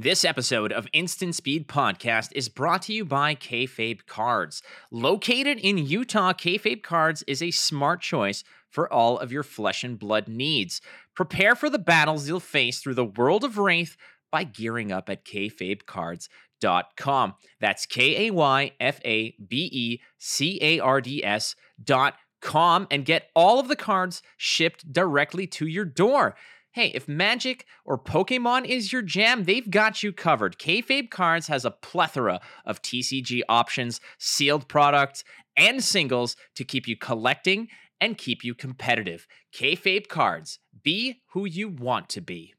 This 0.00 0.24
episode 0.24 0.70
of 0.70 0.86
Instant 0.92 1.34
Speed 1.34 1.66
Podcast 1.66 2.30
is 2.36 2.48
brought 2.48 2.82
to 2.82 2.92
you 2.92 3.04
by 3.04 3.34
Kayfabe 3.34 4.06
Cards. 4.06 4.62
Located 4.92 5.58
in 5.58 5.76
Utah, 5.76 6.32
Kayfabe 6.32 6.84
Cards 6.84 7.24
is 7.26 7.42
a 7.42 7.50
smart 7.50 8.00
choice 8.00 8.44
for 8.70 8.88
all 8.92 9.18
of 9.18 9.32
your 9.32 9.42
flesh 9.42 9.82
and 9.82 9.98
blood 9.98 10.28
needs. 10.28 10.80
Prepare 11.16 11.56
for 11.56 11.68
the 11.68 11.80
battles 11.80 12.28
you'll 12.28 12.38
face 12.38 12.78
through 12.78 12.94
the 12.94 13.04
world 13.04 13.42
of 13.42 13.58
Wraith 13.58 13.96
by 14.30 14.44
gearing 14.44 14.92
up 14.92 15.10
at 15.10 15.24
kayfabecards.com. 15.24 17.34
That's 17.58 17.84
K 17.84 18.28
A 18.28 18.32
Y 18.32 18.70
F 18.78 19.00
A 19.04 19.34
B 19.44 19.68
E 19.72 20.00
C 20.16 20.60
A 20.62 20.78
R 20.78 21.00
D 21.00 21.24
S 21.24 21.56
dot 21.82 22.14
com 22.40 22.86
and 22.88 23.04
get 23.04 23.30
all 23.34 23.58
of 23.58 23.66
the 23.66 23.74
cards 23.74 24.22
shipped 24.36 24.92
directly 24.92 25.48
to 25.48 25.66
your 25.66 25.84
door. 25.84 26.36
Hey, 26.78 26.92
if 26.94 27.08
Magic 27.08 27.66
or 27.84 27.98
Pokemon 27.98 28.64
is 28.64 28.92
your 28.92 29.02
jam, 29.02 29.42
they've 29.42 29.68
got 29.68 30.04
you 30.04 30.12
covered. 30.12 30.60
Kayfabe 30.60 31.10
Cards 31.10 31.48
has 31.48 31.64
a 31.64 31.72
plethora 31.72 32.40
of 32.64 32.82
TCG 32.82 33.40
options, 33.48 34.00
sealed 34.16 34.68
products, 34.68 35.24
and 35.56 35.82
singles 35.82 36.36
to 36.54 36.62
keep 36.62 36.86
you 36.86 36.96
collecting 36.96 37.66
and 38.00 38.16
keep 38.16 38.44
you 38.44 38.54
competitive. 38.54 39.26
Kayfabe 39.52 40.06
Cards, 40.06 40.60
be 40.84 41.20
who 41.32 41.46
you 41.46 41.68
want 41.68 42.08
to 42.10 42.20
be. 42.20 42.54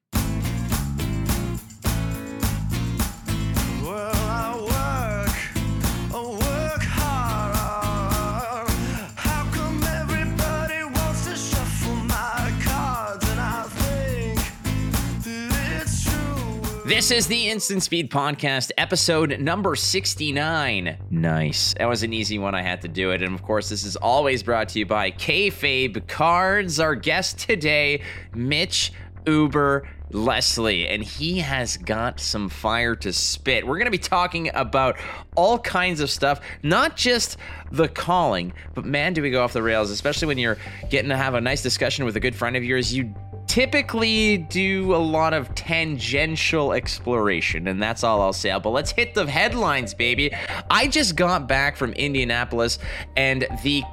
This 16.90 17.12
is 17.12 17.28
the 17.28 17.50
Instant 17.50 17.84
Speed 17.84 18.10
Podcast, 18.10 18.72
episode 18.76 19.40
number 19.40 19.76
69. 19.76 20.98
Nice. 21.12 21.76
That 21.78 21.88
was 21.88 22.02
an 22.02 22.14
easy 22.14 22.40
one. 22.40 22.56
I 22.56 22.64
had 22.64 22.82
to 22.82 22.88
do 22.88 23.12
it. 23.12 23.22
And 23.22 23.36
of 23.36 23.44
course, 23.44 23.70
this 23.70 23.84
is 23.84 23.96
always 23.96 24.42
brought 24.42 24.70
to 24.70 24.80
you 24.80 24.88
by 24.88 25.12
Kayfabe 25.12 26.08
Cards. 26.08 26.80
Our 26.80 26.96
guest 26.96 27.38
today, 27.38 28.02
Mitch 28.34 28.92
Uber 29.28 29.88
Leslie, 30.10 30.88
and 30.88 31.04
he 31.04 31.38
has 31.38 31.78
got 31.78 32.20
some 32.20 32.50
fire 32.50 32.96
to 32.96 33.14
spit. 33.14 33.68
We're 33.68 33.78
going 33.78 33.86
to 33.86 33.92
be 33.92 34.00
talking 34.00 34.50
about 34.56 34.98
all 35.36 35.60
kinds 35.60 36.00
of 36.00 36.10
stuff, 36.10 36.42
not 36.64 36.98
just 36.98 37.38
the 37.72 37.88
calling, 37.88 38.52
but 38.74 38.84
man, 38.84 39.14
do 39.14 39.22
we 39.22 39.30
go 39.30 39.44
off 39.44 39.54
the 39.54 39.62
rails, 39.62 39.92
especially 39.92 40.28
when 40.28 40.40
you're 40.40 40.58
getting 40.90 41.10
to 41.10 41.18
have 41.18 41.36
a 41.36 41.42
nice 41.42 41.62
discussion 41.62 42.06
with 42.06 42.16
a 42.16 42.20
good 42.20 42.36
friend 42.36 42.56
of 42.56 42.64
yours. 42.64 42.92
You 42.92 43.14
typically 43.50 44.38
do 44.38 44.96
a 44.96 44.98
lot 44.98 45.34
of 45.34 45.54
tangential 45.56 46.72
exploration, 46.72 47.68
and 47.68 47.82
that's 47.82 48.04
all 48.04 48.22
I'll 48.22 48.32
say. 48.32 48.58
But 48.62 48.70
let's 48.70 48.92
hit 48.92 49.16
the 49.16 49.26
headlines, 49.26 49.94
baby. 49.94 50.32
I 50.70 50.88
just 50.88 51.16
got 51.16 51.48
back 51.48 51.76
from 51.76 51.92
Indianapolis, 51.94 52.80
and 53.18 53.48
the 53.64 53.84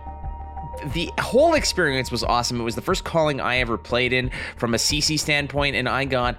the 0.92 1.10
whole 1.18 1.54
experience 1.54 2.10
was 2.10 2.22
awesome. 2.22 2.60
It 2.60 2.64
was 2.64 2.74
the 2.74 2.82
first 2.82 3.02
calling 3.02 3.40
I 3.40 3.58
ever 3.58 3.78
played 3.78 4.12
in 4.12 4.30
from 4.58 4.74
a 4.74 4.76
CC 4.76 5.18
standpoint, 5.18 5.74
and 5.74 5.88
I 5.88 6.04
got 6.04 6.38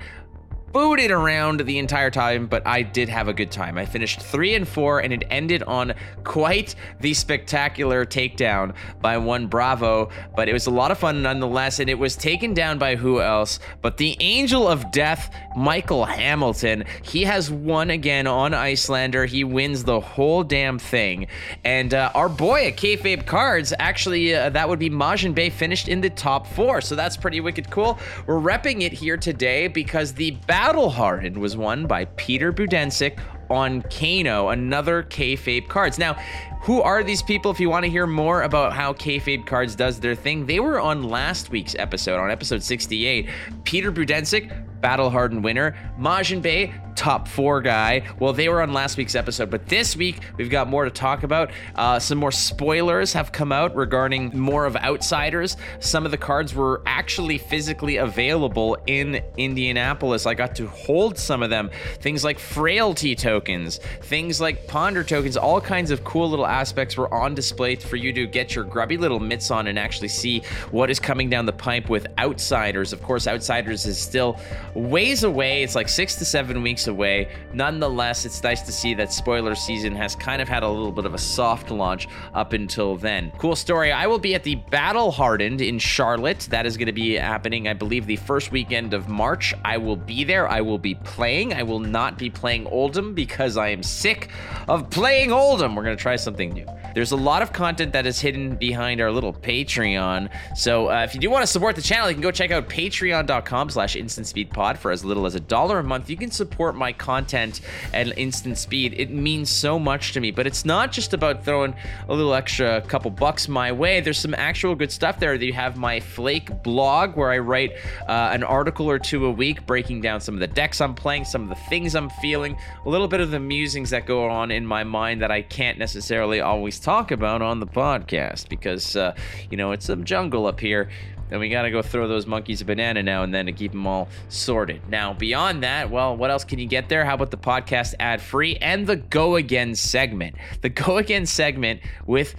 booted 0.72 1.12
around 1.12 1.62
the 1.62 1.78
entire 1.78 2.12
time, 2.12 2.48
but 2.48 2.66
I 2.66 2.82
did 2.82 3.10
have 3.10 3.28
a 3.28 3.34
good 3.34 3.52
time. 3.52 3.78
I 3.78 3.86
finished 3.86 4.22
three 4.22 4.56
and 4.56 4.68
four, 4.68 5.00
and 5.00 5.14
it 5.14 5.24
ended 5.30 5.64
on 5.64 5.94
quite 6.24 6.76
the 7.00 7.14
spectacular 7.14 8.06
takedown 8.06 8.74
by 9.02 9.18
one 9.18 9.48
Bravo. 9.48 10.10
But 10.36 10.50
it 10.50 10.54
was 10.54 10.68
a 10.68 10.72
lot 10.72 10.92
of 10.92 10.98
fun 10.98 11.22
nonetheless, 11.22 11.80
and 11.80 11.90
it 11.90 11.98
was 11.98 12.16
taken 12.16 12.54
down 12.54 12.78
by 12.78 12.96
who 12.96 13.22
else? 13.22 13.60
But 13.82 13.98
the 13.98 14.18
Angel 14.20 14.68
of 14.68 14.92
Death, 14.92 15.34
Michael 15.56 16.06
Hamilton. 16.06 16.84
He 17.02 17.24
has 17.24 17.50
won 17.50 17.90
again 17.90 18.28
on 18.28 18.52
Iyslander. 18.52 19.28
He 19.28 19.44
wins 19.44 19.84
the 19.84 20.00
whole 20.00 20.44
damn 20.44 20.80
thing. 20.80 21.28
And 21.64 21.94
uh, 21.94 22.12
our 22.14 22.30
boy 22.30 22.68
at 22.68 22.78
Kayfabe 22.78 23.26
Cards, 23.26 23.74
actually, 23.80 24.36
uh, 24.36 24.50
that 24.50 24.68
would 24.70 24.80
be 24.80 24.90
Majin 24.90 25.34
Bay, 25.34 25.50
finished 25.50 25.88
in 25.88 26.02
the 26.02 26.10
top 26.10 26.48
four. 26.48 26.82
So 26.82 26.96
that's 26.96 27.18
pretty 27.18 27.40
wicked 27.40 27.70
cool. 27.70 28.00
We're 28.26 28.40
repping 28.40 28.82
it 28.82 28.94
here 28.94 29.18
today 29.18 29.68
because 29.68 30.14
the 30.14 30.32
Battle 30.58 30.90
Hardened 30.90 31.38
was 31.38 31.56
won 31.56 31.86
by 31.86 32.06
Peter 32.06 32.52
Budensic 32.52 33.20
on 33.48 33.84
Kano, 33.84 34.50
another 34.50 35.04
Kayfabe 35.04 35.68
Cards. 35.70 36.00
Now, 36.00 36.16
who 36.62 36.82
are 36.82 37.04
these 37.04 37.22
people? 37.22 37.52
If 37.52 37.60
you 37.60 37.70
want 37.70 37.86
to 37.86 37.92
hear 37.92 38.08
more 38.08 38.42
about 38.42 38.74
how 38.74 38.92
Kayfabe 38.94 39.46
Cards 39.46 39.76
does 39.76 40.00
their 40.00 40.16
thing, 40.16 40.48
they 40.48 40.60
were 40.60 40.80
on 40.80 41.04
last 41.04 41.52
week's 41.52 41.76
episode, 41.76 42.20
on 42.20 42.32
episode 42.32 42.64
68. 42.64 43.30
Peter 43.66 43.92
Budensic, 43.92 44.82
Battle 44.82 45.12
Hardened 45.12 45.44
winner. 45.44 45.78
Majin 46.00 46.42
Bay, 46.42 46.74
top 46.98 47.28
four 47.28 47.62
guy. 47.62 48.02
Well, 48.20 48.34
they 48.34 48.50
were 48.50 48.62
on 48.62 48.74
last 48.74 48.98
week's 48.98 49.16
episode, 49.16 49.52
but 49.52 49.68
this 49.68 49.96
week 49.96 50.20
we've 50.36 50.50
got 50.50 50.68
more 50.68 50.84
to 50.84 50.92
talk 50.92 51.24
about. 51.24 51.52
Uh, 51.76 52.00
some 52.00 52.18
more 52.18 52.32
spoilers 52.32 53.14
have 53.14 53.32
come 53.32 53.52
out 53.52 53.76
regarding 53.76 54.38
more 54.38 54.66
of 54.66 54.76
Outsiders. 54.76 55.58
Some 55.80 56.06
of 56.06 56.12
the 56.12 56.18
cards 56.18 56.56
were 56.56 56.82
actually 56.86 57.38
physically 57.38 57.98
available 57.98 58.78
in 58.88 59.24
Indianapolis. 59.38 60.26
I 60.26 60.34
got 60.34 60.56
to 60.56 60.68
hold 60.68 61.18
some 61.20 61.44
of 61.44 61.52
them. 61.52 61.70
Things 62.00 62.24
like 62.24 62.40
Frailty 62.40 63.16
tokens, 63.16 63.78
things 64.02 64.42
like 64.42 64.68
Ponder 64.68 65.04
tokens, 65.04 65.38
all 65.38 65.62
kinds 65.62 65.92
of 65.92 66.04
cool 66.04 66.28
little 66.30 66.48
aspects 66.48 66.98
were 66.98 67.14
on 67.14 67.36
display 67.36 67.76
for 67.76 67.96
you 67.96 68.12
to 68.14 68.26
get 68.26 68.56
your 68.56 68.64
grubby 68.64 68.98
little 68.98 69.20
mitts 69.20 69.52
on 69.52 69.68
and 69.68 69.78
actually 69.78 70.08
see 70.08 70.42
what 70.72 70.90
is 70.90 71.00
coming 71.00 71.30
down 71.30 71.46
the 71.46 71.54
pipe 71.54 71.90
with 71.90 72.08
Outsiders. 72.18 72.92
Of 72.92 73.04
course, 73.04 73.28
Outsiders 73.28 73.86
is 73.86 74.00
still 74.00 74.40
ways 74.74 75.24
away. 75.24 75.62
It's 75.62 75.76
like 75.76 75.90
six 75.90 76.16
to 76.16 76.26
seven 76.26 76.64
weeks 76.64 76.87
away. 76.88 77.30
Nonetheless, 77.54 78.26
it's 78.26 78.42
nice 78.44 78.62
to 78.64 78.72
see 78.72 78.94
that 78.96 79.12
spoiler 79.12 79.56
season 79.56 79.96
has 79.96 80.16
kind 80.16 80.42
of 80.42 80.48
had 80.48 80.64
a 80.64 80.68
little 80.68 80.92
bit 80.92 81.06
of 81.06 81.14
a 81.14 81.18
soft 81.18 81.72
launch 81.72 82.08
up 82.34 82.54
until 82.54 82.96
then. 82.96 83.32
Cool 83.38 83.56
story. 83.56 83.92
I 83.92 84.08
will 84.08 84.20
be 84.20 84.36
at 84.36 84.44
the 84.44 84.56
Battle 84.56 85.12
Hardened 85.12 85.62
in 85.62 85.80
Charlotte. 85.80 86.48
That 86.50 86.66
is 86.66 86.78
going 86.78 86.88
to 86.88 86.94
be 86.94 87.14
happening, 87.14 87.68
I 87.68 87.74
believe, 87.74 88.06
the 88.06 88.16
first 88.16 88.52
weekend 88.52 88.94
of 88.94 89.08
March. 89.08 89.54
I 89.64 89.78
will 89.78 89.96
be 89.96 90.24
there. 90.24 90.48
I 90.48 90.62
will 90.62 90.78
be 90.78 90.96
playing. 90.96 91.54
I 91.54 91.64
will 91.64 91.80
not 91.80 92.18
be 92.18 92.30
playing 92.30 92.66
Oldhim 92.66 93.16
because 93.16 93.58
I 93.58 93.70
am 93.70 93.84
sick 93.84 94.30
of 94.68 94.90
playing 94.90 95.30
Oldhim. 95.30 95.76
We're 95.76 95.84
going 95.84 95.98
to 95.98 96.02
try 96.02 96.16
something 96.16 96.52
new. 96.52 96.66
There's 96.98 97.12
a 97.12 97.16
lot 97.16 97.44
of 97.44 97.54
content 97.54 97.94
that 97.94 98.08
is 98.08 98.20
hidden 98.20 98.56
behind 98.56 99.02
our 99.02 99.12
little 99.12 99.32
Patreon. 99.32 100.32
So 100.58 100.90
uh, 100.90 101.04
if 101.04 101.14
you 101.14 101.22
do 101.22 101.30
want 101.30 101.44
to 101.44 101.48
support 101.48 101.76
the 101.76 101.82
channel, 101.84 102.10
you 102.10 102.16
can 102.16 102.24
go 102.24 102.32
check 102.32 102.50
out 102.50 102.68
patreon.com 102.68 103.70
slash 103.70 103.96
instant 103.96 104.26
speed 104.26 104.50
pod 104.50 104.80
for 104.80 104.90
as 104.90 105.06
little 105.06 105.28
as 105.28 105.36
a 105.36 105.40
dollar 105.40 105.78
a 105.78 105.84
month. 105.84 106.10
You 106.10 106.18
can 106.18 106.32
support 106.32 106.76
my 106.76 106.92
content 106.92 107.62
at 107.94 108.18
instant 108.18 108.58
speed. 108.58 108.96
It 108.98 109.12
means 109.12 109.52
so 109.52 109.78
much 109.78 110.14
to 110.14 110.20
me, 110.20 110.32
but 110.32 110.48
it's 110.48 110.66
not 110.66 110.92
just 110.92 111.14
about 111.14 111.46
throwing 111.46 111.76
a 112.10 112.16
little 112.16 112.34
extra 112.34 112.82
couple 112.82 113.12
bucks 113.12 113.48
my 113.48 113.72
way. 113.72 114.02
There's 114.02 114.18
some 114.18 114.34
actual 114.34 114.74
good 114.74 114.92
stuff 114.92 115.20
there. 115.20 115.36
You 115.36 115.54
have 115.54 115.78
my 115.78 116.00
Flake 116.00 116.64
blog 116.64 117.16
where 117.16 117.30
I 117.30 117.38
write 117.38 117.74
uh, 118.08 118.32
an 118.34 118.44
article 118.44 118.90
or 118.90 118.98
two 118.98 119.28
a 119.28 119.32
week 119.32 119.68
breaking 119.68 120.02
down 120.02 120.20
some 120.20 120.34
of 120.34 120.40
the 120.40 120.48
decks 120.48 120.82
I'm 120.82 120.96
playing, 120.96 121.26
some 121.26 121.44
of 121.44 121.50
the 121.50 121.64
things 121.70 121.94
I'm 121.94 122.10
feeling, 122.10 122.58
a 122.88 122.90
little 122.90 123.08
bit 123.08 123.20
of 123.20 123.30
the 123.30 123.40
musings 123.40 123.92
that 123.92 124.08
go 124.08 124.28
on 124.28 124.50
in 124.50 124.66
my 124.66 124.84
mind 124.84 125.22
that 125.22 125.30
I 125.30 125.44
can't 125.44 125.78
necessarily 125.78 126.42
always 126.42 126.87
talk 126.88 127.12
about 127.12 127.42
on 127.42 127.60
the 127.60 127.68
podcast 127.68 128.48
because, 128.48 128.96
uh, 128.96 129.14
you 129.52 129.58
know, 129.58 129.74
it's 129.74 129.88
some 129.88 130.06
jungle 130.06 130.46
up 130.46 130.58
here. 130.58 130.90
And 131.30 131.38
we 131.38 131.50
got 131.50 131.64
to 131.64 131.70
go 131.70 131.82
throw 131.82 132.08
those 132.08 132.26
monkeys 132.26 132.62
a 132.62 132.66
banana 132.66 133.04
now 133.04 133.24
and 133.24 133.34
then 133.34 133.48
to 133.48 133.52
keep 133.52 133.74
them 133.74 133.86
all 133.86 134.08
sorted. 134.30 134.80
Now, 134.88 135.12
beyond 135.12 135.64
that, 135.64 135.90
well, 135.92 136.16
what 136.16 136.32
else 136.32 136.46
can 136.46 136.60
you 136.60 136.66
get 136.66 136.88
there? 136.88 137.04
How 137.04 137.16
about 137.16 137.30
the 137.30 137.38
podcast 137.38 137.96
ad 138.00 138.22
free 138.22 138.56
and 138.62 138.88
the 138.88 138.96
Go 138.96 139.36
Again 139.36 139.76
segment? 139.76 140.38
The 140.62 140.70
Go 140.70 140.96
Again 140.96 141.26
segment 141.26 141.82
with 142.06 142.36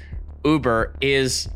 Uber 0.47 0.94
is 1.03 1.50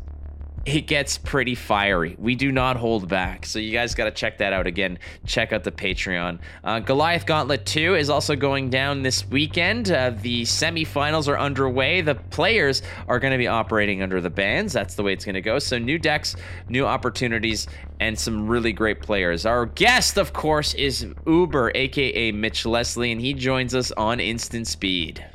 it 0.65 0.87
gets 0.87 1.17
pretty 1.17 1.55
fiery. 1.55 2.15
We 2.17 2.35
do 2.35 2.51
not 2.51 2.77
hold 2.77 3.09
back. 3.09 3.45
So 3.45 3.59
you 3.59 3.73
guys 3.73 3.95
got 3.95 4.05
to 4.05 4.11
check 4.11 4.37
that 4.37 4.53
out 4.53 4.65
again. 4.65 4.97
Check 5.25 5.51
out 5.51 5.65
the 5.65 5.71
Patreon. 5.71 6.39
Uh, 6.63 6.79
Goliath 6.79 7.25
Gauntlet 7.25 7.65
2 7.65 7.95
is 7.95 8.09
also 8.09 8.35
going 8.35 8.69
down 8.69 9.01
this 9.01 9.27
weekend. 9.27 9.91
Uh, 9.91 10.11
the 10.11 10.43
semifinals 10.43 11.27
are 11.27 11.37
underway. 11.37 11.99
The 11.99 12.15
players 12.15 12.81
are 13.09 13.19
going 13.19 13.31
to 13.31 13.37
be 13.37 13.47
operating 13.47 14.01
under 14.01 14.21
the 14.21 14.29
bans. 14.29 14.71
That's 14.71 14.95
the 14.95 15.03
way 15.03 15.11
it's 15.11 15.25
going 15.25 15.35
to 15.35 15.41
go. 15.41 15.59
So 15.59 15.77
new 15.77 15.99
decks, 15.99 16.37
new 16.69 16.85
opportunities, 16.85 17.67
and 17.99 18.17
some 18.17 18.47
really 18.47 18.71
great 18.71 19.01
players. 19.01 19.45
Our 19.45 19.65
guest, 19.65 20.17
of 20.17 20.31
course, 20.31 20.73
is 20.75 21.05
Uber, 21.27 21.73
aka 21.75 22.31
Mitch 22.31 22.65
Leslie, 22.65 23.11
and 23.11 23.19
he 23.19 23.33
joins 23.33 23.75
us 23.75 23.91
on 23.91 24.21
Instant 24.21 24.67
Speed. 24.67 25.25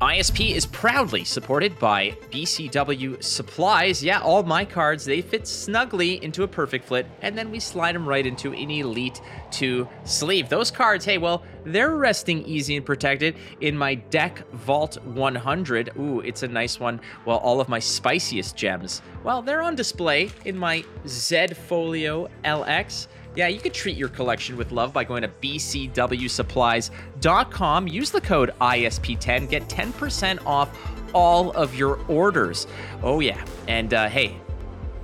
ISP 0.00 0.52
is 0.52 0.64
proudly 0.64 1.24
supported 1.24 1.78
by 1.78 2.12
BCW 2.30 3.22
Supplies. 3.22 4.02
Yeah, 4.02 4.20
all 4.20 4.42
my 4.42 4.64
cards, 4.64 5.04
they 5.04 5.20
fit 5.20 5.46
snugly 5.46 6.24
into 6.24 6.42
a 6.42 6.48
perfect 6.48 6.86
fit, 6.86 7.06
and 7.20 7.36
then 7.36 7.50
we 7.50 7.60
slide 7.60 7.96
them 7.96 8.08
right 8.08 8.24
into 8.24 8.54
an 8.54 8.70
Elite 8.70 9.20
2 9.50 9.86
sleeve. 10.04 10.48
Those 10.48 10.70
cards, 10.70 11.04
hey, 11.04 11.18
well, 11.18 11.42
they're 11.66 11.96
resting 11.96 12.42
easy 12.46 12.76
and 12.76 12.86
protected 12.86 13.36
in 13.60 13.76
my 13.76 13.96
Deck 13.96 14.50
Vault 14.52 14.96
100. 15.04 15.90
Ooh, 15.98 16.20
it's 16.20 16.44
a 16.44 16.48
nice 16.48 16.80
one. 16.80 16.98
Well, 17.26 17.36
all 17.36 17.60
of 17.60 17.68
my 17.68 17.78
spiciest 17.78 18.56
gems, 18.56 19.02
well, 19.22 19.42
they're 19.42 19.60
on 19.60 19.74
display 19.74 20.30
in 20.46 20.56
my 20.56 20.82
Z 21.06 21.48
Folio 21.68 22.28
LX. 22.42 23.06
Yeah, 23.36 23.46
you 23.46 23.60
could 23.60 23.74
treat 23.74 23.96
your 23.96 24.08
collection 24.08 24.56
with 24.56 24.72
love 24.72 24.92
by 24.92 25.04
going 25.04 25.22
to 25.22 25.28
bcwsupplies.com. 25.28 27.88
Use 27.88 28.10
the 28.10 28.20
code 28.20 28.50
ISP10, 28.60 29.48
get 29.48 29.68
10% 29.68 30.44
off 30.44 30.76
all 31.14 31.52
of 31.52 31.72
your 31.74 31.98
orders. 32.08 32.66
Oh, 33.02 33.20
yeah. 33.20 33.42
And 33.68 33.94
uh, 33.94 34.08
hey, 34.08 34.36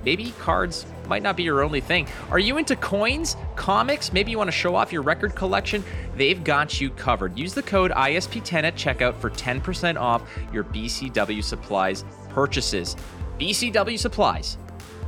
maybe 0.03 0.33
cards 0.39 0.85
might 1.07 1.23
not 1.23 1.37
be 1.37 1.43
your 1.43 1.63
only 1.63 1.79
thing. 1.79 2.05
Are 2.29 2.39
you 2.39 2.57
into 2.57 2.75
coins, 2.75 3.37
comics? 3.55 4.11
Maybe 4.11 4.31
you 4.31 4.37
want 4.37 4.49
to 4.49 4.55
show 4.55 4.75
off 4.75 4.91
your 4.91 5.03
record 5.03 5.35
collection? 5.35 5.81
They've 6.15 6.43
got 6.43 6.81
you 6.81 6.89
covered. 6.89 7.37
Use 7.37 7.53
the 7.53 7.63
code 7.63 7.91
ISP10 7.91 8.63
at 8.63 8.75
checkout 8.75 9.15
for 9.15 9.29
10% 9.29 9.97
off 9.97 10.29
your 10.51 10.65
BCW 10.65 11.41
Supplies 11.43 12.03
purchases. 12.29 12.97
BCW 13.39 13.97
Supplies. 13.97 14.57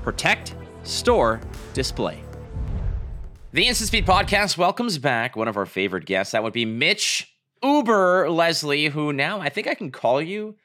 Protect, 0.04 0.56
store, 0.84 1.42
display. 1.74 2.24
The 3.52 3.66
Instant 3.66 3.88
Speed 3.88 4.06
Podcast 4.06 4.60
welcomes 4.60 5.00
back 5.00 5.36
one 5.36 5.48
of 5.48 5.58
our 5.58 5.66
favorite 5.66 6.06
guests. 6.06 6.34
That 6.34 6.44
would 6.44 6.54
be 6.54 6.66
Mitch 6.66 7.34
Uber 7.64 8.30
Leslie, 8.30 8.90
who 8.90 9.12
now 9.12 9.42
I 9.42 9.50
think 9.50 9.66
I 9.66 9.74
can 9.74 9.90
call 9.90 10.22
you 10.22 10.56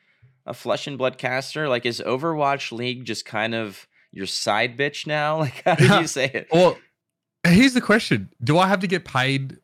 a 0.44 0.52
flesh 0.52 0.86
and 0.86 0.98
blood 0.98 1.16
caster. 1.16 1.66
Like, 1.66 1.86
is 1.86 2.02
Overwatch 2.04 2.72
League 2.72 3.06
just 3.06 3.24
kind 3.24 3.54
of 3.54 3.86
your 4.12 4.26
side 4.26 4.76
bitch 4.76 5.06
now? 5.06 5.38
Like, 5.44 5.62
how 5.64 5.76
do 5.76 5.86
you 5.98 6.06
say 6.06 6.30
it? 6.34 6.48
Well, 6.52 6.76
here's 7.46 7.72
the 7.72 7.80
question: 7.80 8.28
Do 8.42 8.58
I 8.58 8.68
have 8.68 8.80
to 8.80 8.86
get 8.86 9.06
paid 9.06 9.56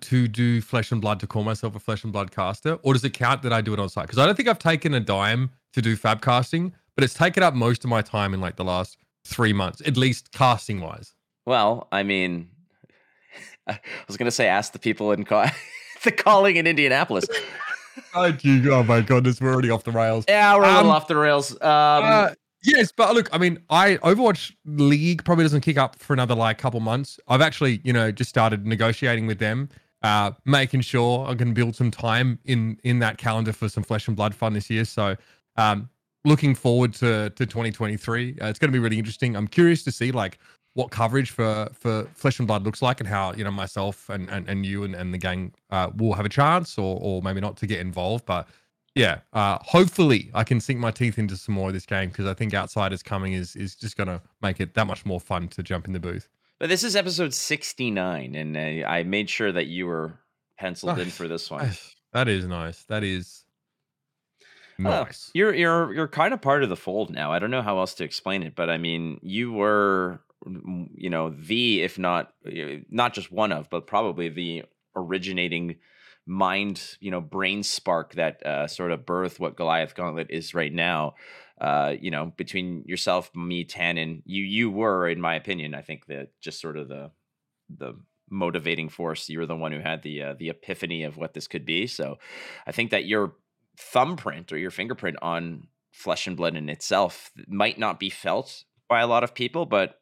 to 0.00 0.26
do 0.26 0.62
flesh 0.62 0.90
and 0.92 1.02
blood 1.02 1.20
to 1.20 1.26
call 1.26 1.44
myself 1.44 1.76
a 1.76 1.80
flesh 1.80 2.02
and 2.02 2.14
blood 2.14 2.30
caster, 2.30 2.78
or 2.82 2.94
does 2.94 3.04
it 3.04 3.10
count 3.10 3.42
that 3.42 3.52
I 3.52 3.60
do 3.60 3.74
it 3.74 3.78
on 3.78 3.90
site? 3.90 4.06
Because 4.06 4.18
I 4.18 4.24
don't 4.24 4.34
think 4.34 4.48
I've 4.48 4.58
taken 4.58 4.94
a 4.94 5.00
dime 5.00 5.50
to 5.74 5.82
do 5.82 5.94
fab 5.96 6.22
casting, 6.22 6.72
but 6.94 7.04
it's 7.04 7.12
taken 7.12 7.42
up 7.42 7.52
most 7.52 7.84
of 7.84 7.90
my 7.90 8.00
time 8.00 8.32
in 8.32 8.40
like 8.40 8.56
the 8.56 8.64
last 8.64 8.96
three 9.24 9.52
months, 9.52 9.82
at 9.84 9.98
least 9.98 10.32
casting 10.32 10.80
wise. 10.80 11.12
Well, 11.46 11.88
I 11.92 12.02
mean, 12.02 12.48
I 13.68 13.78
was 14.06 14.16
gonna 14.16 14.30
say 14.30 14.48
ask 14.48 14.72
the 14.72 14.78
people 14.78 15.12
in 15.12 15.24
ca- 15.24 15.54
the 16.04 16.12
calling 16.12 16.56
in 16.56 16.66
Indianapolis. 16.66 17.26
Oh, 18.14 18.30
oh 18.44 18.82
my 18.82 19.00
goodness, 19.00 19.40
we're 19.40 19.52
already 19.52 19.70
off 19.70 19.84
the 19.84 19.90
rails. 19.90 20.26
Yeah, 20.28 20.54
we're 20.56 20.64
a 20.64 20.68
little 20.68 20.90
Um, 20.90 20.96
off 20.96 21.08
the 21.08 21.16
rails. 21.16 21.52
Um, 21.52 21.58
Uh, 21.62 22.28
yes, 22.62 22.92
but 22.94 23.14
look, 23.14 23.28
I 23.32 23.38
mean, 23.38 23.58
I 23.70 23.96
Overwatch 23.96 24.52
League 24.66 25.24
probably 25.24 25.44
doesn't 25.44 25.62
kick 25.62 25.78
up 25.78 25.98
for 25.98 26.12
another 26.12 26.34
like 26.34 26.58
couple 26.58 26.80
months. 26.80 27.18
I've 27.28 27.40
actually, 27.40 27.80
you 27.84 27.92
know, 27.94 28.10
just 28.12 28.28
started 28.28 28.66
negotiating 28.66 29.26
with 29.26 29.38
them, 29.38 29.70
uh, 30.02 30.32
making 30.44 30.82
sure 30.82 31.26
I 31.26 31.34
can 31.34 31.54
build 31.54 31.74
some 31.74 31.90
time 31.90 32.38
in 32.44 32.78
in 32.84 32.98
that 32.98 33.16
calendar 33.16 33.52
for 33.52 33.68
some 33.68 33.82
flesh 33.82 34.08
and 34.08 34.16
blood 34.16 34.34
fun 34.34 34.52
this 34.52 34.68
year. 34.68 34.84
So, 34.84 35.16
um, 35.56 35.88
looking 36.24 36.54
forward 36.54 36.92
to 36.94 37.30
to 37.30 37.46
2023. 37.46 38.38
Uh, 38.40 38.46
it's 38.48 38.58
going 38.58 38.70
to 38.70 38.76
be 38.76 38.78
really 38.78 38.98
interesting. 38.98 39.36
I'm 39.36 39.48
curious 39.48 39.82
to 39.84 39.92
see 39.92 40.12
like 40.12 40.38
what 40.76 40.90
coverage 40.90 41.30
for 41.30 41.68
for 41.72 42.04
flesh 42.14 42.38
and 42.38 42.46
blood 42.46 42.62
looks 42.62 42.82
like 42.82 43.00
and 43.00 43.08
how 43.08 43.32
you 43.32 43.44
know 43.44 43.50
myself 43.50 44.08
and 44.08 44.28
and, 44.30 44.48
and 44.48 44.64
you 44.64 44.84
and, 44.84 44.94
and 44.94 45.12
the 45.12 45.18
gang 45.18 45.52
uh, 45.70 45.90
will 45.96 46.14
have 46.14 46.26
a 46.26 46.28
chance 46.30 46.78
or 46.78 46.98
or 47.00 47.22
maybe 47.22 47.40
not 47.40 47.56
to 47.56 47.66
get 47.66 47.80
involved. 47.80 48.24
But 48.24 48.48
yeah 48.94 49.18
uh 49.34 49.58
hopefully 49.60 50.30
i 50.32 50.42
can 50.42 50.58
sink 50.58 50.80
my 50.80 50.90
teeth 50.90 51.18
into 51.18 51.36
some 51.36 51.54
more 51.54 51.68
of 51.68 51.74
this 51.74 51.84
game 51.84 52.08
because 52.08 52.24
i 52.24 52.32
think 52.32 52.54
outsiders 52.54 53.02
coming 53.02 53.34
is 53.34 53.54
is 53.54 53.74
just 53.74 53.94
gonna 53.94 54.22
make 54.40 54.58
it 54.58 54.72
that 54.72 54.86
much 54.86 55.04
more 55.04 55.20
fun 55.20 55.46
to 55.48 55.62
jump 55.62 55.86
in 55.86 55.92
the 55.92 56.00
booth. 56.00 56.30
But 56.58 56.70
this 56.70 56.84
is 56.84 56.96
episode 56.96 57.34
69, 57.34 58.34
and 58.34 58.56
uh, 58.56 58.88
I 58.88 59.02
made 59.02 59.28
sure 59.28 59.52
that 59.52 59.66
you 59.66 59.86
were 59.86 60.18
penciled 60.58 60.98
in 60.98 61.10
for 61.10 61.28
this 61.28 61.50
one. 61.50 61.70
that 62.12 62.28
is 62.28 62.46
nice. 62.46 62.84
That 62.84 63.04
is 63.04 63.44
nice. 64.78 65.30
You're 65.34 65.54
you're 65.54 65.92
you're 65.92 66.08
kind 66.08 66.32
of 66.32 66.40
part 66.40 66.62
of 66.62 66.70
the 66.70 66.76
fold 66.76 67.10
now. 67.10 67.30
I 67.30 67.38
don't 67.38 67.50
know 67.50 67.60
how 67.60 67.78
else 67.78 67.92
to 67.94 68.04
explain 68.04 68.42
it, 68.42 68.54
but 68.54 68.70
I 68.70 68.78
mean, 68.78 69.20
you 69.22 69.52
were, 69.52 70.20
you 70.94 71.10
know, 71.10 71.30
the 71.30 71.82
if 71.82 71.98
not 71.98 72.32
uh, 72.46 72.78
not 72.90 73.14
just 73.14 73.32
one 73.32 73.52
of, 73.52 73.68
but 73.70 73.86
probably 73.86 74.28
the 74.28 74.64
originating 74.94 75.76
mind, 76.26 76.96
you 77.00 77.10
know, 77.10 77.20
brain 77.20 77.62
spark 77.62 78.14
that 78.14 78.44
uh, 78.44 78.66
sort 78.66 78.90
of 78.90 79.00
birthed 79.00 79.38
what 79.38 79.56
Goliath 79.56 79.94
Gauntlet 79.94 80.30
is 80.30 80.54
right 80.54 80.72
now. 80.72 81.14
Uh, 81.60 81.94
you 81.98 82.10
know, 82.10 82.32
between 82.36 82.84
yourself, 82.86 83.30
me, 83.34 83.64
Tannen, 83.64 84.22
you 84.26 84.44
you 84.44 84.70
were, 84.70 85.08
in 85.08 85.20
my 85.20 85.34
opinion, 85.34 85.74
I 85.74 85.82
think 85.82 86.06
that 86.06 86.28
just 86.40 86.60
sort 86.60 86.76
of 86.76 86.88
the 86.88 87.10
the 87.70 87.94
motivating 88.28 88.88
force. 88.88 89.28
You 89.28 89.38
were 89.38 89.46
the 89.46 89.56
one 89.56 89.72
who 89.72 89.80
had 89.80 90.02
the 90.02 90.22
uh, 90.22 90.34
the 90.38 90.50
epiphany 90.50 91.04
of 91.04 91.16
what 91.16 91.34
this 91.34 91.46
could 91.48 91.64
be. 91.64 91.86
So, 91.86 92.18
I 92.66 92.72
think 92.72 92.90
that 92.90 93.06
your 93.06 93.34
thumbprint 93.78 94.52
or 94.52 94.58
your 94.58 94.70
fingerprint 94.70 95.16
on 95.22 95.68
flesh 95.92 96.26
and 96.26 96.36
blood 96.36 96.56
in 96.56 96.68
itself 96.68 97.30
might 97.48 97.78
not 97.78 97.98
be 97.98 98.10
felt 98.10 98.64
by 98.88 99.00
a 99.00 99.06
lot 99.06 99.24
of 99.24 99.34
people, 99.34 99.64
but 99.64 99.98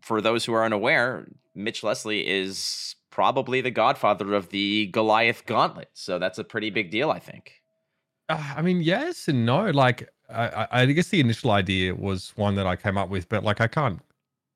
for 0.00 0.20
those 0.20 0.44
who 0.44 0.54
are 0.54 0.64
unaware, 0.64 1.26
Mitch 1.54 1.82
Leslie 1.82 2.26
is 2.26 2.96
probably 3.10 3.60
the 3.60 3.70
godfather 3.70 4.34
of 4.34 4.48
the 4.50 4.86
Goliath 4.86 5.46
Gauntlet. 5.46 5.90
So 5.94 6.18
that's 6.18 6.38
a 6.38 6.44
pretty 6.44 6.70
big 6.70 6.90
deal, 6.90 7.10
I 7.10 7.18
think. 7.18 7.62
Uh, 8.28 8.54
I 8.56 8.62
mean, 8.62 8.80
yes 8.80 9.28
and 9.28 9.46
no. 9.46 9.70
Like, 9.70 10.08
I, 10.28 10.66
I 10.70 10.86
guess 10.86 11.08
the 11.08 11.20
initial 11.20 11.50
idea 11.50 11.94
was 11.94 12.32
one 12.36 12.54
that 12.56 12.66
I 12.66 12.76
came 12.76 12.98
up 12.98 13.10
with, 13.10 13.28
but 13.28 13.44
like, 13.44 13.60
I 13.60 13.68
can't 13.68 14.00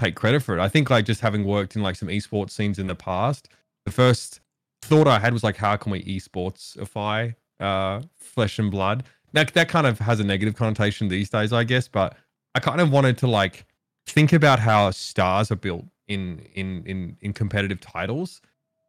take 0.00 0.14
credit 0.14 0.42
for 0.42 0.56
it. 0.56 0.60
I 0.60 0.68
think 0.68 0.90
like 0.90 1.04
just 1.04 1.20
having 1.20 1.44
worked 1.44 1.76
in 1.76 1.82
like 1.82 1.96
some 1.96 2.08
esports 2.08 2.50
scenes 2.50 2.78
in 2.78 2.86
the 2.86 2.94
past, 2.94 3.48
the 3.84 3.92
first 3.92 4.40
thought 4.82 5.08
I 5.08 5.18
had 5.18 5.32
was 5.32 5.44
like, 5.44 5.56
how 5.56 5.76
can 5.76 5.92
we 5.92 6.02
esportsify 6.04 7.34
uh, 7.60 8.02
flesh 8.16 8.58
and 8.58 8.70
blood? 8.70 9.04
That 9.32 9.52
that 9.54 9.68
kind 9.68 9.86
of 9.86 9.98
has 9.98 10.20
a 10.20 10.24
negative 10.24 10.56
connotation 10.56 11.08
these 11.08 11.30
days, 11.30 11.52
I 11.52 11.64
guess. 11.64 11.88
But 11.88 12.16
I 12.54 12.60
kind 12.60 12.80
of 12.80 12.90
wanted 12.90 13.18
to 13.18 13.26
like 13.26 13.66
think 14.10 14.32
about 14.32 14.58
how 14.58 14.90
stars 14.90 15.50
are 15.50 15.56
built 15.56 15.84
in 16.06 16.46
in 16.54 16.82
in 16.84 17.16
in 17.20 17.32
competitive 17.32 17.80
titles, 17.80 18.40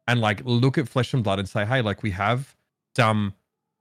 and 0.08 0.20
like 0.20 0.42
look 0.44 0.78
at 0.78 0.88
flesh 0.88 1.14
and 1.14 1.22
blood 1.22 1.38
and 1.38 1.48
say, 1.48 1.64
hey, 1.64 1.82
like 1.82 2.02
we 2.02 2.10
have 2.10 2.54
some 2.96 3.34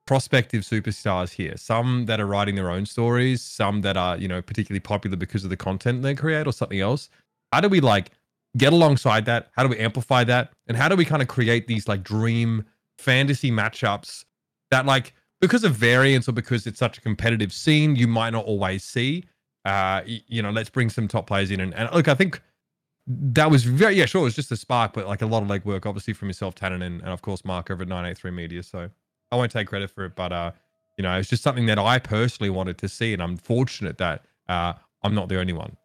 prospective 0.09 0.63
superstars 0.63 1.31
here 1.31 1.56
some 1.56 2.07
that 2.07 2.19
are 2.19 2.25
writing 2.25 2.56
their 2.56 2.71
own 2.71 2.83
stories 2.83 3.44
some 3.44 3.81
that 3.81 3.95
are 3.95 4.18
you 4.18 4.27
know 4.27 4.41
particularly 4.41 4.80
popular 4.80 5.15
because 5.15 5.44
of 5.44 5.51
the 5.51 5.56
content 5.56 6.01
they 6.01 6.15
create 6.15 6.47
or 6.47 6.51
something 6.51 6.80
else. 6.80 7.09
How 7.53 7.62
do 7.62 7.69
we 7.69 7.80
like 7.80 8.09
get 8.57 8.74
alongside 8.74 9.25
that? 9.25 9.50
How 9.56 9.62
do 9.62 9.69
we 9.69 9.77
amplify 9.77 10.24
that? 10.24 10.51
And 10.68 10.75
how 10.75 10.89
do 10.89 10.95
we 10.95 11.06
kind 11.06 11.21
of 11.21 11.27
create 11.27 11.68
these 11.68 11.88
like 11.88 12.01
dream 12.03 12.65
fantasy 12.97 13.51
matchups 13.51 14.25
that 14.71 14.88
like 14.88 15.13
because 15.41 15.63
of 15.63 15.75
variance 15.75 16.27
or 16.27 16.31
because 16.31 16.65
it's 16.65 16.80
such 16.80 16.97
a 16.97 17.01
competitive 17.01 17.53
scene 17.53 17.95
you 17.95 18.07
might 18.07 18.31
not 18.31 18.45
always 18.45 18.83
see 18.83 19.24
uh 19.69 20.01
you 20.06 20.42
know 20.42 20.51
let's 20.51 20.69
bring 20.69 20.89
some 20.89 21.07
top 21.07 21.27
players 21.27 21.51
in 21.51 21.60
and, 21.60 21.74
and 21.75 21.89
look 21.94 22.07
i 22.07 22.16
think 22.16 22.42
that 23.07 23.50
was 23.50 23.63
very 23.63 23.95
yeah 23.95 24.06
sure 24.06 24.21
it 24.21 24.25
was 24.25 24.36
just 24.36 24.51
a 24.51 24.57
spark 24.57 24.94
but 24.94 25.07
like 25.07 25.21
a 25.21 25.25
lot 25.25 25.42
of 25.42 25.50
legwork 25.50 25.86
obviously 25.86 26.13
from 26.13 26.27
yourself 26.27 26.56
tannen 26.56 26.83
and, 26.83 27.01
and 27.01 27.10
of 27.10 27.21
course 27.21 27.44
mark 27.44 27.71
over 27.71 27.81
at 27.83 27.88
983 27.88 28.31
media 28.31 28.63
so 28.63 28.89
I 29.32 29.36
won't 29.36 29.51
take 29.51 29.67
credit 29.67 29.91
for 29.91 30.05
it, 30.05 30.15
but 30.15 30.32
uh, 30.32 30.51
you 30.98 31.03
know, 31.03 31.17
it's 31.17 31.29
just 31.29 31.44
something 31.44 31.65
that 31.67 31.79
I 31.79 32.00
personally 32.00 32.50
wanted 32.50 32.77
to 32.79 32.89
see, 32.89 33.13
and 33.13 33.22
I'm 33.22 33.38
fortunate 33.38 33.98
that 34.00 34.24
uh, 34.48 34.74
I'm 35.03 35.15
not 35.15 35.29
the 35.29 35.39
only 35.39 35.53
one. 35.53 35.77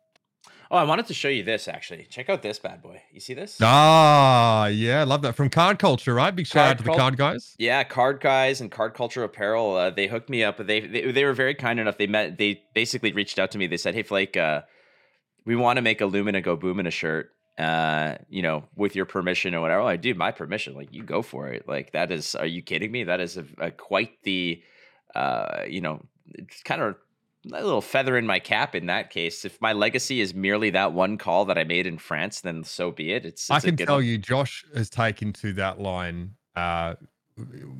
Oh, 0.75 0.77
I 0.77 0.83
wanted 0.83 1.07
to 1.07 1.15
show 1.15 1.29
you 1.29 1.45
this 1.45 1.69
actually. 1.69 2.05
Check 2.11 2.29
out 2.29 2.43
this 2.43 2.59
bad 2.59 2.83
boy. 2.83 3.01
You 3.13 3.21
see 3.21 3.33
this? 3.33 3.61
Ah, 3.63 4.67
yeah, 4.67 5.03
I 5.03 5.05
love 5.05 5.23
that 5.23 5.37
from 5.37 5.49
Card 5.49 5.79
Culture, 5.79 6.13
right? 6.13 6.35
Big 6.35 6.49
shout 6.49 6.65
Card 6.65 6.71
out 6.73 6.79
to 6.79 6.83
the 6.83 6.97
card 6.99 7.17
guys. 7.17 7.55
Yeah, 7.61 7.85
card 7.85 8.21
guys 8.21 8.61
and 8.61 8.73
card 8.73 8.93
culture 8.93 9.23
apparel. 9.23 9.77
Uh, 9.77 9.91
they 9.91 10.09
hooked 10.09 10.29
me 10.29 10.43
up. 10.43 10.57
They, 10.59 10.81
they 10.81 11.13
they 11.13 11.25
were 11.25 11.33
very 11.33 11.55
kind 11.55 11.79
enough. 11.79 11.97
They 11.97 12.09
met. 12.09 12.39
They 12.39 12.61
basically 12.75 13.13
reached 13.13 13.39
out 13.39 13.53
to 13.53 13.59
me. 13.59 13.69
They 13.69 13.77
said, 13.77 13.95
"Hey, 13.95 14.03
Flake, 14.03 14.37
uh, 14.37 14.63
we 15.45 15.55
want 15.55 15.77
to 15.77 15.81
make 15.81 16.01
a 16.01 16.07
Lumina 16.07 16.41
Go 16.41 16.57
Boomina 16.57 16.91
shirt. 16.91 17.31
Uh, 17.57 18.17
you 18.29 18.43
know, 18.43 18.65
with 18.75 18.97
your 18.97 19.07
permission 19.07 19.55
or 19.55 19.61
whatever." 19.61 19.83
I 19.83 19.95
do 19.95 20.13
my 20.17 20.33
permission. 20.33 20.75
Like, 20.75 20.93
you 20.93 21.05
go 21.05 21.23
for 21.23 21.47
it. 21.51 21.69
Like, 21.69 21.93
that 21.93 22.11
is. 22.11 22.35
Are 22.35 22.47
you 22.47 22.63
kidding 22.63 22.91
me? 22.91 23.05
That 23.05 23.21
is 23.21 23.37
a, 23.37 23.45
a 23.59 23.71
quite 23.71 24.25
the. 24.25 24.61
Uh, 25.15 25.63
you 25.69 25.81
know, 25.81 26.03
it's 26.27 26.65
kind 26.65 26.83
of 26.83 26.97
a 27.47 27.63
little 27.63 27.81
feather 27.81 28.17
in 28.17 28.27
my 28.27 28.39
cap 28.39 28.75
in 28.75 28.87
that 28.87 29.11
case. 29.11 29.45
If 29.45 29.61
my 29.61 29.73
legacy 29.73 30.21
is 30.21 30.35
merely 30.35 30.71
that 30.71 30.93
one 30.93 31.19
call 31.19 31.45
that 31.47 31.59
I 31.59 31.65
made 31.65 31.87
in 31.87 31.99
France, 31.99 32.41
then 32.41 32.65
so 32.65 32.91
be 32.91 33.13
it. 33.13 33.25
It's, 33.27 33.51
I 33.51 33.57
it's 33.57 33.65
a 33.65 33.69
can 33.73 33.87
tell 33.87 33.97
one. 33.97 34.05
you, 34.07 34.19
Josh 34.19 34.65
has 34.75 34.89
taken 34.91 35.33
to 35.35 35.53
that 35.55 35.81
line 35.81 36.35
uh, 36.57 36.95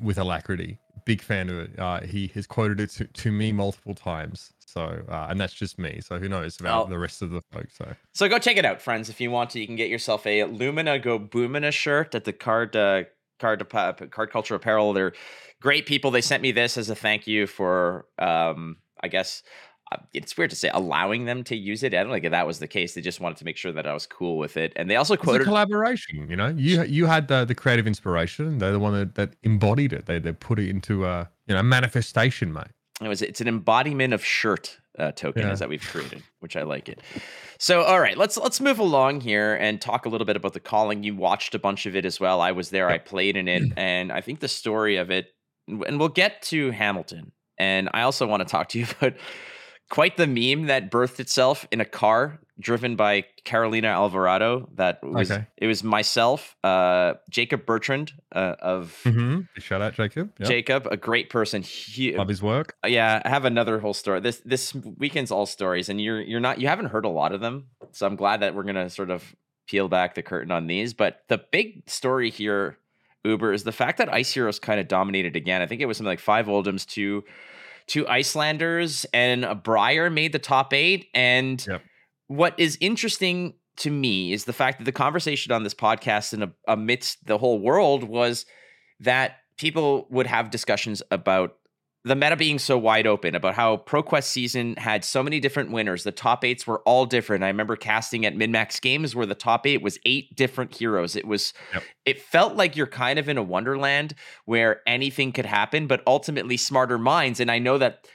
with 0.01 0.17
alacrity. 0.17 0.77
Big 1.05 1.21
fan 1.21 1.49
of 1.49 1.57
it. 1.57 1.79
Uh, 1.79 2.01
he 2.01 2.27
has 2.33 2.47
quoted 2.47 2.79
it 2.79 2.89
to, 2.91 3.05
to 3.05 3.31
me 3.31 3.51
multiple 3.51 3.93
times. 3.93 4.51
So, 4.65 5.03
uh, 5.07 5.27
and 5.29 5.39
that's 5.39 5.53
just 5.53 5.77
me. 5.79 6.01
So 6.01 6.17
who 6.19 6.27
knows 6.27 6.59
about 6.59 6.87
Oh. 6.87 6.89
the 6.89 6.97
rest 6.99 7.21
of 7.21 7.29
the 7.29 7.41
folks? 7.51 7.75
So, 7.77 7.93
So 8.13 8.27
go 8.27 8.39
check 8.39 8.57
it 8.57 8.65
out, 8.65 8.81
friends. 8.81 9.09
If 9.09 9.21
you 9.21 9.31
want 9.31 9.51
to, 9.51 9.59
you 9.59 9.67
can 9.67 9.75
get 9.77 9.89
yourself 9.89 10.25
a 10.27 10.43
Lumina 10.45 10.99
Go 10.99 11.17
Boomina 11.19 11.71
shirt 11.71 12.13
at 12.15 12.25
the 12.25 12.33
card 12.33 12.75
uh, 12.75 13.03
card 13.39 13.67
card 14.11 14.31
culture 14.31 14.55
apparel. 14.55 14.91
They're 14.93 15.13
great 15.61 15.85
people. 15.85 16.11
They 16.11 16.21
sent 16.21 16.41
me 16.41 16.51
this 16.51 16.77
as 16.77 16.89
a 16.89 16.95
thank 16.95 17.25
you 17.27 17.47
for, 17.47 18.05
um, 18.19 18.77
I 19.03 19.07
guess. 19.07 19.43
uh, 19.91 19.97
It's 20.13 20.35
weird 20.37 20.49
to 20.49 20.55
say 20.55 20.69
allowing 20.73 21.25
them 21.25 21.43
to 21.45 21.55
use 21.55 21.83
it. 21.83 21.93
I 21.93 22.03
don't 22.03 22.11
think 22.11 22.29
that 22.29 22.47
was 22.47 22.59
the 22.59 22.67
case. 22.67 22.93
They 22.93 23.01
just 23.01 23.19
wanted 23.19 23.37
to 23.37 23.45
make 23.45 23.57
sure 23.57 23.71
that 23.71 23.85
I 23.87 23.93
was 23.93 24.07
cool 24.07 24.37
with 24.37 24.57
it, 24.57 24.73
and 24.75 24.89
they 24.89 24.95
also 24.95 25.15
quoted. 25.15 25.45
collaboration. 25.45 26.27
You 26.29 26.35
know, 26.35 26.47
you 26.47 26.83
you 26.83 27.05
had 27.05 27.27
the 27.27 27.45
the 27.45 27.55
creative 27.55 27.85
inspiration. 27.87 28.57
They're 28.57 28.71
the 28.71 28.79
one 28.79 28.93
that, 28.93 29.15
that 29.15 29.35
embodied 29.43 29.93
it. 29.93 30.05
They 30.07 30.19
they 30.19 30.31
put 30.33 30.59
it 30.59 30.69
into 30.69 31.05
a 31.05 31.29
you 31.47 31.53
know 31.55 31.61
manifestation, 31.63 32.51
mate. 32.53 32.67
it 33.01 33.07
was 33.07 33.21
it's 33.21 33.41
an 33.41 33.47
embodiment 33.47 34.13
of 34.13 34.23
shirt 34.25 34.79
uh, 34.97 35.11
tokens 35.11 35.45
Yeah. 35.45 35.55
that 35.55 35.69
we've 35.69 35.81
created, 35.83 36.23
which 36.39 36.55
I 36.55 36.63
like 36.63 36.89
it. 36.89 37.01
So 37.59 37.83
all 37.83 37.99
right, 37.99 38.17
let's 38.17 38.37
let's 38.37 38.59
move 38.59 38.79
along 38.79 39.21
here 39.21 39.53
and 39.55 39.79
talk 39.79 40.05
a 40.05 40.09
little 40.09 40.25
bit 40.25 40.35
about 40.35 40.53
the 40.53 40.59
calling. 40.61 41.03
You 41.03 41.15
watched 41.15 41.53
a 41.53 41.59
bunch 41.59 41.85
of 41.85 41.95
it 41.95 42.05
as 42.05 42.19
well. 42.19 42.41
I 42.41 42.51
was 42.53 42.69
there. 42.71 42.89
I 42.89 42.97
played 42.97 43.37
in 43.37 43.47
it, 43.47 43.63
and 43.77 44.11
I 44.11 44.21
think 44.21 44.39
the 44.39 44.47
story 44.47 44.97
of 44.97 45.11
it. 45.11 45.27
And 45.67 45.99
we'll 45.99 46.09
get 46.09 46.41
to 46.43 46.71
Hamilton. 46.71 47.31
And 47.57 47.89
I 47.93 48.01
also 48.01 48.27
want 48.27 48.41
to 48.41 48.49
talk 48.49 48.69
to 48.69 48.79
you 48.79 48.85
about 49.01 49.13
quite 49.89 50.17
the 50.17 50.27
meme 50.27 50.67
that 50.67 50.91
birthed 50.91 51.19
itself 51.19 51.67
in 51.71 51.79
a 51.81 51.85
car 51.85 52.39
driven 52.59 52.95
by 52.95 53.25
Carolina 53.43 53.87
Alvarado. 53.89 54.69
That 54.75 55.03
was 55.03 55.29
Okay. 55.29 55.45
it 55.57 55.67
was 55.67 55.83
myself, 55.83 56.55
uh, 56.63 57.15
Jacob 57.29 57.65
Bertrand 57.65 58.13
uh, 58.33 58.55
of 58.59 58.97
Mm-hmm. 59.03 59.41
Shout 59.59 59.81
out 59.81 59.93
Jacob. 59.93 60.31
Yep. 60.39 60.47
Jacob, 60.49 60.87
a 60.89 60.95
great 60.97 61.29
person. 61.29 61.61
He, 61.61 62.15
Love 62.15 62.29
his 62.29 62.41
work. 62.41 62.75
yeah, 62.85 63.21
I 63.25 63.29
have 63.29 63.43
another 63.45 63.79
whole 63.79 63.93
story. 63.93 64.21
This 64.21 64.41
this 64.45 64.73
weekend's 64.73 65.31
all 65.31 65.45
stories, 65.45 65.89
and 65.89 65.99
you're 66.01 66.21
you're 66.21 66.39
not 66.39 66.59
you 66.61 66.67
haven't 66.69 66.87
heard 66.87 67.03
a 67.05 67.09
lot 67.09 67.33
of 67.33 67.41
them, 67.41 67.65
so 67.91 68.07
I'm 68.07 68.15
glad 68.15 68.39
that 68.41 68.55
we're 68.55 68.63
gonna 68.63 68.89
sort 68.89 69.09
of 69.11 69.35
peel 69.67 69.87
back 69.89 70.15
the 70.15 70.23
curtain 70.23 70.51
on 70.51 70.67
these. 70.67 70.93
But 70.93 71.23
the 71.27 71.37
big 71.51 71.89
story 71.89 72.29
here, 72.29 72.77
Uber, 73.25 73.51
is 73.53 73.63
the 73.63 73.71
fact 73.71 73.97
that 73.97 74.13
Ice 74.13 74.33
Heroes 74.33 74.59
kind 74.59 74.79
of 74.79 74.87
dominated 74.87 75.35
again. 75.35 75.61
I 75.61 75.65
think 75.65 75.81
it 75.81 75.85
was 75.85 75.97
something 75.97 76.09
like 76.11 76.19
five 76.19 76.45
Oldhims, 76.47 76.85
two 76.85 77.23
two 77.87 78.05
Iyslanders, 78.07 79.05
and 79.13 79.45
a 79.45 79.53
Briar 79.53 80.09
made 80.09 80.31
the 80.31 80.39
top 80.39 80.73
eight. 80.73 81.07
And 81.13 81.63
Yep. 81.67 81.81
what 82.27 82.59
is 82.59 82.77
interesting 82.81 83.53
to 83.77 83.91
me 83.91 84.33
is 84.33 84.45
the 84.45 84.53
fact 84.53 84.79
that 84.79 84.85
the 84.85 84.91
conversation 84.91 85.51
on 85.51 85.63
this 85.63 85.73
podcast 85.75 86.33
and 86.33 86.51
amidst 86.67 87.25
the 87.27 87.37
whole 87.37 87.59
world 87.59 88.03
was 88.03 88.45
that 89.01 89.37
people 89.57 90.07
would 90.09 90.25
have 90.27 90.49
discussions 90.49 91.03
about 91.11 91.57
the 92.05 92.15
meta 92.15 92.35
being 92.35 92.59
so 92.59 92.77
wide 92.77 93.07
open 93.07 93.33
about 93.35 93.55
how 93.55 93.77
ProQuest 93.77 94.25
season 94.25 94.75
had 94.77 95.03
so 95.03 95.23
many 95.23 95.39
different 95.39 95.71
winners. 95.71 96.03
The 96.03 96.11
top 96.11 96.45
eights 96.45 96.65
were 96.67 96.79
all 96.81 97.05
different. 97.07 97.43
I 97.43 97.47
remember 97.47 97.75
casting 97.75 98.25
at 98.27 98.35
MinMax 98.35 98.79
Games 98.79 99.15
where 99.15 99.25
the 99.25 99.33
top 99.35 99.65
eight 99.65 99.81
was 99.81 99.97
eight 100.05 100.35
different 100.35 100.75
heroes. 100.75 101.15
It 101.15 101.25
was, 101.25 101.51
Yep. 101.73 101.83
it 102.05 102.21
felt 102.21 102.55
like 102.55 102.75
you're 102.77 102.85
kind 102.85 103.17
of 103.17 103.27
in 103.27 103.37
a 103.37 103.43
wonderland 103.43 104.13
where 104.45 104.81
anything 104.87 105.31
could 105.31 105.47
happen, 105.47 105.87
but 105.87 106.03
ultimately 106.05 106.57
smarter 106.57 106.99
minds. 106.99 107.39
And 107.39 107.49
I 107.49 107.57
know 107.59 107.79
that 107.79 108.07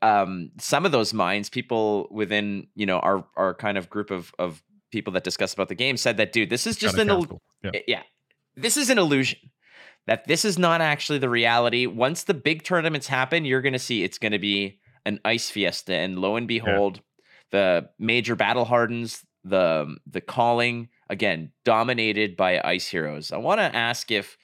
um, 0.00 0.50
some 0.60 0.86
of 0.86 0.92
those 0.92 1.12
minds, 1.12 1.48
people 1.50 2.08
within 2.10 2.68
you 2.76 2.86
know 2.86 2.98
our 3.00 3.26
our 3.36 3.54
kind 3.54 3.76
of 3.78 3.88
group 3.90 4.10
of 4.10 4.32
of 4.38 4.62
people 4.92 5.12
that 5.14 5.24
discuss 5.24 5.52
about 5.54 5.68
the 5.68 5.74
game, 5.74 5.96
said 5.96 6.18
that 6.18 6.32
dude, 6.32 6.50
this 6.50 6.66
is 6.68 6.76
just 6.76 6.98
an 6.98 7.08
il- 7.10 7.40
Yeah. 7.64 7.70
Yeah 7.88 8.02
this 8.56 8.76
is 8.76 8.88
an 8.88 8.98
illusion 8.98 9.36
that 10.06 10.26
this 10.26 10.44
is 10.44 10.58
not 10.58 10.80
actually 10.80 11.18
the 11.18 11.30
reality. 11.30 11.86
Once 11.86 12.24
the 12.24 12.34
big 12.34 12.62
tournaments 12.62 13.06
happen 13.06 13.44
you're 13.44 13.62
going 13.62 13.72
to 13.72 13.78
see 13.78 14.02
it's 14.02 14.18
going 14.18 14.32
to 14.32 14.38
be 14.38 14.78
an 15.06 15.20
ice 15.24 15.50
fiesta. 15.50 15.94
And 15.94 16.18
lo 16.18 16.36
and 16.36 16.48
behold 16.48 17.00
the 17.50 17.88
major 17.98 18.36
battle 18.36 18.64
hardens 18.64 19.24
the 19.44 19.96
the 20.06 20.20
calling 20.20 20.88
again 21.10 21.52
dominated 21.64 22.36
by 22.36 22.60
ice 22.64 22.88
heroes. 22.88 23.30
I 23.30 23.36
want 23.36 23.60
to 23.60 23.76
ask 23.76 24.10
if 24.10 24.36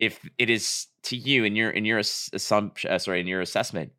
if 0.00 0.28
it 0.38 0.50
is 0.50 0.86
to 1.04 1.16
you 1.16 1.44
in 1.44 1.54
your 1.54 1.70
in 1.70 1.84
your 1.84 1.98
ass- 1.98 2.30
assumption 2.32 2.90
uh, 2.90 2.98
sorry 2.98 3.20
in 3.20 3.26
your 3.26 3.40
assessment 3.40 3.92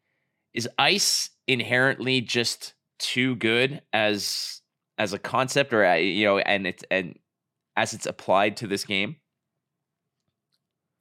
is 0.54 0.68
ice 0.78 1.30
inherently 1.48 2.22
just 2.22 2.74
too 3.00 3.36
good 3.36 3.82
as 3.94 4.62
as 4.98 5.14
a 5.14 5.20
concept 5.20 5.74
or 5.74 5.86
uh, 5.86 5.96
you 5.96 6.26
know 6.26 6.40
and 6.40 6.68
it's 6.68 6.84
and 6.90 7.18
as 7.76 7.94
it's 7.94 8.06
applied 8.06 8.58
to 8.58 8.68
this 8.68 8.84
game 8.84 9.16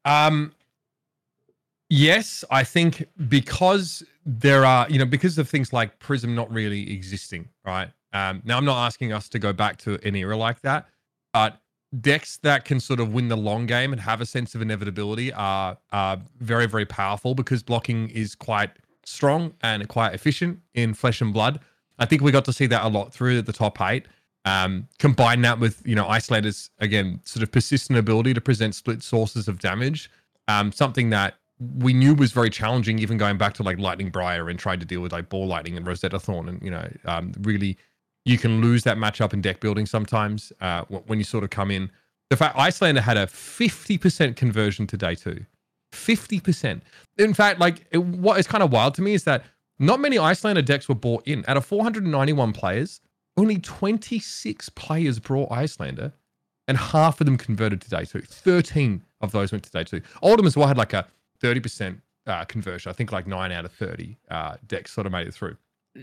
Um, 0.04 0.52
yes, 1.88 2.44
I 2.50 2.64
think 2.64 3.08
because 3.28 4.02
there 4.24 4.64
are, 4.64 4.88
you 4.88 4.98
know, 4.98 5.04
because 5.04 5.38
of 5.38 5.48
things 5.48 5.72
like 5.72 5.98
Prism 5.98 6.34
not 6.34 6.50
really 6.52 6.92
existing, 6.92 7.48
right? 7.64 7.90
Um, 8.12 8.42
now 8.44 8.56
I'm 8.56 8.64
not 8.64 8.84
asking 8.84 9.12
us 9.12 9.28
to 9.30 9.38
go 9.38 9.52
back 9.52 9.78
to 9.78 9.98
an 10.06 10.14
era 10.14 10.36
like 10.36 10.60
that, 10.62 10.86
but 11.32 11.58
decks 12.00 12.38
that 12.38 12.64
can 12.64 12.80
sort 12.80 13.00
of 13.00 13.12
win 13.12 13.28
the 13.28 13.36
long 13.36 13.66
game 13.66 13.92
and 13.92 14.00
have 14.00 14.20
a 14.20 14.26
sense 14.26 14.54
of 14.54 14.62
inevitability 14.62 15.32
are 15.32 15.76
are 15.92 16.18
very 16.38 16.66
very 16.66 16.86
powerful 16.86 17.34
because 17.34 17.62
blocking 17.62 18.08
is 18.10 18.34
quite 18.34 18.70
strong 19.04 19.52
and 19.62 19.86
quite 19.88 20.14
efficient 20.14 20.60
in 20.74 20.94
Flesh 20.94 21.20
and 21.20 21.32
Blood. 21.32 21.60
I 21.98 22.06
think 22.06 22.22
we 22.22 22.32
got 22.32 22.44
to 22.46 22.52
see 22.52 22.66
that 22.66 22.84
a 22.84 22.88
lot 22.88 23.12
through 23.12 23.42
the 23.42 23.52
top 23.52 23.80
eight. 23.80 24.06
Um, 24.44 24.88
combine 24.98 25.42
that 25.42 25.60
with 25.60 25.82
you 25.84 25.94
know 25.94 26.04
Iyslander's 26.04 26.70
again 26.80 27.20
sort 27.24 27.42
of 27.42 27.52
persistent 27.52 27.98
ability 27.98 28.34
to 28.34 28.40
present 28.40 28.74
split 28.74 29.02
sources 29.02 29.46
of 29.48 29.60
damage, 29.60 30.10
um, 30.48 30.72
something 30.72 31.10
that 31.10 31.36
we 31.78 31.92
knew 31.92 32.14
was 32.14 32.32
very 32.32 32.50
challenging, 32.50 32.98
even 32.98 33.18
going 33.18 33.38
back 33.38 33.54
to 33.54 33.62
like 33.62 33.78
Lightning 33.78 34.10
Briar 34.10 34.48
and 34.48 34.58
trying 34.58 34.80
to 34.80 34.86
deal 34.86 35.00
with 35.00 35.12
like 35.12 35.28
Ball 35.28 35.46
Lightning 35.46 35.76
and 35.76 35.86
Rosetta 35.86 36.18
Thorn, 36.18 36.48
and 36.48 36.60
you 36.62 36.70
know 36.70 36.88
um, 37.04 37.32
really 37.42 37.78
you 38.24 38.38
can 38.38 38.60
lose 38.60 38.84
that 38.84 38.96
matchup 38.96 39.32
in 39.32 39.40
deck 39.40 39.60
building 39.60 39.86
sometimes 39.86 40.52
uh, 40.60 40.82
when 40.82 41.18
you 41.18 41.24
sort 41.24 41.44
of 41.44 41.50
come 41.50 41.70
in. 41.70 41.90
The 42.30 42.36
fact 42.36 42.56
Iyslander 42.56 43.00
had 43.00 43.16
a 43.16 43.26
fifty 43.26 43.98
percent 43.98 44.36
conversion 44.36 44.86
to 44.88 44.96
day 44.96 45.14
two, 45.14 45.44
fifty 45.92 46.40
percent. 46.40 46.82
In 47.18 47.34
fact, 47.34 47.60
like 47.60 47.86
it, 47.90 47.98
what 47.98 48.40
is 48.40 48.46
kind 48.46 48.62
of 48.62 48.72
wild 48.72 48.94
to 48.94 49.02
me 49.02 49.14
is 49.14 49.24
that 49.24 49.44
not 49.78 50.00
many 50.00 50.16
Iyslander 50.16 50.64
decks 50.64 50.88
were 50.88 50.94
bought 50.94 51.26
in. 51.26 51.44
Out 51.48 51.56
of 51.56 51.66
491 51.66 52.52
players, 52.52 53.00
only 53.36 53.58
26 53.58 54.68
players 54.70 55.18
brought 55.18 55.50
Iyslander, 55.50 56.12
and 56.68 56.76
half 56.78 57.20
of 57.20 57.24
them 57.26 57.36
converted 57.36 57.80
to 57.82 57.90
day 57.90 58.04
two. 58.04 58.20
13 58.20 59.02
of 59.20 59.32
those 59.32 59.52
went 59.52 59.64
to 59.64 59.70
day 59.70 59.84
two. 59.84 60.00
Oldhim 60.22 60.46
as 60.46 60.56
well 60.56 60.68
had 60.68 60.76
like 60.78 60.92
a 60.92 61.06
30% 61.42 62.00
uh, 62.26 62.44
conversion. 62.44 62.90
I 62.90 62.92
think 62.92 63.10
like 63.12 63.26
nine 63.26 63.50
out 63.52 63.64
of 63.64 63.72
30 63.72 64.16
uh, 64.30 64.56
decks 64.66 64.92
sort 64.92 65.06
of 65.06 65.12
made 65.12 65.26
it 65.26 65.34
through. 65.34 65.56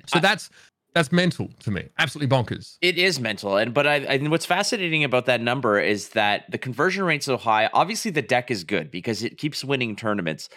So 0.08 0.18
I- 0.18 0.22
that's 0.22 0.50
that's 0.96 1.12
mental 1.12 1.50
to 1.60 1.70
me. 1.70 1.88
Absolutely 2.00 2.36
bonkers. 2.36 2.78
It 2.82 2.98
is 2.98 3.20
mental, 3.20 3.58
and 3.58 3.76
but 3.76 3.86
I, 3.86 3.98
and 3.98 4.32
what's 4.32 4.46
fascinating 4.48 5.04
about 5.04 5.28
that 5.28 5.40
number 5.40 5.80
is 5.80 6.10
that 6.10 6.50
the 6.50 6.58
conversion 6.58 7.04
rate's 7.04 7.28
so 7.28 7.38
high. 7.38 7.70
Obviously, 7.74 8.10
the 8.10 8.24
deck 8.24 8.50
is 8.50 8.64
good 8.64 8.90
because 8.90 9.22
it 9.22 9.38
keeps 9.38 9.64
winning 9.64 9.96
tournaments. 9.96 10.50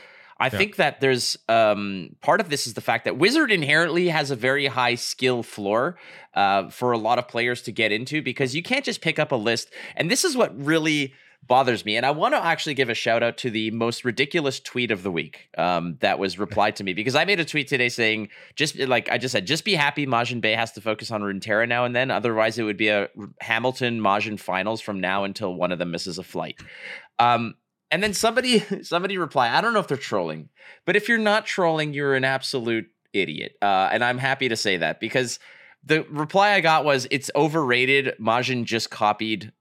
I 0.42 0.49
think 0.49 0.76
that 0.76 1.00
there's 1.00 1.37
um, 1.49 2.16
part 2.20 2.40
of 2.40 2.49
this 2.49 2.66
is 2.66 2.75
the 2.75 2.80
fact 2.80 3.04
that 3.04 3.16
Wizard 3.16 3.52
inherently 3.52 4.08
has 4.08 4.30
a 4.30 4.37
very 4.37 4.66
high 4.66 4.96
skill 4.96 5.42
floor 5.42 5.96
uh, 6.34 6.68
for 6.68 6.92
a 6.92 6.99
lot 6.99 7.18
of 7.18 7.28
players 7.28 7.62
to 7.62 7.72
get 7.72 7.92
into 7.92 8.22
because 8.22 8.54
you 8.54 8.62
can't 8.62 8.84
just 8.84 9.00
pick 9.00 9.18
up 9.18 9.32
a 9.32 9.37
list. 9.37 9.72
And 9.96 10.11
this 10.11 10.25
is 10.25 10.37
what 10.37 10.58
really 10.61 11.14
bothers 11.46 11.84
me. 11.84 11.96
And 11.96 12.06
I 12.06 12.11
want 12.12 12.34
to 12.34 12.44
actually 12.44 12.75
give 12.75 12.88
a 12.88 12.94
shout 12.94 13.22
out 13.22 13.37
to 13.38 13.50
the 13.50 13.70
most 13.72 14.04
ridiculous 14.04 14.61
tweet 14.61 14.90
of 14.90 15.02
the 15.02 15.11
week 15.11 15.49
um, 15.58 15.96
that 16.00 16.18
was 16.18 16.38
replied 16.38 16.76
to 16.76 16.84
me 16.84 16.92
because 16.92 17.14
I 17.14 17.25
made 17.25 17.40
a 17.40 17.44
tweet 17.44 17.68
today 17.68 17.88
saying, 17.88 18.28
just 18.54 18.78
like 18.78 19.08
I 19.11 19.18
just 19.18 19.32
said, 19.32 19.46
just 19.46 19.64
be 19.64 19.75
happy 19.75 20.06
Majin 20.06 20.40
Bay 20.40 20.52
has 20.52 20.72
to 20.72 20.80
focus 20.80 21.11
on 21.11 21.22
Runeterra 21.22 21.68
now 21.68 21.84
and 21.84 21.94
then. 21.94 22.11
Otherwise, 22.11 22.58
it 22.58 22.64
would 22.64 22.76
be 22.76 22.88
a 22.88 23.08
Hamilton 23.40 24.00
Majin 24.00 24.38
finals 24.38 24.80
from 24.80 25.00
now 25.00 25.25
until 25.25 25.54
one 25.54 25.72
of 25.72 25.78
them 25.78 25.90
misses 25.90 26.18
a 26.18 26.25
flight. 26.25 26.61
Um, 27.18 27.54
and 27.92 28.02
then 28.02 28.14
somebody 28.14 28.58
somebody 28.82 29.18
reply, 29.18 29.49
I 29.49 29.61
don't 29.61 29.72
know 29.72 29.80
if 29.80 29.87
they're 29.87 29.96
trolling, 29.96 30.49
but 30.84 30.96
if 30.96 31.08
you're 31.08 31.18
not 31.18 31.46
trolling, 31.46 31.94
you're 31.94 32.14
an 32.14 32.25
absolute 32.25 32.87
idiot. 33.12 33.56
Uh, 33.62 33.90
and 33.92 34.02
I'm 34.02 34.18
happy 34.18 34.49
to 34.49 34.56
say 34.56 34.78
that 34.78 34.99
because 34.99 35.38
the 35.84 36.02
reply 36.11 36.52
I 36.52 36.61
got 36.61 36.84
was 36.84 37.06
it's 37.11 37.30
overrated. 37.37 38.16
Majin 38.18 38.64
just 38.64 38.90
copied 38.90 39.52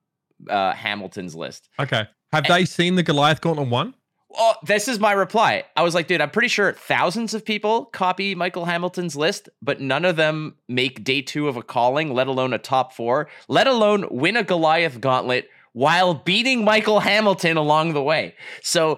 uh, 0.49 0.73
Hamilton's 0.73 1.35
list. 1.35 1.69
Okay. 1.79 2.07
Have 2.31 2.47
they 2.47 2.65
seen 2.65 2.95
the 2.95 3.03
Goliath 3.03 3.41
Gauntlet 3.41 3.67
one? 3.67 3.93
Oh, 4.37 4.53
this 4.63 4.87
is 4.87 4.97
my 4.97 5.11
reply. 5.11 5.65
I 5.75 5.83
was 5.83 5.93
like, 5.93 6.07
dude, 6.07 6.21
I'm 6.21 6.29
pretty 6.29 6.47
sure 6.47 6.71
thousands 6.71 7.33
of 7.33 7.43
people 7.43 7.85
copy 7.85 8.33
Michael 8.33 8.63
Hamilton's 8.63 9.17
list, 9.17 9.49
but 9.61 9.81
none 9.81 10.05
of 10.05 10.15
them 10.15 10.55
make 10.69 11.03
day 11.03 11.21
two 11.21 11.49
of 11.49 11.57
a 11.57 11.61
calling, 11.61 12.13
let 12.13 12.27
alone 12.27 12.53
a 12.53 12.57
top 12.57 12.93
four, 12.93 13.27
let 13.49 13.67
alone 13.67 14.07
win 14.09 14.37
a 14.37 14.43
Goliath 14.43 15.01
gauntlet 15.01 15.49
while 15.73 16.13
beating 16.13 16.63
Michael 16.63 16.99
Hamilton 16.99 17.57
along 17.57 17.93
the 17.93 18.01
way. 18.01 18.35
So 18.61 18.97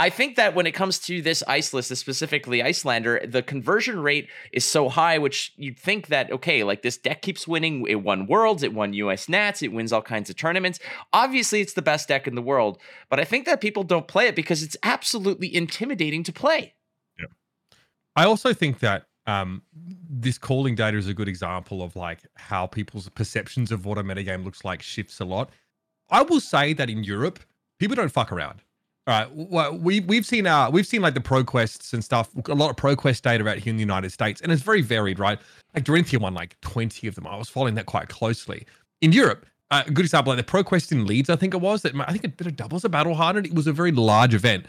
I 0.00 0.08
think 0.08 0.36
that 0.36 0.54
when 0.54 0.66
it 0.66 0.72
comes 0.72 0.98
to 1.00 1.20
this 1.20 1.42
ice 1.46 1.74
list, 1.74 1.94
specifically 1.94 2.62
Iyslander, 2.62 3.30
the 3.30 3.42
conversion 3.42 4.00
rate 4.00 4.28
is 4.50 4.64
so 4.64 4.88
high, 4.88 5.18
which 5.18 5.52
you'd 5.56 5.78
think 5.78 6.06
that, 6.06 6.32
okay, 6.32 6.64
like 6.64 6.80
this 6.80 6.96
deck 6.96 7.20
keeps 7.20 7.46
winning. 7.46 7.86
It 7.86 7.96
won 7.96 8.26
Worlds, 8.26 8.62
it 8.62 8.72
won 8.72 8.94
US 8.94 9.28
Nats, 9.28 9.62
it 9.62 9.72
wins 9.72 9.92
all 9.92 10.00
kinds 10.00 10.30
of 10.30 10.36
tournaments. 10.36 10.78
Obviously, 11.12 11.60
it's 11.60 11.74
the 11.74 11.82
best 11.82 12.08
deck 12.08 12.26
in 12.26 12.34
the 12.34 12.40
world, 12.40 12.78
but 13.10 13.20
I 13.20 13.24
think 13.24 13.44
that 13.44 13.60
people 13.60 13.82
don't 13.82 14.08
play 14.08 14.26
it 14.26 14.34
because 14.34 14.62
it's 14.62 14.76
absolutely 14.82 15.54
intimidating 15.54 16.22
to 16.24 16.32
play. 16.32 16.74
I 18.16 18.24
also 18.24 18.54
think 18.54 18.78
that 18.78 19.04
um, 19.26 19.62
this 19.74 20.38
calling 20.38 20.74
data 20.74 20.96
is 20.96 21.08
a 21.08 21.14
good 21.14 21.28
example 21.28 21.82
of 21.82 21.94
like 21.94 22.20
how 22.36 22.66
people's 22.66 23.08
perceptions 23.10 23.70
of 23.70 23.84
what 23.84 23.98
a 23.98 24.02
metagame 24.02 24.44
looks 24.44 24.64
like 24.64 24.82
shifts 24.82 25.20
a 25.20 25.24
lot. 25.24 25.50
I 26.10 26.22
will 26.22 26.40
say 26.40 26.72
that 26.74 26.90
in 26.90 27.04
Europe, 27.04 27.40
people 27.78 27.96
don't 27.96 28.10
fuck 28.12 28.32
around. 28.32 28.60
All 29.06 29.18
right, 29.18 29.28
well, 29.34 29.76
we 29.76 30.00
we've 30.00 30.26
seen 30.26 30.46
uh 30.46 30.70
we've 30.70 30.86
seen 30.86 31.00
like 31.02 31.14
the 31.14 31.20
pro 31.20 31.42
quests 31.42 31.92
and 31.94 32.04
stuff. 32.04 32.28
A 32.48 32.54
lot 32.54 32.70
of 32.70 32.76
pro 32.76 32.94
quest 32.94 33.24
data 33.24 33.48
out 33.48 33.58
here 33.58 33.70
in 33.70 33.76
the 33.76 33.80
United 33.80 34.12
States, 34.12 34.40
and 34.40 34.52
it's 34.52 34.62
very 34.62 34.82
varied, 34.82 35.18
right? 35.18 35.38
Like 35.74 35.84
Dorinthia 35.84 36.20
won 36.20 36.34
like 36.34 36.60
twenty 36.60 37.06
of 37.08 37.14
them. 37.14 37.26
I 37.26 37.36
was 37.36 37.48
following 37.48 37.74
that 37.76 37.86
quite 37.86 38.08
closely. 38.08 38.66
In 39.00 39.12
Europe, 39.12 39.46
uh, 39.70 39.82
a 39.86 39.90
good 39.90 40.04
example, 40.04 40.32
like 40.32 40.36
the 40.36 40.44
pro 40.44 40.62
quest 40.62 40.92
in 40.92 41.06
Leeds, 41.06 41.30
I 41.30 41.36
think 41.36 41.54
it 41.54 41.60
was 41.60 41.82
that 41.82 41.94
I 41.96 42.12
think 42.12 42.24
it 42.24 42.36
did 42.36 42.46
a 42.46 42.52
doubles 42.52 42.84
a 42.84 42.88
battle 42.88 43.14
hardened. 43.14 43.46
It 43.46 43.54
was 43.54 43.66
a 43.66 43.72
very 43.72 43.90
large 43.90 44.34
event. 44.34 44.66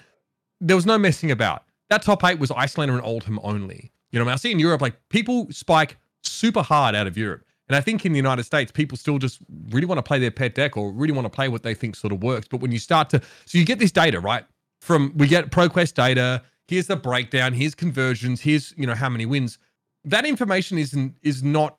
There 0.62 0.76
was 0.76 0.86
no 0.86 0.98
messing 0.98 1.30
about. 1.30 1.64
that 1.90 2.02
top 2.02 2.24
eight 2.24 2.40
was 2.40 2.52
Iyslander 2.52 2.94
and 2.94 3.04
Oldhim 3.04 3.38
only. 3.44 3.92
You 4.12 4.20
know, 4.20 4.26
I, 4.26 4.28
mean, 4.28 4.34
I 4.34 4.38
see 4.38 4.52
in 4.52 4.60
Europe 4.60 4.82
like 4.82 4.96
people 5.10 5.48
spike 5.52 5.98
super 6.24 6.62
hard 6.62 6.96
out 6.96 7.06
of 7.08 7.18
Europe. 7.18 7.44
And 7.72 7.78
I 7.78 7.80
think 7.80 8.06
in 8.06 8.12
the 8.12 8.18
United 8.18 8.44
States, 8.44 8.70
people 8.70 8.98
still 8.98 9.18
just 9.18 9.40
really 9.70 9.86
want 9.86 9.98
to 9.98 10.04
play 10.04 10.20
their 10.20 10.30
pet 10.30 10.56
deck 10.56 10.76
or 10.76 10.92
really 10.92 11.14
want 11.14 11.24
to 11.24 11.30
play 11.30 11.48
what 11.48 11.64
they 11.64 11.74
think 11.74 11.96
sort 11.96 12.12
of 12.12 12.22
works. 12.22 12.46
But 12.46 12.60
when 12.60 12.74
you 12.74 12.80
start 12.80 13.10
to, 13.12 13.22
so 13.46 13.58
you 13.58 13.64
get 13.64 13.80
this 13.80 13.94
data, 13.94 14.20
right? 14.20 14.44
From 14.82 15.14
we 15.16 15.26
get 15.26 15.52
ProQuest 15.52 15.94
data. 15.94 16.44
Here's 16.68 16.88
the 16.88 16.98
breakdown. 16.98 17.54
Here's 17.54 17.74
conversions. 17.74 18.42
Here's 18.42 18.74
you 18.76 18.86
know 18.86 18.94
how 18.94 19.08
many 19.08 19.26
wins. 19.26 19.58
That 20.04 20.26
information 20.26 20.78
isn't 20.80 21.16
is 21.22 21.44
not 21.44 21.78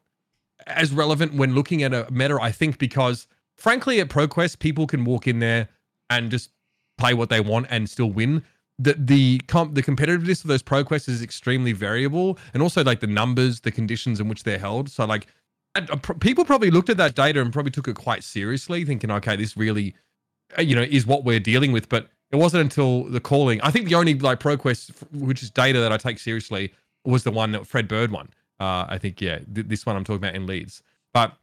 as 0.66 0.94
relevant 0.94 1.34
when 1.34 1.54
looking 1.54 1.82
at 1.82 1.92
a 1.92 2.10
meta. 2.10 2.38
I 2.40 2.52
think 2.52 2.78
because 2.78 3.26
frankly, 3.58 4.00
at 4.00 4.08
ProQuest, 4.08 4.60
people 4.60 4.86
can 4.86 5.04
walk 5.04 5.26
in 5.26 5.40
there 5.40 5.68
and 6.08 6.30
just 6.30 6.52
play 6.96 7.12
what 7.12 7.28
they 7.28 7.40
want 7.42 7.66
and 7.68 7.90
still 7.90 8.10
win. 8.10 8.44
The 8.78 8.94
the 8.94 9.40
comp 9.40 9.74
the 9.74 9.82
competitiveness 9.82 10.42
of 10.42 10.48
those 10.48 10.62
ProQuests 10.62 11.10
is 11.10 11.20
extremely 11.20 11.72
variable, 11.72 12.38
and 12.54 12.62
also 12.62 12.82
like 12.82 13.00
the 13.00 13.06
numbers, 13.06 13.60
the 13.60 13.70
conditions 13.70 14.20
in 14.20 14.28
which 14.30 14.44
they're 14.44 14.58
held. 14.58 14.88
So 14.88 15.04
like 15.04 15.26
people 16.20 16.44
probably 16.44 16.70
looked 16.70 16.90
at 16.90 16.96
that 16.98 17.14
data 17.14 17.40
and 17.40 17.52
probably 17.52 17.70
took 17.70 17.88
it 17.88 17.96
quite 17.96 18.24
seriously, 18.24 18.84
thinking, 18.84 19.10
okay, 19.10 19.36
this 19.36 19.56
really, 19.56 19.94
uh, 20.58 20.62
you 20.62 20.76
know, 20.76 20.82
is 20.82 21.06
what 21.06 21.24
we're 21.24 21.40
dealing 21.40 21.72
with. 21.72 21.88
But 21.88 22.08
it 22.30 22.36
wasn't 22.36 22.62
until 22.62 23.04
the 23.04 23.20
calling. 23.20 23.60
I 23.62 23.70
think 23.70 23.88
the 23.88 23.94
only 23.94 24.14
like 24.14 24.40
ProQuest, 24.40 24.92
which 25.12 25.42
is 25.42 25.50
data 25.50 25.80
that 25.80 25.92
I 25.92 25.96
take 25.96 26.18
seriously, 26.18 26.72
was 27.04 27.24
the 27.24 27.30
one 27.30 27.52
that 27.52 27.66
Fred 27.66 27.88
Bird 27.88 28.10
won. 28.10 28.28
Uh, 28.60 28.86
I 28.88 28.98
think, 28.98 29.20
yeah, 29.20 29.38
th- 29.54 29.66
this 29.66 29.84
one 29.86 29.96
I'm 29.96 30.04
talking 30.04 30.22
about 30.22 30.34
in 30.34 30.46
Leeds. 30.46 30.82
But 31.12 31.34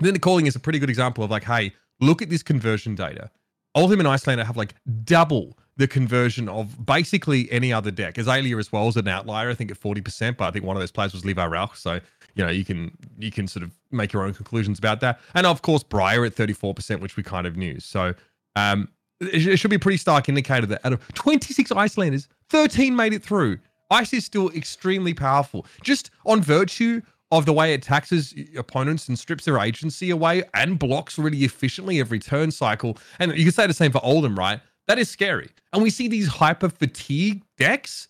then 0.00 0.12
the 0.12 0.20
calling 0.20 0.46
is 0.46 0.54
a 0.54 0.60
pretty 0.60 0.78
good 0.78 0.90
example 0.90 1.24
of 1.24 1.30
like, 1.30 1.44
hey, 1.44 1.72
look 2.00 2.22
at 2.22 2.30
this 2.30 2.42
conversion 2.42 2.94
data. 2.94 3.30
Oldhim 3.76 3.98
and 4.00 4.08
Iyslander 4.08 4.44
have 4.44 4.56
like 4.56 4.74
double 5.04 5.56
the 5.76 5.86
conversion 5.86 6.48
of 6.48 6.84
basically 6.84 7.50
any 7.52 7.72
other 7.72 7.90
deck. 7.90 8.18
Azalea 8.18 8.56
as 8.58 8.72
well 8.72 8.88
as 8.88 8.96
an 8.96 9.08
outlier, 9.08 9.50
I 9.50 9.54
think 9.54 9.70
at 9.70 9.80
40%, 9.80 10.36
but 10.36 10.46
I 10.46 10.50
think 10.50 10.64
one 10.64 10.76
of 10.76 10.80
those 10.80 10.90
players 10.90 11.12
was 11.12 11.24
Levi 11.24 11.46
Rauch. 11.46 11.76
So, 11.76 12.00
you 12.38 12.44
know, 12.44 12.50
you 12.50 12.64
can 12.64 12.96
you 13.18 13.30
can 13.30 13.46
sort 13.48 13.64
of 13.64 13.72
make 13.90 14.12
your 14.12 14.22
own 14.22 14.32
conclusions 14.32 14.78
about 14.78 15.00
that. 15.00 15.20
And 15.34 15.46
of 15.46 15.60
course, 15.62 15.82
Briar 15.82 16.24
at 16.24 16.34
34%, 16.34 17.00
which 17.00 17.16
we 17.16 17.22
kind 17.22 17.46
of 17.46 17.56
knew. 17.56 17.80
So 17.80 18.14
um 18.56 18.88
it, 19.20 19.46
it 19.46 19.56
should 19.58 19.70
be 19.70 19.76
a 19.76 19.80
pretty 19.80 19.98
stark 19.98 20.28
indicator 20.28 20.66
that 20.66 20.80
out 20.86 20.92
of 20.92 21.06
26 21.14 21.72
Iyslanders, 21.72 22.28
13 22.48 22.94
made 22.94 23.12
it 23.12 23.22
through. 23.22 23.58
Ice 23.90 24.12
is 24.12 24.24
still 24.24 24.50
extremely 24.50 25.12
powerful. 25.12 25.66
Just 25.82 26.10
on 26.24 26.40
virtue 26.40 27.02
of 27.30 27.44
the 27.44 27.52
way 27.52 27.74
it 27.74 27.82
taxes 27.82 28.34
opponents 28.56 29.08
and 29.08 29.18
strips 29.18 29.44
their 29.44 29.58
agency 29.58 30.10
away 30.10 30.44
and 30.54 30.78
blocks 30.78 31.18
really 31.18 31.44
efficiently 31.44 32.00
every 32.00 32.18
turn 32.18 32.50
cycle. 32.50 32.96
And 33.18 33.36
you 33.36 33.44
can 33.44 33.52
say 33.52 33.66
the 33.66 33.74
same 33.74 33.92
for 33.92 34.00
Oldhim, 34.00 34.38
right? 34.38 34.60
That 34.86 34.98
is 34.98 35.10
scary. 35.10 35.50
And 35.72 35.82
we 35.82 35.90
see 35.90 36.08
these 36.08 36.28
hyper 36.28 36.68
fatigue 36.70 37.42
decks, 37.58 38.08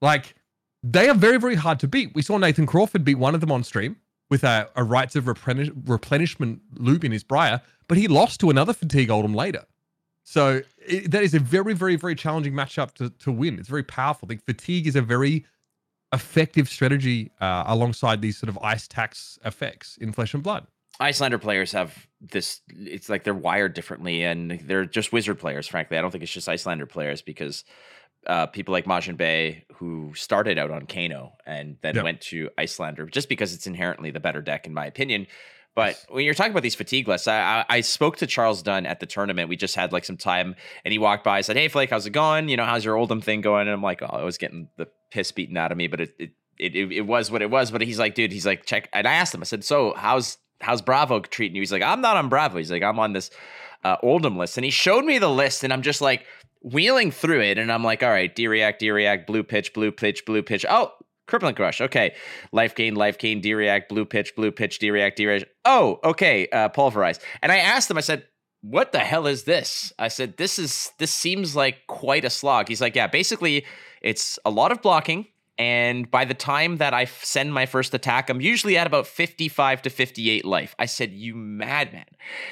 like 0.00 0.34
they 0.82 1.08
are 1.08 1.14
very, 1.14 1.38
very 1.38 1.54
hard 1.54 1.78
to 1.80 1.88
beat. 1.88 2.14
We 2.14 2.22
saw 2.22 2.38
Nathan 2.38 2.66
Crawford 2.66 3.04
beat 3.04 3.16
one 3.16 3.34
of 3.34 3.40
them 3.40 3.52
on 3.52 3.64
stream 3.64 3.96
with 4.30 4.44
a, 4.44 4.68
a 4.76 4.82
rites 4.82 5.14
of 5.14 5.26
replenish, 5.26 5.70
replenishment 5.84 6.60
loop 6.74 7.04
in 7.04 7.12
his 7.12 7.22
Briar, 7.22 7.60
but 7.88 7.98
he 7.98 8.08
lost 8.08 8.40
to 8.40 8.50
another 8.50 8.72
fatigue 8.72 9.08
Oldhim 9.08 9.34
later. 9.34 9.64
So 10.24 10.62
it, 10.78 11.10
that 11.10 11.22
is 11.22 11.34
a 11.34 11.38
very, 11.38 11.74
very, 11.74 11.96
very 11.96 12.14
challenging 12.14 12.52
matchup 12.52 12.94
to, 12.94 13.10
to 13.10 13.32
win. 13.32 13.58
It's 13.58 13.68
very 13.68 13.82
powerful. 13.82 14.26
I 14.26 14.30
think 14.30 14.44
fatigue 14.44 14.86
is 14.86 14.96
a 14.96 15.02
very 15.02 15.44
effective 16.12 16.68
strategy 16.68 17.30
uh, 17.40 17.64
alongside 17.66 18.22
these 18.22 18.38
sort 18.38 18.48
of 18.48 18.58
ice 18.58 18.86
tax 18.86 19.38
effects 19.44 19.96
in 20.00 20.12
Flesh 20.12 20.34
and 20.34 20.42
Blood. 20.42 20.66
Iyslander 21.00 21.40
players 21.40 21.72
have 21.72 22.06
this. 22.20 22.60
It's 22.68 23.08
like 23.08 23.24
they're 23.24 23.34
wired 23.34 23.74
differently, 23.74 24.22
and 24.22 24.60
they're 24.64 24.84
just 24.84 25.12
wizard 25.12 25.38
players. 25.38 25.66
Frankly, 25.66 25.96
I 25.96 26.02
don't 26.02 26.10
think 26.10 26.22
it's 26.22 26.32
just 26.32 26.48
Iyslander 26.48 26.86
players 26.86 27.22
because 27.22 27.64
uh, 28.26 28.46
people 28.46 28.72
like 28.72 28.84
Majin 28.84 29.16
Bay 29.16 29.64
who 29.74 30.12
started 30.14 30.58
out 30.58 30.70
on 30.70 30.86
Kano 30.86 31.32
and 31.46 31.76
then 31.82 31.96
Yeah. 31.96 32.02
went 32.02 32.20
to 32.22 32.50
Iyslander 32.58 33.10
just 33.10 33.28
because 33.28 33.52
it's 33.54 33.66
inherently 33.66 34.10
the 34.10 34.20
better 34.20 34.40
deck, 34.40 34.66
in 34.66 34.74
my 34.74 34.86
opinion. 34.86 35.26
But 35.74 36.04
when 36.10 36.24
you're 36.24 36.34
talking 36.34 36.52
about 36.52 36.62
these 36.62 36.74
fatigue 36.74 37.08
lists, 37.08 37.26
I, 37.26 37.64
I, 37.68 37.76
I 37.76 37.80
spoke 37.80 38.18
to 38.18 38.26
Charles 38.26 38.62
Dunn 38.62 38.84
at 38.84 39.00
the 39.00 39.06
tournament. 39.06 39.48
We 39.48 39.56
just 39.56 39.74
had 39.74 39.90
like 39.92 40.04
some 40.04 40.18
time, 40.18 40.54
and 40.84 40.92
he 40.92 40.98
walked 40.98 41.24
by. 41.24 41.38
And 41.38 41.46
said, 41.46 41.56
"Hey, 41.56 41.68
Flake, 41.68 41.88
how's 41.88 42.04
it 42.06 42.10
going? 42.10 42.48
You 42.50 42.58
know, 42.58 42.64
how's 42.66 42.84
your 42.84 42.94
Oldhim 42.96 43.24
thing 43.24 43.40
going?" 43.40 43.62
And 43.62 43.70
I'm 43.70 43.82
like, 43.82 44.02
"Oh, 44.02 44.06
I 44.06 44.22
was 44.22 44.36
getting 44.36 44.68
the 44.76 44.86
piss 45.10 45.32
beaten 45.32 45.56
out 45.56 45.72
of 45.72 45.78
me, 45.78 45.86
but 45.86 46.02
it 46.02 46.14
it, 46.18 46.30
it 46.58 46.76
it 46.76 46.92
it 46.92 47.00
was 47.06 47.30
what 47.30 47.40
it 47.40 47.50
was." 47.50 47.70
But 47.70 47.80
he's 47.80 47.98
like, 47.98 48.14
"Dude," 48.14 48.32
he's 48.32 48.44
like, 48.44 48.66
"Check." 48.66 48.90
And 48.92 49.06
I 49.06 49.14
asked 49.14 49.34
him. 49.34 49.40
I 49.40 49.44
said, 49.44 49.64
"So 49.64 49.94
how's 49.96 50.36
how's 50.60 50.82
Bravo 50.82 51.20
treating 51.20 51.56
you?" 51.56 51.62
He's 51.62 51.72
like, 51.72 51.82
"I'm 51.82 52.02
not 52.02 52.18
on 52.18 52.28
Bravo." 52.28 52.58
He's 52.58 52.70
like, 52.70 52.82
"I'm 52.82 52.98
on 52.98 53.14
this 53.14 53.30
uh, 53.82 53.96
Oldhim 54.04 54.36
list," 54.36 54.58
and 54.58 54.66
he 54.66 54.70
showed 54.70 55.06
me 55.06 55.16
the 55.16 55.30
list, 55.30 55.64
and 55.64 55.72
I'm 55.72 55.80
just 55.82 56.02
like 56.02 56.26
wheeling 56.62 57.10
through 57.10 57.42
it, 57.42 57.58
and 57.58 57.70
I'm 57.70 57.84
like, 57.84 58.02
"All 58.02 58.10
right, 58.10 58.34
D 58.34 58.48
react, 58.48 58.80
D 58.80 58.90
react, 58.90 59.26
blue 59.26 59.42
pitch, 59.42 59.72
blue 59.74 59.92
pitch, 59.92 60.24
blue 60.24 60.42
pitch." 60.42 60.64
Oh. 60.68 60.92
Crippling 61.28 61.54
crush. 61.54 61.80
Okay. 61.80 62.14
Life 62.50 62.74
gain, 62.74 62.96
life 62.96 63.16
gain, 63.16 63.40
D 63.40 63.54
react, 63.54 63.88
blue 63.88 64.04
pitch, 64.04 64.34
blue 64.34 64.50
pitch, 64.50 64.80
D 64.80 64.90
react, 64.90 65.16
D 65.16 65.24
react. 65.26 65.44
Oh, 65.64 66.00
okay. 66.02 66.48
Uh, 66.48 66.68
pulverize. 66.68 67.20
And 67.40 67.52
I 67.52 67.58
asked 67.58 67.88
him, 67.90 67.96
I 67.96 68.00
said, 68.00 68.26
what 68.60 68.92
the 68.92 68.98
hell 68.98 69.26
is 69.26 69.44
this? 69.44 69.92
I 69.98 70.08
said, 70.08 70.36
this 70.36 70.58
is, 70.58 70.90
this 70.98 71.12
seems 71.12 71.54
like 71.54 71.86
quite 71.86 72.24
a 72.24 72.30
slog. 72.30 72.68
He's 72.68 72.80
like, 72.80 72.96
yeah, 72.96 73.06
basically 73.06 73.64
it's 74.02 74.38
a 74.44 74.50
lot 74.50 74.72
of 74.72 74.82
blocking. 74.82 75.26
And 75.58 76.10
by 76.10 76.24
the 76.24 76.34
time 76.34 76.78
that 76.78 76.94
I 76.94 77.04
send 77.04 77.52
my 77.52 77.66
first 77.66 77.94
attack, 77.94 78.30
I'm 78.30 78.40
usually 78.40 78.76
at 78.76 78.86
about 78.86 79.06
55 79.06 79.82
to 79.82 79.90
58 79.90 80.44
life. 80.44 80.74
I 80.78 80.86
said, 80.86 81.12
you 81.12 81.34
madman. 81.34 82.06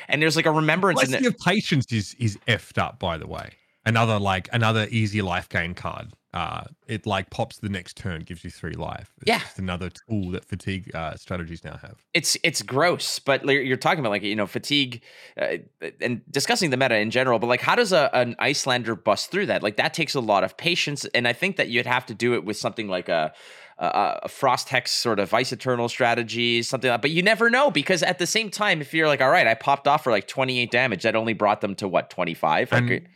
And 0.07 0.20
there's 0.23 0.37
like 0.37 0.46
a 0.46 0.53
remembrance 0.53 1.03
in 1.03 1.11
Legacy 1.11 1.27
it. 1.27 1.35
of 1.35 1.38
Patience 1.44 1.92
is 1.92 2.14
is 2.18 2.38
effed 2.46 2.79
up, 2.79 2.99
by 2.99 3.16
the 3.16 3.27
way. 3.27 3.51
Another 3.87 4.19
like 4.19 4.49
another 4.53 4.87
easy 4.90 5.23
life 5.23 5.49
gain 5.49 5.75
card. 5.75 6.12
Uh, 6.33 6.62
it 6.87 7.07
like 7.07 7.29
pops 7.31 7.59
the 7.59 7.69
next 7.69 7.97
turn, 7.97 8.21
gives 8.23 8.45
you 8.45 8.51
three 8.51 8.75
life. 8.75 9.11
It's 9.21 9.27
Yeah. 9.29 9.38
just 9.40 9.59
another 9.59 9.90
tool 9.90 10.31
that 10.31 10.45
fatigue 10.45 10.95
uh, 10.95 11.16
strategies 11.16 11.64
now 11.64 11.77
have. 11.83 11.97
it's 12.14 12.37
it's 12.45 12.62
gross 12.62 13.19
but 13.19 13.45
you're 13.47 13.77
talking 13.77 13.99
about 14.01 14.11
like 14.11 14.23
you 14.23 14.37
know 14.37 14.47
fatigue 14.47 15.03
uh, 15.40 15.57
and 16.01 16.21
discussing 16.31 16.71
the 16.71 16.77
meta 16.77 16.97
in 16.99 17.11
general 17.11 17.38
but 17.40 17.47
like 17.49 17.61
how 17.61 17.75
does 17.75 17.90
a, 17.93 18.11
an 18.14 18.37
Iyslander 18.38 18.95
bust 19.03 19.31
through 19.33 19.47
that 19.47 19.62
like 19.62 19.77
that 19.77 19.93
takes 19.95 20.14
a 20.14 20.21
lot 20.21 20.45
of 20.45 20.57
patience 20.57 21.05
and 21.14 21.27
i 21.27 21.33
think 21.33 21.57
that 21.57 21.69
you'd 21.69 21.87
have 21.87 22.07
to 22.07 22.14
do 22.14 22.35
it 22.35 22.45
with 22.45 22.57
something 22.57 22.87
like 22.87 23.09
a 23.09 23.33
a, 23.79 24.21
a 24.25 24.29
frost 24.29 24.69
hex 24.69 24.93
sort 24.93 25.19
of 25.19 25.33
ice 25.35 25.53
eternal 25.53 25.88
strategy 25.88 26.62
something 26.62 26.90
like 26.90 26.99
that. 26.99 27.03
but 27.03 27.11
you 27.11 27.23
never 27.23 27.51
know 27.51 27.71
because 27.73 28.03
at 28.05 28.19
the 28.19 28.27
same 28.27 28.51
time 28.51 28.81
if 28.81 28.93
you're 28.95 29.09
like 29.09 29.21
all 29.21 29.31
right 29.31 29.47
i 29.49 29.55
popped 29.55 29.88
off 29.88 30.05
for 30.05 30.11
like 30.12 30.29
28 30.29 30.71
damage 30.71 31.03
that 31.03 31.16
only 31.16 31.33
brought 31.33 31.61
them 31.61 31.75
to 31.75 31.88
what 31.88 32.09
25 32.11 32.71
like, 32.73 32.83
And 32.83 33.09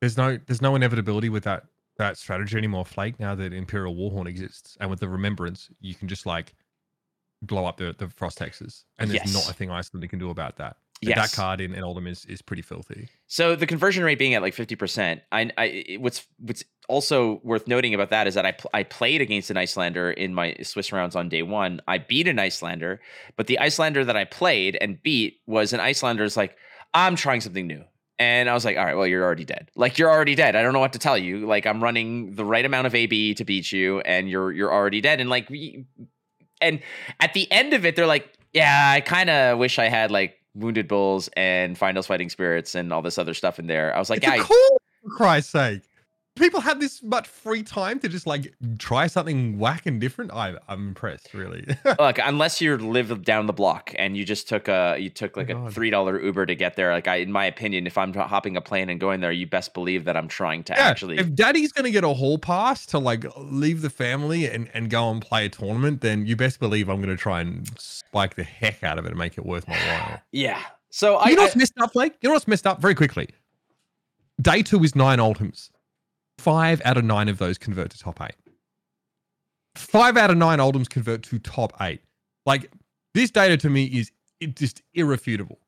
there's 0.00 0.16
no 0.16 0.38
there's 0.46 0.62
no 0.62 0.74
inevitability 0.76 1.28
with 1.28 1.44
that 1.44 1.64
that 1.96 2.16
strategy 2.16 2.56
anymore, 2.56 2.84
Flake. 2.84 3.18
Now 3.18 3.34
that 3.34 3.52
Imperial 3.52 3.94
Warhorn 3.94 4.26
exists, 4.28 4.76
and 4.80 4.88
with 4.90 5.00
the 5.00 5.08
Remembrance, 5.08 5.68
you 5.80 5.94
can 5.94 6.08
just 6.08 6.26
like 6.26 6.54
blow 7.42 7.66
up 7.66 7.76
the 7.76 7.94
the 7.98 8.08
frost 8.08 8.38
hexes, 8.38 8.84
and 8.98 9.10
there's 9.10 9.22
Yes. 9.24 9.34
not 9.34 9.50
a 9.50 9.54
thing 9.54 9.70
Iceland 9.70 10.08
can 10.08 10.18
do 10.18 10.30
about 10.30 10.56
that. 10.56 10.76
Yes. 11.00 11.30
That 11.30 11.36
card 11.40 11.60
in, 11.60 11.74
in 11.74 11.84
Oldhim 11.84 12.08
is, 12.08 12.24
is 12.24 12.42
pretty 12.42 12.62
filthy. 12.62 13.08
So 13.28 13.54
the 13.54 13.68
conversion 13.68 14.02
rate 14.02 14.18
being 14.18 14.34
at 14.34 14.42
like 14.42 14.52
fifty 14.54 14.74
percent, 14.74 15.22
I, 15.30 15.50
I 15.56 15.96
what's 16.00 16.26
what's 16.40 16.64
also 16.88 17.40
worth 17.44 17.68
noting 17.68 17.94
about 17.94 18.10
that 18.10 18.26
is 18.26 18.34
that 18.34 18.44
I 18.44 18.50
pl- 18.50 18.70
I 18.74 18.82
played 18.82 19.20
against 19.20 19.48
an 19.50 19.56
Iyslander 19.56 20.12
in 20.12 20.34
my 20.34 20.56
Swiss 20.62 20.90
rounds 20.92 21.14
on 21.14 21.28
day 21.28 21.42
one. 21.42 21.80
I 21.86 21.98
beat 21.98 22.26
an 22.26 22.38
Iyslander, 22.40 22.98
but 23.36 23.46
the 23.46 23.58
Iyslander 23.60 24.04
that 24.06 24.16
I 24.16 24.24
played 24.24 24.76
and 24.80 25.00
beat 25.00 25.38
was 25.46 25.72
an 25.72 25.78
Iyslander's 25.78 26.36
like 26.36 26.56
I'm 26.94 27.14
trying 27.14 27.42
something 27.42 27.68
new. 27.68 27.84
And 28.20 28.50
I 28.50 28.54
was 28.54 28.64
like, 28.64 28.76
all 28.76 28.84
right, 28.84 28.96
well, 28.96 29.06
you're 29.06 29.22
already 29.24 29.44
dead. 29.44 29.70
Like 29.76 29.96
you're 29.96 30.10
already 30.10 30.34
dead. 30.34 30.56
I 30.56 30.62
don't 30.62 30.72
know 30.72 30.80
what 30.80 30.92
to 30.94 30.98
tell 30.98 31.16
you. 31.16 31.46
Like 31.46 31.66
I'm 31.66 31.82
running 31.82 32.34
the 32.34 32.44
right 32.44 32.64
amount 32.64 32.86
of 32.88 32.94
AB 32.94 33.34
to 33.34 33.44
beat 33.44 33.70
you, 33.70 34.00
and 34.00 34.28
you're 34.28 34.50
you're 34.50 34.72
already 34.72 35.00
dead. 35.00 35.20
And 35.20 35.30
like, 35.30 35.48
we- 35.48 35.84
and 36.60 36.80
at 37.20 37.32
the 37.34 37.50
end 37.52 37.74
of 37.74 37.84
it, 37.86 37.94
they're 37.94 38.06
like, 38.08 38.32
yeah, 38.52 38.90
I 38.94 39.00
kind 39.00 39.30
of 39.30 39.58
wish 39.58 39.78
I 39.78 39.88
had 39.88 40.10
like 40.10 40.34
Wounded 40.54 40.88
Bulls 40.88 41.28
and 41.36 41.78
Fyendal's 41.78 42.08
Fighting 42.08 42.28
Spirits 42.28 42.74
and 42.74 42.92
all 42.92 43.02
this 43.02 43.18
other 43.18 43.34
stuff 43.34 43.60
in 43.60 43.68
there. 43.68 43.94
I 43.94 43.98
was 44.00 44.10
like, 44.10 44.24
it's 44.24 44.26
yeah, 44.26 44.42
call, 44.42 44.78
for 45.02 45.10
Christ's 45.10 45.52
sake. 45.52 45.82
People 46.38 46.60
have 46.60 46.80
this 46.80 47.02
much 47.02 47.26
free 47.26 47.62
time 47.62 47.98
to 48.00 48.08
just 48.08 48.26
like 48.26 48.54
try 48.78 49.06
something 49.06 49.58
whack 49.58 49.86
and 49.86 50.00
different. 50.00 50.32
I, 50.32 50.54
I'm 50.68 50.88
impressed, 50.88 51.34
really. 51.34 51.66
look, 51.98 52.18
unless 52.22 52.60
you 52.60 52.76
live 52.76 53.24
down 53.24 53.46
the 53.46 53.52
block 53.52 53.94
and 53.98 54.16
you 54.16 54.24
just 54.24 54.48
took 54.48 54.68
a 54.68 54.96
you 54.98 55.10
took 55.10 55.36
like 55.36 55.50
a 55.50 55.54
oh, 55.54 55.70
three 55.70 55.90
dollar 55.90 56.22
Uber 56.22 56.46
to 56.46 56.54
get 56.54 56.76
there. 56.76 56.92
Like 56.92 57.08
I, 57.08 57.16
in 57.16 57.32
my 57.32 57.44
opinion, 57.44 57.86
if 57.86 57.98
I'm 57.98 58.14
hopping 58.14 58.56
a 58.56 58.60
plane 58.60 58.88
and 58.88 59.00
going 59.00 59.20
there, 59.20 59.32
you 59.32 59.46
best 59.46 59.74
believe 59.74 60.04
that 60.04 60.16
I'm 60.16 60.28
trying 60.28 60.64
to 60.64 60.74
yeah, 60.74 60.88
actually. 60.88 61.18
if 61.18 61.34
daddy's 61.34 61.72
gonna 61.72 61.90
get 61.90 62.04
a 62.04 62.08
hall 62.08 62.38
pass 62.38 62.86
to 62.86 62.98
like 62.98 63.24
leave 63.36 63.82
the 63.82 63.90
family 63.90 64.46
and, 64.46 64.70
and 64.74 64.90
go 64.90 65.10
and 65.10 65.20
play 65.20 65.46
a 65.46 65.48
tournament, 65.48 66.00
then 66.00 66.26
you 66.26 66.36
best 66.36 66.60
believe 66.60 66.88
I'm 66.88 67.00
gonna 67.00 67.16
try 67.16 67.40
and 67.40 67.68
spike 67.78 68.36
the 68.36 68.44
heck 68.44 68.82
out 68.82 68.98
of 68.98 69.04
it 69.04 69.08
and 69.08 69.18
make 69.18 69.36
it 69.38 69.44
worth 69.44 69.66
my 69.66 69.76
while. 69.76 70.20
yeah. 70.32 70.62
So 70.90 71.16
I, 71.16 71.30
you 71.30 71.36
know 71.36 71.42
I 71.42 71.44
what's 71.46 71.56
messed 71.56 71.78
up, 71.78 71.92
Blake? 71.92 72.14
You 72.20 72.28
know 72.28 72.34
what's 72.34 72.48
messed 72.48 72.66
up? 72.66 72.80
Very 72.80 72.94
quickly. 72.94 73.28
Day 74.40 74.62
two 74.62 74.82
is 74.84 74.94
nine 74.94 75.18
Oldhims. 75.18 75.70
Five 76.38 76.80
out 76.84 76.96
of 76.96 77.04
nine 77.04 77.28
of 77.28 77.38
those 77.38 77.58
convert 77.58 77.90
to 77.90 77.98
top 77.98 78.20
eight. 78.22 78.34
Five 79.74 80.16
out 80.16 80.30
of 80.30 80.36
nine 80.36 80.58
Oldhims 80.58 80.88
convert 80.88 81.22
to 81.24 81.38
top 81.38 81.72
eight. 81.80 82.00
Like 82.46 82.70
this 83.14 83.30
data 83.30 83.56
to 83.58 83.70
me 83.70 83.84
is 83.84 84.10
just 84.54 84.82
irrefutable. 84.94 85.58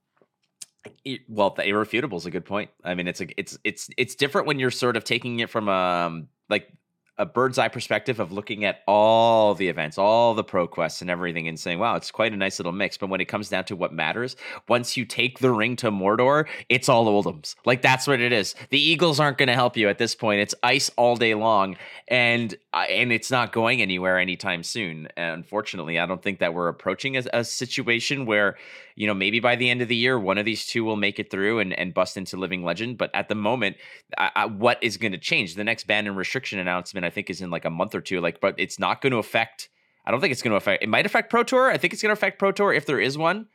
it- 1.04 1.20
well, 1.28 1.50
the 1.50 1.64
irrefutable 1.66 2.16
is 2.18 2.26
a 2.26 2.30
good 2.30 2.44
point. 2.44 2.70
I 2.85 2.94
mean, 2.94 3.06
it's 3.09 3.20
a 3.20 3.26
it's 3.38 3.59
it's 3.64 3.90
it's 3.96 4.14
different 4.14 4.46
when 4.46 4.59
you're 4.59 4.70
sort 4.70 4.96
of 4.96 5.04
taking 5.04 5.40
it 5.40 5.50
from 5.50 5.68
um 5.68 6.28
like 6.48 6.72
a 7.20 7.26
bird's 7.26 7.59
eye 7.59 7.68
perspective 7.68 8.18
of 8.18 8.33
looking 8.33 8.64
at 8.64 8.80
all 8.88 9.54
the 9.54 9.68
events, 9.68 9.98
all 9.98 10.33
the 10.33 10.42
pro 10.42 10.66
quests 10.66 11.02
and 11.02 11.11
everything, 11.11 11.46
and 11.46 11.61
saying, 11.61 11.78
"Wow, 11.78 11.94
it's 11.96 12.11
quite 12.11 12.33
a 12.33 12.37
nice 12.37 12.59
little 12.59 12.72
mix." 12.72 12.96
But 12.96 13.11
when 13.11 13.20
it 13.20 13.26
comes 13.26 13.50
down 13.50 13.64
to 13.66 13.76
what 13.76 13.92
matters, 13.92 14.37
once 14.68 14.96
you 14.96 15.04
take 15.04 15.38
the 15.38 15.52
ring 15.52 15.76
to 15.76 15.90
Mordor, 15.90 16.48
it's 16.70 16.88
all 16.88 17.06
Oldhims. 17.06 17.56
Like 17.66 17.83
that's 17.83 18.06
what 18.06 18.20
it 18.20 18.33
is. 18.33 18.54
The 18.70 18.80
Eagles 18.80 19.20
aren't 19.20 19.37
going 19.37 19.48
to 19.48 19.54
help 19.54 19.76
you 19.76 19.90
at 19.90 19.98
this 19.98 20.14
point. 20.14 20.40
It's 20.40 20.54
ice 20.62 20.90
all 20.96 21.14
day 21.14 21.35
long, 21.35 21.76
and 22.09 22.54
uh, 22.72 22.87
and 22.88 23.12
it's 23.12 23.30
not 23.30 23.52
going 23.52 23.83
anywhere 23.83 24.18
anytime 24.18 24.62
soon. 24.62 25.09
Unfortunately, 25.16 25.98
I 25.98 26.06
don't 26.06 26.22
think 26.22 26.38
that 26.38 26.54
we're 26.54 26.68
approaching 26.68 27.18
a, 27.18 27.24
a 27.35 27.44
situation 27.44 28.24
where 28.24 28.56
you 28.96 29.06
know 29.06 29.14
maybe 29.14 29.40
by 29.40 29.56
the 29.56 29.68
end 29.68 29.83
of 29.83 29.88
the 29.88 29.96
year, 29.96 30.18
one 30.18 30.38
of 30.38 30.46
these 30.46 30.64
two 30.66 30.85
will 30.85 30.96
make 30.96 31.18
it 31.18 31.30
through 31.30 31.59
and 31.59 31.74
and 31.74 31.92
bust 31.92 32.16
into 32.16 32.38
living 32.38 32.64
legend. 32.64 32.96
But 32.96 33.11
at 33.14 33.28
the 33.28 33.35
moment, 33.35 33.76
I, 34.16 34.30
I, 34.35 34.46
what 34.46 34.83
is 34.83 34.96
going 34.96 35.12
to 35.12 35.18
change? 35.18 35.54
The 35.54 35.64
next 35.64 35.87
ban 35.87 36.06
and 36.06 36.16
restriction 36.16 36.59
announcement, 36.59 37.04
think, 37.11 37.29
is 37.31 37.40
in 37.42 37.51
like 37.51 37.64
a 37.64 37.70
month 37.70 37.94
or 37.94 38.01
two. 38.01 38.20
Like, 38.20 38.40
but 38.40 38.55
it's 38.59 38.79
not 38.79 39.01
going 39.03 39.12
to 39.12 39.18
affect. 39.18 39.68
I 40.07 40.11
don't 40.11 40.20
think 40.20 40.33
it's 40.33 40.42
going 40.42 40.53
to 40.53 40.57
affect. 40.57 40.83
It 40.83 40.88
might 40.88 41.07
affect 41.07 41.31
Pro 41.31 41.42
Tour. 41.42 41.70
I 41.70 41.77
think 41.77 41.92
it's 41.92 42.03
going 42.03 42.09
to 42.11 42.18
affect 42.18 42.38
Pro 42.38 42.53
Tour 42.53 42.73
if 42.73 42.87
there 42.87 43.01
is 43.01 43.18
one. 43.18 43.46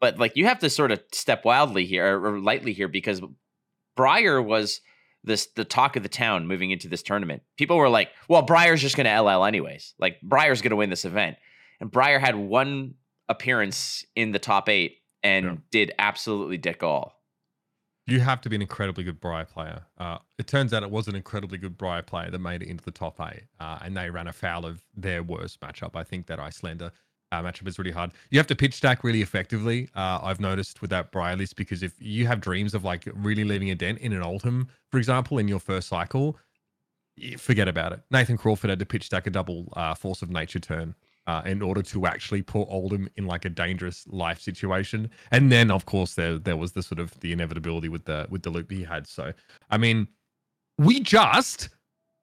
But 0.00 0.18
like, 0.18 0.36
you 0.36 0.46
have 0.46 0.60
to 0.60 0.70
sort 0.70 0.92
of 0.92 1.02
step 1.12 1.44
wildly 1.44 1.84
here 1.86 2.24
or 2.24 2.38
lightly 2.38 2.72
here 2.72 2.86
because 2.88 3.20
Briar 3.96 4.40
was 4.40 4.80
this 5.24 5.46
the 5.56 5.64
talk 5.64 5.96
of 5.96 6.04
the 6.04 6.08
town 6.08 6.46
moving 6.46 6.70
into 6.70 6.88
this 6.88 7.02
tournament. 7.02 7.42
People 7.56 7.76
were 7.76 7.88
like, 7.88 8.10
"Well, 8.28 8.42
Briar's 8.42 8.80
just 8.80 8.96
going 8.96 9.06
to 9.06 9.20
LL 9.20 9.44
anyways. 9.44 9.94
Like, 9.98 10.20
Briar's 10.22 10.62
going 10.62 10.70
to 10.70 10.76
win 10.76 10.90
this 10.90 11.04
event." 11.04 11.36
And 11.80 11.90
Briar 11.90 12.20
had 12.20 12.36
one 12.36 12.94
appearance 13.28 14.04
in 14.14 14.30
the 14.32 14.38
top 14.38 14.68
eight 14.68 14.98
and 15.22 15.44
Yeah. 15.44 15.56
did 15.70 15.92
absolutely 15.98 16.56
dick 16.58 16.82
all. 16.84 17.17
You 18.08 18.20
have 18.20 18.40
to 18.40 18.48
be 18.48 18.56
an 18.56 18.62
incredibly 18.62 19.04
good 19.04 19.20
Briar 19.20 19.44
player. 19.44 19.82
Uh, 19.98 20.16
it 20.38 20.46
turns 20.46 20.72
out 20.72 20.82
it 20.82 20.90
was 20.90 21.08
an 21.08 21.14
incredibly 21.14 21.58
good 21.58 21.76
Briar 21.76 22.00
player 22.00 22.30
that 22.30 22.38
made 22.38 22.62
it 22.62 22.68
into 22.68 22.82
the 22.82 22.90
top 22.90 23.20
eight, 23.20 23.42
uh, 23.60 23.80
and 23.82 23.94
they 23.94 24.08
ran 24.08 24.28
afoul 24.28 24.64
of 24.64 24.80
their 24.96 25.22
worst 25.22 25.60
matchup. 25.60 25.94
I 25.94 26.04
think 26.04 26.26
that 26.28 26.38
Iyslander 26.38 26.90
uh, 27.32 27.42
matchup 27.42 27.68
is 27.68 27.78
really 27.78 27.90
hard. 27.90 28.12
You 28.30 28.38
have 28.38 28.46
to 28.46 28.56
pitch 28.56 28.72
stack 28.72 29.04
really 29.04 29.20
effectively. 29.20 29.90
Uh, 29.94 30.20
I've 30.22 30.40
noticed 30.40 30.80
with 30.80 30.88
that 30.88 31.12
Briar 31.12 31.36
list 31.36 31.56
because 31.56 31.82
if 31.82 31.92
you 32.00 32.26
have 32.26 32.40
dreams 32.40 32.72
of 32.72 32.82
like 32.82 33.06
really 33.12 33.44
leaving 33.44 33.70
a 33.70 33.74
dent 33.74 33.98
in 33.98 34.14
an 34.14 34.22
Oldhim, 34.22 34.68
for 34.90 34.96
example, 34.96 35.36
in 35.36 35.46
your 35.46 35.60
first 35.60 35.88
cycle, 35.88 36.38
forget 37.36 37.68
about 37.68 37.92
it. 37.92 38.00
Nathan 38.10 38.38
Crawford 38.38 38.70
had 38.70 38.78
to 38.78 38.86
pitch 38.86 39.04
stack 39.04 39.26
a 39.26 39.30
double 39.30 39.70
uh, 39.74 39.94
force 39.94 40.22
of 40.22 40.30
nature 40.30 40.60
turn 40.60 40.94
uh, 41.28 41.42
in 41.44 41.60
order 41.60 41.82
to 41.82 42.06
actually 42.06 42.40
put 42.40 42.68
Oldhim 42.70 43.06
in 43.16 43.26
like 43.26 43.44
a 43.44 43.50
dangerous 43.50 44.06
life 44.08 44.40
situation. 44.40 45.10
And 45.30 45.52
then, 45.52 45.70
of 45.70 45.84
course, 45.84 46.14
there 46.14 46.38
there 46.38 46.56
was 46.56 46.72
the 46.72 46.82
sort 46.82 46.98
of 46.98 47.18
the 47.20 47.32
inevitability 47.32 47.90
with 47.90 48.06
the 48.06 48.26
with 48.30 48.42
the 48.42 48.50
loop 48.50 48.70
he 48.70 48.82
had. 48.82 49.06
So, 49.06 49.32
I 49.70 49.76
mean, 49.76 50.08
we 50.78 51.00
just 51.00 51.68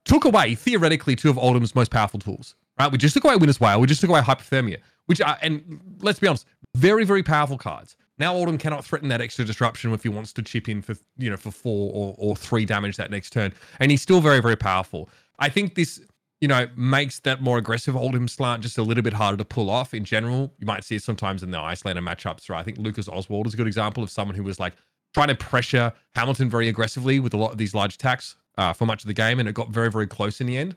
took 0.03 0.25
away 0.25 0.55
theoretically 0.55 1.15
two 1.15 1.29
of 1.29 1.37
Oldhim's 1.37 1.75
most 1.75 1.91
powerful 1.91 2.19
tools. 2.19 2.55
Right? 2.79 2.91
We 2.91 2.97
just 2.97 3.13
took 3.13 3.23
away 3.23 3.37
Winter's 3.37 3.59
Wail. 3.59 3.79
We 3.79 3.87
just 3.87 4.01
took 4.01 4.09
away 4.09 4.21
Hypothermia, 4.21 4.77
which 5.05 5.21
are, 5.21 5.37
and 5.41 5.79
let's 6.01 6.19
be 6.19 6.27
honest, 6.27 6.47
very 6.75 7.05
very 7.05 7.23
powerful 7.23 7.59
cards. 7.59 7.95
Now 8.17 8.33
Oldhim 8.33 8.59
cannot 8.59 8.83
threaten 8.83 9.07
that 9.09 9.21
extra 9.21 9.45
disruption 9.45 9.93
if 9.93 10.01
he 10.01 10.09
wants 10.09 10.33
to 10.33 10.41
chip 10.41 10.67
in 10.67 10.81
for 10.81 10.95
you 11.15 11.29
know 11.29 11.37
for 11.37 11.51
four 11.51 11.91
or, 11.93 12.15
or 12.17 12.35
three 12.35 12.65
damage 12.65 12.97
that 12.97 13.11
next 13.11 13.29
turn, 13.29 13.53
and 13.79 13.91
he's 13.91 14.01
still 14.01 14.19
very 14.19 14.41
very 14.41 14.55
powerful. 14.55 15.09
I 15.37 15.49
think 15.49 15.75
this 15.75 16.01
you 16.45 16.49
know 16.49 16.69
makes 16.75 17.21
that 17.21 17.41
more 17.41 17.57
aggressive 17.57 17.95
Oldhim 17.95 18.29
slant 18.29 18.61
just 18.61 18.77
a 18.77 18.83
little 18.83 19.01
bit 19.01 19.13
harder 19.13 19.35
to 19.35 19.43
pull 19.43 19.67
off 19.67 19.95
in 19.95 20.05
general. 20.05 20.53
You 20.59 20.67
might 20.67 20.83
see 20.83 20.97
it 20.97 21.01
sometimes 21.01 21.41
in 21.41 21.49
the 21.49 21.57
Iyslander 21.57 22.03
matchups. 22.03 22.51
Right? 22.51 22.59
I 22.59 22.63
think 22.63 22.77
Lucas 22.77 23.09
Oswald 23.09 23.47
is 23.47 23.55
a 23.55 23.57
good 23.57 23.65
example 23.65 24.03
of 24.03 24.11
someone 24.11 24.35
who 24.35 24.43
was 24.43 24.59
like 24.59 24.73
trying 25.15 25.29
to 25.29 25.35
pressure 25.35 25.91
Hamilton 26.13 26.47
very 26.47 26.67
aggressively 26.67 27.19
with 27.19 27.33
a 27.33 27.37
lot 27.37 27.51
of 27.51 27.57
these 27.57 27.73
large 27.73 27.95
attacks 27.95 28.35
uh, 28.59 28.73
for 28.73 28.85
much 28.85 29.01
of 29.01 29.07
the 29.07 29.13
game, 29.15 29.39
and 29.39 29.49
it 29.49 29.55
got 29.55 29.69
very 29.69 29.89
very 29.89 30.05
close 30.05 30.39
in 30.39 30.45
the 30.45 30.55
end. 30.55 30.75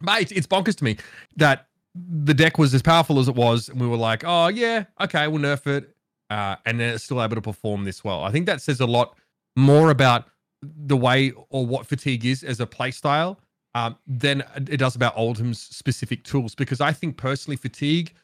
But 0.00 0.22
it's, 0.22 0.32
it's 0.32 0.46
bonkers 0.46 0.76
to 0.76 0.84
me 0.84 0.96
that 1.36 1.66
the 1.94 2.32
deck 2.32 2.56
was 2.56 2.72
as 2.72 2.80
powerful 2.80 3.18
as 3.18 3.28
it 3.28 3.34
was, 3.34 3.68
and 3.68 3.78
we 3.78 3.86
were 3.86 3.98
like, 3.98 4.24
oh 4.24 4.48
yeah, 4.48 4.84
okay, 4.98 5.28
we'll 5.28 5.42
nerf 5.42 5.66
it, 5.66 5.94
uh, 6.30 6.56
and 6.64 6.80
then 6.80 6.94
it's 6.94 7.04
still 7.04 7.22
able 7.22 7.34
to 7.34 7.42
perform 7.42 7.84
this 7.84 8.02
well. 8.02 8.22
I 8.22 8.30
think 8.30 8.46
that 8.46 8.62
says 8.62 8.80
a 8.80 8.86
lot 8.86 9.14
more 9.56 9.90
about 9.90 10.24
the 10.62 10.96
way 10.96 11.34
or 11.50 11.66
what 11.66 11.86
fatigue 11.86 12.24
is 12.24 12.42
as 12.42 12.60
a 12.60 12.66
play 12.66 12.92
style 12.92 13.38
um, 13.76 13.94
than 14.06 14.42
it 14.56 14.78
does 14.78 14.96
about 14.96 15.14
Oldhim's 15.16 15.60
specific 15.60 16.24
tools. 16.24 16.54
Because 16.54 16.80
I 16.80 16.92
think 16.92 17.18
personally, 17.18 17.56
fatigue 17.56 18.14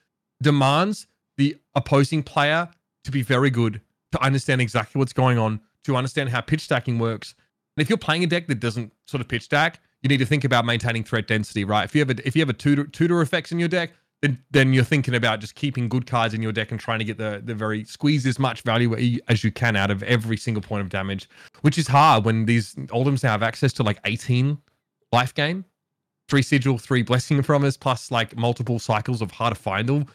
demands 0.40 1.06
the 1.36 1.58
opposing 1.74 2.22
player 2.22 2.70
to 3.04 3.10
be 3.10 3.20
very 3.20 3.50
good, 3.50 3.82
to 4.12 4.22
understand 4.22 4.62
exactly 4.62 4.98
what's 4.98 5.12
going 5.12 5.36
on, 5.36 5.60
to 5.84 5.94
understand 5.94 6.30
how 6.30 6.40
pitch 6.40 6.62
stacking 6.62 6.98
works. 6.98 7.34
And 7.76 7.82
if 7.82 7.90
you're 7.90 7.98
playing 7.98 8.24
a 8.24 8.26
deck 8.26 8.46
that 8.46 8.60
doesn't 8.60 8.92
sort 9.06 9.20
of 9.20 9.28
pitch 9.28 9.42
stack, 9.42 9.80
you 10.02 10.08
need 10.08 10.18
to 10.18 10.26
think 10.26 10.44
about 10.44 10.64
maintaining 10.64 11.04
threat 11.04 11.26
density, 11.26 11.64
right? 11.64 11.84
If 11.84 11.94
you 11.94 12.00
have 12.00 12.10
a, 12.10 12.26
if 12.26 12.34
you 12.34 12.40
have 12.40 12.48
a 12.48 12.54
tutor, 12.54 12.84
tutor 12.84 13.20
effects 13.20 13.52
in 13.52 13.58
your 13.58 13.68
deck, 13.68 13.90
then 14.22 14.38
then 14.52 14.72
you're 14.72 14.84
thinking 14.84 15.14
about 15.14 15.40
just 15.40 15.54
keeping 15.54 15.86
good 15.86 16.06
cards 16.06 16.32
in 16.32 16.40
your 16.40 16.52
deck 16.52 16.70
and 16.70 16.80
trying 16.80 16.98
to 16.98 17.04
get 17.04 17.18
the 17.18 17.42
the 17.44 17.54
very 17.54 17.84
squeeze 17.84 18.24
as 18.24 18.38
much 18.38 18.62
value 18.62 19.20
as 19.28 19.44
you 19.44 19.52
can 19.52 19.76
out 19.76 19.90
of 19.90 20.02
every 20.04 20.38
single 20.38 20.62
point 20.62 20.80
of 20.80 20.88
damage, 20.88 21.28
which 21.60 21.76
is 21.76 21.88
hard 21.88 22.24
when 22.24 22.46
these 22.46 22.74
Oldhims 22.88 23.22
now 23.22 23.32
have 23.32 23.42
access 23.42 23.74
to 23.74 23.82
like 23.82 23.98
18 24.06 24.56
life 25.12 25.34
gain, 25.34 25.64
three 26.28 26.42
sigil, 26.42 26.78
three 26.78 27.02
blessing 27.02 27.36
and 27.36 27.46
promise, 27.46 27.76
plus 27.76 28.10
like 28.10 28.36
multiple 28.36 28.78
cycles 28.78 29.22
of 29.22 29.30
hard 29.30 29.54
to 29.54 29.60
find. 29.60 30.06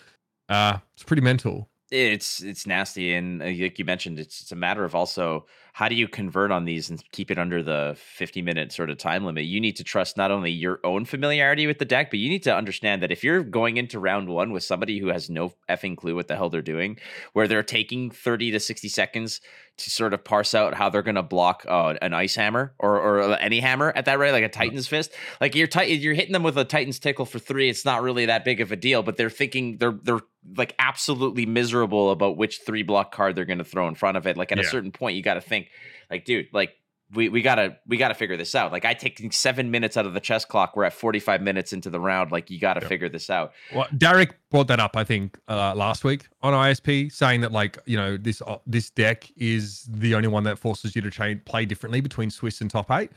Uh, 0.49 0.77
it's 0.95 1.03
pretty 1.03 1.21
mental. 1.21 1.69
It's 1.89 2.41
it's 2.41 2.67
nasty, 2.67 3.13
and 3.13 3.41
uh, 3.41 3.45
like 3.45 3.79
you 3.79 3.85
mentioned, 3.85 4.19
it's 4.19 4.41
it's 4.41 4.51
a 4.51 4.55
matter 4.55 4.83
of 4.83 4.93
also 4.93 5.45
how 5.77 5.87
do 5.87 5.93
you 5.93 6.07
convert 6.07 6.49
on 6.49 6.65
these 6.65 6.89
and 6.89 7.03
keep 7.11 7.29
it 7.29 7.37
under 7.37 7.61
the 7.61 7.95
fifty 7.99 8.41
minute 8.41 8.71
sort 8.71 8.89
of 8.89 8.97
time 8.97 9.23
limit. 9.23 9.45
You 9.45 9.59
need 9.59 9.75
to 9.75 9.83
trust 9.83 10.17
not 10.17 10.31
only 10.31 10.49
your 10.49 10.79
own 10.83 11.05
familiarity 11.05 11.67
with 11.67 11.77
the 11.77 11.85
deck, 11.85 12.09
but 12.09 12.17
you 12.17 12.29
need 12.29 12.41
to 12.45 12.55
understand 12.55 13.03
that 13.03 13.11
if 13.11 13.23
you're 13.23 13.43
going 13.43 13.77
into 13.77 13.99
round 13.99 14.27
one 14.27 14.51
with 14.51 14.63
somebody 14.63 14.97
who 14.97 15.09
has 15.09 15.29
no 15.29 15.53
effing 15.69 15.95
clue 15.95 16.15
what 16.15 16.29
the 16.29 16.35
hell 16.35 16.49
they're 16.49 16.63
doing, 16.63 16.97
where 17.33 17.47
they're 17.47 17.61
taking 17.61 18.09
thirty 18.09 18.49
to 18.49 18.59
sixty 18.59 18.89
seconds 18.89 19.39
to 19.77 19.91
sort 19.91 20.15
of 20.15 20.23
parse 20.23 20.55
out 20.55 20.73
how 20.73 20.89
they're 20.89 21.03
going 21.03 21.13
to 21.13 21.21
block 21.21 21.63
uh, 21.69 21.93
an 22.01 22.11
ice 22.11 22.33
hammer 22.33 22.73
or 22.79 22.95
or 22.95 23.37
any 23.37 23.59
hammer 23.59 23.93
at 23.95 24.05
that 24.05 24.17
rate, 24.17 24.31
like 24.31 24.43
a 24.43 24.49
Titan's 24.49 24.87
fist. 24.87 25.13
Like 25.39 25.53
you're 25.53 25.67
tight, 25.67 25.91
you're 25.91 26.15
hitting 26.15 26.33
them 26.33 26.41
with 26.41 26.57
a 26.57 26.65
Titan's 26.65 26.97
tickle 26.97 27.27
for 27.27 27.37
three. 27.37 27.69
It's 27.69 27.85
not 27.85 28.01
really 28.01 28.25
that 28.25 28.43
big 28.43 28.61
of 28.61 28.71
a 28.71 28.75
deal, 28.75 29.03
but 29.03 29.15
they're 29.15 29.29
thinking 29.29 29.77
they're 29.77 29.99
they're 30.01 30.21
like 30.55 30.73
absolutely 30.79 31.45
miserable 31.45 32.09
about 32.11 32.37
which 32.37 32.61
three 32.65 32.83
block 32.83 33.11
card 33.11 33.35
they're 33.35 33.45
going 33.45 33.57
to 33.57 33.63
throw 33.63 33.87
in 33.87 33.95
front 33.95 34.17
of 34.17 34.25
it. 34.25 34.37
Like 34.37 34.51
at 34.51 34.59
a 34.59 34.63
certain 34.63 34.91
point, 34.91 35.17
you 35.17 35.21
got 35.21 35.33
to 35.33 35.41
think, 35.41 35.66
like, 36.09 36.25
dude, 36.25 36.47
like. 36.53 36.73
We, 37.13 37.29
we 37.29 37.41
gotta 37.41 37.77
we 37.87 37.95
gotta 37.95 38.15
figure 38.15 38.35
this 38.35 38.53
out. 38.53 38.73
Like 38.73 38.83
I 38.83 38.93
take 38.93 39.31
seven 39.31 39.71
minutes 39.71 39.95
out 39.95 40.05
of 40.05 40.13
the 40.13 40.19
chess 40.19 40.43
clock. 40.43 40.75
We're 40.75 40.83
at 40.83 40.91
forty 40.91 41.19
five 41.21 41.41
minutes 41.41 41.71
into 41.71 41.89
the 41.89 42.01
round. 42.01 42.33
Like 42.33 42.49
you 42.51 42.59
gotta 42.59 42.81
Yeah. 42.81 42.89
figure 42.89 43.07
this 43.07 43.29
out. 43.29 43.53
Well, 43.73 43.87
Derek 43.97 44.35
brought 44.51 44.67
that 44.67 44.81
up, 44.81 44.97
I 44.97 45.05
think, 45.05 45.39
uh, 45.47 45.73
last 45.73 46.03
week 46.03 46.27
on 46.41 46.51
ISP, 46.51 47.09
saying 47.09 47.39
that 47.39 47.53
like 47.53 47.77
you 47.85 47.95
know 47.95 48.17
this 48.17 48.41
uh, 48.45 48.57
this 48.65 48.89
deck 48.89 49.31
is 49.37 49.83
the 49.89 50.15
only 50.15 50.27
one 50.27 50.43
that 50.43 50.59
forces 50.59 50.97
you 50.97 51.01
to 51.01 51.09
train, 51.09 51.41
play 51.45 51.63
differently 51.65 52.01
between 52.01 52.29
Swiss 52.29 52.59
and 52.59 52.69
top 52.69 52.91
eight, 52.91 53.09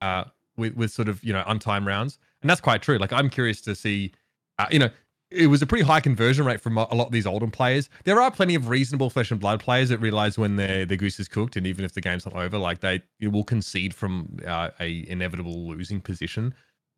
uh, 0.00 0.24
with 0.56 0.74
with 0.74 0.90
sort 0.90 1.06
of 1.08 1.22
you 1.22 1.32
know 1.32 1.44
untimed 1.46 1.86
rounds, 1.86 2.18
and 2.42 2.50
that's 2.50 2.60
quite 2.60 2.82
true. 2.82 2.98
Like 2.98 3.12
I'm 3.12 3.30
curious 3.30 3.60
to 3.60 3.76
see, 3.76 4.10
uh, 4.58 4.66
you 4.72 4.80
know, 4.80 4.90
it 5.30 5.48
was 5.48 5.60
a 5.60 5.66
pretty 5.66 5.84
high 5.84 6.00
conversion 6.00 6.46
rate 6.46 6.60
from 6.60 6.78
a 6.78 6.94
lot 6.94 7.06
of 7.06 7.12
these 7.12 7.24
Oldhim 7.24 7.52
players. 7.52 7.88
There 8.04 8.20
are 8.20 8.30
plenty 8.30 8.54
of 8.54 8.68
reasonable 8.68 9.10
flesh 9.10 9.30
and 9.30 9.40
blood 9.40 9.60
players 9.60 9.88
that 9.88 9.98
realize 9.98 10.38
when 10.38 10.56
their 10.56 10.86
their 10.86 10.96
goose 10.96 11.18
is 11.18 11.28
cooked, 11.28 11.56
and 11.56 11.66
even 11.66 11.84
if 11.84 11.92
the 11.92 12.00
game's 12.00 12.24
not 12.24 12.36
over, 12.36 12.58
like 12.58 12.80
they 12.80 13.02
will 13.20 13.44
concede 13.44 13.92
from 13.92 14.38
uh, 14.46 14.70
a 14.80 15.08
inevitable 15.08 15.68
losing 15.68 16.00
position. 16.00 16.54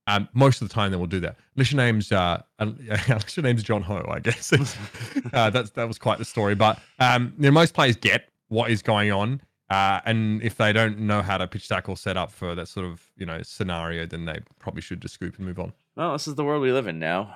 Um, 0.06 0.26
most 0.32 0.62
of 0.62 0.68
the 0.68 0.74
time, 0.74 0.90
they 0.90 0.96
will 0.96 1.06
do 1.06 1.20
that. 1.20 1.36
Unless 1.54 1.72
your 1.72 1.76
name's 1.78 2.12
uh, 2.12 2.42
unless 2.58 3.36
your 3.36 3.44
name's 3.44 3.62
John 3.62 3.82
Ho, 3.82 4.06
I 4.10 4.20
guess. 4.20 4.52
uh, 5.32 5.50
that's 5.50 5.70
that 5.70 5.88
was 5.88 5.98
quite 5.98 6.18
the 6.18 6.24
story. 6.24 6.54
But 6.54 6.80
um, 6.98 7.32
you 7.36 7.44
know, 7.44 7.50
most 7.50 7.74
players 7.74 7.96
get 7.96 8.28
what 8.48 8.70
is 8.70 8.82
going 8.82 9.10
on, 9.10 9.40
uh, 9.70 10.00
and 10.04 10.42
if 10.42 10.56
they 10.56 10.72
don't 10.72 10.98
know 10.98 11.22
how 11.22 11.38
to 11.38 11.46
pitch 11.46 11.64
stack 11.64 11.88
or 11.88 11.96
set 11.96 12.16
up 12.16 12.30
for 12.30 12.54
that 12.54 12.68
sort 12.68 12.86
of 12.86 13.06
you 13.16 13.26
know 13.26 13.42
scenario, 13.42 14.06
then 14.06 14.26
they 14.26 14.40
probably 14.58 14.82
should 14.82 15.00
just 15.00 15.14
scoop 15.14 15.36
and 15.36 15.46
move 15.46 15.58
on. 15.58 15.72
Well, 15.98 16.12
this 16.12 16.28
is 16.28 16.36
the 16.36 16.44
world 16.44 16.62
we 16.62 16.70
live 16.70 16.86
in 16.86 17.00
now. 17.00 17.34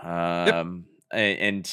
Um, 0.61 0.85
a- 1.13 1.37
and 1.37 1.69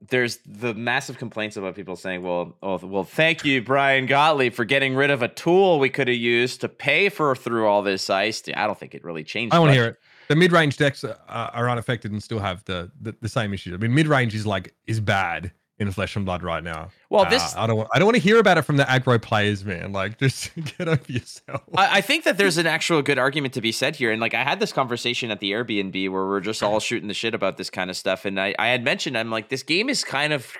there's 0.00 0.38
the 0.44 0.74
massive 0.74 1.16
complaints 1.16 1.56
about 1.56 1.76
people 1.76 1.94
saying, 1.94 2.22
"Well, 2.22 2.56
oh, 2.60 2.78
well, 2.82 3.04
thank 3.04 3.44
you, 3.44 3.62
Brian 3.62 4.06
Gottlieb, 4.06 4.52
for 4.52 4.64
getting 4.64 4.96
rid 4.96 5.10
of 5.10 5.22
a 5.22 5.28
tool 5.28 5.78
we 5.78 5.88
could 5.90 6.08
have 6.08 6.16
used 6.16 6.60
to 6.62 6.68
pay 6.68 7.08
for 7.08 7.36
through 7.36 7.68
all 7.68 7.82
this 7.82 8.10
ice." 8.10 8.42
I 8.52 8.66
don't 8.66 8.76
think 8.76 8.96
it 8.96 9.04
really 9.04 9.22
changed. 9.22 9.54
I 9.54 9.60
want 9.60 9.70
to 9.70 9.74
hear 9.74 9.86
it. 9.86 9.96
The 10.28 10.34
mid-range 10.34 10.76
decks 10.76 11.04
are, 11.04 11.16
are 11.28 11.70
unaffected 11.70 12.10
and 12.10 12.20
still 12.20 12.40
have 12.40 12.64
the, 12.64 12.90
the 13.00 13.14
the 13.20 13.28
same 13.28 13.54
issues. 13.54 13.74
I 13.74 13.76
mean, 13.76 13.94
mid-range 13.94 14.34
is 14.34 14.44
like 14.44 14.74
is 14.88 14.98
bad 14.98 15.52
in 15.78 15.90
Flesh 15.90 16.14
and 16.16 16.24
Blood 16.24 16.42
right 16.42 16.62
now. 16.62 16.90
Well, 17.10 17.22
Uh, 17.26 17.30
this 17.30 17.56
I 17.56 17.66
don't 17.66 17.76
want 17.76 17.88
I 17.92 17.98
don't 17.98 18.06
want 18.06 18.16
to 18.16 18.22
hear 18.22 18.38
about 18.38 18.58
it 18.58 18.62
from 18.62 18.76
the 18.76 18.84
aggro 18.84 19.20
players, 19.20 19.64
man. 19.64 19.92
Like, 19.92 20.18
just 20.20 20.50
get 20.54 20.86
over 20.88 21.00
yourself. 21.10 21.62
I, 21.76 21.98
I 21.98 22.00
think 22.00 22.24
that 22.24 22.38
there's 22.38 22.58
an 22.58 22.66
actual 22.66 23.02
good 23.02 23.18
argument 23.18 23.54
to 23.54 23.60
be 23.60 23.72
said 23.72 23.96
here. 23.96 24.12
And 24.12 24.20
like 24.20 24.34
I 24.34 24.44
had 24.44 24.60
this 24.60 24.72
conversation 24.72 25.30
at 25.30 25.40
the 25.40 25.52
Airbnb 25.52 25.94
where 26.10 26.26
we're 26.26 26.40
just 26.40 26.62
all 26.62 26.78
shooting 26.78 27.08
the 27.08 27.14
shit 27.14 27.34
about 27.34 27.56
this 27.56 27.70
kind 27.70 27.90
of 27.90 27.96
stuff. 27.96 28.24
And 28.24 28.38
I, 28.40 28.54
I 28.58 28.68
had 28.68 28.84
mentioned 28.84 29.16
I'm 29.18 29.30
like, 29.30 29.48
this 29.48 29.62
game 29.62 29.88
is 29.88 30.04
kind 30.04 30.32
of 30.32 30.52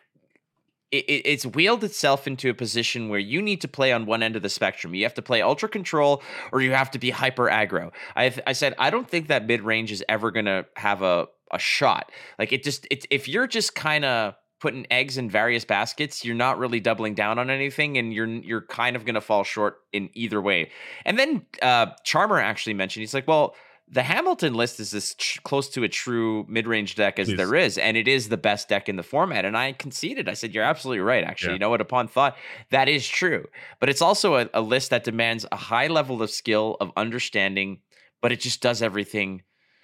it, 0.90 1.04
it- 1.08 1.22
it's 1.26 1.46
wheeled 1.46 1.84
itself 1.84 2.26
into 2.26 2.50
a 2.50 2.54
position 2.54 3.08
where 3.08 3.20
you 3.20 3.40
need 3.40 3.60
to 3.62 3.68
play 3.68 3.92
on 3.92 4.06
one 4.06 4.22
end 4.22 4.36
of 4.36 4.42
the 4.42 4.48
spectrum. 4.50 4.94
You 4.94 5.04
have 5.04 5.14
to 5.14 5.22
play 5.22 5.40
ultra 5.40 5.68
control 5.68 6.22
or 6.52 6.60
you 6.60 6.72
have 6.72 6.90
to 6.92 6.98
be 6.98 7.10
hyper 7.10 7.46
aggro. 7.48 7.92
I 8.16 8.28
th- 8.30 8.42
I 8.46 8.52
said 8.52 8.74
I 8.78 8.90
don't 8.90 9.08
think 9.08 9.28
that 9.28 9.46
mid 9.46 9.62
range 9.62 9.92
is 9.92 10.02
ever 10.08 10.30
gonna 10.30 10.64
have 10.76 11.02
a 11.02 11.28
a 11.50 11.58
shot. 11.58 12.10
Like 12.38 12.52
it 12.52 12.62
just 12.64 12.86
it's 12.90 13.06
if 13.10 13.28
you're 13.28 13.46
just 13.46 13.74
kind 13.74 14.04
of 14.04 14.34
putting 14.62 14.86
eggs 14.90 15.18
in 15.18 15.28
various 15.28 15.64
baskets, 15.64 16.24
you're 16.24 16.36
not 16.46 16.56
really 16.58 16.80
doubling 16.80 17.14
down 17.14 17.38
on 17.38 17.50
anything, 17.50 17.98
and 17.98 18.14
you're 18.14 18.26
you're 18.26 18.62
kind 18.62 18.94
of 18.96 19.04
gonna 19.04 19.20
fall 19.20 19.44
short 19.44 19.80
in 19.92 20.08
either 20.14 20.40
way. 20.40 20.70
And 21.04 21.18
then 21.18 21.44
uh, 21.60 21.86
Charmer 22.04 22.38
actually 22.38 22.74
mentioned 22.74 23.02
he's 23.02 23.14
like, 23.14 23.28
well. 23.28 23.54
The 23.88 24.04
Hamilton 24.04 24.54
list 24.54 24.80
is 24.80 24.94
as 24.94 25.12
tr- 25.16 25.40
close 25.42 25.68
to 25.70 25.82
a 25.84 25.88
true 25.88 26.46
mid-range 26.48 26.94
deck 26.94 27.18
as 27.18 27.28
is. 27.28 27.36
there 27.36 27.54
is, 27.54 27.76
and 27.76 27.94
it 27.94 28.08
is 28.08 28.30
the 28.30 28.38
best 28.38 28.66
deck 28.70 28.88
in 28.88 28.96
the 28.96 29.02
format. 29.02 29.44
And 29.44 29.54
I 29.54 29.72
conceded. 29.72 30.30
I 30.30 30.34
said, 30.34 30.54
"You're 30.54 30.64
absolutely 30.64 31.00
right." 31.00 31.22
Actually, 31.22 31.48
Yeah. 31.50 31.54
you 31.54 31.58
know 31.58 31.68
what? 31.68 31.82
Upon 31.82 32.08
thought, 32.08 32.34
that 32.70 32.88
is 32.88 33.06
true. 33.06 33.44
But 33.80 33.90
it's 33.90 34.00
also 34.00 34.36
a, 34.36 34.48
a 34.54 34.62
list 34.62 34.88
that 34.90 35.04
demands 35.04 35.44
a 35.52 35.56
high 35.56 35.88
level 35.88 36.22
of 36.22 36.30
skill, 36.30 36.78
of 36.80 36.90
understanding, 36.96 37.80
but 38.22 38.32
it 38.32 38.40
just 38.40 38.62
does 38.62 38.80
everything 38.80 39.42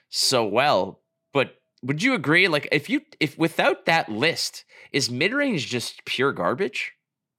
so 0.08 0.42
well. 0.46 1.00
Would 1.82 2.02
you 2.02 2.14
agree? 2.14 2.48
Like, 2.48 2.68
if 2.72 2.88
you 2.90 3.02
if 3.20 3.38
without 3.38 3.86
that 3.86 4.08
list, 4.08 4.64
is 4.92 5.10
mid 5.10 5.32
range 5.32 5.66
just 5.66 6.04
pure 6.04 6.32
garbage? 6.32 6.94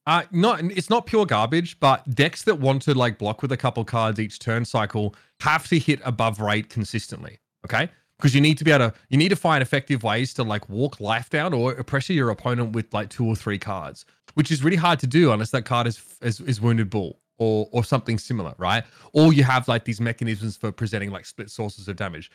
Uh, 0.05 0.23
not 0.31 0.63
it's 0.63 0.89
not 0.89 1.05
pure 1.05 1.25
garbage, 1.25 1.79
but 1.79 2.07
decks 2.15 2.43
that 2.43 2.59
want 2.59 2.81
to 2.83 2.93
like 2.93 3.17
block 3.17 3.41
with 3.41 3.51
a 3.51 3.57
couple 3.57 3.83
cards 3.85 4.19
each 4.19 4.39
turn 4.39 4.65
cycle 4.65 5.15
have 5.41 5.67
to 5.67 5.77
hit 5.77 5.99
above 6.03 6.39
rate 6.39 6.69
consistently. 6.69 7.37
Okay, 7.65 7.89
because 8.17 8.33
you 8.33 8.41
need 8.41 8.57
to 8.57 8.63
be 8.63 8.71
able 8.71 8.89
to 8.89 8.97
you 9.09 9.17
need 9.17 9.29
to 9.29 9.35
find 9.35 9.61
effective 9.61 10.03
ways 10.03 10.33
to 10.33 10.43
like 10.43 10.67
walk 10.69 10.99
life 10.99 11.29
down 11.29 11.53
or 11.53 11.75
pressure 11.83 12.13
your 12.13 12.29
opponent 12.29 12.73
with 12.73 12.93
like 12.93 13.09
two 13.09 13.25
or 13.25 13.35
three 13.35 13.59
cards, 13.59 14.05
which 14.33 14.51
is 14.51 14.63
really 14.63 14.77
hard 14.77 14.99
to 14.99 15.07
do 15.07 15.31
unless 15.31 15.51
that 15.51 15.65
card 15.65 15.85
is 15.85 16.01
is, 16.21 16.39
is 16.41 16.61
wounded 16.61 16.89
bull 16.89 17.19
or 17.37 17.69
or 17.71 17.83
something 17.83 18.17
similar, 18.17 18.55
right? 18.57 18.83
Or 19.13 19.33
you 19.33 19.43
have 19.43 19.67
like 19.67 19.85
these 19.85 20.01
mechanisms 20.01 20.57
for 20.57 20.71
presenting 20.71 21.11
like 21.11 21.25
split 21.25 21.51
sources 21.51 21.87
of 21.87 21.97
damage. 21.97 22.31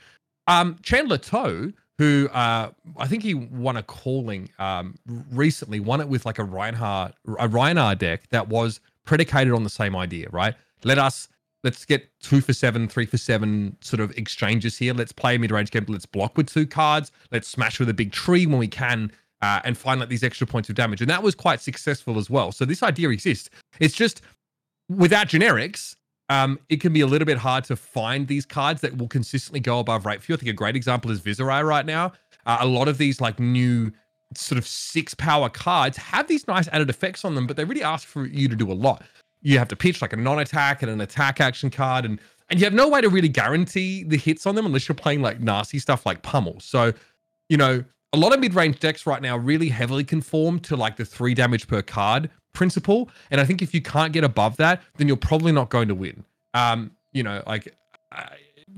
Um, 0.46 0.76
Chandler 0.82 1.18
Toe, 1.18 1.72
who 1.98 2.28
uh, 2.32 2.70
I 2.96 3.06
think 3.06 3.22
he 3.22 3.34
won 3.34 3.76
a 3.76 3.82
calling 3.82 4.50
um, 4.58 4.96
recently, 5.30 5.80
won 5.80 6.00
it 6.00 6.08
with 6.08 6.26
like 6.26 6.38
a 6.38 6.44
Rhinar, 6.44 7.12
a 7.38 7.48
Rhinar 7.48 7.98
deck 7.98 8.28
that 8.30 8.48
was 8.48 8.80
predicated 9.04 9.52
on 9.52 9.64
the 9.64 9.70
same 9.70 9.94
idea, 9.94 10.28
right? 10.30 10.54
Let 10.82 10.98
us 10.98 11.28
let's 11.62 11.84
get 11.84 12.08
two 12.20 12.40
for 12.40 12.52
seven, 12.52 12.88
three 12.88 13.06
for 13.06 13.16
seven 13.16 13.76
sort 13.80 14.00
of 14.00 14.10
exchanges 14.18 14.76
here. 14.76 14.92
Let's 14.92 15.12
play 15.12 15.36
a 15.36 15.38
mid-range 15.38 15.70
game. 15.70 15.84
Let's 15.88 16.06
block 16.06 16.36
with 16.36 16.52
two 16.52 16.66
cards. 16.66 17.12
Let's 17.30 17.48
smash 17.48 17.78
with 17.78 17.88
a 17.88 17.94
big 17.94 18.12
tree 18.12 18.46
when 18.46 18.58
we 18.58 18.68
can. 18.68 19.12
Uh, 19.42 19.60
and 19.64 19.76
find 19.76 20.00
like 20.00 20.08
these 20.08 20.22
extra 20.22 20.46
points 20.46 20.70
of 20.70 20.74
damage, 20.74 21.02
and 21.02 21.10
that 21.10 21.22
was 21.22 21.34
quite 21.34 21.60
successful 21.60 22.16
as 22.16 22.30
well. 22.30 22.50
So 22.50 22.64
this 22.64 22.82
idea 22.82 23.10
exists. 23.10 23.50
It's 23.78 23.94
just 23.94 24.22
without 24.88 25.26
generics, 25.26 25.96
um, 26.28 26.58
it 26.68 26.80
can 26.80 26.92
be 26.92 27.00
a 27.00 27.06
little 27.06 27.26
bit 27.26 27.38
hard 27.38 27.64
to 27.64 27.76
find 27.76 28.26
these 28.26 28.46
cards 28.46 28.80
that 28.80 28.96
will 28.96 29.08
consistently 29.08 29.60
go 29.60 29.78
above 29.78 30.06
rate 30.06 30.22
for 30.22 30.32
you. 30.32 30.36
I 30.36 30.38
think 30.38 30.50
a 30.50 30.54
great 30.54 30.76
example 30.76 31.10
is 31.10 31.20
Viserai 31.20 31.66
right 31.66 31.84
now. 31.84 32.12
Uh, 32.46 32.58
a 32.60 32.66
lot 32.66 32.88
of 32.88 32.98
these 32.98 33.20
like 33.20 33.38
new 33.38 33.92
sort 34.34 34.58
of 34.58 34.66
six 34.66 35.14
power 35.14 35.48
cards 35.48 35.96
have 35.96 36.26
these 36.26 36.46
nice 36.48 36.68
added 36.68 36.90
effects 36.90 37.24
on 37.24 37.34
them, 37.34 37.46
but 37.46 37.56
they 37.56 37.64
really 37.64 37.82
ask 37.82 38.06
for 38.06 38.26
you 38.26 38.48
to 38.48 38.56
do 38.56 38.70
a 38.70 38.74
lot. 38.74 39.02
You 39.42 39.58
have 39.58 39.68
to 39.68 39.76
pitch 39.76 40.00
like 40.00 40.12
a 40.12 40.16
non-attack 40.16 40.82
and 40.82 40.90
an 40.90 41.00
attack 41.00 41.40
action 41.40 41.70
card, 41.70 42.04
and 42.04 42.18
and 42.50 42.60
you 42.60 42.64
have 42.64 42.74
no 42.74 42.88
way 42.88 43.00
to 43.00 43.08
really 43.08 43.28
guarantee 43.28 44.04
the 44.04 44.16
hits 44.16 44.46
on 44.46 44.54
them 44.54 44.66
unless 44.66 44.88
you're 44.88 44.94
playing 44.94 45.22
like 45.22 45.40
nasty 45.40 45.78
stuff 45.78 46.04
like 46.04 46.22
pummel. 46.22 46.60
So, 46.60 46.92
you 47.48 47.56
know, 47.56 47.82
a 48.12 48.18
lot 48.18 48.34
of 48.34 48.40
mid-range 48.40 48.80
decks 48.80 49.06
right 49.06 49.20
now 49.20 49.36
really 49.36 49.68
heavily 49.68 50.04
conform 50.04 50.60
to 50.60 50.76
like 50.76 50.96
the 50.96 51.04
three 51.04 51.34
damage 51.34 51.66
per 51.66 51.82
card 51.82 52.30
principle. 52.54 53.10
And 53.30 53.40
I 53.40 53.44
think 53.44 53.60
if 53.60 53.74
you 53.74 53.82
can't 53.82 54.12
get 54.12 54.24
above 54.24 54.56
that, 54.56 54.82
then 54.96 55.06
you're 55.06 55.16
probably 55.16 55.52
not 55.52 55.68
going 55.68 55.88
to 55.88 55.94
win. 55.94 56.24
Um, 56.54 56.92
you 57.12 57.22
know, 57.22 57.42
like 57.46 57.76
uh, 58.12 58.24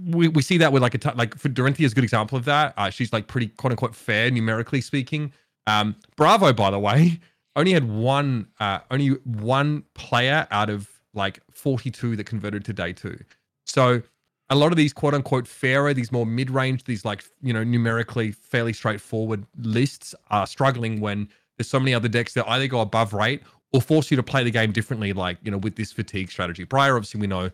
we, 0.05 0.29
we 0.29 0.43
see 0.43 0.59
that 0.59 0.73
with 0.73 0.83
like 0.83 0.95
a 0.95 0.99
t- 0.99 1.11
like 1.15 1.37
for 1.39 1.49
Dorinthia 1.49 1.85
is 1.85 1.93
a 1.93 1.95
good 1.95 2.05
example 2.05 2.37
of 2.37 2.45
that. 2.47 2.75
Uh, 2.77 2.91
she's 2.91 3.13
like 3.13 3.29
pretty 3.29 3.49
quote 3.49 3.73
unquote 3.73 3.95
fair 3.95 4.31
numerically 4.31 4.81
speaking. 4.81 5.33
Um, 5.67 5.97
Bravo, 6.17 6.53
by 6.53 6.71
the 6.71 6.79
way, 6.79 7.21
only 7.57 7.73
had 7.73 7.89
one 7.89 8.49
uh 8.61 8.81
only 8.91 9.09
one 9.25 9.85
player 9.95 10.47
out 10.51 10.69
of 10.69 10.89
like 11.15 11.41
42 11.51 12.17
that 12.17 12.25
converted 12.25 12.65
to 12.67 12.73
day 12.73 12.93
two. 12.93 13.19
So 13.65 14.03
a 14.51 14.55
lot 14.55 14.71
of 14.71 14.77
these 14.77 14.93
quote 14.93 15.15
unquote 15.15 15.49
fairer, 15.49 15.93
these 15.93 16.13
more 16.13 16.27
mid 16.27 16.51
range, 16.51 16.85
these 16.85 17.05
like, 17.05 17.25
you 17.43 17.53
know, 17.53 17.65
numerically 17.65 18.33
fairly 18.33 18.73
straightforward 18.73 19.45
lists 19.59 20.15
are 20.31 20.47
struggling 20.47 21.01
when 21.01 21.29
there's 21.57 21.69
so 21.69 21.81
many 21.81 21.95
other 21.95 22.09
decks 22.09 22.35
that 22.35 22.49
either 22.49 22.67
go 22.69 22.81
above 22.81 23.13
rate 23.13 23.43
or 23.77 23.81
force 23.83 24.11
you 24.11 24.17
to 24.17 24.23
play 24.23 24.43
the 24.43 24.51
game 24.51 24.73
differently, 24.73 25.13
like, 25.13 25.39
you 25.43 25.51
know, 25.51 25.59
with 25.59 25.77
this 25.77 25.93
fatigue 25.93 26.31
strategy. 26.31 26.65
Prior, 26.65 26.97
obviously, 26.97 27.21
we 27.21 27.27
know 27.27 27.51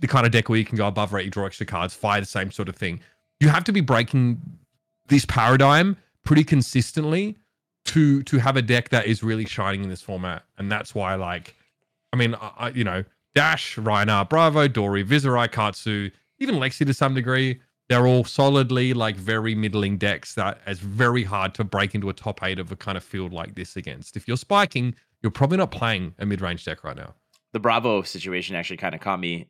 the 0.00 0.06
kind 0.06 0.26
of 0.26 0.32
deck 0.32 0.48
where 0.48 0.58
you 0.58 0.64
can 0.64 0.76
go 0.76 0.86
above 0.86 1.12
rate, 1.12 1.24
you 1.24 1.30
draw 1.30 1.46
extra 1.46 1.66
cards, 1.66 1.94
fire 1.94 2.20
the 2.20 2.26
same 2.26 2.52
sort 2.52 2.68
of 2.68 2.76
thing. 2.76 3.00
You 3.40 3.48
have 3.48 3.64
to 3.64 3.72
be 3.72 3.80
breaking 3.80 4.40
this 5.08 5.24
paradigm 5.26 5.96
pretty 6.24 6.44
consistently 6.44 7.36
to 7.84 8.22
to 8.22 8.38
have 8.38 8.56
a 8.56 8.62
deck 8.62 8.90
that 8.90 9.06
is 9.06 9.24
really 9.24 9.44
shining 9.44 9.82
in 9.82 9.88
this 9.88 10.02
format. 10.02 10.44
And 10.58 10.70
that's 10.70 10.94
why, 10.94 11.16
like, 11.16 11.56
I 12.12 12.16
mean, 12.16 12.36
I, 12.40 12.68
you 12.68 12.84
know, 12.84 13.04
Dash, 13.34 13.76
Rhinar, 13.76 14.28
Bravo, 14.28 14.68
Dory, 14.68 15.04
Viserai, 15.04 15.50
Katsu, 15.50 16.10
even 16.38 16.56
Lexi 16.56 16.86
to 16.86 16.94
some 16.94 17.14
degree, 17.14 17.60
they're 17.88 18.06
all 18.06 18.24
solidly 18.24 18.94
like 18.94 19.16
very 19.16 19.54
middling 19.54 19.98
decks 19.98 20.34
that 20.34 20.60
is 20.66 20.78
very 20.78 21.24
hard 21.24 21.54
to 21.54 21.64
break 21.64 21.94
into 21.94 22.08
a 22.08 22.12
top 22.12 22.42
eight 22.42 22.58
of 22.58 22.70
a 22.70 22.76
kind 22.76 22.96
of 22.96 23.04
field 23.04 23.32
like 23.32 23.54
this 23.54 23.76
against. 23.76 24.16
If 24.16 24.28
you're 24.28 24.36
spiking, 24.36 24.94
you're 25.22 25.30
probably 25.30 25.58
not 25.58 25.70
playing 25.70 26.14
a 26.18 26.26
mid-range 26.26 26.64
deck 26.64 26.84
right 26.84 26.96
now. 26.96 27.14
The 27.52 27.60
Bravo 27.60 28.02
situation 28.02 28.56
actually 28.56 28.78
kind 28.78 28.94
of 28.94 29.00
caught 29.00 29.20
me 29.20 29.48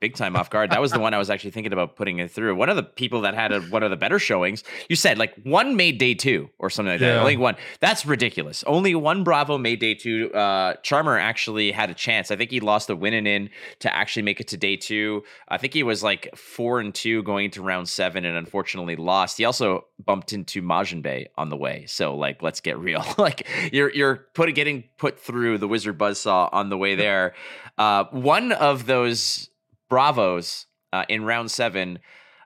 big 0.00 0.14
time 0.14 0.36
off 0.36 0.50
guard. 0.50 0.70
That 0.70 0.80
was 0.80 0.92
the 0.92 0.98
one 0.98 1.14
I 1.14 1.18
was 1.18 1.30
actually 1.30 1.50
thinking 1.50 1.72
about 1.72 1.96
putting 1.96 2.18
it 2.18 2.30
through. 2.30 2.54
One 2.54 2.68
of 2.68 2.76
the 2.76 2.82
people 2.82 3.22
that 3.22 3.34
had 3.34 3.52
a, 3.52 3.60
one 3.62 3.82
of 3.82 3.90
the 3.90 3.96
better 3.96 4.18
showings, 4.18 4.64
you 4.88 4.96
said 4.96 5.18
like 5.18 5.34
one 5.42 5.76
made 5.76 5.98
day 5.98 6.14
two 6.14 6.50
or 6.58 6.70
something 6.70 6.92
like 6.92 7.00
that. 7.00 7.14
Yeah. 7.14 7.20
Only 7.20 7.36
one. 7.36 7.56
That's 7.80 8.06
ridiculous. 8.06 8.64
Only 8.66 8.94
one 8.94 9.24
Bravo 9.24 9.58
made 9.58 9.80
day 9.80 9.94
two. 9.94 10.32
Uh, 10.32 10.74
Charmer 10.82 11.18
actually 11.18 11.72
had 11.72 11.90
a 11.90 11.94
chance. 11.94 12.30
I 12.30 12.36
think 12.36 12.50
he 12.50 12.60
lost 12.60 12.90
a 12.90 12.96
winning 12.96 13.26
in 13.26 13.50
to 13.80 13.94
actually 13.94 14.22
make 14.22 14.40
it 14.40 14.48
to 14.48 14.56
day 14.56 14.76
two. 14.76 15.22
I 15.48 15.58
think 15.58 15.74
he 15.74 15.82
was 15.82 16.02
like 16.02 16.34
four 16.36 16.80
and 16.80 16.94
two 16.94 17.22
going 17.22 17.46
into 17.46 17.62
round 17.62 17.88
seven 17.88 18.24
and 18.24 18.36
unfortunately 18.36 18.96
lost. 18.96 19.38
He 19.38 19.44
also 19.44 19.86
bumped 20.04 20.32
into 20.32 20.62
Majin 20.62 21.02
Bay 21.02 21.28
on 21.36 21.48
the 21.50 21.56
way. 21.56 21.84
So 21.86 22.16
like, 22.16 22.42
let's 22.42 22.60
get 22.60 22.78
real. 22.78 23.04
like 23.18 23.46
you're 23.72 23.90
you're 23.90 24.26
put 24.34 24.50
getting 24.54 24.84
put 24.96 25.20
through 25.20 25.58
the 25.58 25.68
Wizard 25.68 25.98
Buzzsaw 25.98 26.48
on 26.52 26.70
the 26.70 26.76
way 26.76 26.94
there. 26.94 27.29
Uh, 27.78 28.04
one 28.10 28.52
of 28.52 28.86
those 28.86 29.50
Bravos 29.88 30.66
uh, 30.92 31.04
in 31.08 31.24
round 31.24 31.50
seven. 31.50 31.98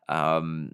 Um, 0.08 0.72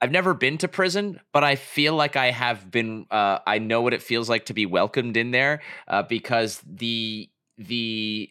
I've 0.00 0.10
never 0.10 0.34
been 0.34 0.58
to 0.58 0.68
prison, 0.68 1.20
but 1.32 1.44
I 1.44 1.56
feel 1.56 1.94
like 1.94 2.16
I 2.16 2.30
have 2.30 2.70
been. 2.70 3.06
Uh, 3.10 3.38
I 3.46 3.58
know 3.58 3.82
what 3.82 3.94
it 3.94 4.02
feels 4.02 4.28
like 4.28 4.46
to 4.46 4.54
be 4.54 4.66
welcomed 4.66 5.16
in 5.16 5.30
there 5.30 5.62
uh, 5.88 6.02
because 6.02 6.62
the 6.66 7.30
the 7.56 8.30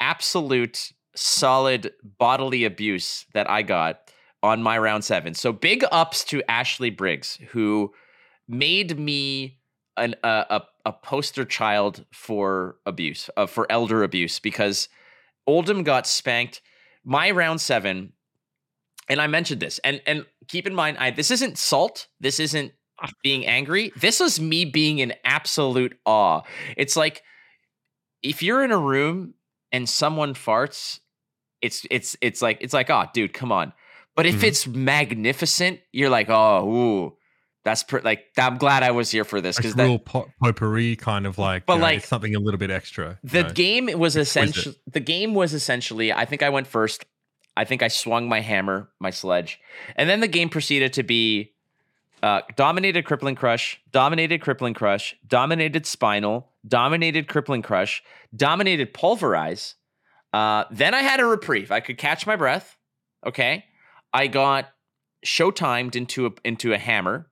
absolute 0.00 0.92
solid 1.16 1.92
bodily 2.18 2.64
abuse 2.64 3.26
that 3.34 3.48
I 3.48 3.62
got 3.62 4.10
on 4.42 4.62
my 4.62 4.76
round 4.76 5.04
seven. 5.04 5.34
So 5.34 5.52
big 5.52 5.84
ups 5.90 6.24
to 6.24 6.42
Ashley 6.50 6.90
Briggs 6.90 7.38
who 7.50 7.92
made 8.46 8.98
me 8.98 9.58
an 9.96 10.14
a 10.22 10.46
a, 10.50 10.62
a 10.84 10.92
poster 10.92 11.44
child 11.44 12.04
for 12.12 12.76
abuse, 12.86 13.30
uh, 13.36 13.46
for 13.46 13.70
elder 13.70 14.02
abuse 14.02 14.38
because 14.40 14.88
Oldhim 15.48 15.84
got 15.84 16.06
spanked. 16.06 16.60
My 17.04 17.30
round 17.30 17.60
seven, 17.60 18.12
and 19.08 19.20
I 19.20 19.26
mentioned 19.26 19.60
this, 19.60 19.78
and 19.84 20.00
and 20.06 20.24
keep 20.48 20.66
in 20.66 20.74
mind, 20.74 20.96
I 20.98 21.10
this 21.10 21.30
isn't 21.30 21.58
salt. 21.58 22.08
This 22.20 22.40
isn't 22.40 22.72
being 23.22 23.44
angry. 23.46 23.92
This 23.96 24.20
was 24.20 24.40
me 24.40 24.64
being 24.64 24.98
in 25.00 25.12
absolute 25.24 25.98
awe. 26.06 26.42
It's 26.76 26.96
like 26.96 27.22
if 28.22 28.42
you're 28.42 28.64
in 28.64 28.70
a 28.72 28.78
room 28.78 29.34
and 29.72 29.86
someone 29.88 30.32
farts, 30.34 31.00
it's 31.60 31.86
it's 31.90 32.16
it's 32.20 32.40
like 32.40 32.58
it's 32.60 32.72
like, 32.72 32.88
oh, 32.90 33.04
dude, 33.12 33.32
come 33.34 33.52
on. 33.52 33.72
But 34.16 34.26
if 34.26 34.36
Mhm. 34.36 34.44
it's 34.44 34.66
magnificent, 34.66 35.80
you're 35.92 36.08
like, 36.08 36.28
oh, 36.30 36.66
ooh, 36.68 37.16
that's 37.64 37.82
per- 37.82 38.00
like 38.00 38.26
I'm 38.36 38.58
glad 38.58 38.82
I 38.82 38.90
was 38.90 39.10
here 39.10 39.24
for 39.24 39.40
this 39.40 39.56
because 39.56 39.74
that 39.74 39.84
real 39.84 39.98
po- 39.98 40.28
potpourri 40.42 40.96
kind 40.96 41.26
of 41.26 41.38
like, 41.38 41.66
But 41.66 41.74
you 41.74 41.78
know, 41.80 41.84
like- 41.84 41.98
it's 41.98 42.08
something 42.08 42.34
a 42.34 42.38
little 42.38 42.58
bit 42.58 42.70
extra. 42.70 43.18
the 43.24 43.42
know. 43.44 43.50
game 43.50 43.90
was 43.98 44.16
essentially 44.16 44.76
the 44.86 45.00
game 45.00 45.34
was 45.34 45.52
essentially 45.54 46.12
i 46.12 46.24
think 46.24 46.42
i 46.42 46.48
went 46.50 46.66
first. 46.66 47.04
I 47.56 47.64
think 47.64 47.82
i 47.82 47.88
swung 47.88 48.28
my 48.28 48.40
hammer 48.40 48.90
my 49.00 49.10
sledge 49.10 49.60
and 49.96 50.08
then 50.08 50.20
the 50.20 50.28
game 50.28 50.48
proceeded 50.48 50.92
to 50.94 51.02
be 51.02 51.52
uh, 52.22 52.40
dominated 52.56 53.04
crippling 53.04 53.34
crush 53.34 53.80
dominated 53.92 54.40
crippling 54.40 54.74
crush 54.74 55.14
dominated 55.26 55.86
spinal 55.86 56.50
dominated 56.66 57.28
crippling 57.28 57.62
crush 57.62 58.02
dominated 58.34 58.92
pulverize. 58.94 59.74
Uh, 60.32 60.64
then 60.70 60.94
i 60.94 61.00
had 61.02 61.20
a 61.20 61.24
reprieve. 61.24 61.70
I 61.70 61.80
could 61.80 61.98
catch 61.98 62.26
my 62.26 62.36
breath 62.36 62.76
okay? 63.26 63.64
I 64.12 64.26
got 64.26 64.68
show 65.22 65.50
timed 65.50 65.96
into 65.96 66.26
a 66.26 66.30
into 66.44 66.72
a 66.72 66.78
hammer 66.78 67.30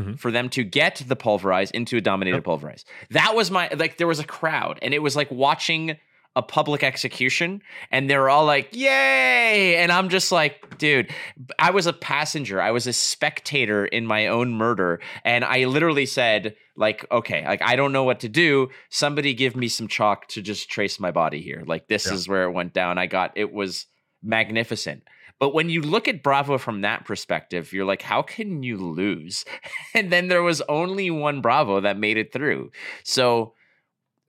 Mhm. 0.00 0.18
for 0.18 0.30
them 0.30 0.48
to 0.50 0.64
get 0.64 1.02
the 1.06 1.16
pulverize 1.16 1.70
into 1.70 1.96
a 1.96 2.00
dominated 2.00 2.36
Yep. 2.38 2.44
pulverize. 2.44 2.84
That 3.10 3.34
was 3.34 3.50
my 3.50 3.68
like 3.76 3.96
there 3.98 4.06
was 4.06 4.20
a 4.20 4.24
crowd 4.24 4.78
and 4.82 4.92
it 4.94 5.00
was 5.00 5.14
like 5.16 5.30
watching 5.30 5.96
a 6.36 6.42
public 6.42 6.84
execution 6.84 7.60
and 7.90 8.08
they 8.08 8.16
were 8.16 8.30
all 8.30 8.44
like 8.44 8.68
yay 8.72 9.74
and 9.78 9.90
i'm 9.90 10.08
just 10.08 10.30
like 10.30 10.78
dude 10.78 11.10
i 11.58 11.72
was 11.72 11.86
a 11.88 11.92
passenger 11.92 12.62
i 12.62 12.70
was 12.70 12.86
a 12.86 12.92
spectator 12.92 13.84
in 13.84 14.06
my 14.06 14.28
own 14.28 14.52
murder 14.52 15.00
and 15.24 15.44
i 15.44 15.64
literally 15.64 16.06
said 16.06 16.54
like 16.76 17.04
okay 17.10 17.44
like 17.44 17.60
i 17.62 17.74
don't 17.74 17.90
know 17.90 18.04
what 18.04 18.20
to 18.20 18.28
do 18.28 18.68
somebody 18.90 19.34
give 19.34 19.56
me 19.56 19.66
some 19.66 19.88
chalk 19.88 20.28
to 20.28 20.40
just 20.40 20.70
trace 20.70 21.00
my 21.00 21.10
body 21.10 21.42
here 21.42 21.64
like 21.66 21.88
this 21.88 22.06
Yeah. 22.06 22.12
is 22.14 22.28
where 22.28 22.44
it 22.44 22.52
went 22.52 22.72
down 22.74 22.96
i 22.96 23.06
got 23.06 23.32
it 23.34 23.52
was 23.52 23.86
magnificent 24.22 25.02
but 25.40 25.52
when 25.52 25.68
you 25.68 25.82
look 25.82 26.06
at 26.06 26.22
bravo 26.22 26.58
from 26.58 26.82
that 26.82 27.04
perspective 27.04 27.72
you're 27.72 27.84
like 27.84 28.02
how 28.02 28.22
can 28.22 28.62
you 28.62 28.76
lose 28.76 29.44
and 29.94 30.12
then 30.12 30.28
there 30.28 30.42
was 30.42 30.62
only 30.68 31.10
one 31.10 31.40
bravo 31.40 31.80
that 31.80 31.98
made 31.98 32.16
it 32.16 32.32
through 32.32 32.70
so 33.02 33.52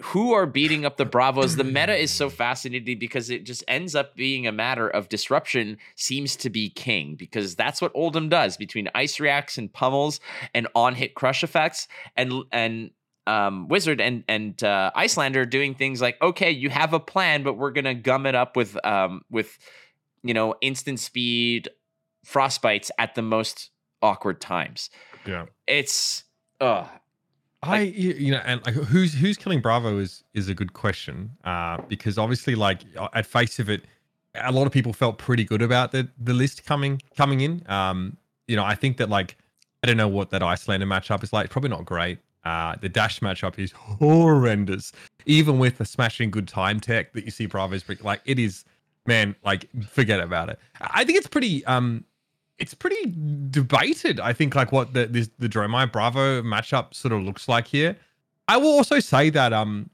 who 0.01 0.33
are 0.33 0.45
beating 0.45 0.85
up 0.85 0.97
the 0.97 1.05
Bravos. 1.05 1.55
The 1.55 1.63
meta 1.63 1.95
is 1.95 2.11
so 2.11 2.29
fascinating 2.29 2.99
because 2.99 3.29
it 3.29 3.45
just 3.45 3.63
ends 3.67 3.95
up 3.95 4.15
being 4.15 4.47
a 4.47 4.51
matter 4.51 4.87
of 4.87 5.09
disruption 5.09 5.77
seems 5.95 6.35
to 6.37 6.49
be 6.49 6.69
king 6.69 7.15
because 7.15 7.55
that's 7.55 7.81
what 7.81 7.93
Oldhim 7.93 8.29
does 8.29 8.57
between 8.57 8.89
ice 8.95 9.19
reacts 9.19 9.57
and 9.57 9.71
pummels 9.71 10.19
and 10.53 10.67
on 10.75 10.95
hit 10.95 11.13
crush 11.13 11.43
effects 11.43 11.87
and 12.15 12.33
and 12.51 12.91
um, 13.27 13.67
Wizard 13.67 14.01
and 14.01 14.23
and 14.27 14.61
uh, 14.63 14.91
Iyslander 14.95 15.47
doing 15.47 15.75
things 15.75 16.01
like 16.01 16.19
okay, 16.21 16.51
you 16.51 16.69
have 16.69 16.93
a 16.93 16.99
plan, 16.99 17.43
but 17.43 17.53
we're 17.53 17.71
gonna 17.71 17.93
gum 17.93 18.25
it 18.25 18.35
up 18.35 18.55
with 18.55 18.83
um 18.85 19.21
with 19.29 19.57
you 20.23 20.33
know 20.33 20.55
instant 20.61 20.99
speed 20.99 21.69
frostbites 22.25 22.91
at 22.97 23.15
the 23.15 23.21
most 23.21 23.71
awkward 24.01 24.41
times. 24.41 24.89
Yeah. 25.25 25.45
It's 25.67 26.23
uh 26.59 26.87
I 27.63 27.81
you 27.81 28.31
know, 28.31 28.41
and 28.43 28.65
like 28.65 28.73
who's 28.73 29.13
who's 29.13 29.37
killing 29.37 29.61
Bravo 29.61 29.99
is 29.99 30.23
is 30.33 30.49
a 30.49 30.55
good 30.55 30.73
question. 30.73 31.31
Uh, 31.43 31.77
because 31.87 32.17
obviously, 32.17 32.55
like 32.55 32.81
uh, 32.97 33.07
at 33.13 33.27
face 33.27 33.59
of 33.59 33.69
it, 33.69 33.83
a 34.35 34.51
lot 34.51 34.65
of 34.65 34.73
people 34.73 34.93
felt 34.93 35.19
pretty 35.19 35.43
good 35.43 35.61
about 35.61 35.91
the 35.91 36.09
the 36.19 36.33
list 36.33 36.65
coming 36.65 37.01
coming 37.15 37.41
in. 37.41 37.63
Um, 37.67 38.17
you 38.47 38.55
know, 38.55 38.63
I 38.63 38.73
think 38.73 38.97
that 38.97 39.09
like 39.09 39.37
I 39.83 39.87
don't 39.87 39.97
know 39.97 40.07
what 40.07 40.31
that 40.31 40.41
Iyslander 40.41 40.87
matchup 40.87 41.23
is 41.23 41.33
like. 41.33 41.51
Probably 41.51 41.69
not 41.69 41.85
great. 41.85 42.17
Uh, 42.43 42.75
the 42.81 42.89
dash 42.89 43.19
matchup 43.19 43.59
is 43.59 43.71
horrendous. 43.71 44.91
Even 45.27 45.59
with 45.59 45.77
the 45.77 45.85
smashing 45.85 46.31
good 46.31 46.47
time 46.47 46.79
tech 46.79 47.13
that 47.13 47.25
you 47.25 47.31
see 47.31 47.45
Bravo's 47.45 47.83
bring, 47.83 47.99
like 48.01 48.21
it 48.25 48.39
is, 48.39 48.65
man. 49.05 49.35
Like 49.43 49.69
forget 49.83 50.19
about 50.19 50.49
it. 50.49 50.59
I 50.79 51.03
think 51.03 51.17
it's 51.17 51.27
pretty 51.27 51.65
um 51.65 52.05
it's 52.61 52.75
pretty 52.75 53.11
debated. 53.49 54.19
I 54.19 54.33
think 54.33 54.53
like 54.53 54.71
what 54.71 54.93
the 54.93 55.07
this, 55.07 55.29
the 55.39 55.49
Dromai 55.49 55.91
Bravo 55.91 56.43
matchup 56.43 56.93
sort 56.93 57.11
of 57.11 57.23
looks 57.23 57.47
like 57.47 57.67
here. 57.67 57.97
I 58.47 58.57
will 58.57 58.69
also 58.69 58.99
say 58.99 59.31
that 59.31 59.51
um, 59.51 59.89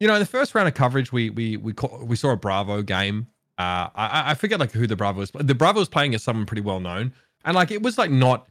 you 0.00 0.08
know, 0.08 0.14
in 0.14 0.20
the 0.20 0.26
first 0.26 0.54
round 0.54 0.66
of 0.66 0.74
coverage, 0.74 1.12
we 1.12 1.30
we 1.30 1.58
we 1.58 1.72
call, 1.72 2.04
we 2.04 2.16
saw 2.16 2.30
a 2.30 2.36
Bravo 2.36 2.82
game. 2.82 3.26
Uh, 3.58 3.88
I 3.94 4.30
I 4.30 4.34
forget 4.34 4.58
like 4.58 4.72
who 4.72 4.86
the 4.86 4.96
Bravo 4.96 5.20
was. 5.20 5.30
The 5.30 5.54
Bravo 5.54 5.80
was 5.80 5.88
playing 5.88 6.14
as 6.14 6.22
someone 6.22 6.46
pretty 6.46 6.62
well 6.62 6.80
known, 6.80 7.12
and 7.44 7.54
like 7.54 7.70
it 7.70 7.82
was 7.82 7.98
like 7.98 8.10
not 8.10 8.48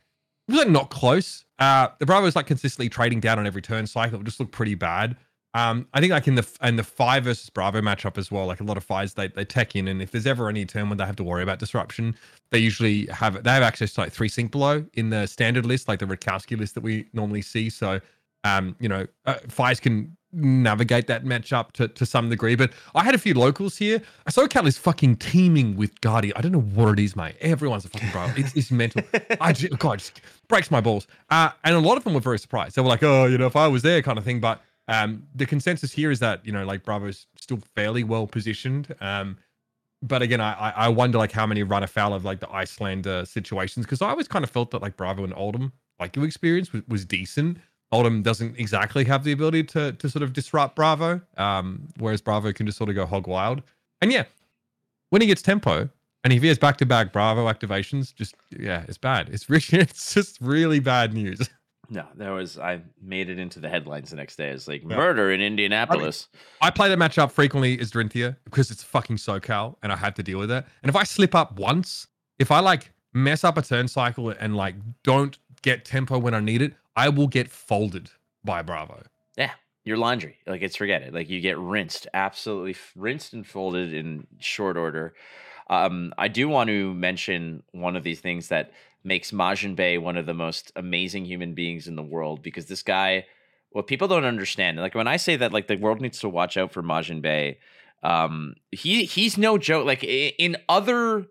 it 0.48 0.52
was 0.52 0.60
like 0.60 0.70
not 0.70 0.92
close. 0.92 1.44
Uh, 1.58 1.88
the 2.00 2.06
Bravo 2.06 2.26
was 2.26 2.36
like 2.36 2.46
consistently 2.46 2.90
trading 2.90 3.20
down 3.20 3.40
on 3.40 3.48
every 3.48 3.62
turn 3.62 3.88
cycle. 3.88 4.20
It 4.20 4.26
just 4.26 4.40
looked 4.40 4.52
pretty 4.52 4.76
bad. 4.76 5.18
Um, 5.56 5.88
I 5.94 6.00
think 6.00 6.12
like 6.12 6.28
in 6.28 6.36
the 6.36 6.48
in 6.63 6.78
the 6.78 6.84
five 6.84 7.26
versus 7.26 7.50
Bravo 7.50 7.80
matchup 7.82 8.18
as 8.18 8.32
well, 8.32 8.48
like 8.48 8.60
a 8.60 8.63
lot 8.63 8.78
of 8.78 8.84
fives 8.84 9.13
they 9.13 9.28
they 9.28 9.46
tech 9.46 9.76
in, 9.76 9.88
and 9.88 10.02
if 10.02 10.12
there's 10.12 10.26
ever 10.26 10.50
any 10.50 10.66
turn 10.66 10.89
when 10.89 10.98
they 10.98 11.06
have 11.06 11.16
to 11.18 11.24
worry 11.24 11.44
about 11.44 11.60
disruption, 11.60 12.16
they 12.52 12.58
usually 12.58 13.06
have 13.08 13.44
they 13.44 13.52
have 13.52 13.63
access 13.63 13.94
to 13.94 14.02
like 14.02 14.12
three 14.12 14.30
Sink 14.30 14.52
Below 14.52 14.84
in 14.94 15.10
the 15.10 15.28
standard 15.28 15.66
list, 15.66 15.88
like 15.88 16.00
the 16.00 16.06
Rutkowski 16.06 16.58
list 16.58 16.74
that 16.74 16.82
we 16.82 17.06
normally 17.13 17.44
see. 17.44 17.70
So, 17.70 18.02
um, 18.44 18.76
you 18.80 18.89
know, 18.89 19.06
uh, 19.26 19.36
fives 19.48 19.80
can 19.80 20.18
navigate 20.36 21.06
that 21.06 21.24
matchup 21.24 21.72
to 21.74 21.88
to 21.88 22.04
some 22.04 22.30
degree. 22.32 22.56
But 22.56 22.72
I 22.96 23.04
had 23.04 23.13
a 23.13 23.20
few 23.20 23.36
locals 23.36 23.78
here. 23.78 24.02
SoCal 24.28 24.66
is 24.66 24.80
fucking 24.80 25.18
teeming 25.18 25.76
with 25.76 26.02
Guardian. 26.02 26.34
I 26.36 26.42
don't 26.42 26.52
know 26.52 26.62
what 26.62 26.94
it 26.94 27.04
is, 27.04 27.16
mate. 27.16 27.36
Everyone's 27.42 27.86
a 27.86 27.89
fucking 27.89 28.10
Bravo. 28.10 28.34
It's, 28.39 28.56
it's 28.56 28.72
mental. 28.72 29.04
I 29.39 29.54
just, 29.54 29.78
God, 29.78 30.00
just 30.00 30.20
breaks 30.48 30.72
my 30.72 30.82
balls. 30.82 31.06
Uh, 31.30 31.52
and 31.63 31.76
a 31.76 31.80
lot 31.80 31.98
of 31.98 32.04
them 32.04 32.16
were 32.16 32.20
very 32.20 32.39
surprised. 32.39 32.76
They 32.76 32.82
were 32.82 32.88
like, 32.88 33.04
oh, 33.04 33.26
you 33.26 33.38
know, 33.38 33.46
if 33.46 33.56
I 33.56 33.68
was 33.68 33.84
there, 33.84 34.02
kind 34.02 34.18
of 34.18 34.24
thing. 34.24 34.39
But 34.39 34.60
um, 34.88 35.24
the 35.34 35.46
consensus 35.46 35.91
here 35.91 36.12
is 36.12 36.19
that 36.19 36.46
you 36.46 36.52
know, 36.52 36.65
like 36.65 36.84
Bravo's 36.84 37.28
still 37.39 37.60
fairly 37.76 38.04
well 38.04 38.28
positioned. 38.28 38.93
Um, 39.00 39.38
but 40.02 40.22
again, 40.22 40.41
I 40.41 40.72
I- 40.72 40.89
wonder 40.89 41.17
like 41.17 41.32
how 41.32 41.46
many 41.46 41.63
run 41.63 41.84
afoul 41.84 42.13
of 42.13 42.26
like 42.26 42.39
the 42.39 42.48
Iyslander 42.48 43.26
situations 43.26 43.86
because 43.86 44.02
I 44.02 44.10
always 44.10 44.28
kind 44.28 44.43
of 44.43 44.50
felt 44.52 44.72
that 44.72 44.82
like 44.82 44.98
Bravo 44.98 45.24
and 45.24 45.34
Oldhim 45.34 45.72
like 46.00 46.15
your 46.15 46.26
experience 46.26 46.74
was, 46.74 46.82
was 46.88 47.06
decent. 47.06 47.58
Oldhim 47.93 48.24
doesn't 48.24 48.60
exactly 48.60 49.06
have 49.06 49.24
the 49.24 49.32
ability 49.32 49.63
to 49.65 49.93
to 49.93 50.10
sort 50.10 50.24
of 50.24 50.34
disrupt 50.34 50.76
Bravo, 50.76 51.22
um, 51.38 51.88
whereas 52.00 52.22
Bravo 52.22 52.52
can 52.52 52.65
just 52.65 52.78
sort 52.78 52.89
of 52.89 52.96
go 52.96 53.06
hog 53.06 53.28
wild. 53.28 53.62
And 54.02 54.12
yeah, 54.12 54.26
when 55.12 55.22
he 55.22 55.28
gets 55.28 55.41
tempo 55.41 55.89
and 56.24 56.34
he 56.34 56.48
has 56.48 56.58
back 56.58 56.78
to 56.78 56.86
back 56.86 57.13
Bravo 57.13 57.46
activations, 57.46 58.13
just 58.13 58.36
yeah, 58.50 58.84
it's 58.88 58.98
bad. 58.98 59.30
It's 59.30 59.50
really 59.50 59.63
it's 59.72 60.13
just 60.13 60.39
really 60.41 60.80
bad 60.80 61.13
news. 61.13 61.50
No, 61.93 62.08
there 62.15 62.32
was. 62.34 62.58
I 62.58 62.82
made 63.01 63.29
it 63.29 63.38
into 63.38 63.60
the 63.60 63.69
headlines 63.69 64.10
the 64.10 64.15
next 64.15 64.36
day. 64.36 64.49
It's 64.49 64.67
like 64.67 64.82
Yeah. 64.82 64.95
murder 64.95 65.32
in 65.32 65.41
Indianapolis. 65.41 66.27
I 66.60 66.71
play 66.71 66.89
that 66.89 66.97
matchup 66.97 67.32
frequently 67.32 67.79
as 67.79 67.91
Drinthia 67.91 68.36
because 68.45 68.71
it's 68.71 68.82
fucking 68.84 69.17
SoCal 69.17 69.75
and 69.84 69.91
I 69.91 69.95
have 69.95 70.15
to 70.15 70.23
deal 70.23 70.39
with 70.39 70.49
it. 70.49 70.65
And 70.82 70.89
if 70.89 70.95
I 70.95 71.03
slip 71.03 71.36
up 71.36 71.60
once, 71.60 72.08
if 72.39 72.49
I 72.51 72.60
like 72.62 72.91
mess 73.13 73.43
up 73.43 73.58
a 73.58 73.62
turn 73.62 73.88
cycle 73.88 74.29
and 74.32 74.56
like 74.58 74.73
don't 75.03 75.38
get 75.62 75.86
tempo 75.86 76.17
when 76.17 76.34
I 76.34 76.39
need 76.39 76.63
it, 76.63 76.73
I 76.95 77.10
will 77.10 77.27
get 77.27 77.49
folded 77.51 78.10
by 78.43 78.63
Bravo. 78.63 79.03
Yeah, 79.38 79.51
your 79.86 79.97
laundry. 79.97 80.39
Like 80.47 80.63
it's 80.63 80.75
forget 80.75 81.03
it. 81.03 81.13
Like 81.13 81.29
you 81.29 81.41
get 81.41 81.60
rinsed, 81.60 82.08
absolutely 82.15 82.75
rinsed 82.95 83.34
and 83.34 83.45
folded 83.45 83.93
in 83.93 84.25
short 84.39 84.77
order. 84.77 85.13
Um, 85.69 86.13
I 86.17 86.27
do 86.27 86.49
want 86.49 86.69
to 86.69 86.93
mention 86.95 87.62
one 87.71 87.95
of 87.95 88.03
these 88.03 88.19
things 88.19 88.47
that 88.49 88.71
makes 89.04 89.32
Majin 89.32 89.76
Bey 89.76 89.98
one 89.98 90.18
of 90.18 90.26
the 90.26 90.34
most 90.34 90.72
amazing 90.76 91.26
human 91.26 91.54
beings 91.54 91.88
in 91.88 91.96
the 91.96 92.04
world 92.04 92.42
because 92.42 92.66
this 92.68 92.84
guy, 92.84 93.26
what 93.72 93.88
people 93.88 94.08
don't 94.08 94.26
understand, 94.26 94.78
like 94.78 94.96
when 94.96 95.08
I 95.08 95.18
say 95.18 95.36
that, 95.38 95.54
like 95.54 95.68
the 95.68 95.78
world 95.78 96.02
needs 96.02 96.20
to 96.20 96.30
watch 96.30 96.58
out 96.58 96.72
for 96.72 96.82
Majin 96.82 97.22
Bey, 97.22 97.60
um, 98.04 98.56
he 98.72 99.06
he's 99.06 99.38
no 99.38 99.58
joke. 99.58 99.86
Like 99.86 100.04
in 100.04 100.58
other 100.68 101.28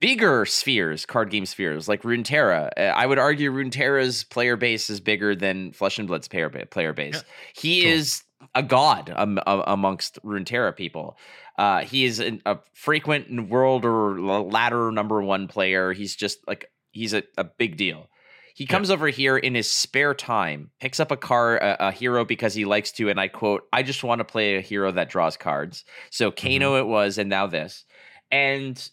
bigger 0.00 0.44
spheres, 0.44 1.06
card 1.06 1.30
game 1.30 1.46
spheres, 1.46 1.88
like 1.88 2.02
Runeterra. 2.02 2.70
Uh, 2.76 2.80
I 2.82 3.06
would 3.06 3.18
argue 3.18 3.50
Runeterra's 3.50 4.24
player 4.24 4.56
base 4.56 4.90
is 4.90 5.00
bigger 5.00 5.34
than 5.34 5.72
Flesh 5.72 5.98
and 5.98 6.06
Blood's 6.06 6.28
player, 6.28 6.48
player 6.70 6.92
base. 6.92 7.14
Yeah, 7.14 7.20
he 7.54 7.80
sure. 7.82 7.90
is 7.90 8.22
a 8.54 8.62
god 8.62 9.12
um, 9.14 9.38
a- 9.46 9.64
amongst 9.66 10.22
Runeterra 10.22 10.76
people. 10.76 11.16
Uh, 11.58 11.80
he 11.80 12.04
is 12.04 12.18
an, 12.18 12.40
a 12.46 12.58
frequent 12.72 13.48
world 13.48 13.84
or 13.84 14.20
ladder 14.20 14.90
number 14.90 15.20
one 15.20 15.48
player. 15.48 15.92
He's 15.92 16.16
just 16.16 16.38
like 16.46 16.70
he's 16.92 17.14
a, 17.14 17.22
a 17.36 17.44
big 17.44 17.76
deal. 17.76 18.08
He 18.54 18.66
comes 18.66 18.90
over 18.90 19.08
here 19.08 19.38
in 19.38 19.54
his 19.54 19.70
spare 19.70 20.14
time, 20.14 20.70
picks 20.78 21.00
up 21.00 21.10
a 21.10 21.16
car, 21.16 21.56
a, 21.56 21.76
a 21.80 21.92
hero 21.92 22.24
because 22.24 22.52
he 22.54 22.66
likes 22.66 22.92
to, 22.92 23.08
and 23.08 23.18
I 23.18 23.28
quote, 23.28 23.62
"I 23.72 23.82
just 23.82 24.04
want 24.04 24.18
to 24.18 24.24
play 24.24 24.56
a 24.56 24.60
hero 24.60 24.92
that 24.92 25.08
draws 25.08 25.36
cards." 25.36 25.84
So 26.10 26.30
Kano 26.30 26.72
mm-hmm. 26.72 26.80
it 26.80 26.86
was, 26.86 27.16
and 27.18 27.30
now 27.30 27.46
this, 27.46 27.84
and 28.30 28.90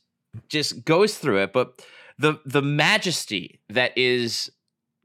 just 0.48 0.86
goes 0.86 1.18
through 1.18 1.44
it. 1.44 1.54
But 1.54 1.86
the 2.18 2.40
the 2.46 2.62
majesty 2.62 3.60
that 3.70 3.98
is 3.98 4.50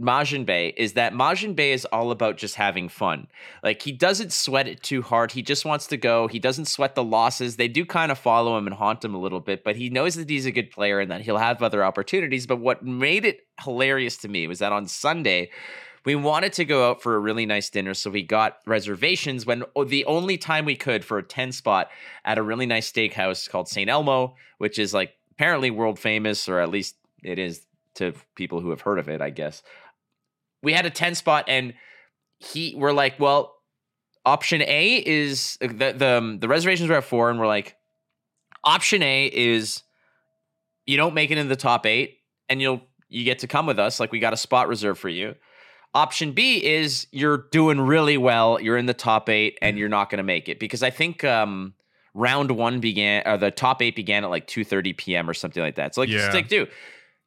Majin 0.00 0.44
Bey 0.44 0.74
is 0.76 0.94
that 0.94 1.12
Majin 1.12 1.54
Bey 1.54 1.72
is 1.72 1.84
all 1.86 2.10
about 2.10 2.36
just 2.36 2.56
having 2.56 2.88
fun. 2.88 3.28
Like 3.62 3.82
he 3.82 3.92
doesn't 3.92 4.32
sweat 4.32 4.66
it 4.66 4.82
too 4.82 5.02
hard. 5.02 5.32
He 5.32 5.42
just 5.42 5.64
wants 5.64 5.86
to 5.88 5.96
go. 5.96 6.26
He 6.26 6.40
doesn't 6.40 6.64
sweat 6.64 6.96
the 6.96 7.04
losses. 7.04 7.56
They 7.56 7.68
do 7.68 7.86
kind 7.86 8.10
of 8.10 8.18
follow 8.18 8.58
him 8.58 8.66
and 8.66 8.74
haunt 8.74 9.04
him 9.04 9.14
a 9.14 9.20
little 9.20 9.40
bit, 9.40 9.62
but 9.62 9.76
he 9.76 9.90
knows 9.90 10.16
that 10.16 10.28
he's 10.28 10.46
a 10.46 10.52
good 10.52 10.72
player 10.72 10.98
and 10.98 11.10
that 11.10 11.20
he'll 11.20 11.38
have 11.38 11.62
other 11.62 11.84
opportunities. 11.84 12.46
But 12.46 12.58
what 12.58 12.84
made 12.84 13.24
it 13.24 13.46
hilarious 13.62 14.16
to 14.18 14.28
me 14.28 14.48
was 14.48 14.58
that 14.58 14.72
on 14.72 14.86
Sunday, 14.86 15.50
we 16.04 16.16
wanted 16.16 16.52
to 16.54 16.64
go 16.64 16.90
out 16.90 17.00
for 17.00 17.14
a 17.14 17.18
really 17.18 17.46
nice 17.46 17.70
dinner, 17.70 17.94
so 17.94 18.10
we 18.10 18.22
got 18.22 18.58
reservations 18.66 19.46
when 19.46 19.64
oh, 19.74 19.84
the 19.84 20.04
only 20.04 20.36
time 20.36 20.64
we 20.64 20.76
could 20.76 21.04
for 21.04 21.18
a 21.18 21.22
10 21.22 21.52
spot 21.52 21.88
at 22.24 22.36
a 22.36 22.42
really 22.42 22.66
nice 22.66 22.90
steakhouse 22.90 23.48
called 23.48 23.68
St. 23.68 23.88
Elmo, 23.88 24.34
which 24.58 24.78
is 24.78 24.92
like 24.92 25.14
apparently 25.30 25.70
world 25.70 25.98
famous, 25.98 26.48
or 26.48 26.58
at 26.58 26.68
least 26.68 26.96
it 27.22 27.38
is 27.38 27.64
to 27.94 28.12
people 28.34 28.60
who 28.60 28.70
have 28.70 28.82
heard 28.82 28.98
of 28.98 29.08
it, 29.08 29.20
I 29.20 29.30
guess. 29.30 29.62
We 30.64 30.72
had 30.72 30.86
a 30.86 30.90
10 30.90 31.14
spot 31.14 31.44
and 31.48 31.74
he 32.38 32.74
we're 32.76 32.92
like, 32.92 33.20
well, 33.20 33.54
option 34.26 34.62
A 34.62 34.96
is 34.96 35.58
uh, 35.62 35.68
the 35.68 35.94
the 35.96 36.18
um, 36.18 36.38
the 36.40 36.48
reservations 36.48 36.88
were 36.88 36.96
at 36.96 37.04
4 37.04 37.30
and 37.30 37.38
we're 37.38 37.46
like 37.46 37.76
option 38.64 39.02
A 39.02 39.26
is 39.26 39.82
you 40.86 40.96
don't 40.96 41.14
make 41.14 41.30
it 41.30 41.38
in 41.38 41.48
the 41.48 41.56
top 41.56 41.86
8 41.86 42.16
and 42.48 42.60
you'll 42.60 42.82
you 43.08 43.24
get 43.24 43.40
to 43.40 43.46
come 43.46 43.66
with 43.66 43.78
us 43.78 44.00
like 44.00 44.10
we 44.12 44.18
got 44.18 44.32
a 44.32 44.36
spot 44.36 44.68
reserved 44.68 44.98
for 44.98 45.08
you. 45.08 45.34
Option 45.94 46.32
B 46.32 46.64
is 46.64 47.06
you're 47.12 47.46
doing 47.52 47.80
really 47.80 48.16
well, 48.18 48.60
you're 48.60 48.76
in 48.76 48.86
the 48.86 48.94
top 48.94 49.28
8 49.28 49.58
and 49.62 49.78
you're 49.78 49.88
not 49.88 50.10
going 50.10 50.18
to 50.18 50.24
make 50.24 50.48
it 50.48 50.58
because 50.58 50.82
I 50.82 50.90
think 50.90 51.22
um 51.24 51.74
round 52.14 52.50
1 52.50 52.80
began 52.80 53.22
or 53.26 53.36
the 53.36 53.50
top 53.50 53.82
8 53.82 53.94
began 53.94 54.24
at 54.24 54.30
like 54.30 54.46
2:30 54.46 54.96
p.m. 54.96 55.28
or 55.28 55.34
something 55.34 55.62
like 55.62 55.76
that. 55.76 55.94
So 55.94 56.00
like 56.00 56.10
Yeah. 56.10 56.30
like 56.32 56.48
dude, 56.48 56.70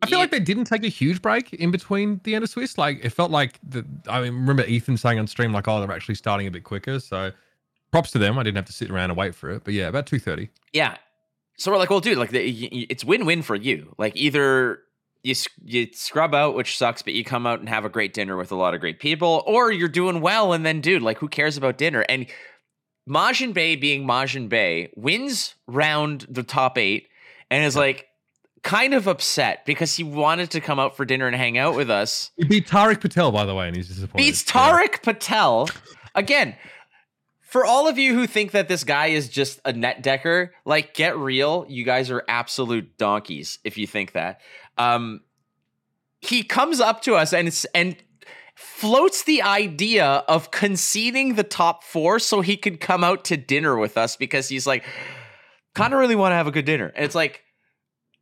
I 0.01 0.05
feel 0.05 0.19
Ye- 0.19 0.23
like 0.23 0.31
they 0.31 0.39
didn't 0.39 0.65
take 0.65 0.83
a 0.83 0.89
huge 0.89 1.21
break 1.21 1.53
in 1.53 1.71
between 1.71 2.21
the 2.23 2.35
end 2.35 2.43
of 2.43 2.49
Swiss. 2.49 2.77
Like 2.77 3.03
it 3.03 3.09
felt 3.09 3.31
like 3.31 3.59
the. 3.67 3.85
I 4.07 4.21
mean, 4.21 4.33
remember 4.33 4.63
Ethan 4.65 4.97
saying 4.97 5.17
on 5.17 5.27
stream 5.27 5.53
like, 5.53 5.67
"Oh, 5.67 5.79
they're 5.79 5.91
actually 5.95 6.15
starting 6.15 6.45
a 6.47 6.51
bit 6.51 6.63
quicker." 6.63 6.99
So, 6.99 7.31
props 7.91 8.11
to 8.11 8.19
them. 8.19 8.37
I 8.37 8.43
didn't 8.43 8.57
have 8.57 8.65
to 8.65 8.73
sit 8.73 8.91
around 8.91 9.09
and 9.09 9.17
wait 9.17 9.33
for 9.33 9.49
it. 9.49 9.63
But 9.63 9.73
yeah, 9.73 9.87
about 9.87 10.05
two 10.05 10.19
thirty. 10.19 10.49
Yeah. 10.73 10.97
So 11.59 11.71
we're 11.71 11.79
like, 11.79 11.89
well, 11.89 11.99
dude, 11.99 12.19
like 12.19 12.29
the, 12.29 12.47
it's 12.91 13.03
win-win 13.03 13.41
for 13.41 13.55
you. 13.55 13.95
Like 13.97 14.15
either 14.15 14.81
you 15.23 15.33
you 15.65 15.87
scrub 15.91 16.35
out, 16.35 16.53
which 16.53 16.77
sucks, 16.77 17.01
but 17.01 17.13
you 17.13 17.23
come 17.23 17.47
out 17.47 17.59
and 17.59 17.67
have 17.67 17.83
a 17.83 17.89
great 17.89 18.13
dinner 18.13 18.37
with 18.37 18.51
a 18.51 18.55
lot 18.55 18.75
of 18.75 18.79
great 18.79 18.99
people, 18.99 19.43
or 19.47 19.71
you're 19.71 19.87
doing 19.89 20.21
well, 20.21 20.53
and 20.53 20.63
then, 20.63 20.81
dude, 20.81 21.01
like 21.01 21.17
who 21.17 21.27
cares 21.27 21.57
about 21.57 21.79
dinner? 21.79 22.05
And 22.07 22.27
Majin 23.09 23.53
Bay 23.53 23.75
being 23.75 24.05
Majin 24.05 24.47
Bay 24.49 24.91
wins 24.95 25.55
round 25.65 26.27
the 26.29 26.43
top 26.43 26.77
eight, 26.77 27.07
and 27.49 27.65
is 27.65 27.75
like 27.75 28.05
kind 28.67 28.93
of 28.93 29.07
upset 29.07 29.65
because 29.65 29.95
he 29.95 30.03
wanted 30.03 30.51
to 30.51 30.59
come 30.59 30.77
out 30.77 30.97
for 30.97 31.05
dinner 31.05 31.25
and 31.25 31.35
hang 31.37 31.57
out 31.57 31.73
with 31.73 31.89
us. 31.89 32.31
He 32.35 32.43
beat 32.43 32.67
Tariq 32.67 32.99
Patel, 32.99 33.31
by 33.31 33.45
the 33.45 33.55
way, 33.55 33.67
and 33.67 33.75
he's 33.75 33.87
disappointed. 33.87 34.17
beats 34.17 34.43
Yeah. 34.53 34.87
Patel. 35.03 35.69
Again, 36.13 36.53
for 37.39 37.63
all 37.65 37.87
of 37.87 37.97
you 37.97 38.13
who 38.13 38.27
think 38.27 38.51
that 38.51 38.67
this 38.67 38.83
guy 38.83 39.07
is 39.07 39.29
just 39.29 39.61
a 39.63 39.71
net 39.71 40.03
decker, 40.03 40.53
like 40.65 40.93
get 40.93 41.17
real. 41.17 41.65
You 41.69 41.85
guys 41.85 42.11
are 42.11 42.25
absolute 42.27 42.97
donkeys 42.97 43.59
if 43.63 43.77
you 43.77 43.87
think 43.87 44.11
that. 44.11 44.41
Um, 44.77 45.21
he 46.19 46.43
comes 46.43 46.81
up 46.81 47.01
to 47.03 47.15
us 47.15 47.31
and 47.31 47.65
and 47.73 47.95
floats 48.55 49.23
the 49.23 49.43
idea 49.43 50.05
of 50.05 50.51
conceding 50.51 51.35
the 51.35 51.43
top 51.43 51.85
four 51.85 52.19
so 52.19 52.41
he 52.41 52.57
could 52.57 52.81
come 52.81 53.03
out 53.03 53.23
to 53.25 53.37
dinner 53.37 53.77
with 53.77 53.97
us 53.97 54.17
because 54.17 54.49
he's 54.49 54.67
like, 54.67 54.83
kind 55.73 55.93
of 55.93 55.99
really 55.99 56.15
want 56.15 56.33
to 56.33 56.35
have 56.35 56.47
a 56.47 56.51
good 56.51 56.65
dinner. 56.65 56.91
And 56.95 57.05
it's 57.05 57.15
like 57.15 57.43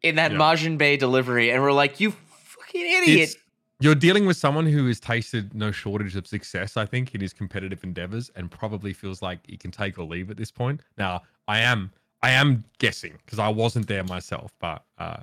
in 0.05 0.15
that 0.15 0.31
Yeah. 0.31 0.37
Majin 0.37 0.77
Bay 0.77 0.97
delivery, 0.97 1.51
and 1.51 1.61
we're 1.61 1.71
like, 1.71 1.99
you 1.99 2.11
fucking 2.11 2.81
idiot. 2.81 3.29
It's- 3.29 3.35
You're 3.81 3.95
dealing 3.95 4.25
with 4.25 4.37
someone 4.37 4.65
who 4.67 4.87
has 4.87 5.01
tasted 5.01 5.53
no 5.53 5.69
shortage 5.71 6.15
of 6.15 6.25
success, 6.27 6.77
I 6.77 6.85
think, 6.85 7.13
in 7.13 7.19
his 7.19 7.33
competitive 7.33 7.83
endeavors, 7.83 8.31
and 8.35 8.49
probably 8.49 8.93
feels 8.93 9.21
like 9.21 9.39
he 9.45 9.57
can 9.57 9.69
take 9.71 9.99
or 9.99 10.05
leave 10.05 10.31
at 10.31 10.37
this 10.37 10.49
point. 10.49 10.79
Now, 10.97 11.23
I 11.47 11.59
am, 11.59 11.91
I 12.23 12.29
am 12.31 12.63
guessing 12.79 13.19
because 13.25 13.37
I 13.37 13.49
wasn't 13.49 13.87
there 13.87 14.03
myself, 14.05 14.53
but 14.59 14.85
uh, 14.97 15.17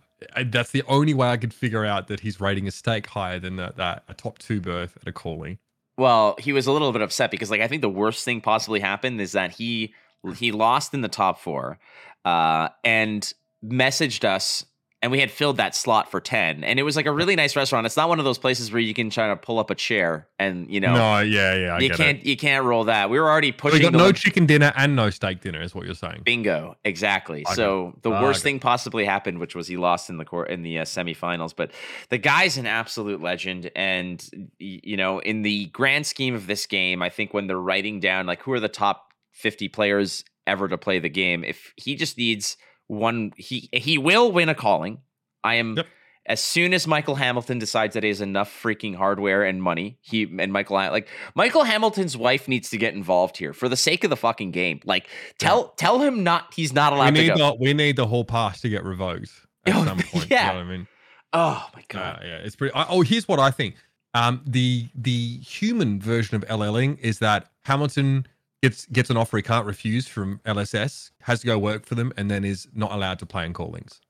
that's 0.47 0.71
the 0.71 0.83
only 0.87 1.15
way 1.15 1.29
I 1.31 1.39
could 1.39 1.55
figure 1.55 1.87
out 1.87 2.09
that 2.09 2.21
he's 2.21 2.41
rating 2.43 2.69
a 2.69 2.71
steak 2.71 3.07
higher 3.07 3.39
than 3.39 3.57
that, 3.57 3.77
that 3.77 4.05
a 4.09 4.13
top 4.15 4.37
two 4.39 4.61
berth 4.61 4.99
at 5.01 5.09
a 5.09 5.13
calling. 5.13 5.57
Well, 5.97 6.37
he 6.39 6.53
was 6.53 6.67
a 6.67 6.73
little 6.73 6.93
bit 6.93 7.01
upset 7.01 7.31
because, 7.31 7.51
like, 7.51 7.61
I 7.63 7.69
think 7.69 7.81
the 7.81 7.89
worst 7.89 8.23
thing 8.25 8.41
possibly 8.43 8.81
happened 8.81 9.19
is 9.21 9.33
that 9.33 9.53
he 9.53 9.95
he 10.37 10.53
lost 10.53 10.93
in 10.95 11.01
the 11.01 11.09
top 11.09 11.41
four, 11.41 11.79
uh, 12.25 12.69
and 12.85 13.33
messaged 13.65 14.25
us, 14.25 14.65
and 15.03 15.11
we 15.11 15.19
had 15.19 15.31
filled 15.33 15.57
that 15.57 15.75
slot 15.75 16.11
for 16.11 16.21
ten, 16.21 16.63
and 16.63 16.79
it 16.79 16.85
was 16.85 16.95
like 16.95 17.07
a 17.07 17.13
really 17.13 17.35
nice 17.35 17.57
restaurant. 17.57 17.85
It's 17.87 17.97
not 17.97 18.09
one 18.09 18.21
of 18.21 18.25
those 18.25 18.39
places 18.39 18.71
where 18.71 18.81
you 18.81 18.95
can 18.95 19.11
try 19.11 19.29
to 19.29 19.37
pull 19.37 19.59
up 19.59 19.69
a 19.71 19.75
chair 19.75 20.29
and 20.39 20.71
you 20.71 20.81
know 20.81 20.95
no, 20.95 21.19
yeah, 21.21 21.55
yeah, 21.57 21.75
I 21.75 21.81
you 21.81 21.89
get 21.89 21.97
can't 21.99 22.19
it. 22.21 22.27
you 22.27 22.37
can't 22.37 22.65
roll 22.65 22.85
that. 22.85 23.11
We 23.11 23.19
were 23.19 23.29
already 23.29 23.51
pushing. 23.51 23.81
We 23.81 23.83
got 23.83 23.93
no 23.93 24.05
lim- 24.07 24.15
chicken 24.15 24.47
dinner 24.47 24.73
and 24.77 24.95
no 24.95 25.11
steak 25.11 25.41
dinner, 25.41 25.61
is 25.61 25.75
what 25.75 25.85
you're 25.87 25.95
saying. 25.95 26.23
Bingo, 26.25 26.77
exactly. 26.85 27.45
Okay. 27.45 27.55
So 27.55 27.99
the 28.03 28.11
Okay. 28.13 28.23
worst 28.23 28.43
thing 28.45 28.61
possibly 28.61 29.05
happened, 29.05 29.39
which 29.39 29.55
was 29.57 29.67
he 29.67 29.77
lost 29.77 30.09
in 30.09 30.19
the 30.19 30.25
court 30.25 30.51
in 30.51 30.63
the 30.63 30.79
uh, 30.79 30.85
semifinals. 30.85 31.53
But 31.57 31.73
the 32.11 32.19
guy's 32.19 32.57
an 32.57 32.67
absolute 32.67 33.21
legend, 33.21 33.71
and 33.75 34.25
you 34.59 34.97
know, 34.97 35.19
in 35.19 35.43
the 35.43 35.67
grand 35.67 36.07
scheme 36.07 36.35
of 36.35 36.47
this 36.47 36.67
game, 36.67 37.03
I 37.03 37.09
think 37.09 37.35
when 37.35 37.49
they're 37.49 37.59
writing 37.59 37.99
down 37.99 38.27
like 38.27 38.43
who 38.43 38.53
are 38.53 38.61
the 38.61 38.69
top 38.69 39.09
fifty 39.33 39.69
players 39.69 40.25
ever 40.47 40.69
to 40.69 40.79
play 40.79 40.99
the 40.99 41.09
game, 41.09 41.43
if 41.45 41.73
he 41.77 41.95
just 41.97 42.19
needs 42.19 42.57
one, 42.93 43.33
he 43.37 43.69
he 43.73 43.99
will 43.99 44.31
win 44.33 44.49
a 44.49 44.55
calling. 44.55 44.99
I 45.43 45.55
am. 45.57 45.77
Yep. 45.77 45.87
As 46.25 46.41
soon 46.41 46.73
as 46.73 46.87
Michael 46.87 47.17
Hamilton 47.17 47.59
decides 47.59 47.95
that 47.95 48.05
he 48.05 48.09
has 48.09 48.21
enough 48.21 48.49
freaking 48.63 48.95
hardware 48.95 49.43
and 49.43 49.61
money, 49.61 49.99
he 50.03 50.23
and 50.39 50.53
Michael 50.53 50.77
like 50.77 51.09
Michael 51.35 51.65
Hamilton's 51.65 52.17
wife 52.17 52.47
needs 52.47 52.71
to 52.71 52.79
get 52.79 52.95
involved 52.95 53.37
here 53.37 53.53
for 53.53 53.69
the 53.69 53.77
sake 53.77 54.05
of 54.05 54.11
the 54.11 54.17
fucking 54.17 54.53
game. 54.53 54.81
Like 54.85 55.09
tell 55.39 55.71
tell 55.71 56.01
him 56.01 56.23
not 56.23 56.55
he's 56.55 56.73
not 56.73 56.93
We 56.93 56.97
allowed 56.99 57.07
to 57.17 57.21
need 57.23 57.29
go. 57.37 57.37
the 57.37 57.55
we 57.59 57.75
need 57.75 57.97
the 57.97 58.07
whole 58.07 58.25
pass 58.25 58.61
to 58.61 58.69
get 58.69 58.85
revoked 58.85 59.31
at 59.67 59.75
Oh, 59.75 59.85
some 59.85 59.99
point. 59.99 60.31
yeah. 60.31 60.53
You 60.53 60.59
know 60.59 60.61
I 60.61 60.77
mean? 60.77 60.87
oh 61.33 61.69
my 61.75 61.81
Uh, 61.81 61.85
god. 61.89 62.21
yeah, 62.23 62.37
it's 62.37 62.55
pretty. 62.55 62.73
I- 62.75 62.87
Oh, 62.89 63.01
here's 63.01 63.27
what 63.27 63.41
I 63.41 63.51
think. 63.51 63.75
Um, 64.15 64.43
the 64.47 64.89
the 64.95 65.39
human 65.39 65.99
version 66.01 66.37
of 66.37 66.43
LLing 66.47 67.01
is 67.01 67.19
that 67.19 67.49
Hamilton 67.65 68.27
gets 68.63 68.87
gets 68.87 69.11
an 69.11 69.17
offer 69.17 69.37
he 69.37 69.43
can't 69.43 69.67
refuse 69.67 70.07
from 70.07 70.41
LSS, 70.47 71.11
has 71.23 71.41
to 71.41 71.47
go 71.47 71.59
work 71.59 71.85
for 71.85 71.95
them, 71.95 72.13
and 72.17 72.31
then 72.31 72.45
is 72.45 72.69
not 72.75 72.93
allowed 72.93 73.19
to 73.19 73.27
play 73.27 73.45
in 73.45 73.53
callings. 73.53 74.01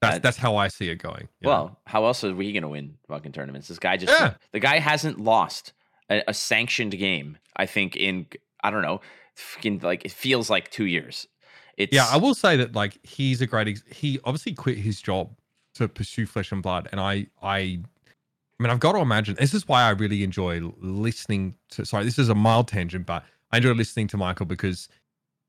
That's 0.00 0.16
That- 0.16 0.22
that's 0.22 0.36
how 0.38 0.56
I 0.56 0.68
see 0.68 0.88
it 0.88 0.96
going. 0.96 1.28
Well, 1.42 1.78
how 1.86 2.04
else 2.04 2.24
are 2.24 2.34
we 2.34 2.52
gonna 2.52 2.68
win 2.68 2.98
fucking 3.08 3.32
tournaments? 3.32 3.68
This 3.68 3.78
guy 3.78 3.96
just 3.96 4.12
Yeah. 4.18 4.34
the 4.52 4.60
guy 4.60 4.78
hasn't 4.78 5.20
lost 5.20 5.72
a, 6.10 6.22
a 6.28 6.34
sanctioned 6.34 6.92
game. 6.98 7.38
I 7.56 7.66
think 7.66 7.96
in 7.96 8.26
I 8.62 8.70
don't 8.70 8.82
know, 8.82 9.00
fucking 9.36 9.80
like 9.80 10.04
it 10.04 10.12
feels 10.12 10.50
like 10.50 10.70
two 10.70 10.86
years. 10.86 11.26
It's 11.76 11.94
yeah, 11.94 12.06
I 12.10 12.16
will 12.18 12.34
say 12.34 12.56
that 12.56 12.74
like 12.74 12.98
he's 13.06 13.40
a 13.40 13.46
great. 13.46 13.68
Ex- 13.68 13.84
he 13.90 14.18
obviously 14.24 14.52
quit 14.52 14.76
his 14.78 15.00
job 15.00 15.30
to 15.74 15.88
pursue 15.88 16.26
Flesh 16.26 16.50
and 16.52 16.62
Blood, 16.62 16.88
and 16.92 17.00
I 17.00 17.26
I. 17.42 17.80
I 18.58 18.62
mean, 18.62 18.70
I've 18.70 18.80
got 18.80 18.92
to 18.92 18.98
imagine 18.98 19.36
this 19.36 19.54
is 19.54 19.66
why 19.66 19.82
I 19.84 19.90
really 19.90 20.22
enjoy 20.22 20.60
listening 20.78 21.54
to. 21.70 21.86
Sorry, 21.86 22.04
this 22.04 22.18
is 22.18 22.28
a 22.28 22.34
mild 22.34 22.68
tangent, 22.68 23.06
but 23.06 23.24
I 23.52 23.58
enjoy 23.58 23.72
listening 23.72 24.06
to 24.08 24.16
Michael 24.16 24.46
because 24.46 24.88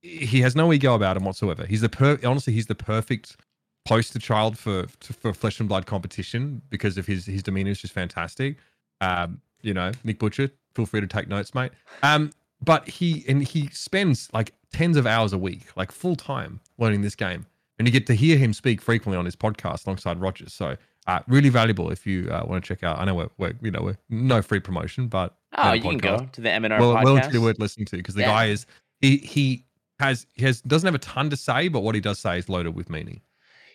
he 0.01 0.41
has 0.41 0.55
no 0.55 0.73
ego 0.73 0.95
about 0.95 1.17
him 1.17 1.25
whatsoever. 1.25 1.65
He's 1.65 1.81
the 1.81 1.89
per 1.89 2.19
honestly, 2.23 2.53
he's 2.53 2.67
the 2.67 2.75
perfect 2.75 3.37
poster 3.85 4.19
child 4.19 4.57
for 4.57 4.87
for 4.99 5.33
flesh 5.33 5.59
and 5.59 5.69
blood 5.69 5.85
competition 5.85 6.61
because 6.69 6.97
of 6.97 7.05
his 7.05 7.25
his 7.25 7.43
demeanor 7.43 7.71
is 7.71 7.81
just 7.81 7.93
fantastic. 7.93 8.57
Um, 8.99 9.41
you 9.61 9.73
know, 9.73 9.91
Nick 10.03 10.19
Butcher, 10.19 10.49
feel 10.75 10.85
free 10.85 11.01
to 11.01 11.07
take 11.07 11.27
notes, 11.27 11.53
mate. 11.53 11.71
Um, 12.03 12.31
but 12.63 12.87
he 12.87 13.23
and 13.27 13.43
he 13.43 13.67
spends 13.69 14.29
like 14.33 14.53
tens 14.73 14.97
of 14.97 15.05
hours 15.05 15.33
a 15.33 15.37
week, 15.37 15.67
like 15.75 15.91
full 15.91 16.15
time, 16.15 16.59
learning 16.77 17.01
this 17.01 17.15
game, 17.15 17.45
and 17.77 17.87
you 17.87 17.91
get 17.91 18.07
to 18.07 18.13
hear 18.13 18.37
him 18.37 18.53
speak 18.53 18.81
frequently 18.81 19.17
on 19.17 19.25
his 19.25 19.35
podcast 19.35 19.85
alongside 19.85 20.19
Rogers. 20.19 20.53
So. 20.53 20.77
Uh, 21.07 21.19
really 21.27 21.49
valuable 21.49 21.89
if 21.91 22.05
you 22.05 22.29
uh, 22.29 22.43
want 22.45 22.63
to 22.63 22.67
check 22.67 22.83
out. 22.83 22.99
I 22.99 23.05
know 23.05 23.15
we're, 23.15 23.29
we're 23.39 23.53
you 23.61 23.71
know 23.71 23.81
we're 23.81 23.97
no 24.09 24.41
free 24.41 24.59
promotion, 24.59 25.07
but 25.07 25.35
Oh, 25.57 25.73
you 25.73 25.81
can 25.81 25.97
go 25.97 26.27
to 26.31 26.41
the 26.41 26.49
MNR 26.49 26.79
well, 26.79 26.93
well 26.93 27.15
podcast. 27.15 27.23
and 27.23 27.31
truly 27.31 27.45
worth 27.45 27.59
listening 27.59 27.85
to 27.87 27.97
because 27.97 28.15
the 28.15 28.21
Yeah. 28.21 28.27
guy 28.27 28.45
is 28.45 28.65
he 28.99 29.17
he 29.17 29.65
has 29.99 30.27
he 30.35 30.45
has 30.45 30.61
doesn't 30.61 30.85
have 30.87 30.95
a 30.95 30.99
ton 30.99 31.29
to 31.31 31.35
say, 31.35 31.67
but 31.69 31.81
what 31.81 31.95
he 31.95 32.01
does 32.01 32.19
say 32.19 32.37
is 32.37 32.47
loaded 32.49 32.75
with 32.75 32.89
meaning. 32.89 33.21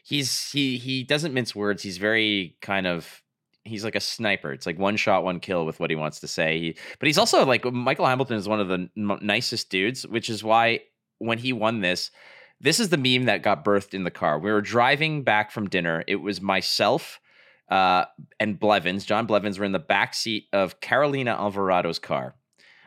he's 0.04 0.50
he 0.52 0.78
he 0.78 1.02
doesn't 1.02 1.34
mince 1.34 1.54
words. 1.54 1.82
He's 1.82 1.98
very 1.98 2.56
kind 2.62 2.86
of 2.86 3.22
he's 3.64 3.82
like 3.84 3.96
a 3.96 4.00
sniper. 4.00 4.52
It's 4.52 4.64
like 4.66 4.78
one 4.78 4.96
shot, 4.96 5.24
one 5.24 5.40
kill 5.40 5.66
with 5.66 5.80
what 5.80 5.90
he 5.90 5.96
wants 5.96 6.20
to 6.20 6.28
say. 6.28 6.60
He, 6.60 6.76
but 7.00 7.06
he's 7.08 7.18
also 7.18 7.44
like 7.44 7.64
Michael 7.64 8.06
Hamilton 8.06 8.36
is 8.36 8.48
one 8.48 8.60
of 8.60 8.68
the 8.68 8.88
n- 8.96 9.18
nicest 9.20 9.68
dudes, 9.70 10.06
which 10.06 10.30
is 10.30 10.44
why 10.44 10.80
when 11.18 11.38
he 11.38 11.52
won 11.52 11.80
this, 11.80 12.12
this 12.60 12.80
is 12.80 12.88
the 12.88 12.96
meme 12.96 13.26
that 13.26 13.42
got 13.42 13.64
birthed 13.64 13.94
in 13.94 14.04
the 14.04 14.10
car. 14.10 14.38
We 14.38 14.50
were 14.50 14.60
driving 14.60 15.22
back 15.22 15.50
from 15.50 15.68
dinner. 15.68 16.04
It 16.06 16.16
was 16.16 16.40
myself 16.40 17.20
uh, 17.70 18.04
and 18.40 18.58
Blevins. 18.58 19.04
John 19.04 19.26
Blevins 19.26 19.58
were 19.58 19.64
in 19.64 19.72
the 19.72 19.78
back 19.78 20.14
seat 20.14 20.46
of 20.52 20.80
Carolina 20.80 21.36
Alvarado's 21.38 21.98
car. 21.98 22.34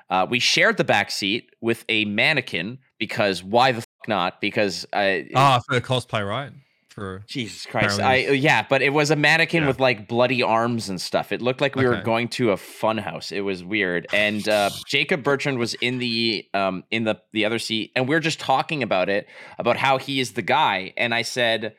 Uh, 0.10 0.26
we 0.28 0.40
shared 0.40 0.78
the 0.78 0.84
back 0.84 1.12
seat 1.12 1.52
with 1.62 1.86
a 1.88 2.06
mannequin 2.06 2.80
because 2.98 3.44
why 3.44 3.72
the 3.72 3.82
fuck 3.82 4.08
not? 4.08 4.42
Because 4.42 4.86
uh, 4.92 5.20
Ah, 5.36 5.60
for 5.68 5.76
a 5.76 5.82
cosplay, 5.82 6.28
right? 6.28 6.52
For 7.00 7.24
Jesus 7.28 7.66
Christ. 7.66 8.00
I 8.00 8.16
yeah, 8.32 8.66
but 8.70 8.82
it 8.82 8.92
was 8.92 9.12
a 9.12 9.16
mannequin 9.16 9.64
Yeah. 9.64 9.68
with 9.68 9.80
like 9.80 10.08
bloody 10.08 10.44
arms 10.44 10.90
and 10.90 11.00
stuff. 11.00 11.32
It 11.32 11.42
looked 11.42 11.62
like 11.62 11.76
we 11.76 11.86
were 11.88 12.02
going 12.02 12.28
to 12.30 12.52
a 12.52 12.58
fun 12.58 12.98
house. 12.98 13.32
It 13.32 13.42
was 13.42 13.64
weird. 13.64 14.08
And 14.14 14.48
uh 14.48 14.70
Jacob 14.88 15.24
Bertrand 15.24 15.58
was 15.60 15.74
in 15.76 15.98
the 16.00 16.46
um 16.54 16.84
in 16.92 17.04
the 17.06 17.20
the 17.34 17.46
other 17.46 17.60
seat 17.60 17.92
and 17.96 18.08
we 18.08 18.16
are 18.16 18.20
just 18.20 18.40
talking 18.40 18.84
about 18.84 19.10
it 19.10 19.28
about 19.58 19.78
how 19.78 19.98
he 19.98 20.20
is 20.20 20.34
the 20.34 20.42
guy 20.42 20.94
and 20.98 21.14
I 21.14 21.22
said 21.22 21.76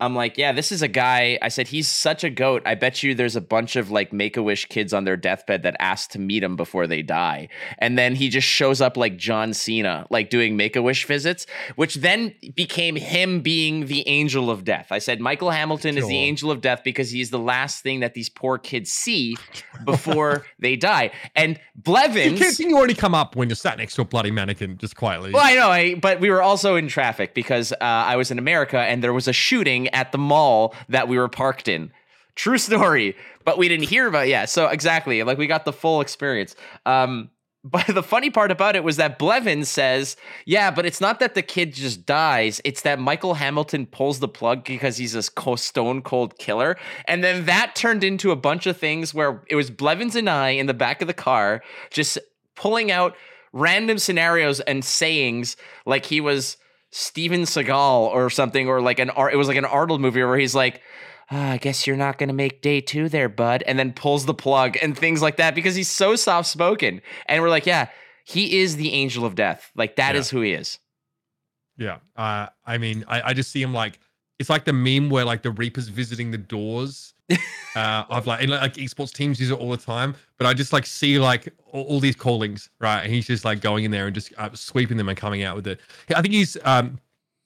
I'm 0.00 0.14
like, 0.14 0.38
yeah, 0.38 0.52
this 0.52 0.70
is 0.70 0.80
a 0.80 0.88
guy. 0.88 1.38
I 1.42 1.48
said, 1.48 1.68
he's 1.68 1.88
such 1.88 2.22
a 2.22 2.30
goat. 2.30 2.62
I 2.64 2.76
bet 2.76 3.02
you 3.02 3.16
there's 3.16 3.34
a 3.34 3.40
bunch 3.40 3.74
of 3.74 3.90
like 3.90 4.12
make 4.12 4.36
a 4.36 4.42
wish 4.42 4.66
kids 4.66 4.92
on 4.92 5.02
their 5.02 5.16
deathbed 5.16 5.64
that 5.64 5.74
ask 5.80 6.10
to 6.10 6.20
meet 6.20 6.44
him 6.44 6.54
before 6.54 6.86
they 6.86 7.02
die. 7.02 7.48
And 7.78 7.98
then 7.98 8.14
he 8.14 8.28
just 8.28 8.46
shows 8.46 8.80
up 8.80 8.96
like 8.96 9.16
John 9.16 9.52
Cena, 9.52 10.06
like 10.08 10.30
doing 10.30 10.56
make 10.56 10.76
a 10.76 10.82
wish 10.82 11.04
visits, 11.04 11.46
which 11.74 11.96
then 11.96 12.32
became 12.54 12.94
him 12.94 13.40
being 13.40 13.86
the 13.86 14.06
angel 14.06 14.50
of 14.50 14.62
death. 14.62 14.88
I 14.92 15.00
said, 15.00 15.20
Michael 15.20 15.50
Hamilton 15.50 15.98
is 15.98 16.06
the 16.06 16.18
angel 16.18 16.52
of 16.52 16.60
death 16.60 16.82
because 16.84 17.10
he's 17.10 17.30
the 17.30 17.38
last 17.38 17.82
thing 17.82 18.00
that 18.00 18.14
these 18.14 18.28
poor 18.28 18.56
kids 18.56 18.92
see 18.92 19.36
before 19.84 20.46
they 20.60 20.76
die. 20.76 21.10
And 21.34 21.58
Blevins. 21.74 22.38
you 22.38 22.46
can't 22.46 22.58
you 22.60 22.76
already 22.76 22.94
come 22.94 23.14
up 23.16 23.34
when 23.34 23.48
you're 23.48 23.56
sat 23.56 23.78
next 23.78 23.96
to 23.96 24.02
a 24.02 24.04
bloody 24.04 24.30
mannequin 24.30 24.78
just 24.78 24.94
quietly. 24.94 25.32
Well, 25.32 25.44
I 25.44 25.54
know, 25.54 25.70
I, 25.70 25.94
but 25.96 26.20
we 26.20 26.30
were 26.30 26.42
also 26.42 26.76
in 26.76 26.86
traffic 26.86 27.34
because 27.34 27.72
uh, 27.72 27.76
I 27.80 28.14
was 28.14 28.30
in 28.30 28.38
America 28.38 28.78
and 28.78 29.02
there 29.02 29.12
was 29.12 29.26
a 29.26 29.32
shooting 29.32 29.87
at 29.94 30.12
the 30.12 30.18
mall 30.18 30.74
that 30.88 31.08
we 31.08 31.18
were 31.18 31.28
parked 31.28 31.68
in. 31.68 31.92
True 32.34 32.58
story, 32.58 33.16
but 33.44 33.58
we 33.58 33.68
didn't 33.68 33.88
hear 33.88 34.06
about. 34.06 34.28
Yeah, 34.28 34.44
so 34.44 34.66
exactly, 34.66 35.22
like 35.22 35.38
we 35.38 35.46
got 35.46 35.64
the 35.64 35.72
full 35.72 36.00
experience. 36.00 36.54
Um, 36.86 37.30
but 37.64 37.86
the 37.94 38.02
funny 38.02 38.30
part 38.30 38.50
about 38.50 38.76
it 38.76 38.84
was 38.84 38.96
that 38.96 39.18
Blevin 39.18 39.66
says, 39.66 40.16
"Yeah, 40.44 40.70
but 40.70 40.86
it's 40.86 41.00
not 41.00 41.20
that 41.20 41.34
the 41.34 41.42
kid 41.42 41.74
just 41.74 42.06
dies; 42.06 42.60
it's 42.64 42.82
that 42.82 42.98
Michael 42.98 43.34
Hamilton 43.34 43.86
pulls 43.86 44.20
the 44.20 44.28
plug 44.28 44.64
because 44.64 44.96
he's 44.96 45.14
a 45.14 45.30
co- 45.32 45.56
stone 45.56 46.02
cold 46.02 46.38
killer." 46.38 46.76
And 47.06 47.24
then 47.24 47.46
that 47.46 47.74
turned 47.74 48.04
into 48.04 48.30
a 48.30 48.36
bunch 48.36 48.66
of 48.66 48.76
things 48.76 49.12
where 49.12 49.42
it 49.48 49.56
was 49.56 49.70
Blevins 49.70 50.16
and 50.16 50.30
I 50.30 50.50
in 50.50 50.66
the 50.66 50.74
back 50.74 51.02
of 51.02 51.08
the 51.08 51.14
car 51.14 51.62
just 51.90 52.18
pulling 52.54 52.90
out 52.90 53.16
random 53.52 53.98
scenarios 53.98 54.60
and 54.60 54.84
sayings 54.84 55.56
like 55.86 56.06
he 56.06 56.20
was 56.20 56.56
Steven 56.90 57.42
Seagal 57.42 58.08
or 58.08 58.30
something, 58.30 58.68
or 58.68 58.80
like 58.80 58.98
an 58.98 59.10
it 59.32 59.36
was 59.36 59.48
like 59.48 59.56
an 59.56 59.64
Arnold 59.64 60.00
movie 60.00 60.22
where 60.22 60.38
he's 60.38 60.54
like. 60.54 60.80
"Ah, 61.30 61.50
I 61.50 61.56
guess 61.58 61.86
you're 61.86 61.94
not 61.94 62.16
going 62.16 62.28
to 62.30 62.34
make 62.34 62.62
day 62.62 62.80
two 62.80 63.10
there, 63.10 63.28
bud. 63.28 63.62
And 63.66 63.78
then 63.78 63.92
pulls 63.92 64.24
the 64.24 64.32
plug 64.32 64.78
and 64.80 64.96
things 64.96 65.20
like 65.20 65.36
that 65.36 65.54
because 65.54 65.74
he's 65.74 65.90
so 65.90 66.16
soft 66.16 66.48
spoken. 66.48 67.02
And 67.26 67.42
we're 67.42 67.50
like, 67.50 67.66
yeah, 67.66 67.88
he 68.24 68.60
is 68.60 68.76
the 68.76 68.94
angel 68.94 69.26
of 69.26 69.34
death. 69.34 69.70
Like, 69.76 69.96
that 69.96 70.16
is 70.16 70.32
Yeah. 70.32 70.38
who 70.38 70.42
he 70.42 70.52
is. 70.54 70.78
Yeah. 71.76 71.98
Uh, 72.16 72.46
I 72.64 72.78
mean, 72.78 73.04
I, 73.06 73.20
I 73.20 73.32
just 73.34 73.50
see 73.50 73.60
him 73.60 73.74
like 73.74 73.98
it's 74.38 74.50
like 74.50 74.64
the 74.64 74.72
meme 74.72 75.10
where 75.10 75.24
like 75.24 75.42
the 75.42 75.50
Reapers 75.50 75.88
visiting 75.88 76.30
the 76.30 76.38
doors. 76.38 77.14
uh, 77.76 78.04
of 78.08 78.26
like 78.26 78.40
and 78.40 78.50
like 78.50 78.72
esports 78.74 79.12
teams 79.12 79.38
use 79.38 79.50
it 79.50 79.58
all 79.58 79.70
the 79.70 79.76
time, 79.76 80.14
but 80.38 80.46
I 80.46 80.54
just 80.54 80.72
like 80.72 80.86
see 80.86 81.18
like 81.18 81.52
all, 81.72 81.84
all 81.84 82.00
these 82.00 82.16
callings, 82.16 82.70
right? 82.80 83.02
And 83.02 83.12
he's 83.12 83.26
just 83.26 83.44
like 83.44 83.60
going 83.60 83.84
in 83.84 83.90
there 83.90 84.06
and 84.06 84.14
just 84.14 84.32
uh, 84.38 84.48
sweeping 84.54 84.96
them 84.96 85.10
and 85.10 85.18
coming 85.18 85.42
out 85.42 85.54
with 85.54 85.66
it. 85.66 85.78
I 86.16 86.22
think 86.22 86.32
he's 86.32 86.56
um, 86.64 86.98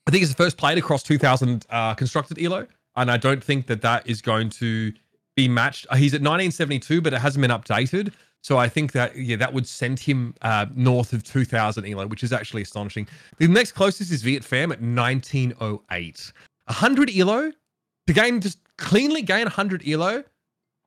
I 0.06 0.10
think 0.10 0.20
he's 0.20 0.30
the 0.30 0.36
first 0.36 0.56
player 0.56 0.74
to 0.74 0.82
cross 0.82 1.02
2,000 1.02 1.66
uh, 1.70 1.94
constructed 1.94 2.40
elo, 2.40 2.66
and 2.96 3.10
I 3.10 3.16
don't 3.16 3.42
think 3.42 3.66
that 3.66 3.82
that 3.82 4.06
is 4.06 4.20
going 4.20 4.50
to 4.50 4.92
be 5.36 5.48
matched. 5.48 5.86
Uh, 5.90 5.96
He's 5.96 6.14
at 6.14 6.20
1972, 6.20 7.00
but 7.00 7.12
it 7.12 7.20
hasn't 7.20 7.40
been 7.40 7.50
updated. 7.50 8.12
So 8.42 8.58
I 8.58 8.68
think 8.68 8.90
that 8.92 9.16
yeah, 9.16 9.36
that 9.36 9.52
would 9.52 9.66
send 9.68 10.00
him 10.00 10.34
uh, 10.42 10.66
north 10.74 11.12
of 11.12 11.22
2,000 11.22 11.86
elo, 11.86 12.06
which 12.06 12.24
is 12.24 12.32
actually 12.32 12.62
astonishing. 12.62 13.06
The 13.38 13.46
next 13.46 13.72
closest 13.72 14.10
is 14.10 14.22
Viet 14.22 14.42
Pham 14.42 14.72
at 14.72 14.80
1908. 14.80 16.32
100 16.72 17.10
elo 17.16 17.52
to 18.06 18.12
gain 18.12 18.40
just 18.40 18.58
cleanly 18.78 19.22
gain 19.22 19.44
100 19.44 19.86
elo 19.86 20.24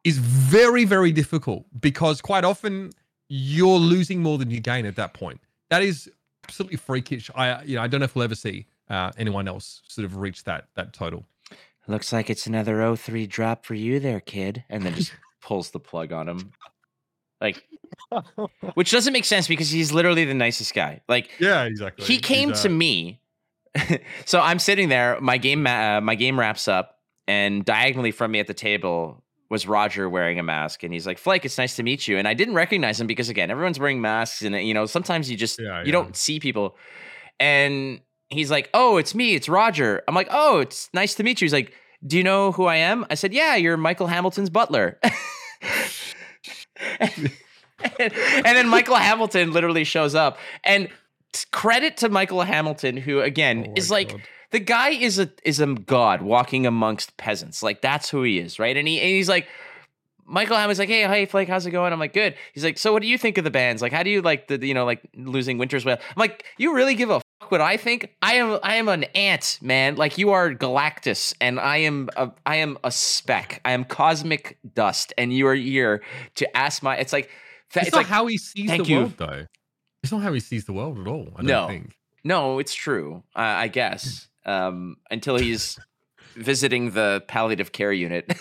is 0.04 0.18
very 0.18 0.86
very 0.86 1.12
difficult 1.12 1.66
because 1.80 2.22
quite 2.22 2.44
often 2.44 2.92
you're 3.30 3.78
losing 3.80 4.22
more 4.22 4.38
than 4.38 4.50
you 4.52 4.60
gain 4.60 4.86
at 4.86 4.96
that 4.96 5.14
point. 5.14 5.40
That 5.70 5.82
is 5.82 6.10
absolutely 6.44 6.78
freakish. 6.78 7.30
I 7.36 7.64
you 7.64 7.76
know 7.76 7.82
I 7.82 7.88
don't 7.88 8.00
know 8.02 8.06
if 8.06 8.16
we'll 8.16 8.24
ever 8.24 8.36
see 8.36 8.68
uh, 8.90 9.12
anyone 9.18 9.48
else 9.48 9.82
sort 9.88 10.06
of 10.06 10.18
reach 10.18 10.44
that 10.44 10.68
that 10.76 10.94
total. 10.94 11.26
Looks 11.88 12.12
like 12.12 12.32
it's 12.32 12.48
another 12.48 12.96
03 12.96 13.28
drop 13.28 13.64
for 13.64 13.76
you 13.76 14.00
there, 14.00 14.20
kid. 14.20 14.64
And 14.70 14.84
then 14.84 14.96
just 14.96 15.14
pulls 15.42 15.70
the 15.70 15.80
plug 15.80 16.12
on 16.12 16.28
him. 16.28 16.52
Like, 17.40 17.64
which 18.74 18.90
doesn't 18.90 19.14
make 19.14 19.26
sense 19.26 19.48
because 19.48 19.70
he's 19.70 19.92
literally 19.92 20.26
the 20.26 20.34
nicest 20.34 20.74
guy. 20.74 21.02
Like, 21.08 21.30
Yeah, 21.40 21.64
exactly. 21.66 22.06
he 22.06 22.18
came 22.20 22.54
to 22.54 22.70
me. 22.70 23.20
so 24.26 24.40
I'm 24.40 24.60
sitting 24.60 24.90
there. 24.90 25.20
My 25.22 25.38
game, 25.38 25.66
uh, 25.68 26.02
my 26.02 26.16
game 26.16 26.40
wraps 26.40 26.68
up, 26.68 27.00
and 27.28 27.64
diagonally 27.66 28.12
from 28.12 28.32
me 28.32 28.40
at 28.40 28.48
the 28.48 28.54
table 28.54 29.24
was 29.50 29.68
Roger 29.68 30.10
wearing 30.10 30.40
a 30.40 30.44
mask, 30.44 30.84
and 30.84 30.94
he's 30.94 31.06
like, 31.06 31.18
"Flake, 31.18 31.46
it's 31.46 31.58
nice 31.58 31.76
to 31.76 31.84
meet 31.84 32.08
you." 32.08 32.18
And 32.18 32.28
I 32.28 32.34
didn't 32.34 32.56
recognize 32.56 33.00
him 33.00 33.08
because 33.08 33.30
again, 33.30 33.52
everyone's 33.52 33.80
wearing 33.80 34.02
masks, 34.02 34.42
and 34.42 34.56
you 34.56 34.74
know, 34.74 34.86
sometimes 34.86 35.30
you 35.30 35.38
just 35.38 35.60
Yeah, 35.60 35.80
you 35.80 35.88
yeah. 35.88 35.92
don't 35.92 36.16
see 36.16 36.40
people. 36.40 36.78
And 37.40 38.02
he's 38.30 38.50
like, 38.50 38.70
"Oh, 38.74 38.98
it's 38.98 39.14
me, 39.14 39.36
it's 39.36 39.50
Roger." 39.50 40.04
I'm 40.08 40.16
like, 40.16 40.30
"Oh, 40.32 40.60
it's 40.60 40.90
nice 40.94 41.16
to 41.16 41.24
meet 41.24 41.42
you." 41.42 41.46
He's 41.46 41.54
like, 41.54 41.74
"Do 42.06 42.18
you 42.18 42.24
know 42.24 42.52
who 42.52 42.66
I 42.66 42.78
am?" 42.78 43.06
I 43.10 43.16
said, 43.16 43.34
"Yeah, 43.34 43.56
you're 43.56 43.78
Michael 43.78 44.08
Hamilton's 44.08 44.50
butler." 44.50 45.00
and, 47.00 47.32
and 48.00 48.46
then 48.46 48.68
Michael 48.68 48.96
Hamilton 48.96 49.52
literally 49.52 49.84
shows 49.84 50.16
up. 50.16 50.38
And 50.64 50.90
credit 51.44 51.98
to 51.98 52.08
Michael 52.10 52.42
Hamilton, 52.44 52.96
who 52.96 53.20
again 53.20 53.66
Oh 53.70 53.74
is 53.76 53.92
like 53.92 54.12
God. 54.12 54.22
the 54.52 54.60
guy 54.60 54.92
is 54.92 55.20
a 55.20 55.30
is 55.44 55.60
a 55.60 55.68
god 55.68 56.22
walking 56.22 56.66
amongst 56.66 57.18
peasants. 57.18 57.62
Like 57.62 57.82
that's 57.82 58.10
who 58.10 58.24
he 58.24 58.40
is, 58.40 58.60
right? 58.60 58.78
And 58.78 58.88
he 58.88 59.02
and 59.02 59.10
he's 59.10 59.28
like. 59.28 59.48
Michael 60.28 60.56
Hamilton's 60.58 60.80
like, 60.80 60.90
hey, 60.90 61.04
hey, 61.04 61.28
Flake, 61.28 61.48
how's 61.48 61.68
it 61.68 61.70
going? 61.70 61.94
I'm 61.94 62.00
like, 62.00 62.12
good. 62.12 62.34
He's 62.52 62.64
like, 62.64 62.80
so 62.80 62.92
what 62.92 63.04
do 63.04 63.08
you 63.08 63.16
think 63.16 63.38
of 63.38 63.44
the 63.44 63.52
bands? 63.52 63.80
Like, 63.84 63.92
how 63.92 64.02
do 64.02 64.10
you 64.10 64.24
like 64.24 64.48
the, 64.48 64.58
you 64.66 64.74
know, 64.74 64.84
like 64.84 65.08
losing 65.16 65.60
Winter's 65.60 65.86
Wail? 65.86 65.98
I'm 66.02 66.16
like, 66.18 66.46
you 66.58 66.74
really 66.74 66.96
give 66.96 67.12
a 67.12 67.22
fuck 67.40 67.52
what 67.52 67.62
I 67.62 67.78
think? 67.78 68.10
I 68.24 68.34
am, 68.38 68.58
I 68.64 68.78
am 68.78 68.90
an 68.90 69.04
ant, 69.14 69.60
man. 69.62 69.98
Like 69.98 70.18
you 70.18 70.32
are 70.32 70.50
Galactus, 70.50 71.36
and 71.40 71.60
I 71.60 71.78
am, 71.78 72.10
a, 72.18 72.32
I 72.44 72.56
am 72.56 72.80
a 72.84 72.90
speck. 72.90 73.62
I 73.66 73.74
am 73.74 73.84
cosmic 73.84 74.58
dust, 74.74 75.14
and 75.16 75.32
you 75.32 75.46
are 75.46 75.54
here 75.54 76.02
to 76.38 76.58
ask 76.58 76.82
my. 76.82 76.98
It's 76.98 77.14
like, 77.14 77.30
It's, 77.76 77.86
it's 77.86 77.92
not 77.92 78.00
like, 78.00 78.08
how 78.08 78.26
he 78.26 78.40
sees 78.40 78.68
thank 78.68 78.86
the 78.86 78.90
you. 78.90 78.98
world, 79.02 79.14
though. 79.18 79.46
It's 80.06 80.12
not 80.12 80.22
how 80.22 80.32
he 80.34 80.40
sees 80.40 80.66
the 80.66 80.74
world 80.74 81.00
at 81.00 81.08
all. 81.08 81.30
I 81.36 81.38
don't 81.38 81.48
No. 81.48 81.68
think. 81.68 81.98
No, 82.24 82.60
it's 82.60 82.76
true. 82.76 83.24
Uh, 83.36 83.40
I 83.40 83.68
guess 83.68 84.28
um, 84.46 84.98
until 85.10 85.36
he's 85.38 85.80
visiting 86.36 86.92
the 86.92 87.24
palliative 87.28 87.72
care 87.72 87.92
unit. 87.92 88.32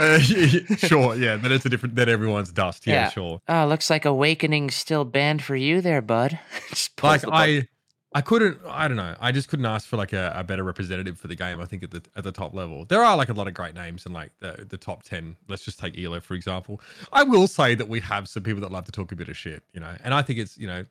Uh, 0.00 0.18
sure, 0.78 1.14
yeah. 1.14 1.36
Then 1.36 1.52
it's 1.52 1.64
a 1.64 1.68
different. 1.68 1.94
Then 1.94 2.08
everyone's 2.08 2.50
dust. 2.50 2.86
Yeah, 2.88 2.94
Yeah. 2.94 3.10
sure. 3.10 3.40
oh, 3.48 3.66
looks 3.66 3.88
like 3.88 4.04
Awakening's 4.04 4.74
still 4.74 5.04
banned 5.04 5.42
for 5.44 5.54
you 5.54 5.80
there, 5.80 6.02
bud. 6.02 6.38
Like. 7.02 7.22
I, 7.30 7.68
I 8.14 8.22
couldn't. 8.22 8.58
I 8.66 8.88
don't 8.88 8.96
know. 8.96 9.14
I 9.20 9.30
just 9.30 9.48
couldn't 9.50 9.66
ask 9.66 9.86
for 9.86 9.98
like 9.98 10.14
a, 10.14 10.32
a 10.34 10.42
better 10.42 10.64
representative 10.64 11.18
for 11.18 11.28
the 11.28 11.34
game. 11.34 11.60
I 11.60 11.66
think 11.66 11.82
at 11.82 11.90
the 11.90 12.02
at 12.16 12.24
the 12.24 12.32
top 12.32 12.54
level, 12.54 12.86
there 12.86 13.04
are 13.04 13.14
like 13.14 13.28
a 13.28 13.34
lot 13.34 13.46
of 13.46 13.52
great 13.52 13.74
names 13.74 14.06
in 14.06 14.12
like 14.14 14.30
the 14.40 14.64
the 14.66 14.78
top 14.78 15.02
ten. 15.02 15.36
Let's 15.48 15.64
just 15.64 15.78
take 15.78 15.98
Elo 15.98 16.20
for 16.20 16.32
example. 16.34 16.80
I 17.12 17.24
will 17.24 17.46
say 17.46 17.74
that 17.74 17.88
we 17.90 18.00
have 18.00 18.26
some 18.28 18.42
people 18.42 18.62
that 18.62 18.72
love 18.72 18.86
to 18.86 18.92
talk 18.92 19.12
a 19.12 19.16
bit 19.16 19.28
of 19.28 19.36
shit, 19.36 19.62
you 19.74 19.80
know, 19.80 19.94
and 20.02 20.14
I 20.14 20.22
think 20.22 20.38
it's 20.38 20.56
you 20.56 20.66
know, 20.66 20.86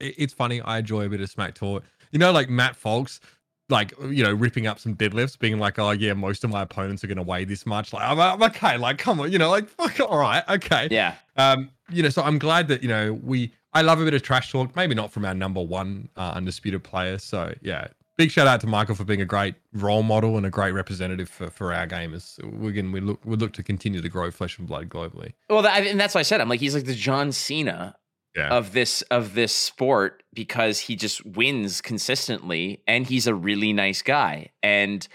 it, 0.00 0.14
it's 0.18 0.32
funny. 0.32 0.60
I 0.60 0.78
enjoy 0.78 1.06
a 1.06 1.08
bit 1.08 1.20
of 1.20 1.30
smack 1.30 1.54
talk. 1.54 1.84
You 2.12 2.18
know, 2.18 2.32
like 2.32 2.48
Matt 2.48 2.76
Folks. 2.76 3.20
Like 3.68 3.94
you 4.00 4.22
know, 4.22 4.32
ripping 4.32 4.68
up 4.68 4.78
some 4.78 4.94
deadlifts, 4.94 5.36
being 5.36 5.58
like, 5.58 5.76
"Oh 5.80 5.90
yeah, 5.90 6.12
most 6.12 6.44
of 6.44 6.50
my 6.50 6.62
opponents 6.62 7.02
are 7.02 7.08
going 7.08 7.16
to 7.16 7.24
weigh 7.24 7.44
this 7.44 7.66
much." 7.66 7.92
Like, 7.92 8.08
I'm, 8.08 8.20
I'm 8.20 8.40
okay. 8.44 8.78
Like, 8.78 8.98
come 8.98 9.18
on, 9.18 9.32
you 9.32 9.38
know, 9.38 9.50
like, 9.50 9.68
fuck, 9.68 9.98
all 10.08 10.18
right, 10.18 10.44
okay 10.48 10.86
yeah. 10.88 11.16
um, 11.34 11.70
you 11.90 12.00
know, 12.02 12.08
so 12.08 12.22
I'm 12.22 12.38
glad 12.38 12.68
that 12.68 12.82
you 12.82 12.88
know 12.88 13.12
we. 13.14 13.52
I 13.72 13.82
love 13.82 14.00
a 14.00 14.04
bit 14.04 14.14
of 14.14 14.22
trash 14.22 14.52
talk. 14.52 14.74
Maybe 14.76 14.94
not 14.94 15.12
from 15.12 15.24
our 15.24 15.34
number 15.34 15.60
one 15.60 16.08
uh, 16.16 16.32
undisputed 16.36 16.84
player. 16.84 17.18
So 17.18 17.54
yeah, 17.60 17.88
big 18.16 18.30
shout 18.30 18.46
out 18.46 18.60
to 18.62 18.66
Michael 18.66 18.94
for 18.94 19.04
being 19.04 19.20
a 19.20 19.26
great 19.26 19.54
role 19.72 20.02
model 20.02 20.36
and 20.36 20.46
a 20.46 20.50
great 20.50 20.72
representative 20.72 21.28
for, 21.28 21.50
for 21.50 21.72
our 21.72 21.86
gamers. 21.86 22.42
We 22.52 22.72
can 22.72 22.92
we 22.92 23.00
look 23.00 23.20
we 23.24 23.36
look 23.36 23.52
to 23.54 23.62
continue 23.62 24.00
to 24.00 24.08
grow 24.08 24.30
flesh 24.30 24.58
and 24.58 24.66
blood 24.66 24.88
globally. 24.88 25.32
Well, 25.48 25.62
that, 25.62 25.86
and 25.86 26.00
that's 26.00 26.14
why 26.14 26.20
I 26.20 26.22
said 26.22 26.40
I'm 26.40 26.48
like 26.48 26.60
he's 26.60 26.74
like 26.74 26.84
the 26.84 26.94
John 26.94 27.32
Cena 27.32 27.96
Yeah. 28.36 28.48
of 28.50 28.72
this 28.72 29.02
of 29.02 29.34
this 29.34 29.54
sport 29.54 30.22
because 30.34 30.78
he 30.80 30.94
just 30.94 31.24
wins 31.24 31.80
consistently 31.80 32.82
and 32.86 33.06
he's 33.06 33.26
a 33.26 33.34
really 33.34 33.72
nice 33.72 34.02
guy 34.02 34.50
and 34.62 35.08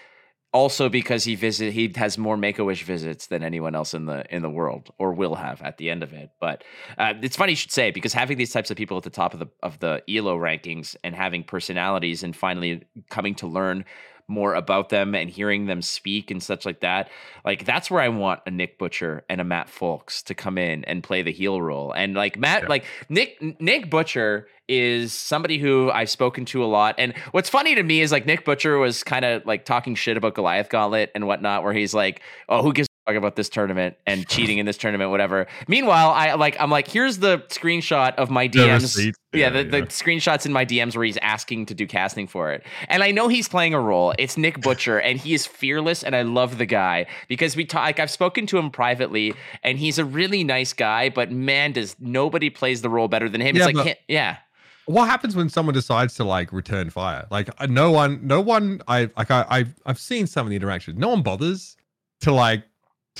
also 0.54 0.90
because 0.90 1.24
he 1.24 1.36
visit 1.36 1.72
he 1.72 1.92
has 1.96 2.18
more 2.18 2.36
make-a-wish 2.36 2.84
visits 2.84 3.28
than 3.28 3.44
anyone 3.44 3.76
else 3.76 3.94
in 3.94 4.06
the 4.06 4.24
in 4.34 4.42
the 4.42 4.50
world 4.50 4.90
or 4.98 5.14
will 5.14 5.36
have 5.36 5.62
at 5.62 5.78
the 5.78 5.90
end 5.90 6.04
of 6.04 6.14
it 6.14 6.32
but 6.42 6.64
uh, 6.98 7.14
it's 7.22 7.38
funny 7.38 7.54
you 7.54 7.56
should 7.56 7.72
say 7.72 7.92
because 7.92 8.12
having 8.12 8.38
these 8.38 8.52
types 8.52 8.72
of 8.72 8.78
people 8.78 8.98
at 8.98 9.04
the 9.04 9.10
top 9.10 9.34
of 9.34 9.40
the 9.40 9.48
of 9.64 9.80
the 9.80 10.02
elo 10.10 10.36
rankings 10.38 10.96
and 11.04 11.16
having 11.16 11.44
personalities 11.44 12.24
and 12.24 12.36
finally 12.36 12.82
coming 13.10 13.36
to 13.36 13.48
learn 13.48 13.86
more 14.32 14.56
about 14.56 14.90
them 14.90 15.14
and 15.14 15.30
hearing 15.30 15.68
them 15.68 15.82
speak 15.82 16.32
and 16.32 16.42
such 16.42 16.66
like 16.66 16.80
that 16.80 17.10
like 17.46 17.66
that's 17.66 17.92
where 17.92 18.02
i 18.02 18.10
want 18.10 18.40
a 18.48 18.52
nick 18.52 18.80
butcher 18.80 19.24
and 19.30 19.40
a 19.40 19.44
matt 19.44 19.70
folks 19.70 20.24
to 20.24 20.34
come 20.34 20.58
in 20.58 20.84
and 20.86 21.04
play 21.04 21.22
the 21.22 21.32
heel 21.32 21.62
role 21.62 21.92
and 21.92 22.16
like 22.16 22.38
matt 22.40 22.64
Yeah. 22.64 22.70
like 22.70 22.86
nick 23.10 23.38
nick 23.62 23.90
butcher 23.90 24.48
is 24.68 25.14
somebody 25.14 25.58
who 25.60 25.92
i've 25.92 26.10
spoken 26.10 26.46
to 26.46 26.64
a 26.64 26.66
lot 26.68 26.96
and 26.98 27.14
what's 27.32 27.50
funny 27.50 27.76
to 27.76 27.84
me 27.84 28.02
is 28.02 28.12
like 28.12 28.26
nick 28.26 28.46
butcher 28.46 28.78
was 28.78 29.04
kind 29.04 29.26
of 29.26 29.46
like 29.46 29.66
talking 29.66 29.94
shit 29.96 30.16
about 30.18 30.34
goliath 30.34 30.70
gauntlet 30.70 31.12
and 31.14 31.28
whatnot 31.28 31.62
where 31.64 31.74
he's 31.74 31.94
like 31.94 32.22
oh 32.50 32.64
who 32.64 32.72
gives 32.74 32.88
fuck 33.06 33.16
about 33.16 33.36
this 33.36 33.50
tournament 33.50 33.96
and 34.06 34.28
cheating 34.28 34.58
in 34.58 34.66
this 34.66 34.78
tournament 34.78 35.10
whatever 35.10 35.48
meanwhile 35.68 36.10
i 36.12 36.34
like 36.34 36.56
i'm 36.60 36.70
like 36.70 36.88
here's 36.88 37.18
the 37.20 37.40
screenshot 37.50 38.14
of 38.16 38.30
my 38.30 38.48
dms 38.48 38.82
receipts, 38.82 39.20
yeah, 39.34 39.48
yeah, 39.48 39.64
the, 39.64 39.70
the 39.70 39.82
screenshots 39.84 40.46
in 40.46 40.52
my 40.52 40.66
DMs 40.66 40.94
where 40.96 41.06
he's 41.06 41.18
asking 41.18 41.66
to 41.68 41.74
do 41.74 41.88
casting 41.88 42.28
for 42.28 42.52
it. 42.52 42.66
And 42.90 43.02
I 43.02 43.12
know 43.12 43.30
he's 43.30 43.48
playing 43.48 43.74
a 43.74 43.80
role. 43.80 44.14
It's 44.20 44.36
Nick 44.38 44.60
Butcher, 44.60 45.00
and 45.00 45.18
he 45.18 45.34
is 45.34 45.46
fearless, 45.46 46.04
and 46.04 46.14
I 46.16 46.24
love 46.24 46.58
the 46.58 46.66
guy 46.66 47.06
because 47.30 47.56
we 47.56 47.64
talk. 47.64 47.84
Like 47.84 48.00
I've 48.00 48.12
spoken 48.12 48.46
to 48.48 48.58
him 48.58 48.70
privately, 48.70 49.34
and 49.64 49.78
he's 49.80 49.98
a 50.00 50.04
really 50.04 50.44
nice 50.44 50.74
guy. 50.74 51.08
But 51.08 51.32
man, 51.32 51.72
does 51.72 51.96
nobody 51.98 52.50
plays 52.50 52.82
the 52.82 52.90
role 52.90 53.08
better 53.08 53.30
than 53.30 53.40
him? 53.40 53.56
Yeah, 53.56 53.70
it's 53.70 53.78
like, 53.78 54.00
yeah, 54.10 54.38
What 54.86 55.06
happens 55.06 55.34
when 55.34 55.48
someone 55.48 55.74
decides 55.74 56.16
to 56.16 56.26
like 56.26 56.52
return 56.52 56.90
fire? 56.90 57.26
Like 57.32 57.50
uh, 57.58 57.68
no 57.68 57.92
one, 57.92 58.20
no 58.28 58.42
one. 58.42 58.82
I 58.90 59.10
like 59.16 59.32
I 59.32 59.46
I've, 59.50 59.74
I've 59.86 60.00
seen 60.00 60.28
some 60.28 60.46
of 60.46 60.50
the 60.50 60.58
interactions. 60.58 60.98
No 60.98 61.08
one 61.08 61.22
bothers 61.22 61.78
to 62.22 62.34
like 62.34 62.66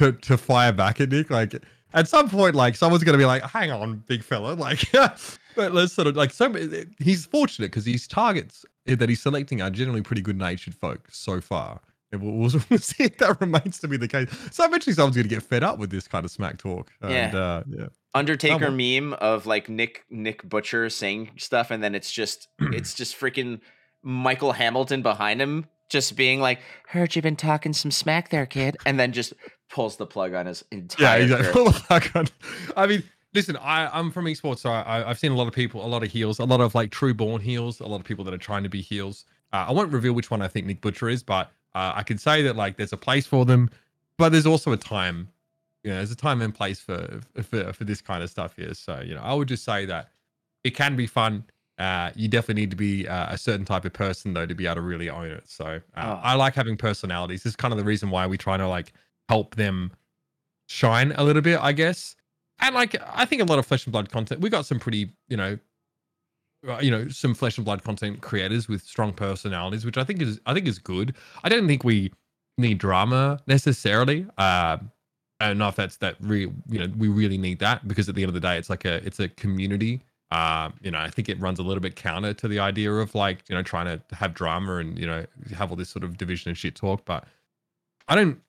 to 0.02 0.12
to 0.14 0.38
fire 0.38 0.72
back 0.74 1.00
at 1.02 1.10
Nick. 1.10 1.30
Like 1.30 1.56
at 1.94 2.08
some 2.08 2.30
point, 2.30 2.56
like 2.56 2.76
someone's 2.76 3.04
gonna 3.04 3.18
be 3.18 3.26
like, 3.26 3.44
"Hang 3.44 3.72
on, 3.72 4.04
big 4.08 4.24
fella." 4.24 4.54
Like, 4.56 4.92
but 5.56 5.74
let's 5.74 5.94
sort 5.94 6.08
of 6.08 6.16
like 6.16 6.32
so. 6.32 6.52
He's 7.00 7.26
fortunate 7.26 7.68
because 7.72 7.86
his 7.86 8.08
targets 8.08 8.66
that 8.86 9.10
he's 9.10 9.22
selecting 9.22 9.62
are 9.62 9.70
generally 9.70 10.02
pretty 10.02 10.22
good 10.22 10.38
natured 10.38 10.74
folk 10.76 11.08
so 11.12 11.42
far. 11.42 11.80
And 12.14 12.22
We'll, 12.22 12.34
we'll, 12.34 12.62
we'll 12.70 12.80
see 12.80 13.04
if 13.06 13.18
that 13.20 13.40
remains 13.40 13.80
to 13.80 13.88
be 13.88 13.96
the 13.98 14.08
case. 14.08 14.28
So 14.52 14.66
eventually, 14.66 14.94
someone's 14.94 15.16
going 15.16 15.28
to 15.30 15.34
get 15.34 15.44
fed 15.44 15.64
up 15.64 15.78
with 15.80 15.90
this 15.92 16.08
kind 16.10 16.26
of 16.26 16.32
smack 16.32 16.58
talk. 16.58 16.92
And, 17.02 17.12
Yeah. 17.34 17.40
uh, 17.40 17.64
yeah. 17.70 17.86
Undertaker 18.14 18.66
Someone- 18.66 18.78
meme 19.10 19.14
of 19.22 19.46
like 19.46 19.70
Nick 19.70 20.04
Nick 20.10 20.44
Butcher 20.48 20.90
saying 20.90 21.32
stuff, 21.38 21.72
and 21.72 21.82
then 21.84 21.96
it's 21.96 22.12
just 22.12 22.48
it's 22.60 22.94
just 22.94 23.18
freaking 23.20 23.60
Michael 24.04 24.52
Hamilton 24.54 25.02
behind 25.02 25.42
him, 25.42 25.66
just 25.90 26.16
being 26.16 26.40
like, 26.42 26.60
"Heard 26.88 27.16
you've 27.16 27.24
been 27.24 27.36
talking 27.36 27.72
some 27.74 27.92
smack 27.92 28.30
there, 28.30 28.46
kid," 28.46 28.78
and 28.86 29.00
then 29.00 29.12
just 29.14 29.34
pulls 29.72 29.98
the 29.98 30.06
plug 30.06 30.34
on 30.34 30.46
his 30.46 30.64
entire. 30.72 31.28
career. 31.28 31.40
exactly. 31.40 31.74
I 31.90 32.00
can't- 32.00 32.32
I 32.78 32.88
mean, 32.88 33.04
listen, 33.34 33.58
I, 33.58 33.88
I'm 33.98 34.12
from 34.12 34.26
esports, 34.26 34.60
so 34.60 34.70
I, 34.72 35.10
I've 35.10 35.20
seen 35.20 35.32
a 35.32 35.36
lot 35.36 35.48
of 35.48 35.54
people, 35.54 35.86
a 35.86 35.88
lot 35.88 36.04
of 36.04 36.12
heels, 36.12 36.40
a 36.40 36.46
lot 36.46 36.62
of 36.62 36.76
like 36.76 36.92
true 36.92 37.14
born 37.14 37.42
heels, 37.42 37.80
a 37.80 37.86
lot 37.88 38.00
of 38.00 38.06
people 38.06 38.24
that 38.26 38.34
are 38.34 38.38
trying 38.40 38.64
to 38.64 38.70
be 38.70 38.82
heels. 38.82 39.26
Uh, 39.54 39.66
I 39.70 39.72
won't 39.72 39.92
reveal 39.92 40.14
which 40.14 40.30
one 40.32 40.42
I 40.42 40.48
think 40.48 40.66
Nick 40.66 40.82
Butcher 40.82 41.10
is, 41.10 41.24
but 41.24 41.52
uh, 41.76 41.94
I 41.96 42.04
can 42.04 42.18
say 42.18 42.42
that 42.44 42.56
like 42.56 42.78
there's 42.78 42.94
a 42.94 42.98
place 42.98 43.26
for 43.26 43.46
them, 43.46 43.70
but 44.18 44.30
there's 44.30 44.46
also 44.46 44.72
a 44.72 44.78
time. 44.78 45.30
You 45.84 45.90
know, 45.92 45.96
there's 45.98 46.12
a 46.12 46.16
time 46.16 46.42
and 46.42 46.54
place 46.54 46.80
for 46.80 47.22
for 47.42 47.74
for 47.74 47.84
this 47.86 48.02
kind 48.02 48.22
of 48.24 48.30
stuff 48.30 48.56
here. 48.56 48.74
So 48.74 49.02
you 49.04 49.16
know, 49.16 49.22
I 49.22 49.34
would 49.34 49.48
just 49.48 49.64
say 49.64 49.86
that 49.86 50.10
it 50.64 50.72
can 50.72 50.96
be 50.96 51.08
fun. 51.08 51.44
Uh, 51.80 52.12
you 52.16 52.28
definitely 52.28 52.62
need 52.62 52.70
to 52.70 52.76
be 52.78 53.08
uh, 53.08 53.34
a 53.34 53.38
certain 53.38 53.66
type 53.66 53.84
of 53.86 53.94
person 53.94 54.34
though 54.34 54.46
to 54.46 54.54
be 54.54 54.66
able 54.68 54.76
to 54.76 54.82
really 54.82 55.10
own 55.10 55.26
it. 55.28 55.44
So 55.50 55.66
uh, 55.66 55.80
Oh. 55.98 56.20
I 56.22 56.36
like 56.36 56.54
having 56.54 56.78
personalities. 56.78 57.42
This 57.44 57.52
is 57.52 57.56
kind 57.56 57.72
of 57.74 57.78
the 57.80 57.84
reason 57.86 58.10
why 58.12 58.28
we 58.28 58.38
try 58.38 58.58
to 58.58 58.68
like 58.68 58.94
help 59.30 59.56
them 59.56 59.92
shine 60.68 61.12
a 61.14 61.24
little 61.24 61.42
bit, 61.42 61.60
I 61.62 61.72
guess. 61.72 62.16
And 62.60 62.76
like 62.76 62.96
I 63.14 63.26
think 63.26 63.42
a 63.42 63.46
lot 63.46 63.60
of 63.60 63.66
flesh 63.66 63.86
and 63.86 63.92
blood 63.92 64.12
content. 64.12 64.42
We 64.42 64.50
got 64.50 64.66
some 64.66 64.80
pretty, 64.80 65.12
you 65.28 65.38
know, 65.38 65.58
uh, 66.68 66.80
you 66.80 66.92
know, 66.92 67.08
some 67.08 67.34
flesh 67.34 67.58
and 67.58 67.66
blood 67.66 67.84
content 67.84 68.22
creators 68.22 68.68
with 68.68 68.84
strong 68.84 69.14
personalities, 69.14 69.86
which 69.86 69.98
I 69.98 70.04
think 70.04 70.22
is 70.22 70.40
I 70.46 70.54
think 70.54 70.68
is 70.68 70.80
good. 70.80 71.16
I 71.44 71.50
don't 71.50 71.68
think 71.68 71.84
we 71.84 72.12
need 72.58 72.78
drama 72.78 73.40
necessarily. 73.48 74.22
Um, 74.38 74.92
I 75.40 75.48
don't 75.48 75.58
know 75.58 75.68
if 75.68 75.76
that's 75.76 75.98
that 75.98 76.18
real. 76.20 76.54
You 76.70 76.80
know, 76.80 76.94
we 76.98 77.08
really 77.08 77.38
need 77.38 77.60
that 77.60 77.88
because 77.88 78.08
at 78.08 78.16
the 78.16 78.22
end 78.22 78.30
of 78.30 78.36
the 78.36 78.40
day, 78.40 78.58
it's 78.58 78.70
like 78.70 78.86
a 78.86 79.06
it's 79.06 79.20
a 79.20 79.28
community. 79.30 80.02
Um, 80.30 80.74
you 80.82 80.92
know, 80.92 81.00
I 81.00 81.10
think 81.10 81.28
it 81.28 81.40
runs 81.40 81.60
a 81.60 81.64
little 81.64 81.82
bit 81.82 81.96
counter 81.96 82.34
to 82.36 82.48
the 82.48 82.60
idea 82.60 82.94
of 82.94 83.16
like 83.16 83.40
you 83.50 83.56
know 83.56 83.64
trying 83.64 83.86
to 83.88 84.16
have 84.16 84.34
drama 84.36 84.78
and 84.78 84.98
you 85.00 85.08
know 85.08 85.26
have 85.56 85.72
all 85.72 85.76
this 85.76 85.90
sort 85.90 86.04
of 86.04 86.18
division 86.18 86.50
and 86.50 86.58
shit 86.58 86.76
talk. 86.76 87.06
But 87.06 87.26
I 88.08 88.16
don't. 88.16 88.40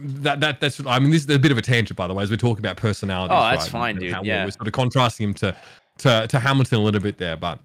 That 0.00 0.40
that 0.40 0.60
that's. 0.60 0.80
I 0.86 0.98
mean, 0.98 1.10
this 1.10 1.24
is 1.24 1.30
a 1.30 1.38
bit 1.38 1.50
of 1.50 1.58
a 1.58 1.62
tangent, 1.62 1.96
by 1.96 2.06
the 2.06 2.14
way, 2.14 2.22
as 2.22 2.30
we're 2.30 2.36
talking 2.36 2.64
about 2.64 2.76
personality. 2.76 3.34
Oh, 3.34 3.40
that's 3.40 3.64
right, 3.64 3.70
fine, 3.70 3.90
and 3.96 4.00
dude, 4.00 4.12
how 4.12 4.22
yeah. 4.22 4.44
we're 4.44 4.50
sort 4.50 4.66
of 4.66 4.72
contrasting 4.72 5.28
him 5.28 5.34
to 5.34 5.56
to 5.98 6.26
to 6.28 6.38
Hamilton 6.38 6.78
a 6.78 6.82
little 6.82 7.00
bit 7.00 7.18
there, 7.18 7.36
but 7.36 7.58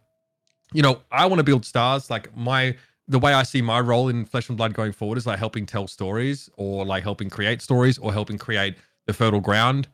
you 0.73 0.81
know, 0.81 1.01
I 1.11 1.25
want 1.25 1.39
to 1.39 1.43
build 1.43 1.65
stars. 1.65 2.09
Like 2.09 2.35
my 2.35 2.75
the 3.07 3.19
way 3.19 3.33
I 3.33 3.43
see 3.43 3.61
my 3.61 3.79
role 3.79 4.09
in 4.09 4.25
Flesh 4.25 4.49
and 4.49 4.57
Blood 4.57 4.73
going 4.73 4.91
forward 4.91 5.17
is 5.17 5.27
like 5.27 5.39
helping 5.39 5.65
tell 5.65 5.87
stories, 5.87 6.49
or 6.57 6.85
like 6.85 7.03
helping 7.03 7.29
create 7.29 7.61
stories, 7.61 7.97
or 7.97 8.11
helping 8.11 8.37
create 8.37 8.75
the 9.05 9.13
fertile 9.13 9.41
ground 9.41 9.87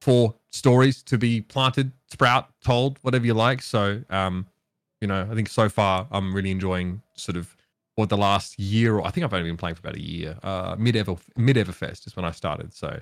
for 0.00 0.34
stories 0.50 1.02
to 1.04 1.16
be 1.16 1.40
planted, 1.40 1.92
sprout, 2.12 2.50
told, 2.62 2.98
whatever 3.02 3.24
you 3.24 3.34
like. 3.34 3.62
So, 3.62 4.02
um, 4.10 4.46
you 5.00 5.08
know, 5.08 5.26
I 5.30 5.34
think 5.34 5.48
so 5.48 5.68
far 5.68 6.06
I'm 6.10 6.34
really 6.34 6.50
enjoying 6.50 7.02
sort 7.14 7.36
of 7.36 7.55
what 7.96 8.10
the 8.10 8.16
last 8.16 8.58
year, 8.58 8.96
or 8.96 9.06
I 9.06 9.10
think 9.10 9.24
I've 9.24 9.32
only 9.34 9.48
been 9.48 9.56
playing 9.56 9.74
for 9.74 9.80
about 9.80 9.96
a 9.96 10.02
year. 10.02 10.38
Uh, 10.42 10.76
mid 10.78 10.96
ever 10.96 11.16
mid 11.36 11.56
Everfest 11.56 12.06
is 12.06 12.14
when 12.14 12.24
I 12.24 12.30
started, 12.30 12.72
so 12.72 13.00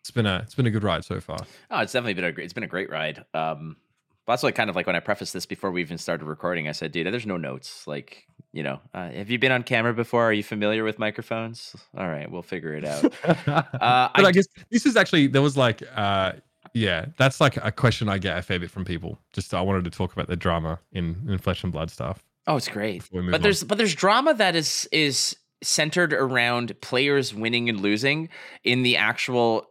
it's 0.00 0.10
been 0.12 0.24
a 0.24 0.38
it's 0.44 0.54
been 0.54 0.66
a 0.66 0.70
good 0.70 0.84
ride 0.84 1.04
so 1.04 1.20
far. 1.20 1.38
Oh, 1.70 1.80
it's 1.80 1.92
definitely 1.92 2.14
been 2.14 2.24
a 2.24 2.32
great. 2.32 2.44
It's 2.44 2.54
been 2.54 2.64
a 2.64 2.68
great 2.68 2.88
ride. 2.88 3.24
Um, 3.34 3.76
but 4.24 4.34
that's 4.34 4.44
like 4.44 4.54
kind 4.54 4.70
of 4.70 4.76
like 4.76 4.86
when 4.86 4.96
I 4.96 5.00
prefaced 5.00 5.32
this 5.32 5.46
before 5.46 5.70
we 5.70 5.80
even 5.80 5.98
started 5.98 6.24
recording. 6.26 6.68
I 6.68 6.72
said, 6.72 6.92
"Dude, 6.92 7.06
there's 7.12 7.26
no 7.26 7.36
notes. 7.36 7.88
Like, 7.88 8.26
you 8.52 8.62
know, 8.62 8.80
uh, 8.94 9.10
have 9.10 9.30
you 9.30 9.38
been 9.38 9.52
on 9.52 9.64
camera 9.64 9.92
before? 9.92 10.24
Are 10.24 10.32
you 10.32 10.44
familiar 10.44 10.84
with 10.84 10.98
microphones? 10.98 11.74
All 11.96 12.08
right, 12.08 12.30
we'll 12.30 12.42
figure 12.42 12.74
it 12.74 12.84
out." 12.84 13.04
uh, 13.48 13.62
I 13.78 14.10
but 14.14 14.24
I, 14.26 14.30
d- 14.30 14.36
guess 14.36 14.46
this 14.70 14.86
is 14.86 14.96
actually 14.96 15.26
there 15.26 15.42
was 15.42 15.56
like 15.56 15.82
uh 15.94 16.32
yeah 16.72 17.06
that's 17.18 17.40
like 17.40 17.56
a 17.56 17.72
question 17.72 18.08
I 18.08 18.18
get 18.18 18.38
a 18.38 18.42
fair 18.42 18.60
bit 18.60 18.70
from 18.70 18.84
people. 18.84 19.18
Just 19.32 19.52
I 19.52 19.60
wanted 19.60 19.84
to 19.84 19.90
talk 19.90 20.12
about 20.12 20.28
the 20.28 20.36
drama 20.36 20.78
in 20.92 21.26
in 21.28 21.38
Flesh 21.38 21.64
and 21.64 21.72
Blood 21.72 21.90
stuff. 21.90 22.22
Oh, 22.46 22.56
it's 22.56 22.68
great. 22.68 22.98
Before 23.02 23.20
we 23.20 23.26
move 23.26 23.32
But 23.32 23.38
on. 23.38 23.42
there's 23.42 23.64
but 23.64 23.78
there's 23.78 23.94
drama 23.94 24.34
that 24.34 24.54
is 24.56 24.88
is 24.92 25.36
centered 25.62 26.12
around 26.12 26.80
players 26.80 27.34
winning 27.34 27.68
and 27.68 27.80
losing 27.80 28.28
in 28.62 28.82
the 28.82 28.96
actual 28.96 29.66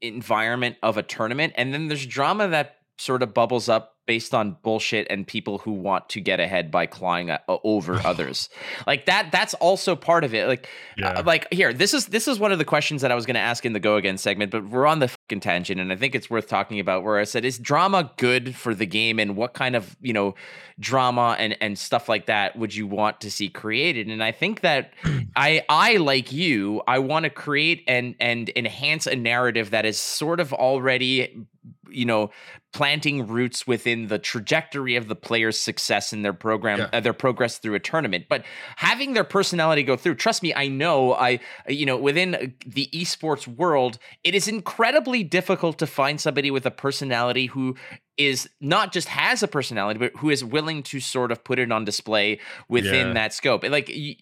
environment 0.00 0.76
of 0.82 0.96
a 0.96 1.02
tournament, 1.02 1.54
and 1.56 1.72
then 1.74 1.88
there's 1.88 2.06
drama 2.06 2.48
that 2.48 2.76
sort 3.00 3.22
of 3.22 3.32
bubbles 3.32 3.68
up 3.68 3.96
based 4.10 4.34
on 4.34 4.56
bullshit 4.62 5.06
and 5.08 5.24
people 5.24 5.58
who 5.58 5.70
want 5.70 6.08
to 6.08 6.20
get 6.20 6.40
ahead 6.40 6.68
by 6.68 6.84
clawing 6.84 7.30
uh, 7.30 7.38
over 7.62 7.94
others. 8.04 8.48
Like 8.84 9.06
that 9.06 9.30
that's 9.30 9.54
also 9.54 9.94
part 9.94 10.24
of 10.24 10.34
it. 10.34 10.48
Like 10.48 10.68
uh, 11.02 11.22
like 11.24 11.46
here, 11.52 11.72
this 11.72 11.94
is 11.94 12.06
this 12.06 12.26
is 12.26 12.38
one 12.38 12.50
of 12.50 12.58
the 12.58 12.64
questions 12.64 13.02
that 13.02 13.12
I 13.12 13.14
was 13.14 13.24
going 13.24 13.34
to 13.34 13.40
ask 13.40 13.64
in 13.64 13.72
the 13.72 13.80
go 13.80 13.96
again 13.96 14.18
segment, 14.18 14.50
but 14.50 14.68
we're 14.68 14.86
on 14.86 14.98
the 14.98 15.08
fucking 15.08 15.40
tangent, 15.40 15.80
and 15.80 15.92
I 15.92 15.96
think 15.96 16.14
it's 16.14 16.28
worth 16.28 16.48
talking 16.48 16.80
about. 16.80 17.04
Where 17.04 17.18
I 17.18 17.24
said, 17.24 17.44
is 17.44 17.56
drama 17.56 18.10
good 18.16 18.54
for 18.54 18.74
the 18.74 18.86
game, 18.86 19.18
and 19.20 19.36
what 19.36 19.54
kind 19.54 19.76
of 19.76 19.96
you 20.00 20.12
know 20.12 20.34
drama 20.78 21.36
and 21.38 21.56
and 21.60 21.78
stuff 21.78 22.08
like 22.08 22.26
that 22.26 22.56
would 22.56 22.74
you 22.74 22.88
want 22.88 23.20
to 23.20 23.30
see 23.30 23.48
created? 23.48 24.08
And 24.08 24.24
I 24.24 24.32
think 24.32 24.62
that 24.62 24.92
I 25.36 25.64
I 25.68 25.98
like 25.98 26.32
you, 26.32 26.82
I 26.86 26.98
want 26.98 27.24
to 27.24 27.30
create 27.30 27.84
and 27.86 28.16
and 28.18 28.50
enhance 28.56 29.06
a 29.06 29.14
narrative 29.14 29.70
that 29.70 29.86
is 29.86 29.98
sort 29.98 30.40
of 30.40 30.52
already 30.52 31.46
you 31.90 32.04
know 32.04 32.30
planting 32.72 33.26
roots 33.26 33.66
within 33.66 34.06
the 34.06 34.18
trajectory 34.18 34.94
of 34.96 35.08
the 35.08 35.16
player's 35.16 35.58
success 35.58 36.12
in 36.12 36.22
their 36.22 36.32
program 36.32 36.78
Yeah. 36.78 36.88
uh, 36.92 37.00
their 37.00 37.12
progress 37.12 37.58
through 37.58 37.74
a 37.74 37.80
tournament 37.80 38.26
but 38.28 38.44
having 38.76 39.12
their 39.14 39.24
personality 39.24 39.82
go 39.82 39.96
through 39.96 40.14
trust 40.16 40.42
me 40.42 40.54
i 40.54 40.68
know 40.68 41.14
i 41.14 41.40
you 41.68 41.84
know 41.86 41.96
within 41.96 42.54
the 42.66 42.88
esports 42.94 43.46
world 43.46 43.98
it 44.24 44.34
is 44.34 44.46
incredibly 44.46 45.22
difficult 45.24 45.78
to 45.78 45.86
find 45.86 46.20
somebody 46.20 46.50
with 46.50 46.64
a 46.64 46.70
personality 46.70 47.46
who 47.46 47.74
is 48.16 48.48
not 48.60 48.92
just 48.92 49.08
has 49.08 49.42
a 49.42 49.48
personality 49.48 49.98
but 49.98 50.12
who 50.16 50.30
is 50.30 50.44
willing 50.44 50.82
to 50.84 51.00
sort 51.00 51.32
of 51.32 51.42
put 51.42 51.58
it 51.58 51.72
on 51.72 51.84
display 51.84 52.38
within 52.68 53.08
Yeah. 53.08 53.12
that 53.14 53.32
scope 53.34 53.64
like 53.68 53.88
y- 53.88 54.16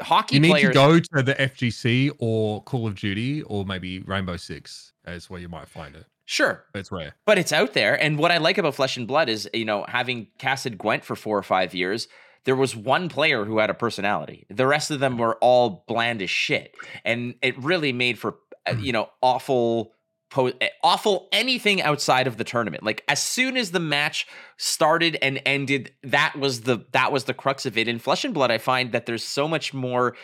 hockey 0.00 0.36
you 0.36 0.40
need 0.40 0.50
players 0.50 0.68
to 0.68 0.74
go 0.74 0.98
to 1.00 1.22
the 1.22 1.34
FGC 1.34 2.10
or 2.18 2.62
Call 2.62 2.86
of 2.86 2.94
Duty 2.96 3.42
or 3.42 3.64
maybe 3.64 3.98
Rainbow 4.00 4.36
Six 4.36 4.92
is 5.06 5.28
where 5.30 5.40
you 5.40 5.48
might 5.48 5.68
find 5.68 5.94
it. 5.96 6.04
Sure 6.30 6.64
it's 6.74 6.92
rare. 6.92 7.16
but 7.26 7.38
it's 7.38 7.52
out 7.52 7.72
there. 7.72 8.00
And 8.00 8.18
what 8.18 8.30
I 8.30 8.38
like 8.38 8.56
about 8.56 8.76
Flesh 8.76 8.96
and 8.96 9.06
Blood 9.06 9.28
is, 9.28 9.48
you 9.52 9.64
know, 9.64 9.84
having 9.88 10.28
casted 10.38 10.78
Gwent 10.78 11.04
for 11.04 11.16
four 11.16 11.36
or 11.36 11.42
five 11.42 11.74
years, 11.74 12.06
there 12.44 12.56
was 12.56 12.76
one 12.76 13.08
player 13.08 13.44
who 13.44 13.58
had 13.58 13.68
a 13.68 13.74
personality. 13.74 14.46
The 14.48 14.66
rest 14.66 14.90
of 14.90 15.00
them 15.00 15.18
were 15.18 15.36
all 15.40 15.84
bland 15.88 16.22
as 16.22 16.30
shit, 16.30 16.72
and 17.04 17.34
it 17.42 17.58
really 17.58 17.92
made 17.92 18.18
for, 18.18 18.36
uh, 18.66 18.76
you 18.78 18.92
know, 18.92 19.10
awful. 19.20 19.92
Po- 20.30 20.52
eh, 20.60 20.68
awful 20.84 21.28
anything 21.32 21.82
outside 21.82 22.28
of 22.28 22.36
the 22.36 22.44
tournament 22.44 22.84
like 22.84 23.02
as 23.08 23.20
soon 23.20 23.56
as 23.56 23.72
the 23.72 23.80
match 23.80 24.28
started 24.58 25.18
and 25.20 25.42
ended 25.44 25.90
that 26.04 26.36
was 26.38 26.60
the 26.60 26.86
that 26.92 27.10
was 27.10 27.24
the 27.24 27.34
crux 27.34 27.66
of 27.66 27.76
it 27.76 27.88
in 27.88 27.98
flesh 27.98 28.24
and 28.24 28.32
blood 28.32 28.48
i 28.48 28.56
find 28.56 28.92
that 28.92 29.06
there's 29.06 29.24
so 29.24 29.48
much 29.48 29.74
more 29.74 30.14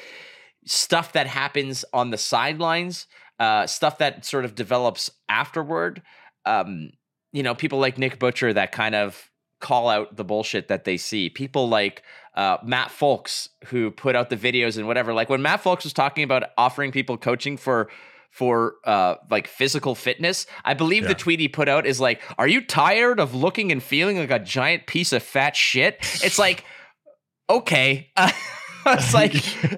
stuff 0.67 1.13
that 1.13 1.27
happens 1.27 1.85
on 1.93 2.11
the 2.11 2.19
sidelines, 2.19 3.07
uh, 3.39 3.67
stuff 3.67 3.99
that 3.99 4.25
sort 4.25 4.45
of 4.45 4.55
develops 4.55 5.11
afterward. 5.29 6.03
Um, 6.45 6.91
you 7.33 7.43
know, 7.43 7.55
people 7.55 7.79
like 7.79 7.99
Nick 7.99 8.19
Butcher 8.19 8.53
that 8.53 8.73
kind 8.73 8.95
of 8.95 9.31
call 9.61 9.89
out 9.89 10.17
the 10.17 10.25
bullshit 10.25 10.69
that 10.69 10.85
they 10.85 10.97
see. 10.97 11.29
People 11.31 11.69
like 11.69 12.03
uh, 12.35 12.59
Matt 12.63 12.91
Folks 12.91 13.49
who 13.67 13.91
put 13.91 14.15
out 14.15 14.31
the 14.31 14.37
videos 14.37 14.77
and 14.77 14.87
whatever. 14.87 15.13
Like 15.13 15.29
when 15.29 15.43
Matt 15.43 15.61
Folks 15.61 15.85
was 15.85 15.93
talking 15.93 16.25
about 16.25 16.45
offering 16.57 16.93
people 16.93 17.17
coaching 17.17 17.57
for 17.57 17.89
for 18.31 18.75
uh 18.85 19.15
like 19.31 19.47
physical 19.47 19.95
fitness 19.95 20.47
i 20.63 20.75
believe 20.75 21.09
the 21.09 21.15
tweet 21.15 21.41
he 21.41 21.49
put 21.49 21.71
out 21.71 21.87
is 21.87 21.99
like 21.99 22.21
are 22.37 22.47
you 22.47 22.61
tired 22.61 23.19
of 23.19 23.35
looking 23.35 23.73
and 23.73 23.83
feeling 23.83 24.19
like 24.19 24.31
a 24.31 24.39
giant 24.39 24.87
piece 24.87 25.15
of 25.15 25.23
fat 25.23 25.57
shit 25.57 25.97
it's 26.23 26.39
like 26.39 26.63
okay 27.49 28.11
it's 28.87 29.15
like 29.15 29.33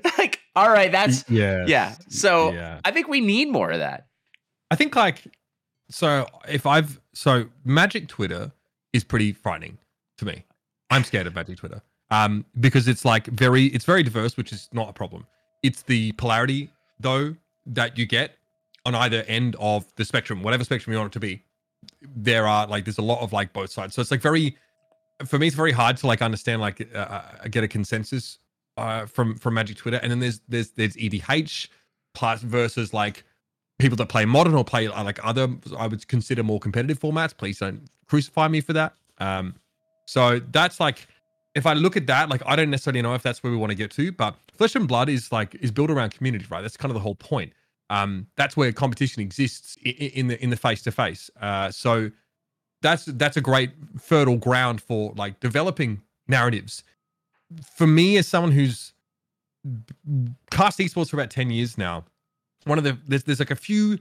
like 0.19 0.38
all 0.59 0.71
right 0.71 0.93
that's 0.93 1.25
yeah. 1.29 1.65
yeah 1.67 1.95
so 2.09 2.53
yeah. 2.53 2.81
i 2.85 2.91
think 2.91 3.09
we 3.09 3.21
need 3.21 3.49
more 3.49 3.71
of 3.71 3.79
that 3.79 4.09
I 4.71 4.77
think 4.77 4.95
like 4.95 5.25
so 5.91 6.27
if 6.49 6.67
I've 6.67 7.01
so 7.13 7.47
Magic 7.65 8.09
Twitter 8.09 8.53
is 8.93 9.05
pretty 9.05 9.33
frightening 9.33 9.79
to 10.19 10.25
me. 10.25 10.45
I'm 10.91 11.05
scared 11.05 11.27
of 11.27 11.35
Magic 11.35 11.59
Twitter. 11.59 11.83
Um 12.11 12.45
because 12.61 12.89
it's 12.89 13.05
like 13.05 13.27
very 13.27 13.67
it's 13.67 13.85
very 13.85 14.03
diverse, 14.03 14.37
which 14.37 14.53
is 14.53 14.69
not 14.73 14.89
a 14.89 14.93
problem. 14.93 15.27
It's 15.63 15.83
the 15.83 16.13
polarity 16.13 16.71
though 17.01 17.35
that 17.67 17.99
you 17.99 18.07
get 18.07 18.37
on 18.87 18.95
either 18.95 19.23
end 19.23 19.57
of 19.59 19.85
the 19.97 20.05
spectrum, 20.05 20.43
whatever 20.43 20.65
spectrum 20.65 20.93
you 20.93 20.99
want 20.99 21.13
it 21.13 21.15
to 21.15 21.21
be. 21.21 21.43
There 22.03 22.47
are 22.47 22.67
like 22.67 22.85
there's 22.85 22.99
a 22.99 23.03
lot 23.03 23.21
of 23.23 23.33
like 23.33 23.53
both 23.53 23.71
sides. 23.71 23.95
So 23.95 24.03
it's 24.03 24.11
like 24.11 24.21
very 24.23 24.57
for 25.25 25.39
me 25.39 25.47
it's 25.47 25.57
very 25.57 25.73
hard 25.73 25.97
to 25.99 26.07
like 26.07 26.23
understand 26.23 26.61
like 26.61 26.87
uh, 26.95 26.99
uh, 26.99 27.49
get 27.51 27.65
a 27.65 27.69
consensus 27.69 28.39
uh 28.79 29.07
from 29.07 29.37
from 29.37 29.55
Magic 29.55 29.77
Twitter 29.77 29.99
and 30.03 30.11
then 30.11 30.21
there's 30.21 30.41
there's 30.49 30.71
there's 30.71 30.97
EDH 30.97 31.69
plus 32.15 32.41
versus 32.43 32.95
like 32.95 33.25
people 33.79 33.97
that 33.97 34.09
play 34.09 34.25
modern 34.25 34.55
or 34.55 34.65
play 34.65 34.89
uh, 34.89 35.05
like 35.05 35.25
other 35.25 35.49
i 35.79 35.87
would 35.87 36.09
consider 36.09 36.43
more 36.43 36.59
competitive 36.59 36.99
formats 36.99 37.37
please 37.37 37.59
don't 37.61 37.87
crucify 38.09 38.49
me 38.49 38.61
for 38.61 38.73
that 38.73 38.95
um 39.19 39.55
so 40.07 40.41
that's 40.51 40.81
like 40.81 41.07
if 41.55 41.67
I 41.67 41.75
look 41.75 41.97
at 41.97 42.07
that, 42.07 42.31
like 42.31 42.43
I 42.47 42.57
don't 42.57 42.71
necessarily 42.71 43.03
know 43.03 43.15
if 43.15 43.23
that's 43.23 43.43
where 43.43 43.51
we 43.51 43.59
want 43.59 43.71
to 43.71 43.77
get 43.77 43.91
to, 43.93 44.13
but 44.13 44.37
Flesh 44.57 44.75
and 44.75 44.89
Blood 44.89 45.09
is 45.09 45.31
like 45.33 45.55
is 45.57 45.71
built 45.71 45.91
around 45.91 46.11
community, 46.11 46.47
right? 46.49 46.63
That's 46.63 46.77
kind 46.77 46.91
of 46.91 46.95
the 46.95 47.01
whole 47.01 47.15
point. 47.15 47.53
Um, 47.91 48.27
that's 48.37 48.57
where 48.57 48.73
competition 48.73 49.21
exists 49.21 49.77
in, 49.85 49.93
in 49.93 50.27
the 50.29 50.43
in 50.43 50.51
the 50.51 50.57
face 50.57 50.83
to 50.83 50.93
face. 50.93 51.31
So 51.71 52.11
that's 52.81 53.05
that's 53.05 53.37
a 53.37 53.41
great 53.41 53.73
fertile 54.01 54.37
ground 54.37 54.81
for 54.81 55.13
like 55.17 55.41
developing 55.41 56.01
narratives. 56.27 56.85
For 57.75 57.87
me, 57.87 58.17
as 58.17 58.27
someone 58.27 58.53
who's 58.53 58.93
cast 60.51 60.79
esports 60.79 61.11
for 61.11 61.17
about 61.17 61.31
10 61.31 61.51
years 61.51 61.79
now, 61.79 62.05
one 62.65 62.79
of 62.79 62.85
the 62.85 62.99
there's 63.07 63.25
there's 63.25 63.39
like 63.39 63.51
a 63.51 63.57
few 63.57 63.99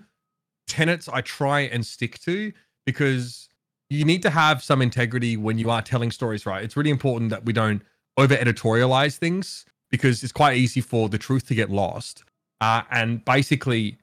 tenets 0.68 1.08
I 1.08 1.22
try 1.22 1.62
and 1.62 1.86
stick 1.86 2.20
to 2.20 2.52
because 2.86 3.48
you 3.89 4.04
need 4.04 4.22
to 4.24 4.30
have 4.30 4.62
some 4.62 4.82
integrity 4.82 5.38
when 5.38 5.58
you 5.58 5.70
are 5.70 5.82
telling 5.82 6.12
stories, 6.12 6.45
right? 6.45 6.64
It's 6.64 6.76
really 6.76 6.89
important 6.89 7.30
that 7.30 7.45
we 7.45 7.54
don't 7.54 7.82
over 8.18 8.36
editorialize 8.36 9.18
things 9.18 9.66
because 9.89 10.24
it's 10.24 10.34
quite 10.34 10.58
easy 10.58 10.82
for 10.82 11.08
the 11.08 11.18
truth 11.18 11.48
to 11.48 11.56
get 11.56 11.70
lost. 11.70 12.24
Uh, 12.60 12.82
and 12.91 13.24
basically, 13.24 13.98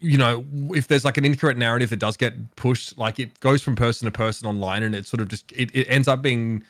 you 0.00 0.18
know, 0.18 0.44
if 0.74 0.88
there's 0.88 1.04
like 1.04 1.16
an 1.16 1.24
incorrect 1.24 1.58
narrative 1.58 1.90
that 1.90 1.98
does 1.98 2.16
get 2.16 2.56
pushed, 2.56 2.98
like 2.98 3.20
it 3.20 3.38
goes 3.40 3.62
from 3.62 3.76
person 3.76 4.06
to 4.06 4.10
person 4.10 4.48
online 4.48 4.82
and 4.82 4.94
it 4.94 5.06
sort 5.06 5.20
of 5.20 5.28
just 5.28 5.50
it, 5.52 5.70
it 5.74 5.84
ends 5.84 6.08
up 6.08 6.22
being 6.22 6.64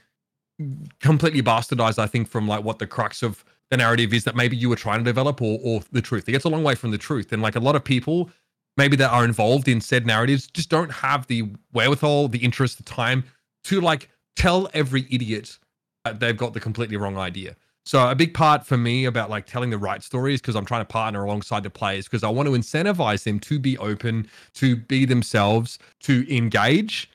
completely 1.00 1.42
bastardized, 1.42 1.98
I 1.98 2.06
think, 2.06 2.28
from 2.28 2.48
like 2.48 2.64
what 2.64 2.78
the 2.78 2.86
crux 2.86 3.22
of 3.22 3.44
the 3.70 3.76
narrative 3.76 4.12
is 4.12 4.24
that 4.24 4.34
maybe 4.34 4.56
you 4.56 4.68
were 4.68 4.76
trying 4.76 4.98
to 4.98 5.04
develop 5.04 5.40
or 5.40 5.58
or 5.62 5.82
the 5.92 6.02
truth. 6.02 6.28
It 6.28 6.32
gets 6.32 6.44
a 6.44 6.48
long 6.48 6.64
way 6.64 6.74
from 6.74 6.90
the 6.90 6.98
truth. 6.98 7.32
And 7.32 7.42
like 7.42 7.56
a 7.56 7.60
lot 7.60 7.76
of 7.76 7.84
people 7.84 8.30
maybe 8.76 8.96
that 8.96 9.10
are 9.10 9.24
involved 9.24 9.68
in 9.68 9.80
said 9.80 10.06
narratives 10.06 10.46
just 10.46 10.70
don't 10.70 10.90
have 10.90 11.26
the 11.26 11.50
wherewithal, 11.72 12.28
the 12.28 12.38
interest, 12.38 12.76
the 12.76 12.82
time 12.82 13.24
to 13.64 13.80
like 13.80 14.08
tell 14.36 14.68
every 14.72 15.06
idiot 15.10 15.58
that 16.04 16.20
they've 16.20 16.36
got 16.36 16.54
the 16.54 16.60
completely 16.60 16.96
wrong 16.96 17.18
idea. 17.18 17.54
So 17.84 18.08
a 18.08 18.14
big 18.14 18.34
part 18.34 18.66
for 18.66 18.76
me 18.76 19.06
about 19.06 19.30
like 19.30 19.46
telling 19.46 19.70
the 19.70 19.78
right 19.78 20.02
stories 20.02 20.40
because 20.40 20.54
I'm 20.54 20.64
trying 20.64 20.82
to 20.82 20.86
partner 20.86 21.24
alongside 21.24 21.62
the 21.62 21.70
players 21.70 22.06
because 22.06 22.22
I 22.22 22.28
want 22.28 22.46
to 22.48 22.54
incentivize 22.54 23.24
them 23.24 23.40
to 23.40 23.58
be 23.58 23.76
open, 23.78 24.28
to 24.54 24.76
be 24.76 25.04
themselves, 25.04 25.78
to 26.00 26.24
engage. 26.34 27.10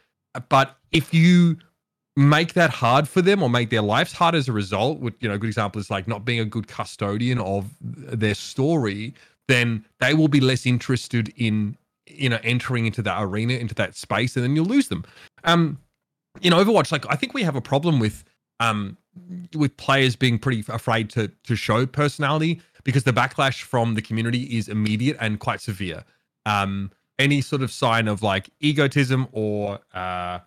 But 0.50 0.78
if 0.92 1.14
you 1.14 1.58
make 2.16 2.54
that 2.54 2.70
hard 2.70 3.08
for 3.08 3.22
them 3.22 3.44
or 3.44 3.50
make 3.50 3.70
their 3.70 3.82
lives 3.82 4.14
hard 4.14 4.36
as 4.36 4.48
a 4.48 4.54
result, 4.54 5.00
which 5.00 5.16
you 5.20 5.28
know, 5.28 5.36
a 5.36 5.38
good 5.38 5.48
example 5.48 5.80
is 5.80 5.90
like 5.90 6.08
not 6.08 6.24
being 6.24 6.40
a 6.40 6.46
good 6.46 6.68
custodian 6.68 7.40
of 7.40 7.70
their 7.82 8.36
story, 8.36 9.14
then 9.48 9.86
they 10.00 10.14
will 10.14 10.28
be 10.28 10.40
less 10.40 10.66
interested 10.66 11.34
in 11.38 11.78
you 12.08 12.30
know 12.30 12.40
entering 12.44 12.86
into 12.86 13.02
that 13.02 13.22
arena, 13.22 13.54
into 13.54 13.76
that 13.76 13.96
space, 13.96 14.36
and 14.36 14.44
then 14.44 14.56
you'll 14.56 14.66
lose 14.66 14.88
them. 14.88 15.04
Um, 15.44 15.78
in 16.42 16.54
Overwatch, 16.54 16.92
like 16.92 17.06
I 17.10 17.16
think 17.16 17.34
we 17.34 17.44
have 17.44 17.56
a 17.56 17.62
problem 17.62 18.00
with 18.00 18.24
um 18.60 18.98
with 19.54 19.76
players 19.78 20.16
being 20.16 20.40
pretty 20.40 20.64
afraid 20.70 21.10
to 21.12 21.30
to 21.44 21.56
show 21.56 21.86
personality 21.86 22.62
because 22.84 23.04
the 23.04 23.14
backlash 23.14 23.64
from 23.64 23.96
the 23.96 24.02
community 24.02 24.44
is 24.58 24.70
immediate 24.70 25.18
and 25.20 25.40
quite 25.40 25.60
severe. 25.60 26.04
Um, 26.46 26.92
any 27.18 27.42
sort 27.42 27.62
of 27.62 27.72
sign 27.72 28.08
of 28.08 28.22
like 28.22 28.50
egotism 28.60 29.28
or 29.32 29.80
uh, 29.94 30.40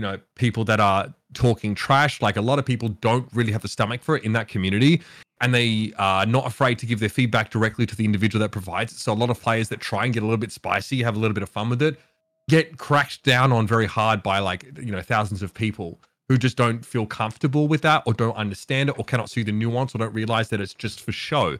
you 0.00 0.06
know 0.06 0.18
people 0.34 0.64
that 0.64 0.80
are 0.80 1.12
talking 1.34 1.74
trash, 1.74 2.22
like 2.22 2.38
a 2.38 2.40
lot 2.40 2.58
of 2.58 2.64
people 2.64 2.88
don't 3.02 3.28
really 3.34 3.52
have 3.52 3.60
the 3.60 3.68
stomach 3.68 4.02
for 4.02 4.16
it 4.16 4.24
in 4.24 4.32
that 4.32 4.48
community, 4.48 5.02
and 5.42 5.54
they 5.54 5.92
are 5.98 6.24
not 6.24 6.46
afraid 6.46 6.78
to 6.78 6.86
give 6.86 7.00
their 7.00 7.10
feedback 7.10 7.50
directly 7.50 7.84
to 7.84 7.94
the 7.94 8.06
individual 8.06 8.40
that 8.40 8.50
provides 8.50 8.92
it. 8.92 8.98
So 8.98 9.12
a 9.12 9.14
lot 9.14 9.28
of 9.28 9.38
players 9.38 9.68
that 9.68 9.78
try 9.78 10.06
and 10.06 10.14
get 10.14 10.22
a 10.22 10.26
little 10.26 10.38
bit 10.38 10.52
spicy, 10.52 11.02
have 11.02 11.16
a 11.16 11.18
little 11.18 11.34
bit 11.34 11.42
of 11.42 11.50
fun 11.50 11.68
with 11.68 11.82
it, 11.82 12.00
get 12.48 12.78
cracked 12.78 13.24
down 13.24 13.52
on 13.52 13.66
very 13.66 13.84
hard 13.84 14.22
by 14.22 14.38
like 14.38 14.64
you 14.80 14.90
know 14.90 15.02
thousands 15.02 15.42
of 15.42 15.52
people 15.52 16.00
who 16.30 16.38
just 16.38 16.56
don't 16.56 16.82
feel 16.82 17.04
comfortable 17.04 17.68
with 17.68 17.82
that 17.82 18.02
or 18.06 18.14
don't 18.14 18.36
understand 18.36 18.88
it 18.88 18.98
or 18.98 19.04
cannot 19.04 19.28
see 19.28 19.42
the 19.42 19.52
nuance 19.52 19.94
or 19.94 19.98
don't 19.98 20.14
realize 20.14 20.48
that 20.48 20.62
it's 20.62 20.72
just 20.72 21.02
for 21.02 21.12
show. 21.12 21.58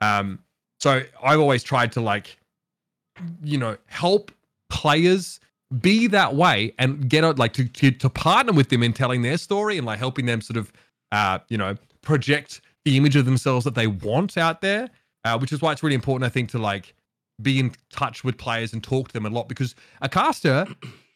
Um, 0.00 0.40
so 0.80 1.02
I've 1.22 1.38
always 1.38 1.62
tried 1.62 1.92
to 1.92 2.00
like, 2.00 2.36
you 3.44 3.58
know, 3.58 3.76
help 3.86 4.32
players 4.70 5.38
be 5.80 6.06
that 6.06 6.34
way 6.34 6.72
and 6.78 7.08
get 7.08 7.24
out 7.24 7.38
like 7.38 7.52
to, 7.52 7.66
to 7.66 7.90
to 7.90 8.08
partner 8.08 8.52
with 8.52 8.68
them 8.68 8.82
in 8.82 8.92
telling 8.92 9.22
their 9.22 9.36
story 9.36 9.78
and 9.78 9.86
like 9.86 9.98
helping 9.98 10.26
them 10.26 10.40
sort 10.40 10.56
of 10.56 10.72
uh 11.12 11.38
you 11.48 11.58
know 11.58 11.74
project 12.02 12.60
the 12.84 12.96
image 12.96 13.16
of 13.16 13.24
themselves 13.24 13.64
that 13.64 13.74
they 13.74 13.88
want 13.88 14.38
out 14.38 14.60
there 14.60 14.88
uh, 15.24 15.36
which 15.36 15.52
is 15.52 15.60
why 15.60 15.72
it's 15.72 15.82
really 15.82 15.94
important 15.94 16.24
i 16.24 16.28
think 16.28 16.48
to 16.48 16.58
like 16.58 16.94
be 17.42 17.58
in 17.58 17.72
touch 17.90 18.22
with 18.22 18.38
players 18.38 18.72
and 18.72 18.82
talk 18.82 19.08
to 19.08 19.12
them 19.12 19.26
a 19.26 19.30
lot 19.30 19.48
because 19.48 19.74
a 20.02 20.08
caster 20.08 20.66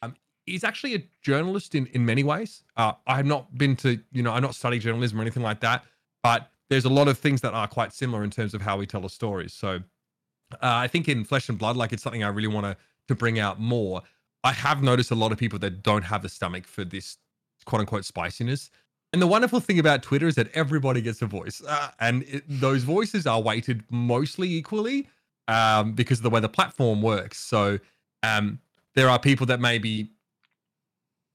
um, 0.03 0.15
is 0.47 0.65
actually 0.65 0.95
a 0.95 1.03
journalist 1.23 1.75
in 1.75 1.87
in 1.87 2.05
many 2.05 2.25
ways. 2.25 2.65
Uh, 2.77 2.93
i 3.07 3.17
have 3.17 3.27
not 3.27 3.57
been 3.57 3.77
to 3.77 4.01
you 4.11 4.23
know 4.23 4.33
i 4.33 4.41
not 4.41 4.55
studied 4.55 4.81
journalism 4.81 5.19
or 5.19 5.23
anything 5.23 5.45
like 5.45 5.61
that 5.61 5.85
but 6.25 6.51
there's 6.69 6.85
a 6.85 6.91
lot 6.91 7.09
of 7.09 7.19
things 7.19 7.41
that 7.41 7.55
are 7.55 7.67
quite 7.67 7.93
similar 7.93 8.25
in 8.25 8.31
terms 8.31 8.53
of 8.55 8.63
how 8.63 8.77
we 8.77 8.87
tell 8.87 9.05
a 9.05 9.11
story. 9.11 9.49
So 9.49 9.81
uh, 10.55 10.57
i 10.63 10.89
think 10.89 11.09
in 11.09 11.25
flesh 11.25 11.49
and 11.49 11.59
blood 11.59 11.77
like 11.77 11.93
it's 11.93 12.03
something 12.03 12.25
i 12.25 12.29
really 12.29 12.49
want 12.49 12.67
to 12.67 12.77
to 13.07 13.15
bring 13.15 13.39
out 13.39 13.61
more 13.61 14.03
I 14.43 14.53
have 14.53 14.83
noticed 14.83 15.11
a 15.11 15.15
lot 15.15 15.33
of 15.33 15.39
people 15.39 15.59
that 15.61 15.83
don't 15.83 16.03
have 16.03 16.23
the 16.23 16.29
stomach 16.29 16.67
for 16.67 16.85
this 16.85 17.19
quote 17.67 17.81
unquote 17.81 18.05
spiciness. 18.05 18.71
And 19.13 19.21
the 19.21 19.27
wonderful 19.27 19.61
thing 19.61 19.79
about 19.79 20.03
Twitter 20.03 20.29
is 20.29 20.37
that 20.37 20.49
everybody 20.55 21.03
gets 21.03 21.21
a 21.21 21.27
voice, 21.27 21.61
uh, 21.67 21.91
and 21.99 22.23
it, 22.23 22.45
those 22.49 22.85
voices 22.85 23.27
are 23.27 23.41
weighted 23.41 23.83
mostly 23.91 24.49
equally 24.49 25.09
um, 25.49 25.93
because 25.93 26.21
of 26.21 26.23
the 26.23 26.31
way 26.31 26.39
the 26.41 26.49
platform 26.49 27.03
works. 27.03 27.39
So 27.39 27.81
um, 28.23 28.61
there 28.95 29.11
are 29.11 29.19
people 29.19 29.47
that 29.47 29.59
maybe, 29.59 30.11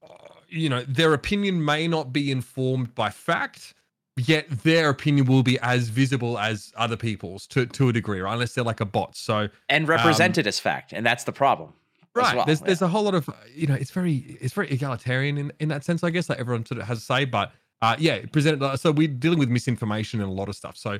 uh, 0.02 0.08
you 0.48 0.70
know, 0.70 0.84
their 0.88 1.12
opinion 1.12 1.62
may 1.62 1.86
not 1.86 2.14
be 2.14 2.30
informed 2.30 2.94
by 2.94 3.10
fact, 3.10 3.74
yet 4.16 4.48
their 4.62 4.88
opinion 4.88 5.26
will 5.26 5.42
be 5.42 5.58
as 5.60 5.88
visible 5.88 6.38
as 6.38 6.72
other 6.76 6.96
people's 6.96 7.46
to 7.48 7.66
to 7.66 7.90
a 7.90 7.92
degree, 7.92 8.20
right? 8.20 8.32
Unless 8.32 8.54
they're 8.54 8.64
like 8.64 8.80
a 8.80 8.86
bot. 8.86 9.16
So 9.16 9.50
and 9.68 9.86
represented 9.86 10.46
as 10.46 10.58
fact, 10.58 10.94
and 10.94 11.04
that's 11.04 11.24
the 11.24 11.32
problem. 11.32 11.74
Right 12.16 12.36
well, 12.36 12.46
there's 12.46 12.60
yeah. 12.60 12.66
there's 12.66 12.82
a 12.82 12.88
whole 12.88 13.02
lot 13.02 13.14
of 13.14 13.28
you 13.54 13.66
know 13.66 13.74
it's 13.74 13.90
very 13.90 14.38
it's 14.40 14.54
very 14.54 14.70
egalitarian 14.70 15.38
in 15.38 15.52
in 15.60 15.68
that 15.68 15.84
sense 15.84 16.02
i 16.02 16.10
guess 16.10 16.28
like 16.28 16.38
everyone 16.38 16.64
sort 16.64 16.80
of 16.80 16.86
has 16.86 16.98
a 16.98 17.00
say 17.00 17.24
but 17.24 17.52
uh 17.82 17.96
yeah 17.98 18.24
presented 18.32 18.62
uh, 18.62 18.76
so 18.76 18.90
we're 18.90 19.08
dealing 19.08 19.38
with 19.38 19.48
misinformation 19.48 20.20
and 20.20 20.28
a 20.28 20.32
lot 20.32 20.48
of 20.48 20.56
stuff 20.56 20.76
so 20.76 20.98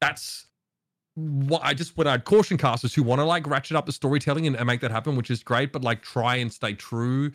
that's 0.00 0.46
what 1.14 1.62
i 1.64 1.74
just 1.74 1.96
what 1.96 2.06
i'd 2.06 2.24
caution 2.24 2.56
casters 2.56 2.94
who 2.94 3.02
want 3.02 3.18
to 3.18 3.24
like 3.24 3.46
ratchet 3.46 3.76
up 3.76 3.86
the 3.86 3.92
storytelling 3.92 4.46
and, 4.46 4.56
and 4.56 4.66
make 4.66 4.80
that 4.80 4.90
happen 4.90 5.16
which 5.16 5.30
is 5.30 5.42
great 5.42 5.72
but 5.72 5.82
like 5.82 6.02
try 6.02 6.36
and 6.36 6.52
stay 6.52 6.72
true 6.72 7.32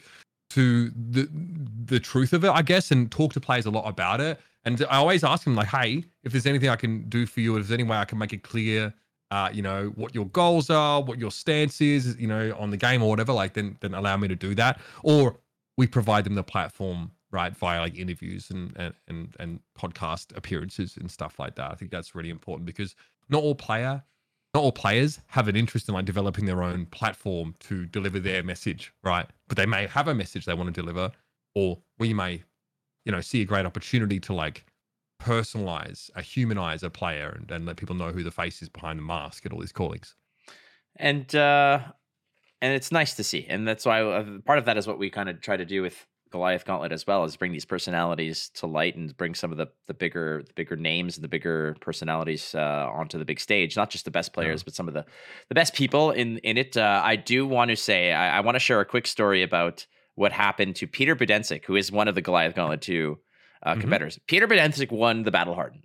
to 0.49 0.91
the 0.91 1.27
the 1.85 1.99
truth 1.99 2.33
of 2.33 2.43
it 2.43 2.49
i 2.49 2.61
guess 2.61 2.91
and 2.91 3.11
talk 3.11 3.33
to 3.33 3.39
players 3.39 3.65
a 3.65 3.71
lot 3.71 3.87
about 3.87 4.21
it 4.21 4.39
and 4.63 4.81
i 4.89 4.97
always 4.97 5.23
ask 5.23 5.43
them 5.43 5.55
like 5.55 5.67
hey 5.67 6.03
if 6.23 6.31
there's 6.31 6.45
anything 6.45 6.69
i 6.69 6.75
can 6.75 7.07
do 7.09 7.25
for 7.25 7.41
you 7.41 7.55
if 7.57 7.67
there's 7.67 7.77
any 7.77 7.83
way 7.83 7.97
i 7.97 8.05
can 8.05 8.17
make 8.17 8.31
it 8.31 8.43
clear 8.43 8.93
uh, 9.35 9.49
you 9.51 9.61
know, 9.61 9.91
what 9.95 10.15
your 10.15 10.27
goals 10.27 10.69
are, 10.69 11.01
what 11.01 11.19
your 11.19 11.29
stance 11.29 11.81
is, 11.81 12.15
you 12.17 12.25
know, 12.25 12.55
on 12.57 12.69
the 12.69 12.77
game 12.77 13.03
or 13.03 13.09
whatever, 13.09 13.33
like 13.33 13.53
then 13.53 13.75
then 13.81 13.93
allow 13.93 14.15
me 14.15 14.29
to 14.29 14.35
do 14.35 14.55
that. 14.55 14.79
Or 15.03 15.37
we 15.75 15.87
provide 15.87 16.23
them 16.23 16.35
the 16.35 16.43
platform, 16.43 17.11
right, 17.31 17.53
via 17.53 17.81
like 17.81 17.97
interviews 17.97 18.49
and 18.49 18.71
and 18.77 18.93
and, 19.09 19.35
and 19.37 19.59
podcast 19.77 20.37
appearances 20.37 20.95
and 20.95 21.11
stuff 21.11 21.37
like 21.37 21.55
that. 21.55 21.69
I 21.69 21.75
think 21.75 21.91
that's 21.91 22.15
really 22.15 22.29
important 22.29 22.65
because 22.65 22.95
not 23.27 23.43
all 23.43 23.55
player, 23.55 24.01
not 24.53 24.63
all 24.63 24.71
players 24.71 25.19
have 25.27 25.49
an 25.49 25.57
interest 25.57 25.89
in 25.89 25.95
like 25.95 26.05
developing 26.05 26.45
their 26.45 26.63
own 26.63 26.85
platform 26.85 27.55
to 27.59 27.85
deliver 27.87 28.21
their 28.21 28.41
message, 28.41 28.93
right? 29.03 29.27
But 29.49 29.57
they 29.57 29.65
may 29.65 29.85
have 29.87 30.07
a 30.07 30.15
message 30.15 30.45
they 30.45 30.53
want 30.53 30.73
to 30.73 30.81
deliver, 30.81 31.11
or 31.55 31.77
we 31.99 32.13
may, 32.13 32.41
you 33.03 33.11
know, 33.11 33.19
see 33.19 33.41
a 33.41 33.45
great 33.45 33.65
opportunity 33.65 34.17
to 34.21 34.33
like 34.33 34.63
personalize, 35.21 36.09
uh, 36.15 36.21
humanize 36.21 36.83
a 36.83 36.89
player 36.89 37.35
and, 37.39 37.49
and 37.51 37.65
let 37.65 37.77
people 37.77 37.95
know 37.95 38.11
who 38.11 38.23
the 38.23 38.31
face 38.31 38.61
is 38.61 38.69
behind 38.69 38.99
the 38.99 39.03
mask 39.03 39.45
at 39.45 39.53
all 39.53 39.59
these 39.59 39.71
callings. 39.71 40.15
and 40.97 41.35
uh 41.35 41.79
and 42.61 42.73
it's 42.73 42.91
nice 42.91 43.13
to 43.15 43.23
see. 43.23 43.45
And 43.47 43.67
that's 43.67 43.85
why 43.85 44.01
uh, 44.01 44.39
part 44.45 44.57
of 44.57 44.65
that 44.65 44.77
is 44.77 44.87
what 44.87 44.97
we 44.97 45.09
kind 45.09 45.29
of 45.29 45.41
try 45.41 45.57
to 45.57 45.65
do 45.65 45.81
with 45.81 46.07
goliath 46.31 46.65
gauntlet 46.65 46.91
as 46.91 47.05
well 47.05 47.23
is 47.23 47.35
bring 47.37 47.51
these 47.51 47.63
personalities 47.63 48.49
to 48.55 48.65
light 48.65 48.95
and 48.95 49.15
bring 49.15 49.35
some 49.35 49.51
of 49.51 49.57
the 49.57 49.67
the 49.87 49.93
bigger 49.93 50.43
the 50.47 50.53
bigger 50.53 50.75
names 50.75 51.15
and 51.15 51.23
the 51.23 51.27
bigger 51.27 51.75
personalities 51.79 52.55
uh, 52.55 52.89
onto 52.91 53.17
the 53.17 53.25
big 53.25 53.39
stage. 53.39 53.75
Not 53.75 53.89
just 53.89 54.05
the 54.05 54.11
best 54.11 54.33
players 54.33 54.63
but 54.63 54.73
some 54.73 54.87
of 54.87 54.93
the 54.93 55.05
the 55.49 55.55
best 55.55 55.73
people 55.73 56.11
in 56.11 56.39
in 56.39 56.57
it. 56.57 56.75
Uh, 56.75 57.01
i 57.03 57.15
do 57.15 57.45
want 57.45 57.69
to 57.69 57.75
say 57.75 58.11
i, 58.13 58.37
I 58.37 58.39
want 58.39 58.55
to 58.55 58.59
share 58.59 58.79
a 58.79 58.85
quick 58.85 59.07
story 59.07 59.43
about 59.43 59.85
what 60.15 60.31
happened 60.31 60.75
to 60.77 60.87
peter 60.87 61.15
Budensik, 61.15 61.65
who 61.65 61.75
is 61.75 61.91
one 61.91 62.07
of 62.07 62.15
the 62.15 62.21
goliath 62.21 62.55
gauntlet 62.55 62.81
2 62.81 63.17
uh, 63.65 63.75
Mhm. 63.75 63.81
competitors 63.81 64.19
peter 64.27 64.47
Budensik 64.47 64.91
won 64.91 65.23
the 65.23 65.31
battle 65.31 65.55
hardened 65.55 65.83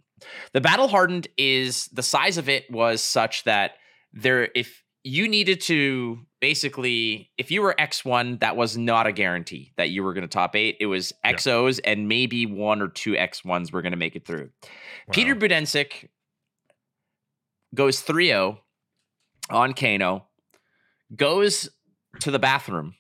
the 0.53 0.61
battle 0.61 0.87
hardened 0.89 1.27
is 1.39 1.87
the 1.89 2.03
size 2.03 2.37
of 2.39 2.49
it 2.49 2.71
was 2.71 3.03
such 3.03 3.45
that 3.45 3.73
there 4.13 4.51
if 4.55 4.85
you 5.03 5.27
needed 5.29 5.61
to 5.63 6.19
basically 6.41 7.31
if 7.39 7.51
you 7.51 7.63
were 7.63 7.75
x1 7.79 8.39
that 8.41 8.55
was 8.57 8.77
not 8.77 9.07
a 9.07 9.13
guarantee 9.13 9.73
that 9.79 9.89
you 9.91 10.03
were 10.03 10.13
going 10.13 10.23
to 10.23 10.29
top 10.29 10.55
eight 10.55 10.77
it 10.79 10.87
was 10.87 11.13
Yeah. 11.25 11.33
xos 11.33 11.81
and 11.85 12.07
maybe 12.07 12.45
one 12.47 12.83
or 12.83 12.89
two 12.89 13.13
x1s 13.13 13.73
were 13.73 13.81
going 13.83 13.93
to 13.93 13.99
make 13.99 14.15
it 14.15 14.27
through 14.27 14.51
peter 15.11 15.33
Wow. 15.35 15.41
Budensik 15.41 16.09
goes 17.75 18.03
3-0 18.03 18.59
on 19.49 19.73
kano 19.75 20.27
goes 21.17 21.69
to 22.21 22.31
the 22.31 22.39
bathroom 22.39 22.95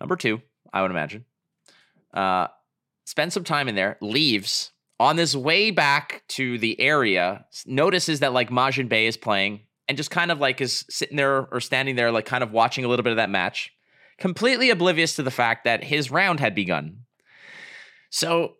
number 0.00 0.16
two 0.16 0.40
i 0.72 0.80
would 0.82 0.90
imagine 0.90 1.24
uh 2.14 2.46
spends 3.06 3.32
some 3.32 3.44
time 3.44 3.68
in 3.68 3.74
there, 3.74 3.96
leaves. 4.02 4.72
On 5.00 5.16
this 5.16 5.34
way 5.34 5.70
back 5.70 6.22
to 6.28 6.58
the 6.58 6.78
area, 6.80 7.46
notices 7.64 8.20
that 8.20 8.32
like 8.32 8.50
Majin 8.50 8.88
Bay 8.88 9.06
is 9.06 9.16
playing 9.16 9.60
and 9.88 9.96
just 9.96 10.10
kind 10.10 10.30
of 10.30 10.40
like 10.40 10.60
is 10.60 10.84
sitting 10.90 11.16
there 11.16 11.46
or 11.52 11.60
standing 11.60 11.96
there, 11.96 12.10
like 12.10 12.26
kind 12.26 12.42
of 12.42 12.52
watching 12.52 12.84
a 12.84 12.88
little 12.88 13.02
bit 13.02 13.12
of 13.12 13.16
that 13.16 13.30
match, 13.30 13.72
completely 14.18 14.70
oblivious 14.70 15.16
to 15.16 15.22
the 15.22 15.30
fact 15.30 15.64
that 15.64 15.84
his 15.84 16.10
round 16.10 16.40
had 16.40 16.54
begun. 16.54 16.98
So 18.10 18.56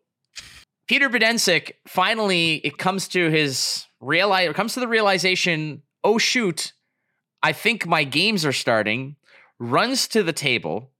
Peter 0.86 1.08
Bedensik 1.08 1.72
finally 1.86 2.56
it 2.56 2.78
comes 2.78 3.08
to 3.08 3.30
his 3.30 3.86
realize 4.00 4.52
comes 4.54 4.74
to 4.74 4.80
the 4.80 4.88
realization, 4.88 5.82
oh 6.04 6.18
shoot, 6.18 6.72
I 7.42 7.52
think 7.52 7.86
my 7.86 8.04
games 8.04 8.44
are 8.44 8.52
starting, 8.52 9.16
runs 9.58 10.06
to 10.08 10.22
the 10.22 10.32
table, 10.32 10.92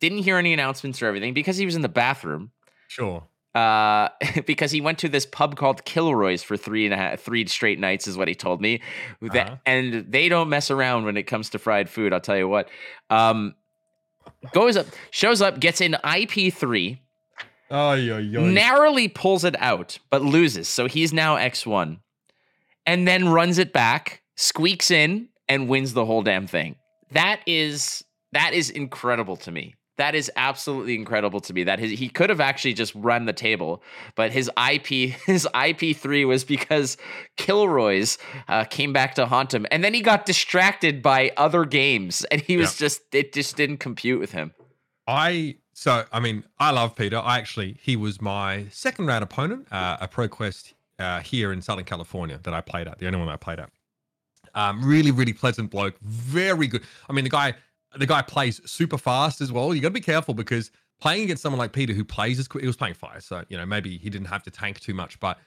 didn't 0.00 0.18
hear 0.24 0.36
any 0.36 0.52
announcements 0.52 1.00
or 1.00 1.06
everything 1.06 1.34
because 1.34 1.56
he 1.56 1.64
was 1.64 1.76
in 1.76 1.82
the 1.82 1.88
bathroom. 1.88 2.50
Sure. 2.88 3.24
Uh, 3.54 4.08
because 4.46 4.70
he 4.70 4.80
went 4.80 4.98
to 4.98 5.08
this 5.08 5.24
pub 5.26 5.56
called 5.56 5.84
Kilroy's 5.84 6.42
for 6.42 6.56
three 6.56 6.84
and 6.84 6.92
a 6.92 6.96
half, 6.96 7.20
three 7.20 7.46
straight 7.46 7.78
nights, 7.78 8.06
is 8.06 8.16
what 8.16 8.28
he 8.28 8.34
told 8.34 8.60
me. 8.60 8.82
That, 9.22 9.46
Uh-huh. 9.46 9.56
And 9.66 10.12
they 10.12 10.28
don't 10.28 10.48
mess 10.48 10.70
around 10.70 11.04
when 11.04 11.16
it 11.16 11.24
comes 11.24 11.50
to 11.50 11.58
fried 11.58 11.88
food. 11.88 12.12
I'll 12.12 12.20
tell 12.20 12.36
you 12.36 12.48
what. 12.48 12.68
Um, 13.10 13.54
goes 14.52 14.76
up, 14.76 14.86
shows 15.10 15.40
up, 15.40 15.58
gets 15.60 15.80
an 15.80 15.96
IP 16.04 16.52
three, 16.52 17.00
Oh, 17.70 17.94
yo, 17.94 18.18
yo. 18.18 18.44
narrowly 18.44 19.08
pulls 19.08 19.44
it 19.44 19.56
out, 19.60 19.98
but 20.10 20.22
loses. 20.22 20.68
So 20.68 20.86
he's 20.86 21.12
now 21.12 21.36
X1. 21.36 21.98
And 22.84 23.08
then 23.08 23.28
runs 23.28 23.58
it 23.58 23.72
back, 23.72 24.22
squeaks 24.36 24.90
in, 24.90 25.28
and 25.48 25.68
wins 25.68 25.92
the 25.92 26.04
whole 26.04 26.22
damn 26.22 26.46
thing. 26.46 26.76
That 27.12 27.40
is 27.46 28.04
that 28.32 28.52
is 28.52 28.68
incredible 28.70 29.36
to 29.38 29.50
me. 29.50 29.74
That 29.96 30.14
is 30.14 30.30
absolutely 30.36 30.94
incredible 30.94 31.40
to 31.40 31.54
me. 31.54 31.64
That 31.64 31.78
his, 31.78 31.98
he 31.98 32.08
could 32.08 32.28
have 32.28 32.40
actually 32.40 32.74
just 32.74 32.94
run 32.94 33.24
the 33.24 33.32
table, 33.32 33.82
but 34.14 34.30
his 34.30 34.50
IP 34.70 34.86
his 35.26 35.48
IP 35.54 35.96
three 35.96 36.24
was 36.24 36.44
because 36.44 36.96
Kilroy's 37.36 38.18
uh, 38.48 38.64
came 38.64 38.92
back 38.92 39.14
to 39.14 39.26
haunt 39.26 39.54
him, 39.54 39.66
and 39.70 39.82
then 39.82 39.94
he 39.94 40.02
got 40.02 40.26
distracted 40.26 41.02
by 41.02 41.32
other 41.36 41.64
games, 41.64 42.24
and 42.30 42.40
he 42.40 42.56
was 42.56 42.76
just 42.76 43.02
it 43.12 43.32
just 43.32 43.56
didn't 43.56 43.78
compute 43.78 44.20
with 44.20 44.32
him. 44.32 44.52
I 45.06 45.56
so 45.72 46.04
I 46.12 46.20
mean 46.20 46.44
I 46.58 46.70
love 46.70 46.94
Peter. 46.94 47.18
I 47.18 47.38
actually 47.38 47.78
he 47.80 47.96
was 47.96 48.20
my 48.20 48.66
second 48.70 49.06
round 49.06 49.24
opponent, 49.24 49.66
uh, 49.70 49.96
a 50.00 50.08
ProQuest 50.08 50.74
uh, 50.98 51.20
here 51.20 51.52
in 51.52 51.62
Southern 51.62 51.84
California 51.84 52.38
that 52.42 52.54
I 52.54 52.60
played 52.60 52.88
at. 52.88 52.98
The 52.98 53.06
only 53.06 53.18
one 53.18 53.28
I 53.28 53.36
played 53.36 53.60
at. 53.60 53.70
Um, 54.54 54.82
really, 54.82 55.10
really 55.10 55.34
pleasant 55.34 55.70
bloke. 55.70 55.98
Very 56.00 56.66
good. 56.66 56.82
I 57.08 57.12
mean 57.12 57.24
the 57.24 57.30
guy 57.30 57.54
the 57.98 58.06
guy 58.06 58.22
plays 58.22 58.60
super 58.68 58.98
fast 58.98 59.40
as 59.40 59.52
well. 59.52 59.74
You 59.74 59.80
got 59.80 59.88
to 59.88 59.94
be 59.94 60.00
careful 60.00 60.34
because 60.34 60.70
playing 61.00 61.24
against 61.24 61.42
someone 61.42 61.58
like 61.58 61.72
Peter 61.72 61.92
who 61.92 62.04
plays 62.04 62.38
as 62.38 62.48
quick. 62.48 62.62
He 62.62 62.66
was 62.66 62.76
playing 62.76 62.94
fire, 62.94 63.20
so 63.20 63.44
you 63.48 63.56
know 63.56 63.66
maybe 63.66 63.98
he 63.98 64.10
didn't 64.10 64.28
have 64.28 64.42
to 64.44 64.50
tank 64.50 64.80
too 64.80 64.94
much. 64.94 65.18
But 65.20 65.38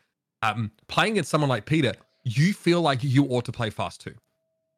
um, 0.41 0.71
playing 0.87 1.13
against 1.13 1.29
someone 1.29 1.49
like 1.49 1.65
Peter, 1.65 1.93
you 2.23 2.53
feel 2.53 2.81
like 2.81 3.03
you 3.03 3.25
ought 3.25 3.45
to 3.45 3.51
play 3.51 3.69
fast 3.69 4.01
too. 4.01 4.15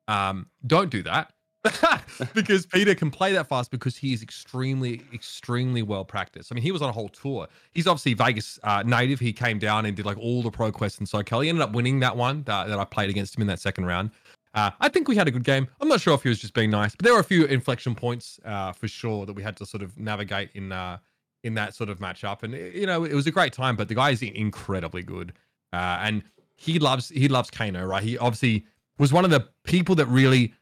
Um, 0.07 0.47
don't 0.65 0.89
do 0.89 1.03
that. 1.03 1.33
because 2.33 2.65
Peter 2.65 2.95
can 2.95 3.11
play 3.11 3.33
that 3.33 3.47
fast 3.47 3.69
because 3.69 3.95
he 3.95 4.13
is 4.13 4.23
extremely, 4.23 5.03
extremely 5.13 5.83
well 5.83 6.03
practiced. 6.03 6.51
I 6.51 6.55
mean, 6.55 6.63
he 6.63 6.71
was 6.71 6.81
on 6.81 6.89
a 6.89 6.91
whole 6.91 7.09
tour. 7.09 7.47
He's 7.71 7.85
obviously 7.85 8.15
Vegas 8.15 8.59
uh, 8.63 8.81
native. 8.83 9.19
He 9.19 9.31
came 9.31 9.59
down 9.59 9.85
and 9.85 9.95
did 9.95 10.05
like 10.05 10.17
all 10.17 10.41
the 10.41 10.49
pro 10.49 10.71
quests 10.71 10.97
and 10.97 11.07
SoCal. 11.07 11.43
He 11.43 11.49
ended 11.49 11.61
up 11.61 11.73
winning 11.73 11.99
that 11.99 12.17
one 12.17 12.41
that, 12.43 12.67
that 12.67 12.79
I 12.79 12.85
played 12.85 13.11
against 13.11 13.35
him 13.35 13.41
in 13.41 13.47
that 13.47 13.59
second 13.59 13.85
round. 13.85 14.09
Uh, 14.53 14.71
I 14.79 14.89
think 14.89 15.07
we 15.07 15.15
had 15.15 15.27
a 15.27 15.31
good 15.31 15.43
game. 15.43 15.67
I'm 15.79 15.87
not 15.87 16.01
sure 16.01 16.13
if 16.13 16.23
he 16.23 16.29
was 16.29 16.39
just 16.39 16.53
being 16.53 16.69
nice, 16.69 16.95
but 16.95 17.05
there 17.05 17.13
were 17.13 17.19
a 17.19 17.23
few 17.23 17.45
inflection 17.45 17.95
points 17.95 18.39
uh, 18.43 18.73
for 18.73 18.87
sure 18.87 19.25
that 19.25 19.33
we 19.33 19.43
had 19.43 19.55
to 19.57 19.65
sort 19.65 19.81
of 19.81 19.97
navigate 19.97 20.49
in 20.53 20.71
uh, 20.71 20.97
in 21.43 21.53
that 21.55 21.73
sort 21.73 21.89
of 21.89 21.99
matchup. 21.99 22.43
And 22.43 22.53
you 22.53 22.85
know, 22.85 23.03
it 23.03 23.13
was 23.13 23.27
a 23.27 23.31
great 23.31 23.53
time. 23.53 23.75
But 23.75 23.87
the 23.87 23.95
guy 23.95 24.11
is 24.11 24.21
incredibly 24.21 25.03
good, 25.03 25.33
uh, 25.71 25.99
and 26.01 26.23
he 26.55 26.79
loves 26.79 27.09
he 27.09 27.27
loves 27.27 27.49
Kano, 27.49 27.85
right? 27.85 28.03
He 28.03 28.17
obviously 28.17 28.65
was 28.97 29.13
one 29.13 29.25
of 29.25 29.31
the 29.31 29.47
people 29.63 29.95
that 29.95 30.05
really 30.07 30.53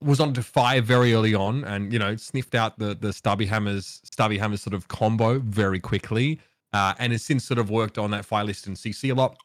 was 0.00 0.20
on 0.20 0.34
to 0.34 0.42
fire 0.42 0.82
very 0.82 1.14
early 1.14 1.34
on 1.34 1.64
and 1.64 1.92
you 1.92 1.98
know 1.98 2.16
sniffed 2.16 2.54
out 2.54 2.78
the 2.78 2.94
the 2.94 3.12
stubby 3.12 3.46
hammers 3.46 4.00
stubby 4.04 4.38
hammers 4.38 4.60
sort 4.62 4.74
of 4.74 4.88
combo 4.88 5.38
very 5.38 5.80
quickly 5.80 6.38
uh, 6.74 6.92
and 6.98 7.12
has 7.12 7.22
since 7.22 7.44
sort 7.44 7.58
of 7.58 7.70
worked 7.70 7.96
on 7.96 8.10
that 8.10 8.24
fire 8.24 8.44
list 8.44 8.66
and 8.66 8.76
cc 8.76 9.10
a 9.10 9.14
lot 9.14 9.38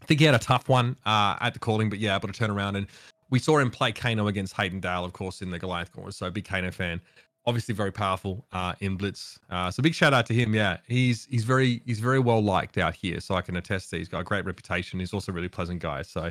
i 0.00 0.04
think 0.04 0.20
he 0.20 0.26
had 0.26 0.34
a 0.34 0.38
tough 0.38 0.68
one 0.68 0.96
uh, 1.06 1.36
at 1.40 1.52
the 1.52 1.58
calling 1.58 1.90
but 1.90 1.98
yeah 1.98 2.14
able 2.14 2.28
to 2.28 2.34
turn 2.34 2.50
around 2.50 2.76
and 2.76 2.86
we 3.30 3.38
saw 3.38 3.58
him 3.58 3.70
play 3.70 3.92
kano 3.92 4.26
against 4.26 4.54
hayden 4.54 4.80
dale 4.80 5.04
of 5.04 5.12
course 5.12 5.42
in 5.42 5.50
the 5.50 5.58
goliath 5.58 5.92
corner 5.92 6.10
so 6.10 6.30
big 6.30 6.44
kano 6.44 6.70
fan 6.70 7.00
obviously 7.46 7.74
very 7.74 7.92
powerful 7.92 8.44
uh, 8.52 8.74
in 8.80 8.96
blitz 8.96 9.38
uh, 9.50 9.70
so 9.70 9.82
big 9.82 9.94
shout 9.94 10.12
out 10.12 10.26
to 10.26 10.34
him 10.34 10.54
yeah 10.54 10.76
he's 10.86 11.26
he's 11.26 11.44
very 11.44 11.82
he's 11.86 12.00
very 12.00 12.18
well 12.18 12.42
liked 12.42 12.76
out 12.78 12.94
here 12.94 13.20
so 13.20 13.34
i 13.34 13.40
can 13.40 13.56
attest 13.56 13.90
that 13.90 13.98
he's 13.98 14.08
got 14.08 14.20
a 14.20 14.24
great 14.24 14.44
reputation 14.44 15.00
he's 15.00 15.14
also 15.14 15.32
a 15.32 15.34
really 15.34 15.48
pleasant 15.48 15.80
guy 15.80 16.02
so 16.02 16.30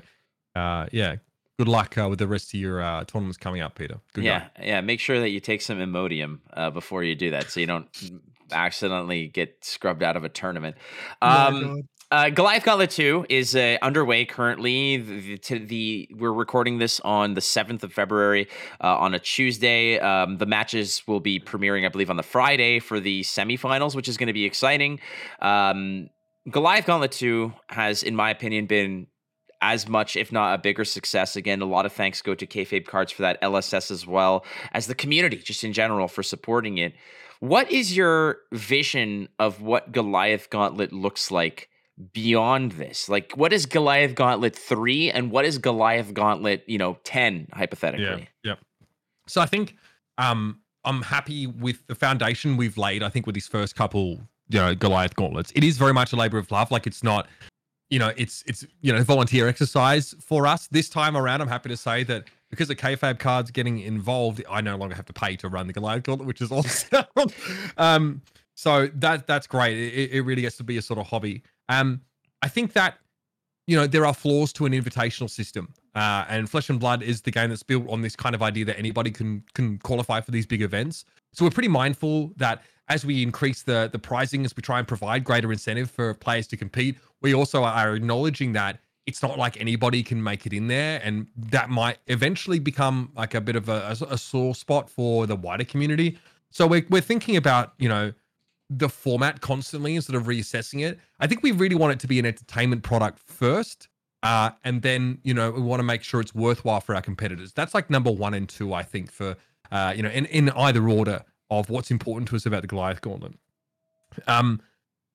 uh, 0.55 0.86
yeah 0.91 1.15
good 1.59 1.67
luck 1.67 1.97
uh, 1.97 2.07
with 2.09 2.20
the 2.20 2.28
rest 2.28 2.53
of 2.53 2.59
your 2.59 2.82
uh, 2.82 3.03
tournaments 3.03 3.38
coming 3.38 3.61
up, 3.61 3.76
Peter. 3.76 3.99
Good 4.13 4.24
yeah, 4.24 4.39
luck. 4.39 4.51
yeah. 4.61 4.80
Make 4.80 5.01
sure 5.01 5.20
that 5.20 5.30
you 5.30 5.41
take 5.41 5.61
some 5.61 5.78
Imodium 5.78 6.39
uh, 6.53 6.70
before 6.70 7.03
you 7.03 7.15
do 7.15 7.32
that, 7.32 7.51
so 7.51 7.59
you 7.59 7.67
don't 7.67 7.89
accidentally 8.53 9.28
get 9.28 9.57
scrubbed 9.63 10.01
out 10.01 10.15
of 10.15 10.24
a 10.24 10.30
tournament. 10.30 10.78
Um, 11.22 11.84
uh, 12.12 12.30
Goliath 12.32 12.64
Gauntlet 12.64 12.89
2 12.89 13.28
is 13.30 13.55
uh, 13.55 13.78
underway 13.84 14.26
currently. 14.26 14.97
The, 14.97 15.38
the, 15.38 15.60
the 15.60 16.10
we're 16.18 16.34
recording 16.34 16.80
this 16.80 16.99
on 17.01 17.36
the 17.36 17.41
7th 17.41 17.84
of 17.84 17.93
February 17.93 18.47
uh, 18.84 18.97
on 18.97 19.14
a 19.14 19.20
Tuesday. 19.20 19.99
Um, 19.99 20.38
the 20.38 20.47
matches 20.47 21.03
will 21.05 21.20
be 21.20 21.39
premiering, 21.39 21.86
I 21.86 21.89
believe, 21.89 22.10
on 22.10 22.18
the 22.18 22.24
Friday 22.24 22.80
for 22.80 22.99
the 22.99 23.22
semifinals, 23.22 23.95
which 23.95 24.07
is 24.07 24.18
going 24.18 24.28
to 24.28 24.34
be 24.34 24.45
exciting. 24.45 24.99
Um, 25.39 26.10
Goliath 26.49 26.88
Gauntlet 26.88 27.12
2 27.12 27.53
has, 27.68 28.01
in 28.01 28.16
my 28.16 28.32
opinion, 28.32 28.66
been 28.66 29.05
as 29.62 29.88
much, 29.88 30.16
if 30.16 30.32
not 30.32 30.55
a 30.55 30.57
bigger 30.57 30.86
success. 30.86 31.36
Again, 31.36 31.62
a 31.62 31.66
lot 31.66 31.86
of 31.86 31.93
thanks 31.93 32.24
go 32.24 32.34
to 32.34 32.47
Kayfabe 32.47 32.88
Cards 32.88 33.12
for 33.12 33.22
that, 33.22 33.39
LSS 33.43 33.91
as 33.91 34.07
well 34.07 34.45
as 34.74 34.88
the 34.88 34.95
community, 34.95 35.38
just 35.38 35.64
in 35.64 35.74
general, 35.74 36.07
for 36.07 36.24
supporting 36.24 36.80
it. 36.80 36.93
What 37.39 37.72
is 37.72 37.95
your 37.95 38.38
vision 38.51 39.30
of 39.38 39.62
what 39.62 39.91
Goliath 39.91 40.49
Gauntlet 40.49 40.91
looks 40.91 41.30
like 41.30 41.68
beyond 42.14 42.74
this? 42.74 43.10
Like, 43.10 43.34
what 43.36 43.54
is 43.54 43.66
Goliath 43.66 44.16
Gauntlet 44.16 44.56
3 44.56 45.12
and 45.12 45.32
what 45.32 45.45
is 45.45 45.58
Goliath 45.58 46.14
Gauntlet, 46.14 46.64
you 46.68 46.78
know, 46.78 46.97
10, 47.04 47.47
hypothetically? 47.54 48.30
Yeah, 48.43 48.52
yeah. 48.52 48.88
So 49.28 49.41
I 49.41 49.45
think 49.45 49.76
um, 50.18 50.60
I'm 50.86 51.02
happy 51.02 51.47
with 51.47 51.86
the 51.88 51.95
foundation 51.95 52.58
we've 52.58 52.78
laid. 52.78 53.04
I 53.04 53.10
think 53.10 53.26
with 53.26 53.36
these 53.36 53.47
first 53.47 53.76
couple, 53.76 54.22
you 54.50 54.60
know, 54.60 54.74
Goliath 54.74 55.16
gauntlets, 55.16 55.52
it 55.56 55.64
is 55.64 55.78
very 55.78 55.93
much 55.93 56.14
a 56.14 56.16
labor 56.16 56.38
of 56.38 56.50
love. 56.52 56.72
Like 56.72 56.88
it's 56.88 57.04
not, 57.04 57.28
you 57.89 58.00
know, 58.00 58.12
it's 58.18 58.43
it's 58.47 58.66
you 58.82 58.93
know 58.93 59.04
volunteer 59.04 59.47
exercise 59.47 60.16
for 60.20 60.47
us 60.47 60.68
this 60.68 60.89
time 60.89 61.18
around. 61.18 61.41
I'm 61.41 61.47
happy 61.47 61.70
to 61.70 61.78
say 61.78 62.04
that 62.06 62.26
because 62.50 62.68
the 62.68 62.76
Kayfabe 62.76 63.20
cards 63.20 63.52
getting 63.52 63.80
involved, 63.80 64.43
I 64.50 64.62
no 64.62 64.76
longer 64.76 64.95
have 64.95 65.06
to 65.06 65.14
pay 65.14 65.36
to 65.38 65.50
run 65.50 65.68
the 65.68 65.74
Goliath 65.74 66.04
gauntlet, 66.04 66.28
which 66.28 66.41
is 66.41 66.52
awesome. 66.52 67.06
um, 67.78 68.22
so 68.56 68.88
that 68.95 69.28
that's 69.28 69.47
great. 69.47 69.78
It, 69.78 70.12
it 70.12 70.22
really 70.22 70.41
gets 70.41 70.58
to 70.58 70.64
be 70.64 70.78
a 70.78 70.82
sort 70.82 71.00
of 71.00 71.08
hobby. 71.08 71.43
Um, 71.70 72.01
I 72.41 72.49
think 72.49 72.74
that 72.74 72.97
you 73.67 73.78
know 73.78 73.88
there 73.88 74.05
are 74.05 74.13
flaws 74.13 74.51
to 74.53 74.65
an 74.65 74.74
invitational 74.74 75.30
system 75.30 75.74
uh, 75.95 76.26
and 76.28 76.49
flesh 76.49 76.70
and 76.70 76.80
blood 76.80 77.01
is 77.03 77.22
the 77.22 77.32
game 77.32 77.49
that's 77.49 77.63
built 77.63 77.88
on 77.89 78.01
this 78.01 78.15
kind 78.15 78.36
of 78.36 78.41
idea 78.41 78.65
that 78.65 78.78
anybody 78.78 79.11
can 79.11 79.43
can 79.53 79.78
qualify 79.80 80.20
for 80.20 80.32
these 80.32 80.45
big 80.45 80.61
events. 80.61 81.05
So 81.34 81.45
we're 81.45 81.51
pretty 81.51 81.70
mindful 81.70 82.34
that 82.38 82.63
as 82.89 83.05
we 83.05 83.24
increase 83.24 83.63
the 83.63 83.89
the 83.91 83.99
pricing 83.99 84.43
as 84.43 84.55
we 84.55 84.61
try 84.61 84.80
and 84.80 84.88
provide 84.88 85.24
greater 85.24 85.51
incentive 85.51 85.89
for 85.89 86.13
players 86.15 86.47
to 86.47 86.57
compete 86.57 86.97
we 87.22 87.34
also 87.34 87.63
are 87.63 87.95
acknowledging 87.95 88.53
that 88.53 88.80
it's 89.05 89.24
not 89.24 89.38
like 89.38 89.59
anybody 89.59 90.03
can 90.03 90.22
make 90.22 90.45
it 90.45 90.53
in 90.53 90.67
there 90.67 91.01
and 91.03 91.28
that 91.36 91.70
might 91.70 91.97
eventually 92.07 92.59
become 92.59 93.11
like 93.15 93.34
a 93.34 93.41
bit 93.41 93.55
of 93.55 93.67
a, 93.67 93.95
a, 94.01 94.13
a 94.13 94.17
sore 94.17 94.53
spot 94.53 94.89
for 94.89 95.26
the 95.26 95.36
wider 95.36 95.63
community. 95.63 96.17
So 96.51 96.67
we're, 96.67 96.86
we're 96.89 97.01
thinking 97.01 97.36
about 97.36 97.74
you 97.80 97.89
know 97.89 98.13
the 98.70 98.89
format 98.89 99.41
constantly 99.41 99.95
instead 99.95 100.15
of 100.15 100.24
reassessing 100.24 100.86
it. 100.86 100.99
I 101.20 101.28
think 101.28 101.41
we 101.41 101.51
really 101.51 101.76
want 101.76 101.93
it 101.93 101.99
to 102.01 102.07
be 102.07 102.20
an 102.20 102.26
entertainment 102.26 102.84
product 102.84 103.20
first. 103.20 103.88
Uh, 104.22 104.51
and 104.63 104.82
then, 104.82 105.17
you 105.24 105.34
know, 105.34 105.49
we 105.49 105.61
want 105.61 105.80
to 105.80 105.84
make 105.84 106.03
sure 106.03 106.20
it's 106.20 106.36
worthwhile 106.36 106.82
for 106.82 106.93
our 106.93 107.01
competitors. 107.01 107.53
That's 107.53 107.74
like 107.74 107.89
number 107.89 108.11
one 108.11 108.34
and 108.34 108.47
two, 108.47 108.74
I 108.74 108.84
think, 108.84 109.11
for, 109.11 109.36
uh, 109.72 109.93
you 109.95 110.03
know, 110.03 110.09
in, 110.09 110.26
in 110.26 110.49
either 110.49 110.88
order 110.89 111.24
of 111.49 111.70
what's 111.70 111.89
important 111.89 112.28
to 112.30 112.36
us 112.36 112.45
about 112.45 112.61
the 112.61 112.67
Goliath 112.67 113.01
Gauntlet. 113.01 113.34
Um, 114.28 114.61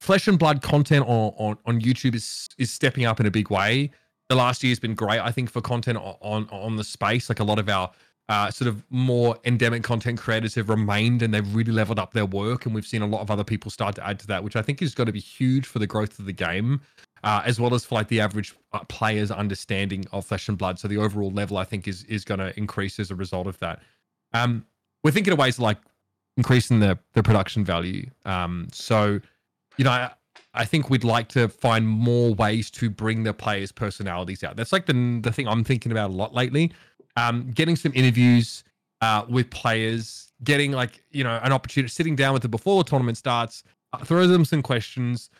flesh 0.01 0.27
and 0.27 0.39
blood 0.39 0.63
content 0.63 1.05
on, 1.07 1.33
on, 1.37 1.59
on 1.67 1.81
YouTube 1.81 2.15
is, 2.15 2.49
is 2.59 2.73
stepping 2.73 3.05
up 3.05 3.21
in 3.21 3.27
a 3.27 3.31
big 3.31 3.51
way. 3.51 3.91
The 4.31 4.35
last 4.35 4.65
year 4.65 4.71
has 4.71 4.81
been 4.81 4.95
great, 4.95 5.21
I 5.21 5.31
think, 5.31 5.51
for 5.51 5.61
content 5.61 5.99
on, 5.99 6.17
on, 6.21 6.49
on 6.51 6.77
the 6.77 6.85
space. 6.85 7.29
Like 7.29 7.41
a 7.41 7.45
lot 7.45 7.59
of 7.59 7.69
our 7.69 7.91
uh, 8.29 8.51
sort 8.51 8.69
of 8.69 8.83
more 8.91 9.39
endemic 9.45 9.83
content 9.83 10.19
creators 10.19 10.55
have 10.55 10.69
remained 10.69 11.23
and 11.23 11.35
they've 11.35 11.55
really 11.55 11.73
leveled 11.73 11.99
up 11.99 12.15
their 12.15 12.25
work. 12.25 12.65
And 12.65 12.75
we've 12.75 12.87
seen 12.87 13.03
a 13.03 13.07
lot 13.07 13.21
of 13.21 13.31
other 13.31 13.45
people 13.45 13.71
start 13.71 13.95
to 13.97 14.07
add 14.07 14.19
to 14.21 14.27
that, 14.29 14.43
which 14.43 14.57
I 14.57 14.63
think 14.63 14.81
is 14.81 14.95
going 14.95 15.07
to 15.07 15.13
be 15.13 15.21
huge 15.21 15.67
for 15.67 15.79
the 15.79 15.87
growth 15.87 16.19
of 16.19 16.25
the 16.25 16.33
game, 16.33 16.81
uh, 17.23 17.43
as 17.45 17.61
well 17.61 17.75
as 17.75 17.85
for 17.85 17.97
like 17.97 18.09
the 18.09 18.21
average 18.21 18.55
uh, 18.73 18.81
player's 18.85 19.31
understanding 19.31 20.07
of 20.13 20.25
Flesh 20.25 20.49
and 20.49 20.57
Blood. 20.57 20.79
So 20.79 20.89
the 20.89 20.97
overall 20.97 21.31
level, 21.31 21.59
I 21.59 21.65
think, 21.65 21.87
is 21.87 22.05
is 22.05 22.25
going 22.25 22.41
to 22.41 22.57
increase 22.59 22.99
as 22.99 23.11
a 23.11 23.15
result 23.15 23.47
of 23.47 23.59
that. 23.59 23.81
Um, 24.33 24.65
we're 25.03 25.11
thinking 25.11 25.33
of 25.33 25.39
ways 25.39 25.59
like 25.59 25.79
increasing 26.37 26.81
the 26.81 26.99
the 27.13 27.23
production 27.23 27.65
value. 27.65 28.09
Um, 28.25 28.69
so 28.73 29.21
you 29.77 29.85
know, 29.85 29.91
I, 29.91 30.11
I 30.55 30.65
think 30.65 30.89
we'd 30.89 31.05
like 31.05 31.29
to 31.29 31.49
find 31.49 31.87
more 31.87 32.35
ways 32.35 32.71
to 32.73 32.89
bring 32.89 33.25
the 33.25 33.35
players' 33.35 33.73
personalities 33.73 34.43
out. 34.45 34.57
That's 34.57 34.73
like 34.73 34.87
the 34.87 35.21
the 35.23 35.33
thing 35.33 35.47
I'm 35.47 35.65
thinking 35.65 35.93
about 35.93 36.11
a 36.11 36.15
lot 36.15 36.35
lately. 36.35 36.73
Um, 37.17 37.51
getting 37.53 37.77
some 37.77 37.93
interviews 37.95 38.65
uh, 39.01 39.25
with 39.29 39.51
players, 39.51 40.33
getting 40.43 40.73
like 40.73 41.03
you 41.11 41.25
know 41.25 41.41
an 41.43 41.53
opportunity, 41.53 41.91
sitting 41.91 42.17
down 42.17 42.33
with 42.33 42.43
them 42.43 42.51
before 42.51 42.83
the 42.83 42.89
tournament 42.89 43.17
starts, 43.17 43.63
uh, 43.93 43.99
throw 43.99 44.27
them 44.27 44.45
some 44.45 44.63
questions, 44.63 45.31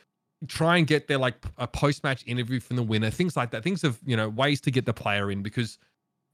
try 0.47 0.77
and 0.77 0.87
get 0.87 1.09
their 1.09 1.19
like 1.19 1.35
a 1.59 1.67
post 1.67 2.05
match 2.05 2.23
interview 2.27 2.61
from 2.61 2.77
the 2.77 2.83
winner, 2.83 3.11
things 3.11 3.37
like 3.37 3.51
that. 3.51 3.63
Things 3.63 3.85
of 3.85 3.99
you 4.05 4.17
know 4.17 4.29
ways 4.29 4.61
to 4.63 4.71
get 4.71 4.87
the 4.87 4.93
player 4.93 5.31
in 5.31 5.43
because 5.43 5.79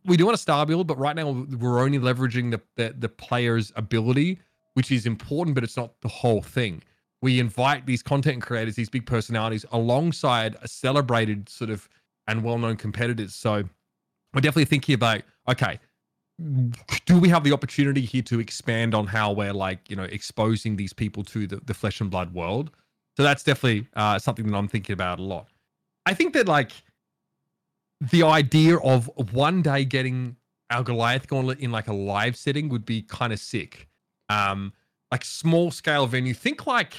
we 0.04 0.16
do 0.16 0.24
want 0.24 0.34
a 0.34 0.38
star 0.38 0.66
build, 0.66 0.86
but 0.86 0.98
right 0.98 1.16
now 1.16 1.30
we're 1.30 1.80
only 1.80 1.98
leveraging 1.98 2.50
the, 2.50 2.60
the 2.76 2.94
the 2.98 3.08
player's 3.08 3.72
ability, 3.76 4.38
which 4.74 4.90
is 4.90 5.06
important, 5.06 5.54
but 5.54 5.64
it's 5.64 5.76
not 5.76 6.00
the 6.00 6.08
whole 6.08 6.42
thing. 6.42 6.82
We 7.22 7.38
invite 7.38 7.84
these 7.84 8.02
content 8.02 8.42
creators, 8.42 8.76
these 8.76 8.88
big 8.88 9.04
personalities, 9.04 9.66
alongside 9.72 10.56
a 10.62 10.68
celebrated 10.68 11.48
sort 11.48 11.70
of 11.70 11.88
and 12.26 12.42
well-known 12.42 12.76
competitors. 12.76 13.34
So 13.34 13.64
we're 14.34 14.40
definitely 14.40 14.66
thinking 14.66 14.94
about 14.94 15.22
okay, 15.48 15.78
do 17.06 17.18
we 17.18 17.28
have 17.28 17.44
the 17.44 17.52
opportunity 17.52 18.02
here 18.02 18.22
to 18.22 18.40
expand 18.40 18.94
on 18.94 19.06
how 19.06 19.32
we're 19.32 19.52
like 19.52 19.90
you 19.90 19.96
know 19.96 20.04
exposing 20.04 20.76
these 20.76 20.92
people 20.92 21.22
to 21.24 21.46
the, 21.46 21.56
the 21.64 21.74
flesh 21.74 22.00
and 22.00 22.10
blood 22.10 22.32
world? 22.34 22.70
So 23.16 23.22
that's 23.22 23.42
definitely 23.42 23.88
uh, 23.94 24.18
something 24.18 24.46
that 24.46 24.56
I'm 24.56 24.68
thinking 24.68 24.94
about 24.94 25.18
a 25.18 25.22
lot. 25.22 25.48
I 26.06 26.14
think 26.14 26.32
that 26.34 26.48
like 26.48 26.72
the 28.00 28.22
idea 28.22 28.76
of 28.78 29.10
one 29.32 29.62
day 29.62 29.84
getting 29.84 30.36
our 30.70 30.82
Goliath 30.82 31.26
gauntlet 31.26 31.60
in 31.60 31.70
like 31.70 31.88
a 31.88 31.92
live 31.92 32.36
setting 32.36 32.68
would 32.68 32.86
be 32.86 33.02
kind 33.02 33.32
of 33.32 33.38
sick. 33.38 33.88
Um, 34.28 34.72
like 35.10 35.24
small 35.24 35.70
scale 35.70 36.06
venue. 36.06 36.32
Think 36.32 36.66
like 36.66 36.94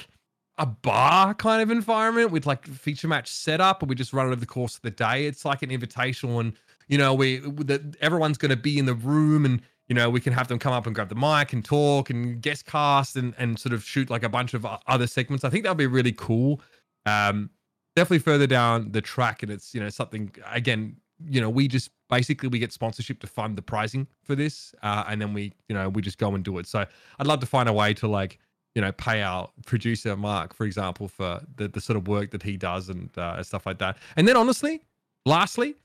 a 0.58 0.66
bar 0.66 1.34
kind 1.34 1.62
of 1.62 1.70
environment 1.70 2.30
with 2.30 2.46
like 2.46 2.66
feature 2.66 3.08
match 3.08 3.28
setup, 3.28 3.82
and 3.82 3.88
we 3.88 3.94
just 3.94 4.12
run 4.12 4.26
it 4.26 4.30
over 4.30 4.40
the 4.40 4.46
course 4.46 4.76
of 4.76 4.82
the 4.82 4.90
day. 4.90 5.26
It's 5.26 5.44
like 5.44 5.62
an 5.62 5.70
invitational, 5.70 6.40
and 6.40 6.52
you 6.88 6.98
know, 6.98 7.14
we 7.14 7.38
that 7.38 7.96
everyone's 8.00 8.38
going 8.38 8.50
to 8.50 8.56
be 8.56 8.78
in 8.78 8.86
the 8.86 8.94
room, 8.94 9.44
and 9.44 9.62
you 9.88 9.94
know, 9.94 10.08
we 10.10 10.20
can 10.20 10.32
have 10.32 10.48
them 10.48 10.58
come 10.58 10.72
up 10.72 10.86
and 10.86 10.94
grab 10.94 11.08
the 11.08 11.14
mic 11.14 11.52
and 11.52 11.64
talk 11.64 12.10
and 12.10 12.40
guest 12.40 12.66
cast 12.66 13.16
and 13.16 13.34
and 13.38 13.58
sort 13.58 13.72
of 13.72 13.84
shoot 13.84 14.10
like 14.10 14.22
a 14.22 14.28
bunch 14.28 14.54
of 14.54 14.66
other 14.86 15.06
segments. 15.06 15.44
I 15.44 15.50
think 15.50 15.64
that'll 15.64 15.74
be 15.74 15.86
really 15.86 16.12
cool. 16.12 16.60
Um, 17.06 17.50
definitely 17.96 18.20
further 18.20 18.46
down 18.46 18.92
the 18.92 19.00
track, 19.00 19.42
and 19.42 19.50
it's 19.52 19.74
you 19.74 19.80
know 19.80 19.88
something 19.88 20.32
again. 20.50 20.96
You 21.24 21.40
know, 21.40 21.50
we 21.50 21.68
just 21.68 21.90
basically 22.10 22.48
we 22.48 22.58
get 22.58 22.72
sponsorship 22.72 23.20
to 23.20 23.26
fund 23.26 23.56
the 23.56 23.62
pricing 23.62 24.06
for 24.24 24.34
this, 24.34 24.74
uh, 24.82 25.04
and 25.08 25.20
then 25.20 25.32
we 25.32 25.52
you 25.68 25.74
know 25.74 25.88
we 25.88 26.02
just 26.02 26.18
go 26.18 26.34
and 26.34 26.44
do 26.44 26.58
it. 26.58 26.66
So 26.66 26.84
I'd 27.18 27.26
love 27.26 27.40
to 27.40 27.46
find 27.46 27.68
a 27.68 27.72
way 27.72 27.94
to 27.94 28.08
like 28.08 28.38
you 28.74 28.82
know 28.82 28.92
pay 28.92 29.22
our 29.22 29.48
producer 29.66 30.16
Mark, 30.16 30.54
for 30.54 30.64
example, 30.64 31.08
for 31.08 31.40
the 31.56 31.68
the 31.68 31.80
sort 31.80 31.96
of 31.96 32.08
work 32.08 32.30
that 32.30 32.42
he 32.42 32.56
does 32.56 32.88
and 32.88 33.16
uh, 33.18 33.42
stuff 33.42 33.66
like 33.66 33.78
that. 33.78 33.98
And 34.16 34.26
then 34.26 34.36
honestly, 34.36 34.82
lastly, 35.26 35.76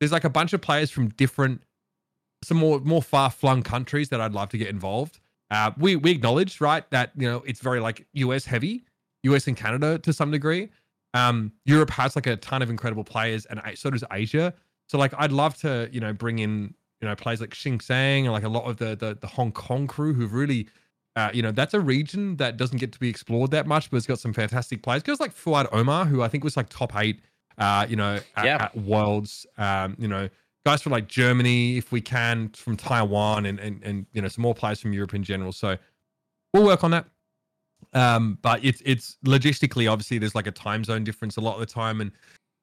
there's 0.00 0.12
like 0.12 0.24
a 0.24 0.30
bunch 0.30 0.52
of 0.52 0.60
players 0.60 0.90
from 0.90 1.08
different 1.10 1.62
some 2.42 2.58
more 2.58 2.80
more 2.80 3.02
far 3.02 3.30
flung 3.30 3.62
countries 3.62 4.08
that 4.10 4.20
I'd 4.20 4.32
love 4.32 4.50
to 4.50 4.58
get 4.58 4.68
involved. 4.68 5.20
Uh, 5.50 5.70
we 5.78 5.96
we 5.96 6.10
acknowledge 6.10 6.60
right 6.60 6.88
that 6.90 7.12
you 7.16 7.28
know 7.28 7.42
it's 7.46 7.60
very 7.60 7.80
like 7.80 8.06
US 8.14 8.44
heavy, 8.44 8.84
US 9.24 9.46
and 9.46 9.56
Canada 9.56 9.98
to 9.98 10.12
some 10.12 10.30
degree. 10.30 10.70
Um, 11.14 11.52
Europe 11.64 11.90
has 11.90 12.14
like 12.14 12.26
a 12.26 12.36
ton 12.36 12.62
of 12.62 12.70
incredible 12.70 13.04
players, 13.04 13.46
and 13.46 13.60
so 13.74 13.90
does 13.90 14.04
Asia. 14.12 14.52
So 14.88 14.98
like 14.98 15.12
I'd 15.18 15.32
love 15.32 15.56
to 15.58 15.88
you 15.92 16.00
know 16.00 16.12
bring 16.12 16.38
in 16.38 16.74
you 17.00 17.08
know 17.08 17.16
players 17.16 17.40
like 17.40 17.50
Xing 17.50 17.80
Sang 17.80 18.26
and 18.26 18.32
like 18.32 18.44
a 18.44 18.48
lot 18.48 18.64
of 18.64 18.76
the 18.76 18.96
the, 18.96 19.16
the 19.20 19.26
Hong 19.26 19.52
Kong 19.52 19.86
crew 19.86 20.14
who've 20.14 20.32
really. 20.32 20.68
Uh, 21.14 21.30
you 21.32 21.40
know 21.40 21.50
that's 21.50 21.72
a 21.72 21.80
region 21.80 22.36
that 22.36 22.58
doesn't 22.58 22.76
get 22.76 22.92
to 22.92 22.98
be 22.98 23.08
explored 23.08 23.50
that 23.50 23.66
much, 23.66 23.90
but 23.90 23.96
it's 23.96 24.06
got 24.06 24.18
some 24.18 24.34
fantastic 24.34 24.82
players. 24.82 25.02
Guys 25.02 25.18
like 25.18 25.32
Fuad 25.32 25.66
Omar, 25.72 26.04
who 26.04 26.20
I 26.20 26.28
think 26.28 26.44
was 26.44 26.58
like 26.58 26.68
top 26.68 26.94
eight, 26.94 27.22
uh, 27.58 27.86
you 27.88 27.96
know, 27.96 28.20
at, 28.36 28.44
Yeah. 28.44 28.56
at 28.60 28.76
Worlds. 28.76 29.46
Um, 29.58 29.96
you 29.98 30.08
know, 30.08 30.28
guys 30.64 30.82
from 30.82 30.92
like 30.92 31.08
Germany, 31.08 31.76
if 31.78 31.92
we 31.92 32.00
can, 32.00 32.48
from 32.50 32.76
Taiwan, 32.76 33.46
and 33.46 33.58
and 33.60 33.82
and 33.82 34.06
you 34.12 34.22
know 34.22 34.28
some 34.28 34.42
more 34.42 34.54
players 34.54 34.80
from 34.80 34.92
Europe 34.92 35.14
in 35.14 35.22
general. 35.22 35.52
So 35.52 35.76
we'll 36.52 36.64
work 36.64 36.84
on 36.84 36.90
that. 36.92 37.06
Um, 37.92 38.38
but 38.42 38.64
it's 38.64 38.82
it's 38.84 39.16
logistically 39.24 39.90
obviously 39.90 40.18
there's 40.18 40.34
like 40.34 40.46
a 40.46 40.52
time 40.52 40.84
zone 40.84 41.04
difference 41.04 41.36
a 41.36 41.40
lot 41.40 41.54
of 41.54 41.60
the 41.60 41.66
time, 41.66 42.00
and 42.00 42.10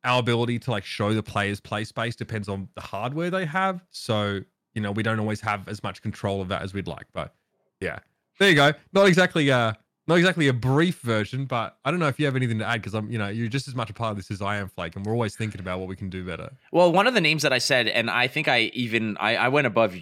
our 0.04 0.20
ability 0.20 0.60
to 0.60 0.72
like 0.72 0.84
show 0.86 1.14
the 1.14 1.24
players 1.24 1.60
play 1.60 1.84
space 1.86 2.16
depends 2.16 2.50
on 2.50 2.68
the 2.76 2.82
hardware 2.82 3.30
they 3.30 3.46
have. 3.46 3.84
So 3.92 4.42
you 4.74 4.82
know 4.82 4.92
we 4.92 5.02
don't 5.04 5.20
always 5.20 5.40
have 5.42 5.68
as 5.68 5.82
much 5.84 6.02
control 6.02 6.42
of 6.42 6.50
that 6.50 6.62
as 6.62 6.74
we'd 6.74 6.88
like. 6.88 7.06
But 7.14 7.34
yeah, 7.80 8.00
there 8.40 8.50
you 8.50 8.56
go. 8.56 8.74
Not 8.92 9.08
exactly 9.08 9.50
uh 9.52 9.74
not 10.08 10.18
exactly 10.18 10.48
a 10.48 10.54
brief 10.54 11.00
version, 11.00 11.46
but 11.46 11.78
I 11.86 11.92
don't 11.92 12.00
know 12.00 12.08
if 12.08 12.20
you 12.20 12.26
have 12.26 12.36
anything 12.36 12.60
to 12.60 12.66
add 12.66 12.82
because 12.82 12.94
I'm 12.94 13.10
you 13.10 13.18
know 13.18 13.30
you're 13.30 13.48
just 13.48 13.68
as 13.68 13.76
much 13.76 13.90
a 13.90 13.94
part 13.94 14.12
of 14.12 14.18
this 14.18 14.32
as 14.32 14.42
I 14.42 14.58
am, 14.58 14.70
Flake, 14.70 14.96
and 14.96 15.06
we're 15.06 15.14
always 15.14 15.36
thinking 15.36 15.62
about 15.62 15.80
what 15.80 15.88
we 15.88 15.96
can 15.96 16.10
do 16.10 16.26
better. 16.26 16.52
Well, 16.72 16.92
one 16.92 17.08
of 17.08 17.14
the 17.14 17.22
names 17.22 17.44
that 17.44 17.54
I 17.54 17.60
said, 17.60 17.88
and 17.88 18.10
I 18.10 18.28
think 18.28 18.48
I 18.48 18.72
even 18.74 19.18
I, 19.18 19.36
I 19.36 19.48
went 19.48 19.68
above 19.68 19.96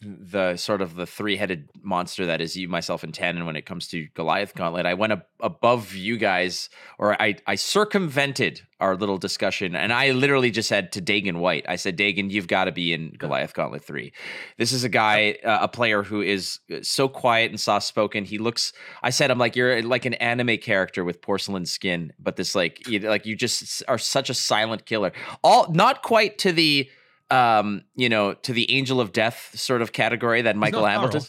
the 0.00 0.56
sort 0.56 0.82
of 0.82 0.96
the 0.96 1.06
three-headed 1.06 1.70
monster 1.82 2.26
that 2.26 2.40
is 2.40 2.56
you, 2.56 2.68
myself, 2.68 3.02
and 3.02 3.12
Tannen 3.12 3.46
when 3.46 3.56
it 3.56 3.64
comes 3.64 3.88
to 3.88 4.06
Goliath 4.14 4.54
Gauntlet. 4.54 4.84
I 4.84 4.92
went 4.94 5.12
ab- 5.12 5.24
above 5.40 5.94
you 5.94 6.18
guys, 6.18 6.68
or 6.98 7.20
I 7.22 7.36
I 7.46 7.54
circumvented 7.54 8.60
our 8.80 8.96
little 8.96 9.16
discussion, 9.16 9.74
and 9.74 9.92
I 9.92 10.10
literally 10.10 10.50
just 10.50 10.68
said 10.68 10.92
to 10.92 11.00
Dagan 11.00 11.38
White, 11.38 11.64
I 11.68 11.76
said, 11.76 11.96
Dagan, 11.96 12.30
you've 12.30 12.48
got 12.48 12.64
to 12.64 12.72
be 12.72 12.92
in 12.92 13.14
Goliath 13.18 13.54
Gauntlet 13.54 13.82
three. 13.82 14.12
This 14.58 14.72
is 14.72 14.84
a 14.84 14.90
guy, 14.90 15.38
uh, 15.42 15.60
a 15.62 15.68
player 15.68 16.02
who 16.02 16.20
is 16.20 16.58
so 16.82 17.08
quiet 17.08 17.50
and 17.50 17.58
soft-spoken. 17.58 18.24
He 18.26 18.36
looks. 18.36 18.74
I 19.02 19.08
said, 19.08 19.30
I'm 19.30 19.38
like 19.38 19.56
you're 19.56 19.82
like 19.82 20.04
an 20.04 20.14
anime 20.14 20.58
character 20.58 21.02
with 21.02 21.22
porcelain 21.22 21.64
skin, 21.64 22.12
but 22.18 22.36
this 22.36 22.54
like 22.54 22.86
you, 22.88 22.98
like 22.98 23.24
you 23.24 23.36
just 23.36 23.82
are 23.88 23.96
such 23.96 24.28
a 24.28 24.34
silent 24.34 24.84
killer. 24.84 25.12
All 25.42 25.72
not 25.72 26.02
quite 26.02 26.36
to 26.38 26.52
the 26.52 26.90
um 27.30 27.82
you 27.94 28.08
know 28.08 28.34
to 28.34 28.52
the 28.52 28.70
angel 28.70 29.00
of 29.00 29.12
death 29.12 29.50
sort 29.54 29.82
of 29.82 29.92
category 29.92 30.42
that 30.42 30.56
Michael 30.56 30.82
Hamilton. 30.86 31.20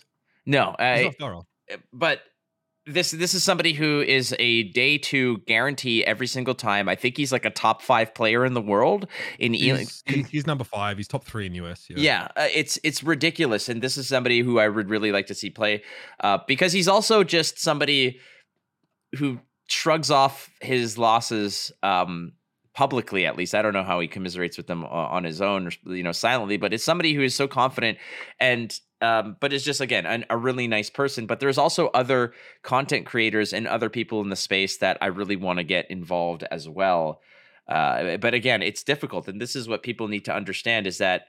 No, 0.46 0.76
not 1.06 1.16
thorough. 1.20 1.48
but 1.94 2.20
this 2.88 3.10
this 3.10 3.34
is 3.34 3.44
somebody 3.44 3.74
who 3.74 4.02
is 4.02 4.36
a 4.38 4.64
day 4.64 5.00
two 5.00 5.40
guarantee 5.48 6.06
every 6.06 6.28
single 6.28 6.54
time. 6.54 6.88
I 6.88 6.94
think 6.96 7.18
he's 7.18 7.32
like 7.32 7.44
a 7.46 7.50
top 7.50 7.82
five 7.82 8.14
player 8.14 8.46
in 8.46 8.54
the 8.54 8.62
world 8.62 9.08
in 9.40 9.54
He's, 9.54 10.04
he- 10.06 10.22
he's 10.24 10.46
number 10.46 10.64
five. 10.64 10.98
He's 10.98 11.08
top 11.08 11.24
three 11.26 11.48
in 11.48 11.56
US. 11.56 11.88
Yeah. 11.90 11.96
yeah, 11.98 12.28
uh, 12.36 12.48
it's 12.54 12.78
it's 12.84 13.02
ridiculous, 13.02 13.70
and 13.70 13.82
this 13.82 13.98
is 13.98 14.08
somebody 14.08 14.42
who 14.42 14.60
I 14.60 14.68
would 14.68 14.90
really 14.92 15.12
like 15.12 15.26
to 15.28 15.34
see 15.34 15.50
play, 15.50 15.82
uh, 16.20 16.38
because 16.48 16.74
he's 16.74 16.88
also 16.88 17.24
just 17.24 17.58
somebody 17.60 18.20
who 19.18 19.40
shrugs 19.68 20.12
off 20.12 20.52
his 20.62 20.96
losses 20.98 21.72
um, 21.82 22.34
publicly. 22.76 23.26
At 23.26 23.38
least 23.38 23.56
I 23.56 23.62
don't 23.62 23.74
know 23.74 23.84
how 23.84 24.00
he 24.00 24.08
commiserates 24.08 24.58
with 24.58 24.68
them 24.68 24.86
on 24.86 25.24
his 25.24 25.42
own, 25.42 25.72
you 25.86 26.04
know, 26.04 26.12
silently. 26.12 26.58
But 26.58 26.74
it's 26.74 26.84
somebody 26.84 27.14
who 27.14 27.22
is 27.22 27.36
so 27.36 27.48
confident 27.48 27.98
and. 28.40 28.78
Um, 29.02 29.36
but 29.42 29.52
is 29.52 29.66
just 29.66 29.82
again 29.82 30.06
an, 30.06 30.26
a 30.30 30.38
really 30.38 30.68
nice 30.68 30.90
person. 30.90 31.28
But 31.28 31.42
there's 31.42 31.58
also 31.58 31.88
other 31.88 32.34
content 32.64 33.06
creators 33.06 33.52
and 33.52 33.68
other 33.68 33.90
people 33.90 34.22
in 34.22 34.30
the 34.30 34.38
space 34.38 34.78
that 34.78 34.98
I 35.02 35.08
really 35.08 35.36
want 35.36 35.60
to 35.60 35.64
get 35.66 35.92
involved 35.92 36.44
as 36.50 36.68
well. 36.68 37.20
Uh, 37.68 38.16
but 38.18 38.34
again, 38.34 38.64
it's 38.64 38.84
difficult, 38.84 39.28
and 39.28 39.40
this 39.40 39.56
is 39.56 39.68
what 39.68 39.84
people 39.84 40.08
need 40.08 40.26
to 40.26 40.34
understand: 40.34 40.88
is 40.88 41.00
that 41.00 41.24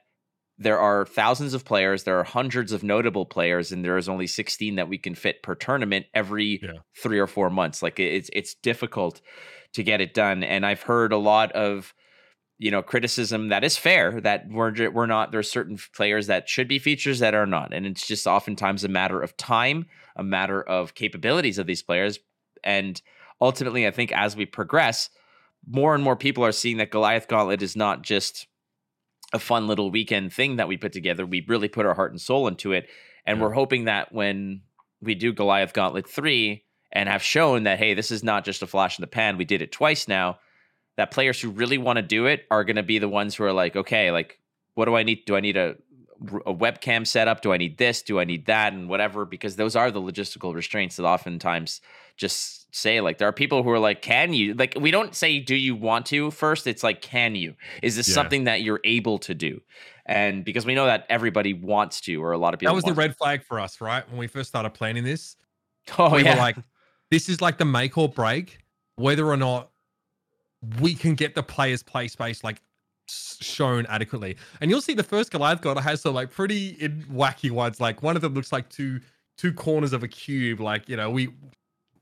there 0.59 0.78
are 0.78 1.05
thousands 1.07 1.55
of 1.55 1.64
players, 1.64 2.05
there 2.05 2.18
are 2.18 2.24
hundreds 2.24 2.72
of 2.72 2.82
notable 2.82 3.26
players, 3.26 3.72
and 3.72 3.84
there 3.84 3.99
is 3.99 4.09
only 4.09 4.28
16 4.28 4.76
that 4.76 4.88
we 4.88 4.97
can 4.97 5.14
fit 5.14 5.42
per 5.42 5.55
tournament 5.55 6.07
every 6.14 6.61
Yeah. 6.62 6.78
three 7.03 7.18
or 7.18 7.26
four 7.26 7.51
months. 7.51 7.82
Like 7.82 7.99
it's 7.99 8.30
it's 8.32 8.55
difficult 8.55 9.20
to 9.73 9.83
get 9.83 10.01
it 10.01 10.14
done, 10.14 10.43
and 10.43 10.64
I've 10.64 10.83
heard 10.83 11.12
a 11.12 11.19
lot 11.19 11.53
of 11.53 11.95
you 12.59 12.71
know 12.71 12.83
criticism 12.83 13.49
that 13.49 13.64
is 13.64 13.77
fair 13.77 14.21
that 14.23 14.47
we're 14.49 14.91
we're 14.91 15.07
not 15.07 15.31
there's 15.31 15.51
certain 15.51 15.79
players 15.95 16.27
that 16.29 16.49
should 16.49 16.69
be 16.69 16.79
features 16.79 17.19
that 17.19 17.35
are 17.35 17.47
not, 17.47 17.73
and 17.75 17.87
it's 17.87 18.07
just 18.07 18.27
oftentimes 18.27 18.85
a 18.85 18.89
matter 18.89 19.21
of 19.21 19.37
time, 19.37 19.87
a 20.17 20.23
matter 20.23 20.62
of 20.62 20.95
capabilities 20.95 21.59
of 21.59 21.67
these 21.67 21.83
players, 21.83 22.19
and 22.64 23.01
ultimately, 23.41 23.87
I 23.87 23.91
think 23.91 24.12
as 24.12 24.37
we 24.37 24.47
progress, 24.47 25.11
more 25.69 25.95
and 25.95 26.03
more 26.03 26.17
people 26.17 26.45
are 26.45 26.53
seeing 26.53 26.79
that 26.79 26.91
Goliath 26.91 27.29
Gauntlet 27.29 27.62
is 27.62 27.77
not 27.77 28.03
just 28.03 28.47
a 29.33 29.39
fun 29.39 29.67
little 29.67 29.91
weekend 29.91 30.33
thing 30.33 30.57
that 30.57 30.69
we 30.69 30.77
put 30.77 30.93
together. 30.93 31.27
We 31.27 31.45
really 31.49 31.69
put 31.69 31.85
our 31.85 31.95
heart 31.95 32.12
and 32.12 32.21
soul 32.21 32.47
into 32.47 32.73
it. 32.73 32.89
And 33.27 33.39
Yeah. 33.39 33.43
we're 33.45 33.53
hoping 33.55 33.85
that 33.87 34.12
when 34.12 34.62
we 35.03 35.17
do 35.17 35.33
Goliath 35.33 35.73
Gauntlet 35.73 36.09
3 36.09 36.64
and 36.97 37.11
have 37.11 37.22
shown 37.22 37.64
that, 37.64 37.78
hey, 37.78 37.92
this 37.92 38.11
is 38.11 38.24
not 38.24 38.42
just 38.42 38.62
a 38.62 38.66
flash 38.66 38.99
in 38.99 39.03
the 39.03 39.07
pan, 39.07 39.36
we 39.36 39.44
did 39.44 39.61
it 39.61 39.70
twice 39.70 40.09
now, 40.09 40.38
that 40.97 41.11
players 41.11 41.38
who 41.38 41.51
really 41.51 41.76
want 41.76 41.99
to 41.99 42.03
do 42.03 42.24
it 42.24 42.47
are 42.51 42.64
going 42.64 42.76
to 42.76 42.82
be 42.82 42.99
the 42.99 43.09
ones 43.09 43.34
who 43.34 43.44
are 43.44 43.53
like, 43.53 43.76
okay, 43.76 44.11
like, 44.11 44.40
what 44.74 44.86
do 44.86 44.97
I 44.97 45.03
need? 45.03 45.26
Do 45.26 45.36
I 45.36 45.40
need 45.40 45.59
a, 45.59 45.76
a 46.47 46.55
webcam 46.55 47.07
setup? 47.07 47.42
Do 47.42 47.53
I 47.53 47.59
need 47.59 47.76
this? 47.76 48.01
Do 48.01 48.18
I 48.18 48.24
need 48.24 48.47
that? 48.47 48.72
And 48.72 48.88
whatever, 48.88 49.26
because 49.26 49.57
those 49.57 49.76
are 49.76 49.90
the 49.90 50.01
logistical 50.01 50.55
restraints 50.55 50.97
that 50.97 51.05
oftentimes 51.05 51.82
just 52.16 52.74
say 52.74 53.01
like 53.03 53.18
there 53.18 53.28
are 53.28 53.32
people 53.32 53.62
who 53.62 53.70
are 53.70 53.78
like 53.78 54.03
can 54.03 54.32
you 54.34 54.53
like 54.55 54.74
we 54.78 54.90
don't 54.90 55.14
say 55.14 55.38
do 55.38 55.55
you 55.55 55.74
want 55.74 56.05
to 56.07 56.30
first 56.30 56.66
it's 56.66 56.82
like 56.82 57.01
can 57.01 57.34
you 57.34 57.55
is 57.82 57.97
this 57.97 58.07
Yeah. 58.07 58.14
something 58.14 58.44
that 58.44 58.61
you're 58.62 58.80
able 58.84 59.18
to 59.18 59.34
do 59.34 59.61
and 60.05 60.44
because 60.44 60.66
we 60.66 60.74
know 60.74 60.86
that 60.86 61.07
everybody 61.09 61.55
wants 61.55 62.01
to 62.03 62.22
or 62.22 62.32
a 62.32 62.38
lot 62.38 62.53
of 62.55 62.61
people 62.61 62.72
That 62.72 62.76
was 62.76 62.84
the 62.84 62.92
red 62.94 63.16
flag 63.16 63.42
for 63.44 63.61
us, 63.61 63.80
right? 63.80 64.07
When 64.11 64.18
we 64.18 64.26
first 64.26 64.49
started 64.49 64.70
planning 64.70 65.05
this, 65.05 65.36
oh 65.99 66.14
we 66.14 66.22
yeah 66.22 66.34
were 66.34 66.40
like, 66.40 66.57
this 67.11 67.29
is 67.29 67.41
like 67.41 67.59
the 67.59 67.65
make 67.65 67.97
or 67.97 68.09
break 68.09 68.59
whether 68.97 69.27
or 69.27 69.37
not 69.37 69.71
we 70.81 70.95
can 70.95 71.15
get 71.15 71.35
the 71.35 71.43
player's 71.43 71.83
play 71.83 72.09
space 72.09 72.43
like 72.43 72.61
shown 73.09 73.87
adequately. 73.87 74.37
And 74.61 74.71
you'll 74.71 74.81
see 74.81 74.95
the 74.95 75.03
first 75.03 75.31
Goliath 75.31 75.61
God 75.61 75.79
has 75.79 76.01
some 76.01 76.15
like 76.15 76.31
pretty 76.31 76.75
wacky 77.13 77.51
ones. 77.51 77.81
Like 77.81 78.03
one 78.03 78.17
of 78.17 78.23
them 78.23 78.35
looks 78.35 78.53
like 78.53 78.69
two 78.69 79.01
two 79.37 79.53
corners 79.53 79.93
of 79.93 80.03
a 80.03 80.09
cube. 80.09 80.61
Like 80.61 80.89
you 80.89 80.97
know 80.97 81.11
we 81.11 81.29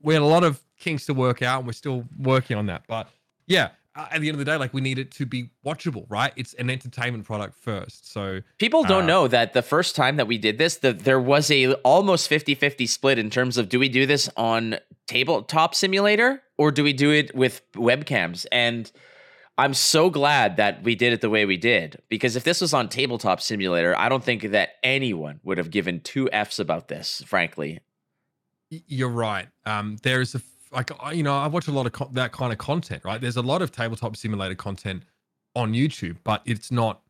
we 0.01 0.13
had 0.13 0.23
a 0.23 0.25
lot 0.25 0.43
of 0.43 0.61
kinks 0.79 1.05
to 1.07 1.13
work 1.13 1.41
out, 1.41 1.59
and 1.59 1.67
we're 1.67 1.73
still 1.73 2.05
working 2.19 2.57
on 2.57 2.65
that. 2.67 2.83
But 2.87 3.09
yeah, 3.47 3.69
at 3.95 4.19
the 4.21 4.27
end 4.27 4.35
of 4.35 4.39
the 4.39 4.45
day, 4.45 4.57
like 4.57 4.73
we 4.73 4.81
need 4.81 4.99
it 4.99 5.11
to 5.11 5.25
be 5.25 5.51
watchable, 5.65 6.05
right? 6.09 6.33
It's 6.35 6.53
an 6.55 6.69
entertainment 6.69 7.23
product 7.25 7.55
first. 7.57 8.11
So 8.11 8.41
People 8.57 8.83
don't 8.83 9.03
Uh, 9.03 9.07
know 9.07 9.27
that 9.27 9.53
the 9.53 9.61
first 9.61 9.95
time 9.95 10.17
that 10.17 10.27
we 10.27 10.37
did 10.37 10.57
this, 10.57 10.77
that 10.77 10.99
there 10.99 11.19
was 11.19 11.49
a 11.49 11.73
almost 11.75 12.29
50-50 12.29 12.87
split 12.89 13.17
in 13.17 13.29
terms 13.29 13.57
of 13.57 13.69
do 13.69 13.79
we 13.79 13.87
do 13.89 14.05
this 14.05 14.29
on 14.35 14.77
tabletop 15.07 15.73
simulator 15.75 16.41
or 16.57 16.71
do 16.71 16.83
we 16.83 16.93
do 16.93 17.11
it 17.11 17.33
with 17.35 17.61
webcams? 17.73 18.45
And 18.51 18.91
I'm 19.57 19.73
so 19.73 20.09
glad 20.09 20.57
that 20.57 20.83
we 20.83 20.95
did 20.95 21.13
it 21.13 21.21
the 21.21 21.29
way 21.29 21.45
we 21.45 21.55
did 21.55 22.01
because 22.09 22.35
if 22.35 22.43
this 22.43 22.59
was 22.59 22.73
on 22.73 22.89
tabletop 22.89 23.39
simulator, 23.39 23.97
I 23.97 24.09
don't 24.09 24.23
think 24.23 24.41
that 24.51 24.71
anyone 24.83 25.39
would 25.43 25.57
have 25.57 25.71
given 25.71 26.01
two 26.01 26.29
Fs 26.31 26.59
about 26.59 26.89
this, 26.89 27.23
frankly. 27.25 27.79
You're 28.69 29.07
right. 29.07 29.47
Um, 29.65 29.95
there 30.03 30.19
is 30.19 30.35
a 30.35 30.39
like 30.75 30.91
you 31.13 31.23
know 31.23 31.35
I 31.35 31.47
watch 31.47 31.67
a 31.67 31.71
lot 31.71 31.85
of 31.85 31.93
co- 31.93 32.09
that 32.13 32.31
kind 32.31 32.51
of 32.51 32.59
content. 32.59 33.03
Right, 33.03 33.19
there's 33.19 33.37
a 33.37 33.41
lot 33.41 33.61
of 33.61 33.71
tabletop 33.71 34.15
simulator 34.15 34.55
content 34.55 35.03
on 35.55 35.73
YouTube, 35.73 36.17
but 36.23 36.41
it's 36.45 36.71
not. 36.71 37.01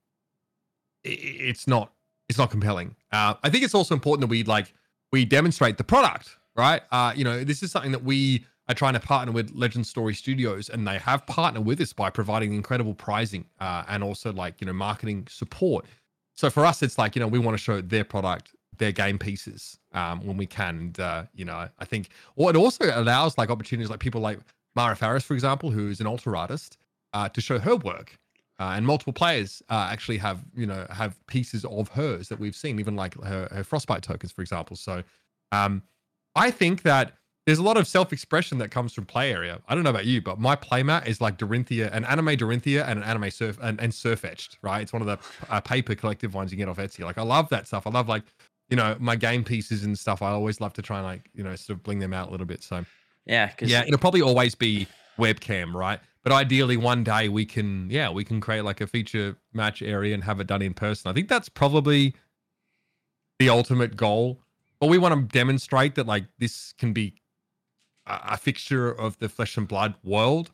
It's 1.04 1.68
not. 1.68 1.92
It's 2.30 2.38
not 2.38 2.50
compelling. 2.50 2.96
Uh, 3.12 3.36
I 3.44 3.50
think 3.50 3.64
it's 3.64 3.76
also 3.76 3.94
important 3.94 4.22
that 4.22 4.32
we 4.32 4.44
like 4.44 4.74
we 5.12 5.26
demonstrate 5.26 5.78
the 5.78 5.84
product. 5.84 6.38
Right. 6.56 6.82
Uh, 6.92 7.12
you 7.16 7.26
know, 7.26 7.44
this 7.44 7.62
is 7.62 7.72
something 7.72 7.92
that 7.92 8.04
we 8.04 8.46
are 8.68 8.76
trying 8.76 8.94
to 8.94 9.00
partner 9.00 9.32
with 9.32 9.52
Legend 9.54 9.86
Story 9.86 10.14
Studios, 10.14 10.70
and 10.70 10.88
they 10.88 10.98
have 10.98 11.26
partnered 11.28 11.66
with 11.66 11.82
us 11.82 11.94
by 11.94 12.10
providing 12.10 12.54
incredible 12.54 12.94
pricing 12.94 13.46
uh, 13.60 13.84
and 13.88 14.04
also 14.04 14.32
like 14.32 14.62
you 14.62 14.68
know 14.68 14.74
marketing 14.74 15.28
support. 15.30 15.86
So 16.34 16.50
for 16.50 16.66
us, 16.66 16.82
it's 16.82 16.98
like 16.98 17.16
you 17.16 17.20
know 17.20 17.28
we 17.28 17.40
want 17.40 17.58
to 17.58 17.64
show 17.64 17.82
their 17.82 18.04
product, 18.04 18.55
their 18.78 18.92
game 18.92 19.18
pieces 19.18 19.80
um, 19.94 20.26
when 20.26 20.38
we 20.38 20.46
can. 20.46 20.78
And 20.78 21.00
uh, 21.00 21.24
you 21.34 21.46
know, 21.46 21.68
I 21.80 21.86
think 21.86 22.10
or 22.36 22.50
it 22.50 22.56
also 22.56 22.92
allows 22.94 23.38
like 23.38 23.50
opportunities 23.50 23.90
like 23.90 24.00
people 24.00 24.22
like 24.22 24.40
Mara 24.76 24.96
Faris, 24.96 25.24
for 25.24 25.34
example, 25.34 25.72
who 25.72 25.90
is 25.90 26.00
an 26.00 26.08
altar 26.08 26.36
artist, 26.36 26.78
uh, 27.14 27.30
to 27.30 27.42
show 27.42 27.60
her 27.60 27.76
work. 27.76 28.18
Uh, 28.58 28.74
and 28.76 28.86
multiple 28.86 29.12
players 29.12 29.62
uh, 29.70 29.90
actually 29.92 30.18
have 30.18 30.40
you 30.56 30.66
know 30.66 30.86
have 30.90 31.20
pieces 31.28 31.66
of 31.66 31.90
hers 31.90 32.30
that 32.30 32.40
we've 32.40 32.56
seen, 32.56 32.80
even 32.80 32.96
like 32.96 33.22
her, 33.22 33.50
her 33.52 33.64
frostbite 33.64 34.02
tokens, 34.02 34.32
for 34.32 34.42
example. 34.42 34.78
So 34.78 35.04
um, 35.52 35.84
I 36.36 36.52
think 36.52 36.84
that 36.84 37.14
there's 37.46 37.60
a 37.60 37.64
lot 37.64 37.78
of 37.78 37.86
self-expression 37.86 38.58
that 38.58 38.72
comes 38.72 38.92
from 38.92 39.06
play 39.06 39.32
area. 39.32 39.62
I 39.68 39.76
don't 39.76 39.84
know 39.84 39.92
about 39.92 40.06
you, 40.06 40.22
but 40.22 40.40
my 40.40 40.56
playmat 40.56 41.06
is 41.06 41.22
like 41.22 41.38
Dorinthia, 41.38 41.92
an 41.94 42.04
anime 42.06 42.38
Dorinthia, 42.38 42.88
and 42.88 42.98
an 43.00 43.04
anime 43.04 43.30
surf 43.30 43.60
and, 43.62 43.80
and 43.80 43.94
surf 43.94 44.26
etched. 44.26 44.58
Right, 44.62 44.82
it's 44.82 44.94
one 44.94 45.02
of 45.02 45.08
the 45.08 45.20
uh, 45.50 45.60
paper 45.60 45.94
collective 45.94 46.34
ones 46.34 46.52
you 46.52 46.58
get 46.58 46.70
off 46.70 46.78
Etsy. 46.78 47.04
Like 47.04 47.18
I 47.18 47.24
love 47.24 47.50
that 47.50 47.68
stuff. 47.68 47.86
I 47.86 47.90
love 47.90 48.08
like 48.08 48.24
you 48.70 48.76
know 48.76 48.96
my 49.00 49.16
game 49.16 49.44
pieces 49.44 49.84
and 49.84 49.98
stuff. 49.98 50.22
I 50.22 50.30
always 50.30 50.60
love 50.62 50.74
to 50.74 50.82
try 50.82 50.98
and 50.98 51.06
like 51.06 51.30
you 51.34 51.44
know 51.44 51.56
sort 51.56 51.78
of 51.78 51.84
bling 51.84 52.00
them 52.00 52.14
out 52.14 52.30
a 52.30 52.32
little 52.32 52.46
bit. 52.46 52.64
So 52.64 52.86
Yeah, 53.62 53.82
yeah, 53.82 53.88
it'll 53.88 54.00
probably 54.00 54.22
always 54.22 54.56
be 54.56 54.88
webcam, 55.18 55.74
right? 55.74 56.00
But 56.24 56.34
ideally, 56.34 56.76
one 56.76 57.04
day 57.04 57.30
we 57.30 57.46
can, 57.46 57.88
yeah, 57.90 58.10
we 58.10 58.24
can 58.24 58.42
create 58.42 58.62
like 58.62 58.82
a 58.82 58.88
feature 58.88 59.38
match 59.54 59.84
area 59.84 60.14
and 60.16 60.24
have 60.24 60.40
it 60.40 60.48
done 60.48 60.64
in 60.64 60.74
person. 60.74 61.10
I 61.10 61.14
think 61.14 61.30
that's 61.30 61.50
probably 61.50 62.16
the 63.38 63.50
ultimate 63.50 63.96
goal. 63.96 64.42
But 64.80 64.88
we 64.88 64.98
want 64.98 65.14
to 65.14 65.38
demonstrate 65.38 65.96
that 65.96 66.08
like 66.08 66.26
this 66.40 66.74
can 66.80 66.94
be 66.94 67.14
a, 68.08 68.20
a 68.30 68.38
fixture 68.38 68.92
of 68.92 69.18
the 69.20 69.30
flesh 69.30 69.56
and 69.56 69.68
blood 69.68 69.94
world, 70.04 70.52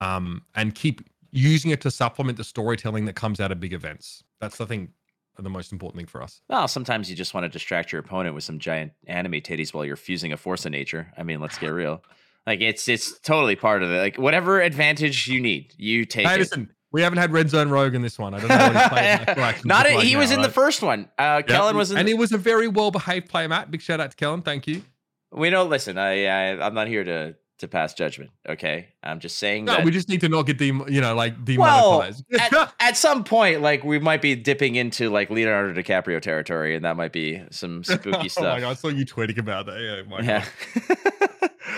um, 0.00 0.42
and 0.54 0.74
keep 0.74 1.02
using 1.30 1.70
it 1.70 1.80
to 1.82 1.90
supplement 1.90 2.38
the 2.38 2.44
storytelling 2.44 3.04
that 3.04 3.14
comes 3.14 3.38
out 3.38 3.52
of 3.52 3.60
big 3.60 3.72
events. 3.72 4.24
That's 4.40 4.56
the 4.56 4.66
think 4.66 4.90
the 5.38 5.50
most 5.50 5.72
important 5.72 5.98
thing 5.98 6.06
for 6.06 6.22
us. 6.22 6.40
Well, 6.48 6.68
sometimes 6.68 7.08
you 7.10 7.16
just 7.16 7.34
want 7.34 7.44
to 7.44 7.48
distract 7.48 7.92
your 7.92 8.00
opponent 8.00 8.34
with 8.34 8.44
some 8.44 8.58
giant 8.58 8.92
anime 9.06 9.32
titties 9.34 9.72
while 9.74 9.84
you're 9.84 9.96
fusing 9.96 10.32
a 10.32 10.36
force 10.36 10.64
of 10.66 10.72
nature. 10.72 11.12
I 11.16 11.22
mean, 11.22 11.40
let's 11.40 11.58
get 11.58 11.68
real. 11.72 12.02
Like 12.46 12.60
it's 12.60 12.88
it's 12.88 13.18
totally 13.20 13.56
part 13.56 13.82
of 13.82 13.90
it. 13.90 13.98
Like 13.98 14.16
whatever 14.18 14.60
advantage 14.60 15.28
you 15.28 15.40
need, 15.40 15.72
you 15.76 16.04
take 16.04 16.26
Hey, 16.26 16.34
it. 16.34 16.38
listen, 16.40 16.70
we 16.90 17.00
haven't 17.02 17.18
had 17.18 17.32
Red 17.32 17.48
Zone 17.48 17.70
Rogue 17.70 17.94
in 17.94 18.02
this 18.02 18.18
one. 18.18 18.34
I 18.34 18.40
don't 18.40 18.48
know 18.48 18.56
what 18.56 18.76
he's 18.76 18.88
playing. 18.88 19.20
in 19.56 19.62
Not 19.68 19.86
a, 19.88 19.94
like 19.96 20.04
he 20.06 20.14
now, 20.14 20.18
was 20.20 20.30
in 20.32 20.42
the 20.42 20.50
first 20.50 20.82
one. 20.82 21.08
Uh, 21.18 21.22
Yeah, 21.22 21.42
Kellen 21.42 21.76
was 21.76 21.90
in. 21.92 21.98
and 21.98 22.06
the, 22.06 22.12
he 22.12 22.18
was 22.18 22.32
a 22.32 22.38
very 22.38 22.68
well 22.68 22.90
behaved 22.90 23.28
player, 23.28 23.48
Matt. 23.48 23.70
Big 23.70 23.80
shout 23.80 24.00
out 24.00 24.10
to 24.10 24.16
Kellen. 24.16 24.42
Thank 24.42 24.66
you. 24.66 24.82
we 25.30 25.48
don't 25.50 25.70
listen. 25.70 25.96
I, 25.98 26.26
I 26.26 26.66
I'm 26.66 26.74
not 26.74 26.88
here 26.88 27.04
to 27.04 27.34
to 27.58 27.68
pass 27.68 27.94
judgment. 27.94 28.30
Okay, 28.48 28.88
I'm 29.02 29.20
just 29.20 29.38
saying 29.38 29.66
No, 29.66 29.76
that. 29.76 29.84
we 29.84 29.90
just 29.92 30.08
need 30.08 30.20
to 30.22 30.28
not 30.28 30.42
get 30.46 30.58
dem- 30.58 30.84
you 30.88 31.00
know, 31.00 31.14
like 31.14 31.34
well, 31.56 32.00
demonetized. 32.00 32.24
at, 32.40 32.74
at 32.80 32.96
some 32.96 33.22
point, 33.24 33.60
like 33.62 33.84
we 33.84 33.98
might 33.98 34.20
be 34.22 34.34
dipping 34.34 34.74
into 34.74 35.10
like 35.10 35.30
Leonardo 35.30 35.80
DiCaprio 35.80 36.20
territory, 36.20 36.74
and 36.74 36.84
that 36.84 36.96
might 36.96 37.12
be 37.12 37.42
some 37.50 37.84
spooky 37.84 38.10
oh 38.16 38.28
stuff. 38.28 38.44
my 38.44 38.60
god, 38.60 38.70
I 38.70 38.74
saw 38.74 38.88
you 38.88 39.06
tweeting 39.06 39.38
about 39.38 39.66
that. 39.66 39.80
Yeah, 39.80 40.02
my 40.08 40.20
yeah. 40.20 40.44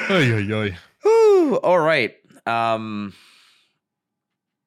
Oy, 0.11 0.33
oy, 0.33 0.53
oy. 1.05 1.57
All 1.63 1.79
right. 1.79 2.15
Um 2.47 3.15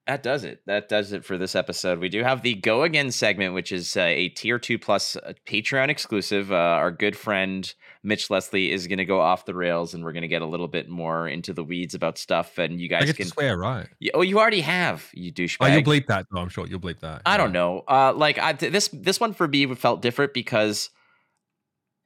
that 0.07 0.23
does 0.23 0.43
it. 0.43 0.61
That 0.65 0.87
does 0.87 1.11
it 1.11 1.25
for 1.25 1.37
this 1.37 1.55
episode. 1.55 1.99
We 1.99 2.09
do 2.09 2.23
have 2.23 2.41
the 2.41 2.55
Go 2.55 2.83
Again 2.83 3.11
segment, 3.11 3.53
which 3.53 3.71
is 3.71 3.95
uh, 3.97 4.01
a 4.01 4.29
tier 4.29 4.57
two 4.57 4.79
plus 4.79 5.15
uh, 5.17 5.33
Patreon 5.45 5.89
exclusive. 5.89 6.51
Uh, 6.51 6.55
our 6.55 6.91
good 6.91 7.15
friend 7.15 7.71
Mitch 8.03 8.29
Leslie 8.29 8.71
is 8.71 8.87
going 8.87 8.99
to 8.99 9.05
go 9.05 9.19
off 9.19 9.45
the 9.45 9.53
rails, 9.53 9.93
and 9.93 10.03
we're 10.03 10.13
going 10.13 10.21
to 10.21 10.27
get 10.29 10.41
a 10.41 10.45
little 10.45 10.69
bit 10.69 10.87
more 10.87 11.27
into 11.27 11.51
the 11.51 11.63
weeds 11.63 11.93
about 11.93 12.17
stuff. 12.17 12.57
And 12.57 12.79
you 12.79 12.87
I 12.87 12.99
guys 12.99 13.05
get 13.05 13.17
can. 13.17 13.25
to 13.25 13.31
swear, 13.31 13.57
right? 13.57 13.87
Yeah, 13.99 14.11
oh, 14.13 14.21
you 14.21 14.39
already 14.39 14.61
have, 14.61 15.09
you 15.13 15.31
douchebag. 15.31 15.57
Oh, 15.59 15.67
you'll 15.67 15.83
bleep 15.83 16.07
that. 16.07 16.25
No, 16.31 16.41
I'm 16.41 16.49
sure 16.49 16.65
you'll 16.65 16.79
bleep 16.79 17.01
that. 17.01 17.23
I 17.25 17.37
don't 17.37 17.51
know. 17.51 17.83
Uh, 17.87 18.13
like 18.13 18.39
I, 18.39 18.53
this 18.53 18.89
this 18.93 19.19
one 19.19 19.33
for 19.33 19.47
me 19.47 19.75
felt 19.75 20.01
different 20.01 20.33
because 20.33 20.89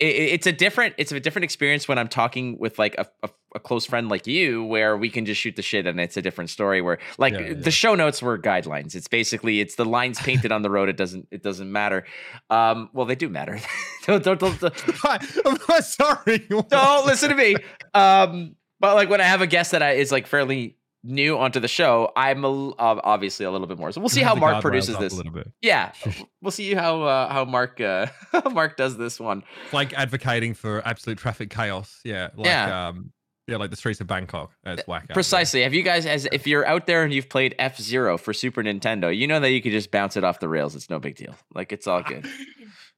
it, 0.01 0.33
it's 0.33 0.47
a 0.47 0.51
different 0.51 0.95
it's 0.97 1.11
a 1.11 1.19
different 1.19 1.43
experience 1.43 1.87
when 1.87 1.97
I'm 1.97 2.07
talking 2.07 2.57
with 2.59 2.79
like 2.79 2.95
a, 2.97 3.07
a, 3.23 3.29
a 3.55 3.59
close 3.59 3.85
friend 3.85 4.09
like 4.09 4.25
you, 4.25 4.63
where 4.63 4.97
we 4.97 5.09
can 5.09 5.25
just 5.25 5.39
shoot 5.39 5.55
the 5.55 5.61
shit 5.61 5.85
and 5.85 5.99
it's 5.99 6.17
a 6.17 6.21
different 6.21 6.49
story. 6.49 6.81
Where 6.81 6.97
like 7.17 7.33
Yeah, 7.33 7.39
yeah. 7.39 7.53
the 7.53 7.71
show 7.71 7.95
notes 7.95 8.21
were 8.21 8.37
guidelines. 8.37 8.95
It's 8.95 9.07
basically 9.07 9.61
it's 9.61 9.75
the 9.75 9.85
lines 9.85 10.19
painted 10.19 10.51
on 10.51 10.63
the 10.63 10.69
road. 10.69 10.89
It 10.89 10.97
doesn't 10.97 11.27
it 11.31 11.43
doesn't 11.43 11.71
matter. 11.71 12.05
Um, 12.49 12.89
well, 12.93 13.05
they 13.05 13.15
do 13.15 13.29
matter. 13.29 13.59
don't, 14.05 14.23
don't, 14.23 14.39
don't, 14.39 14.59
don't, 14.59 14.73
I'm 15.05 15.81
sorry. 15.81 16.39
don't 16.49 17.05
listen 17.05 17.29
to 17.29 17.35
me. 17.35 17.55
Um, 17.93 18.55
but 18.79 18.95
like 18.95 19.09
when 19.09 19.21
I 19.21 19.25
have 19.25 19.41
a 19.41 19.47
guest 19.47 19.71
that 19.71 19.83
I, 19.83 19.91
is 19.91 20.11
like 20.11 20.25
fairly 20.25 20.77
new 21.03 21.37
onto 21.37 21.59
the 21.59 21.67
show, 21.67 22.11
I'm 22.15 22.43
a, 22.45 22.69
uh, 22.71 23.01
obviously 23.03 23.45
a 23.45 23.51
little 23.51 23.67
bit 23.67 23.77
more. 23.77 23.91
So 23.91 24.01
we'll 24.01 24.09
see 24.09 24.21
how 24.21 24.35
Mark 24.35 24.57
guardrails 24.57 24.61
produces 24.61 24.97
this. 24.97 25.13
a 25.13 25.15
little 25.15 25.31
bit. 25.31 25.51
Yeah, 25.61 25.91
we'll 26.41 26.51
see 26.51 26.73
how 26.73 27.01
uh, 27.03 27.31
how 27.31 27.45
Mark 27.45 27.79
uh, 27.81 28.07
how 28.31 28.49
Mark 28.49 28.77
does 28.77 28.97
this 28.97 29.19
one. 29.19 29.43
It's 29.65 29.73
like 29.73 29.93
advocating 29.93 30.53
for 30.53 30.85
absolute 30.87 31.17
traffic 31.17 31.49
chaos. 31.49 31.99
Yeah. 32.03 32.29
Like, 32.35 32.45
Yeah. 32.47 32.87
um, 32.89 33.11
yeah, 33.47 33.57
like 33.57 33.71
the 33.71 33.75
streets 33.75 33.99
of 33.99 34.07
Bangkok. 34.07 34.51
That's 34.63 34.87
whack. 34.87 35.01
out 35.03 35.07
there. 35.09 35.13
Precisely. 35.15 35.63
Have 35.63 35.73
you 35.73 35.81
guys, 35.83 36.05
as 36.05 36.25
if 36.31 36.45
you're 36.47 36.65
out 36.65 36.85
there 36.85 37.03
and 37.03 37.11
you've 37.13 37.27
played 37.27 37.55
F 37.59 37.77
Zero 37.81 38.17
for 38.17 38.31
Super 38.33 38.61
Nintendo, 38.63 39.13
you 39.15 39.27
know 39.27 39.39
that 39.39 39.49
you 39.51 39.61
could 39.61 39.71
just 39.73 39.91
bounce 39.91 40.15
it 40.15 40.23
off 40.23 40.39
the 40.39 40.47
rails. 40.47 40.75
It's 40.75 40.89
no 40.89 40.99
big 40.99 41.15
deal. 41.15 41.35
Like 41.53 41.71
it's 41.73 41.87
all 41.87 42.03
good. 42.03 42.27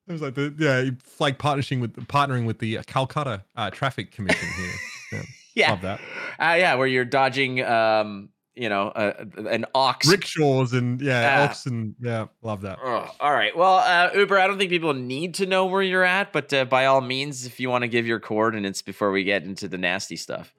It 0.06 0.12
was 0.12 0.22
like 0.22 0.36
the 0.36 0.54
yeah, 0.60 0.80
it's 0.80 1.22
like 1.22 1.40
partnering 1.40 1.80
with 1.80 1.96
partnering 2.08 2.46
with 2.46 2.60
the 2.60 2.80
Calcutta 2.86 3.46
uh, 3.56 3.70
Traffic 3.70 4.12
Commission 4.12 4.50
here. 4.58 4.74
Yeah, 5.14 5.22
Yeah, 5.56 5.72
love 5.72 5.82
that. 5.82 6.00
uh, 6.40 6.56
yeah, 6.58 6.76
where 6.76 6.88
you're 6.88 7.06
dodging, 7.06 7.64
um, 7.64 8.30
you 8.56 8.70
know, 8.70 8.88
uh, 8.90 9.26
an 9.50 9.66
ox. 9.76 10.08
Rickshaws 10.08 10.74
and 10.74 11.00
yeah, 11.02 11.22
Yeah. 11.22 11.44
oxen. 11.44 11.96
Yeah, 12.00 12.26
love 12.42 12.62
that. 12.62 12.80
Oh, 12.84 13.10
all 13.20 13.32
right. 13.32 13.56
Well, 13.56 13.76
uh, 13.78 14.10
Uber, 14.16 14.40
I 14.40 14.48
don't 14.48 14.58
think 14.58 14.70
people 14.72 14.94
need 14.94 15.36
to 15.36 15.46
know 15.46 15.66
where 15.66 15.82
you're 15.82 16.04
at, 16.04 16.32
but 16.34 16.52
uh, 16.54 16.66
by 16.66 16.86
all 16.86 17.02
means, 17.02 17.46
if 17.46 17.60
you 17.60 17.70
want 17.70 17.84
to 17.84 17.88
give 17.88 18.06
your 18.08 18.20
coordinates 18.20 18.82
before 18.82 19.12
we 19.12 19.24
get 19.24 19.44
into 19.44 19.68
the 19.68 19.78
nasty 19.78 20.16
stuff. 20.16 20.54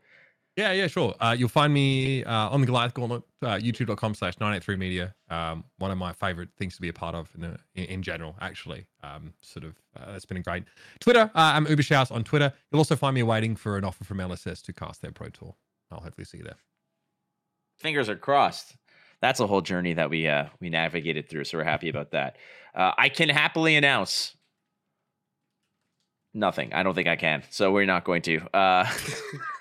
Yeah, 0.57 0.71
yeah, 0.71 0.87
sure. 0.87 1.15
Uh, 1.19 1.35
you'll 1.37 1.49
find 1.49 1.75
me 1.75 2.23
uh, 2.23 2.49
on 2.49 2.61
the 2.61 2.67
Goliath 2.67 2.95
Gauntlet, 2.95 3.25
uh, 3.43 3.55
youtube.com 3.57 4.15
slash 4.15 4.35
983 4.39 4.77
media. 4.77 5.13
Um, 5.29 5.65
one 5.79 5.91
of 5.91 5.99
my 5.99 6.13
favorite 6.13 6.51
things 6.57 6.77
to 6.77 6.81
be 6.81 6.89
a 6.89 6.93
part 6.93 7.17
of 7.17 7.29
in, 7.35 7.41
the, 7.41 7.59
in, 7.75 7.85
in 7.87 8.03
general, 8.03 8.37
actually. 8.41 8.87
Um, 9.03 9.35
sort 9.41 9.65
of, 9.65 9.75
uh, 9.99 10.13
that's 10.13 10.25
been 10.25 10.37
a 10.37 10.43
great. 10.43 10.63
Twitter, 11.01 11.23
uh, 11.23 11.29
I'm 11.35 11.67
Uber 11.67 11.83
Shouse 11.83 12.13
on 12.13 12.23
Twitter. 12.23 12.53
You'll 12.71 12.79
also 12.79 12.95
find 12.95 13.17
me 13.17 13.25
waiting 13.25 13.57
for 13.57 13.77
an 13.77 13.85
offer 13.85 14.05
from 14.05 14.19
LSS 14.19 14.63
to 14.67 14.73
cast 14.73 15.03
their 15.03 15.11
Pro 15.11 15.29
Tour. 15.29 15.57
I'll 15.91 16.01
hopefully 16.01 16.25
see 16.25 16.39
you 16.39 16.45
there. 16.45 16.57
fingers 17.79 18.09
are 18.09 18.17
crossed. 18.17 18.77
That's 19.21 19.41
a 19.41 19.49
whole 19.49 19.61
journey 19.63 19.95
that 19.95 20.09
we 20.11 20.29
uh 20.29 20.47
we 20.61 20.69
navigated 20.71 21.29
through, 21.29 21.45
so 21.45 21.59
we're 21.59 21.65
happy 21.65 21.89
about 21.89 22.11
that. 22.13 22.37
Uh, 22.75 22.93
I 22.97 23.09
can 23.09 23.29
happily 23.29 23.75
announce 23.75 24.37
nothing. 26.33 26.73
I 26.75 26.83
don't 26.83 26.95
think 26.95 27.09
I 27.09 27.17
can, 27.17 27.43
so 27.51 27.73
we're 27.73 27.87
not 27.87 28.05
going 28.05 28.23
to. 28.23 28.41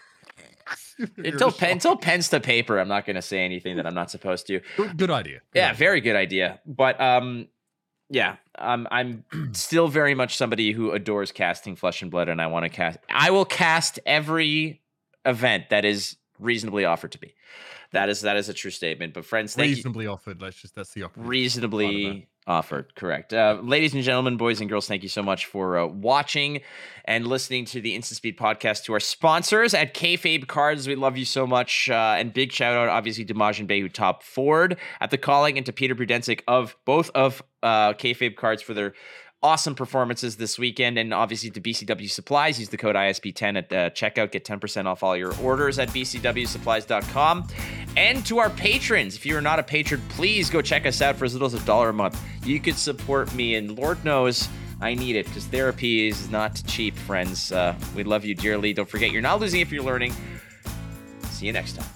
Until 1.18 1.52
pen, 1.52 1.72
until 1.74 1.96
pens 1.96 2.30
to 2.30 2.40
paper, 2.40 2.80
I'm 2.80 2.88
not 2.88 3.06
going 3.06 3.16
to 3.16 3.22
say 3.22 3.44
anything 3.44 3.78
that 3.78 3.86
I'm 3.88 3.94
not 3.94 4.12
supposed 4.12 4.48
to. 4.48 4.60
Good, 4.78 5.10
idea. 5.10 5.40
Good 5.52 5.60
Yeah, 5.60 5.66
idea. 5.70 5.78
very 5.78 6.02
good 6.02 6.16
idea. 6.16 6.60
But 6.66 7.00
um, 7.02 7.48
yeah, 8.10 8.36
um, 8.58 8.88
I'm 8.92 9.24
still 9.54 9.88
very 9.88 10.14
much 10.16 10.38
somebody 10.38 10.72
who 10.72 10.92
adores 10.92 11.32
casting 11.32 11.76
Flesh 11.76 12.02
and 12.02 12.12
Blood, 12.12 12.30
and 12.30 12.42
I 12.42 12.48
want 12.48 12.64
to 12.64 12.70
cast. 12.70 13.00
I 13.10 13.32
will 13.32 13.46
cast 13.46 14.00
every 14.06 14.82
event 15.26 15.70
that 15.70 15.86
is 15.86 16.18
reasonably 16.40 16.86
offered 16.86 17.12
to 17.14 17.18
be. 17.20 17.34
That 17.92 18.10
is 18.10 18.22
that 18.22 18.38
is 18.38 18.50
a 18.50 18.54
true 18.54 18.72
statement. 18.72 19.14
But 19.14 19.24
friends, 19.26 19.56
thank 19.56 19.70
you 19.70 19.76
Reasonably 19.76 20.08
offered. 20.08 20.42
Let's 20.42 20.58
just 20.62 20.76
that's 20.76 20.94
the 20.94 21.04
opposite. 21.04 21.28
reasonably 21.28 22.28
offered 22.48 22.94
correct. 22.96 23.34
Uh, 23.34 23.60
ladies 23.62 23.94
and 23.94 24.04
gentlemen 24.04 24.38
boys 24.38 24.60
and 24.60 24.70
girls 24.70 24.88
thank 24.88 25.04
you 25.04 25.10
so 25.10 25.24
much 25.24 25.46
for 25.46 25.78
uh, 25.78 25.86
watching 25.86 26.62
and 27.06 27.28
listening 27.28 27.66
to 27.66 27.82
the 27.82 27.96
instant 27.96 28.18
speed 28.18 28.38
podcast 28.38 28.84
to 28.84 28.94
our 28.94 29.00
sponsors 29.00 29.74
at 29.74 29.94
Kayfabe 29.94 30.48
cards. 30.48 30.88
We 30.88 30.96
love 30.96 31.18
you 31.18 31.26
so 31.26 31.46
much 31.46 31.90
uh, 31.90 32.16
and 32.18 32.34
big 32.34 32.52
shout 32.52 32.76
out 32.76 32.90
obviously 32.90 33.26
to 33.26 33.34
Majin 33.34 33.68
Bay 33.68 33.82
who 33.82 33.90
top 33.90 34.24
Ford. 34.24 34.78
At 35.00 35.12
the 35.12 35.18
calling 35.18 35.58
and 35.58 35.66
to 35.66 35.74
Peter 35.74 35.96
Prudensik 35.96 36.42
of 36.48 36.76
both 36.86 37.10
of 37.16 37.42
uh, 37.62 37.94
Kayfabe 37.94 38.36
cards 38.36 38.62
for 38.62 38.74
their 38.74 38.94
awesome 39.44 39.76
performances 39.76 40.38
this 40.38 40.58
weekend. 40.58 40.98
And 40.98 41.14
obviously 41.14 41.52
to 41.52 41.62
BCW 41.62 42.10
Supplies 42.10 42.60
use 42.60 42.70
the 42.70 42.78
code 42.78 42.96
ISP10 42.96 43.58
at 43.58 43.74
uh, 43.74 43.90
checkout. 43.92 44.32
Get 44.32 44.46
10% 44.46 44.86
off 44.86 45.04
all 45.04 45.16
your 45.16 45.36
orders 45.42 45.78
at 45.78 45.90
bcwsupplies.com 45.90 47.48
and 47.96 48.26
to 48.26 48.40
our 48.40 48.50
patrons 48.50 49.16
if 49.16 49.26
you 49.26 49.38
are 49.38 49.42
not 49.42 49.60
a 49.60 49.64
patron 49.64 50.02
please 50.10 50.50
go 50.50 50.62
check 50.62 50.86
us 50.88 51.00
out 51.02 51.16
for 51.16 51.26
as 51.26 51.34
little 51.34 51.46
as 51.46 51.54
a 51.54 51.64
dollar 51.66 51.90
a 51.90 51.94
month. 51.94 52.20
You 52.44 52.60
could 52.60 52.78
support 52.78 53.34
me 53.36 53.56
and 53.56 53.78
lord 53.78 54.04
knows 54.04 54.48
I 54.82 54.96
need 54.96 55.16
it 55.16 55.26
because 55.26 55.46
therapy 55.46 56.08
is 56.08 56.30
not 56.30 56.62
cheap 56.68 56.96
friends. 56.96 57.52
Uh, 57.52 57.76
we 57.96 58.04
love 58.04 58.26
you 58.26 58.36
dearly. 58.36 58.74
Don't 58.74 58.90
forget 58.90 59.12
you're 59.12 59.22
not 59.22 59.40
losing 59.40 59.62
if 59.62 59.72
you're 59.72 59.84
learning. 59.84 60.14
See 61.30 61.46
you 61.46 61.54
next 61.54 61.78
time. 61.78 61.90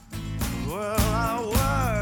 Well, 0.70 1.97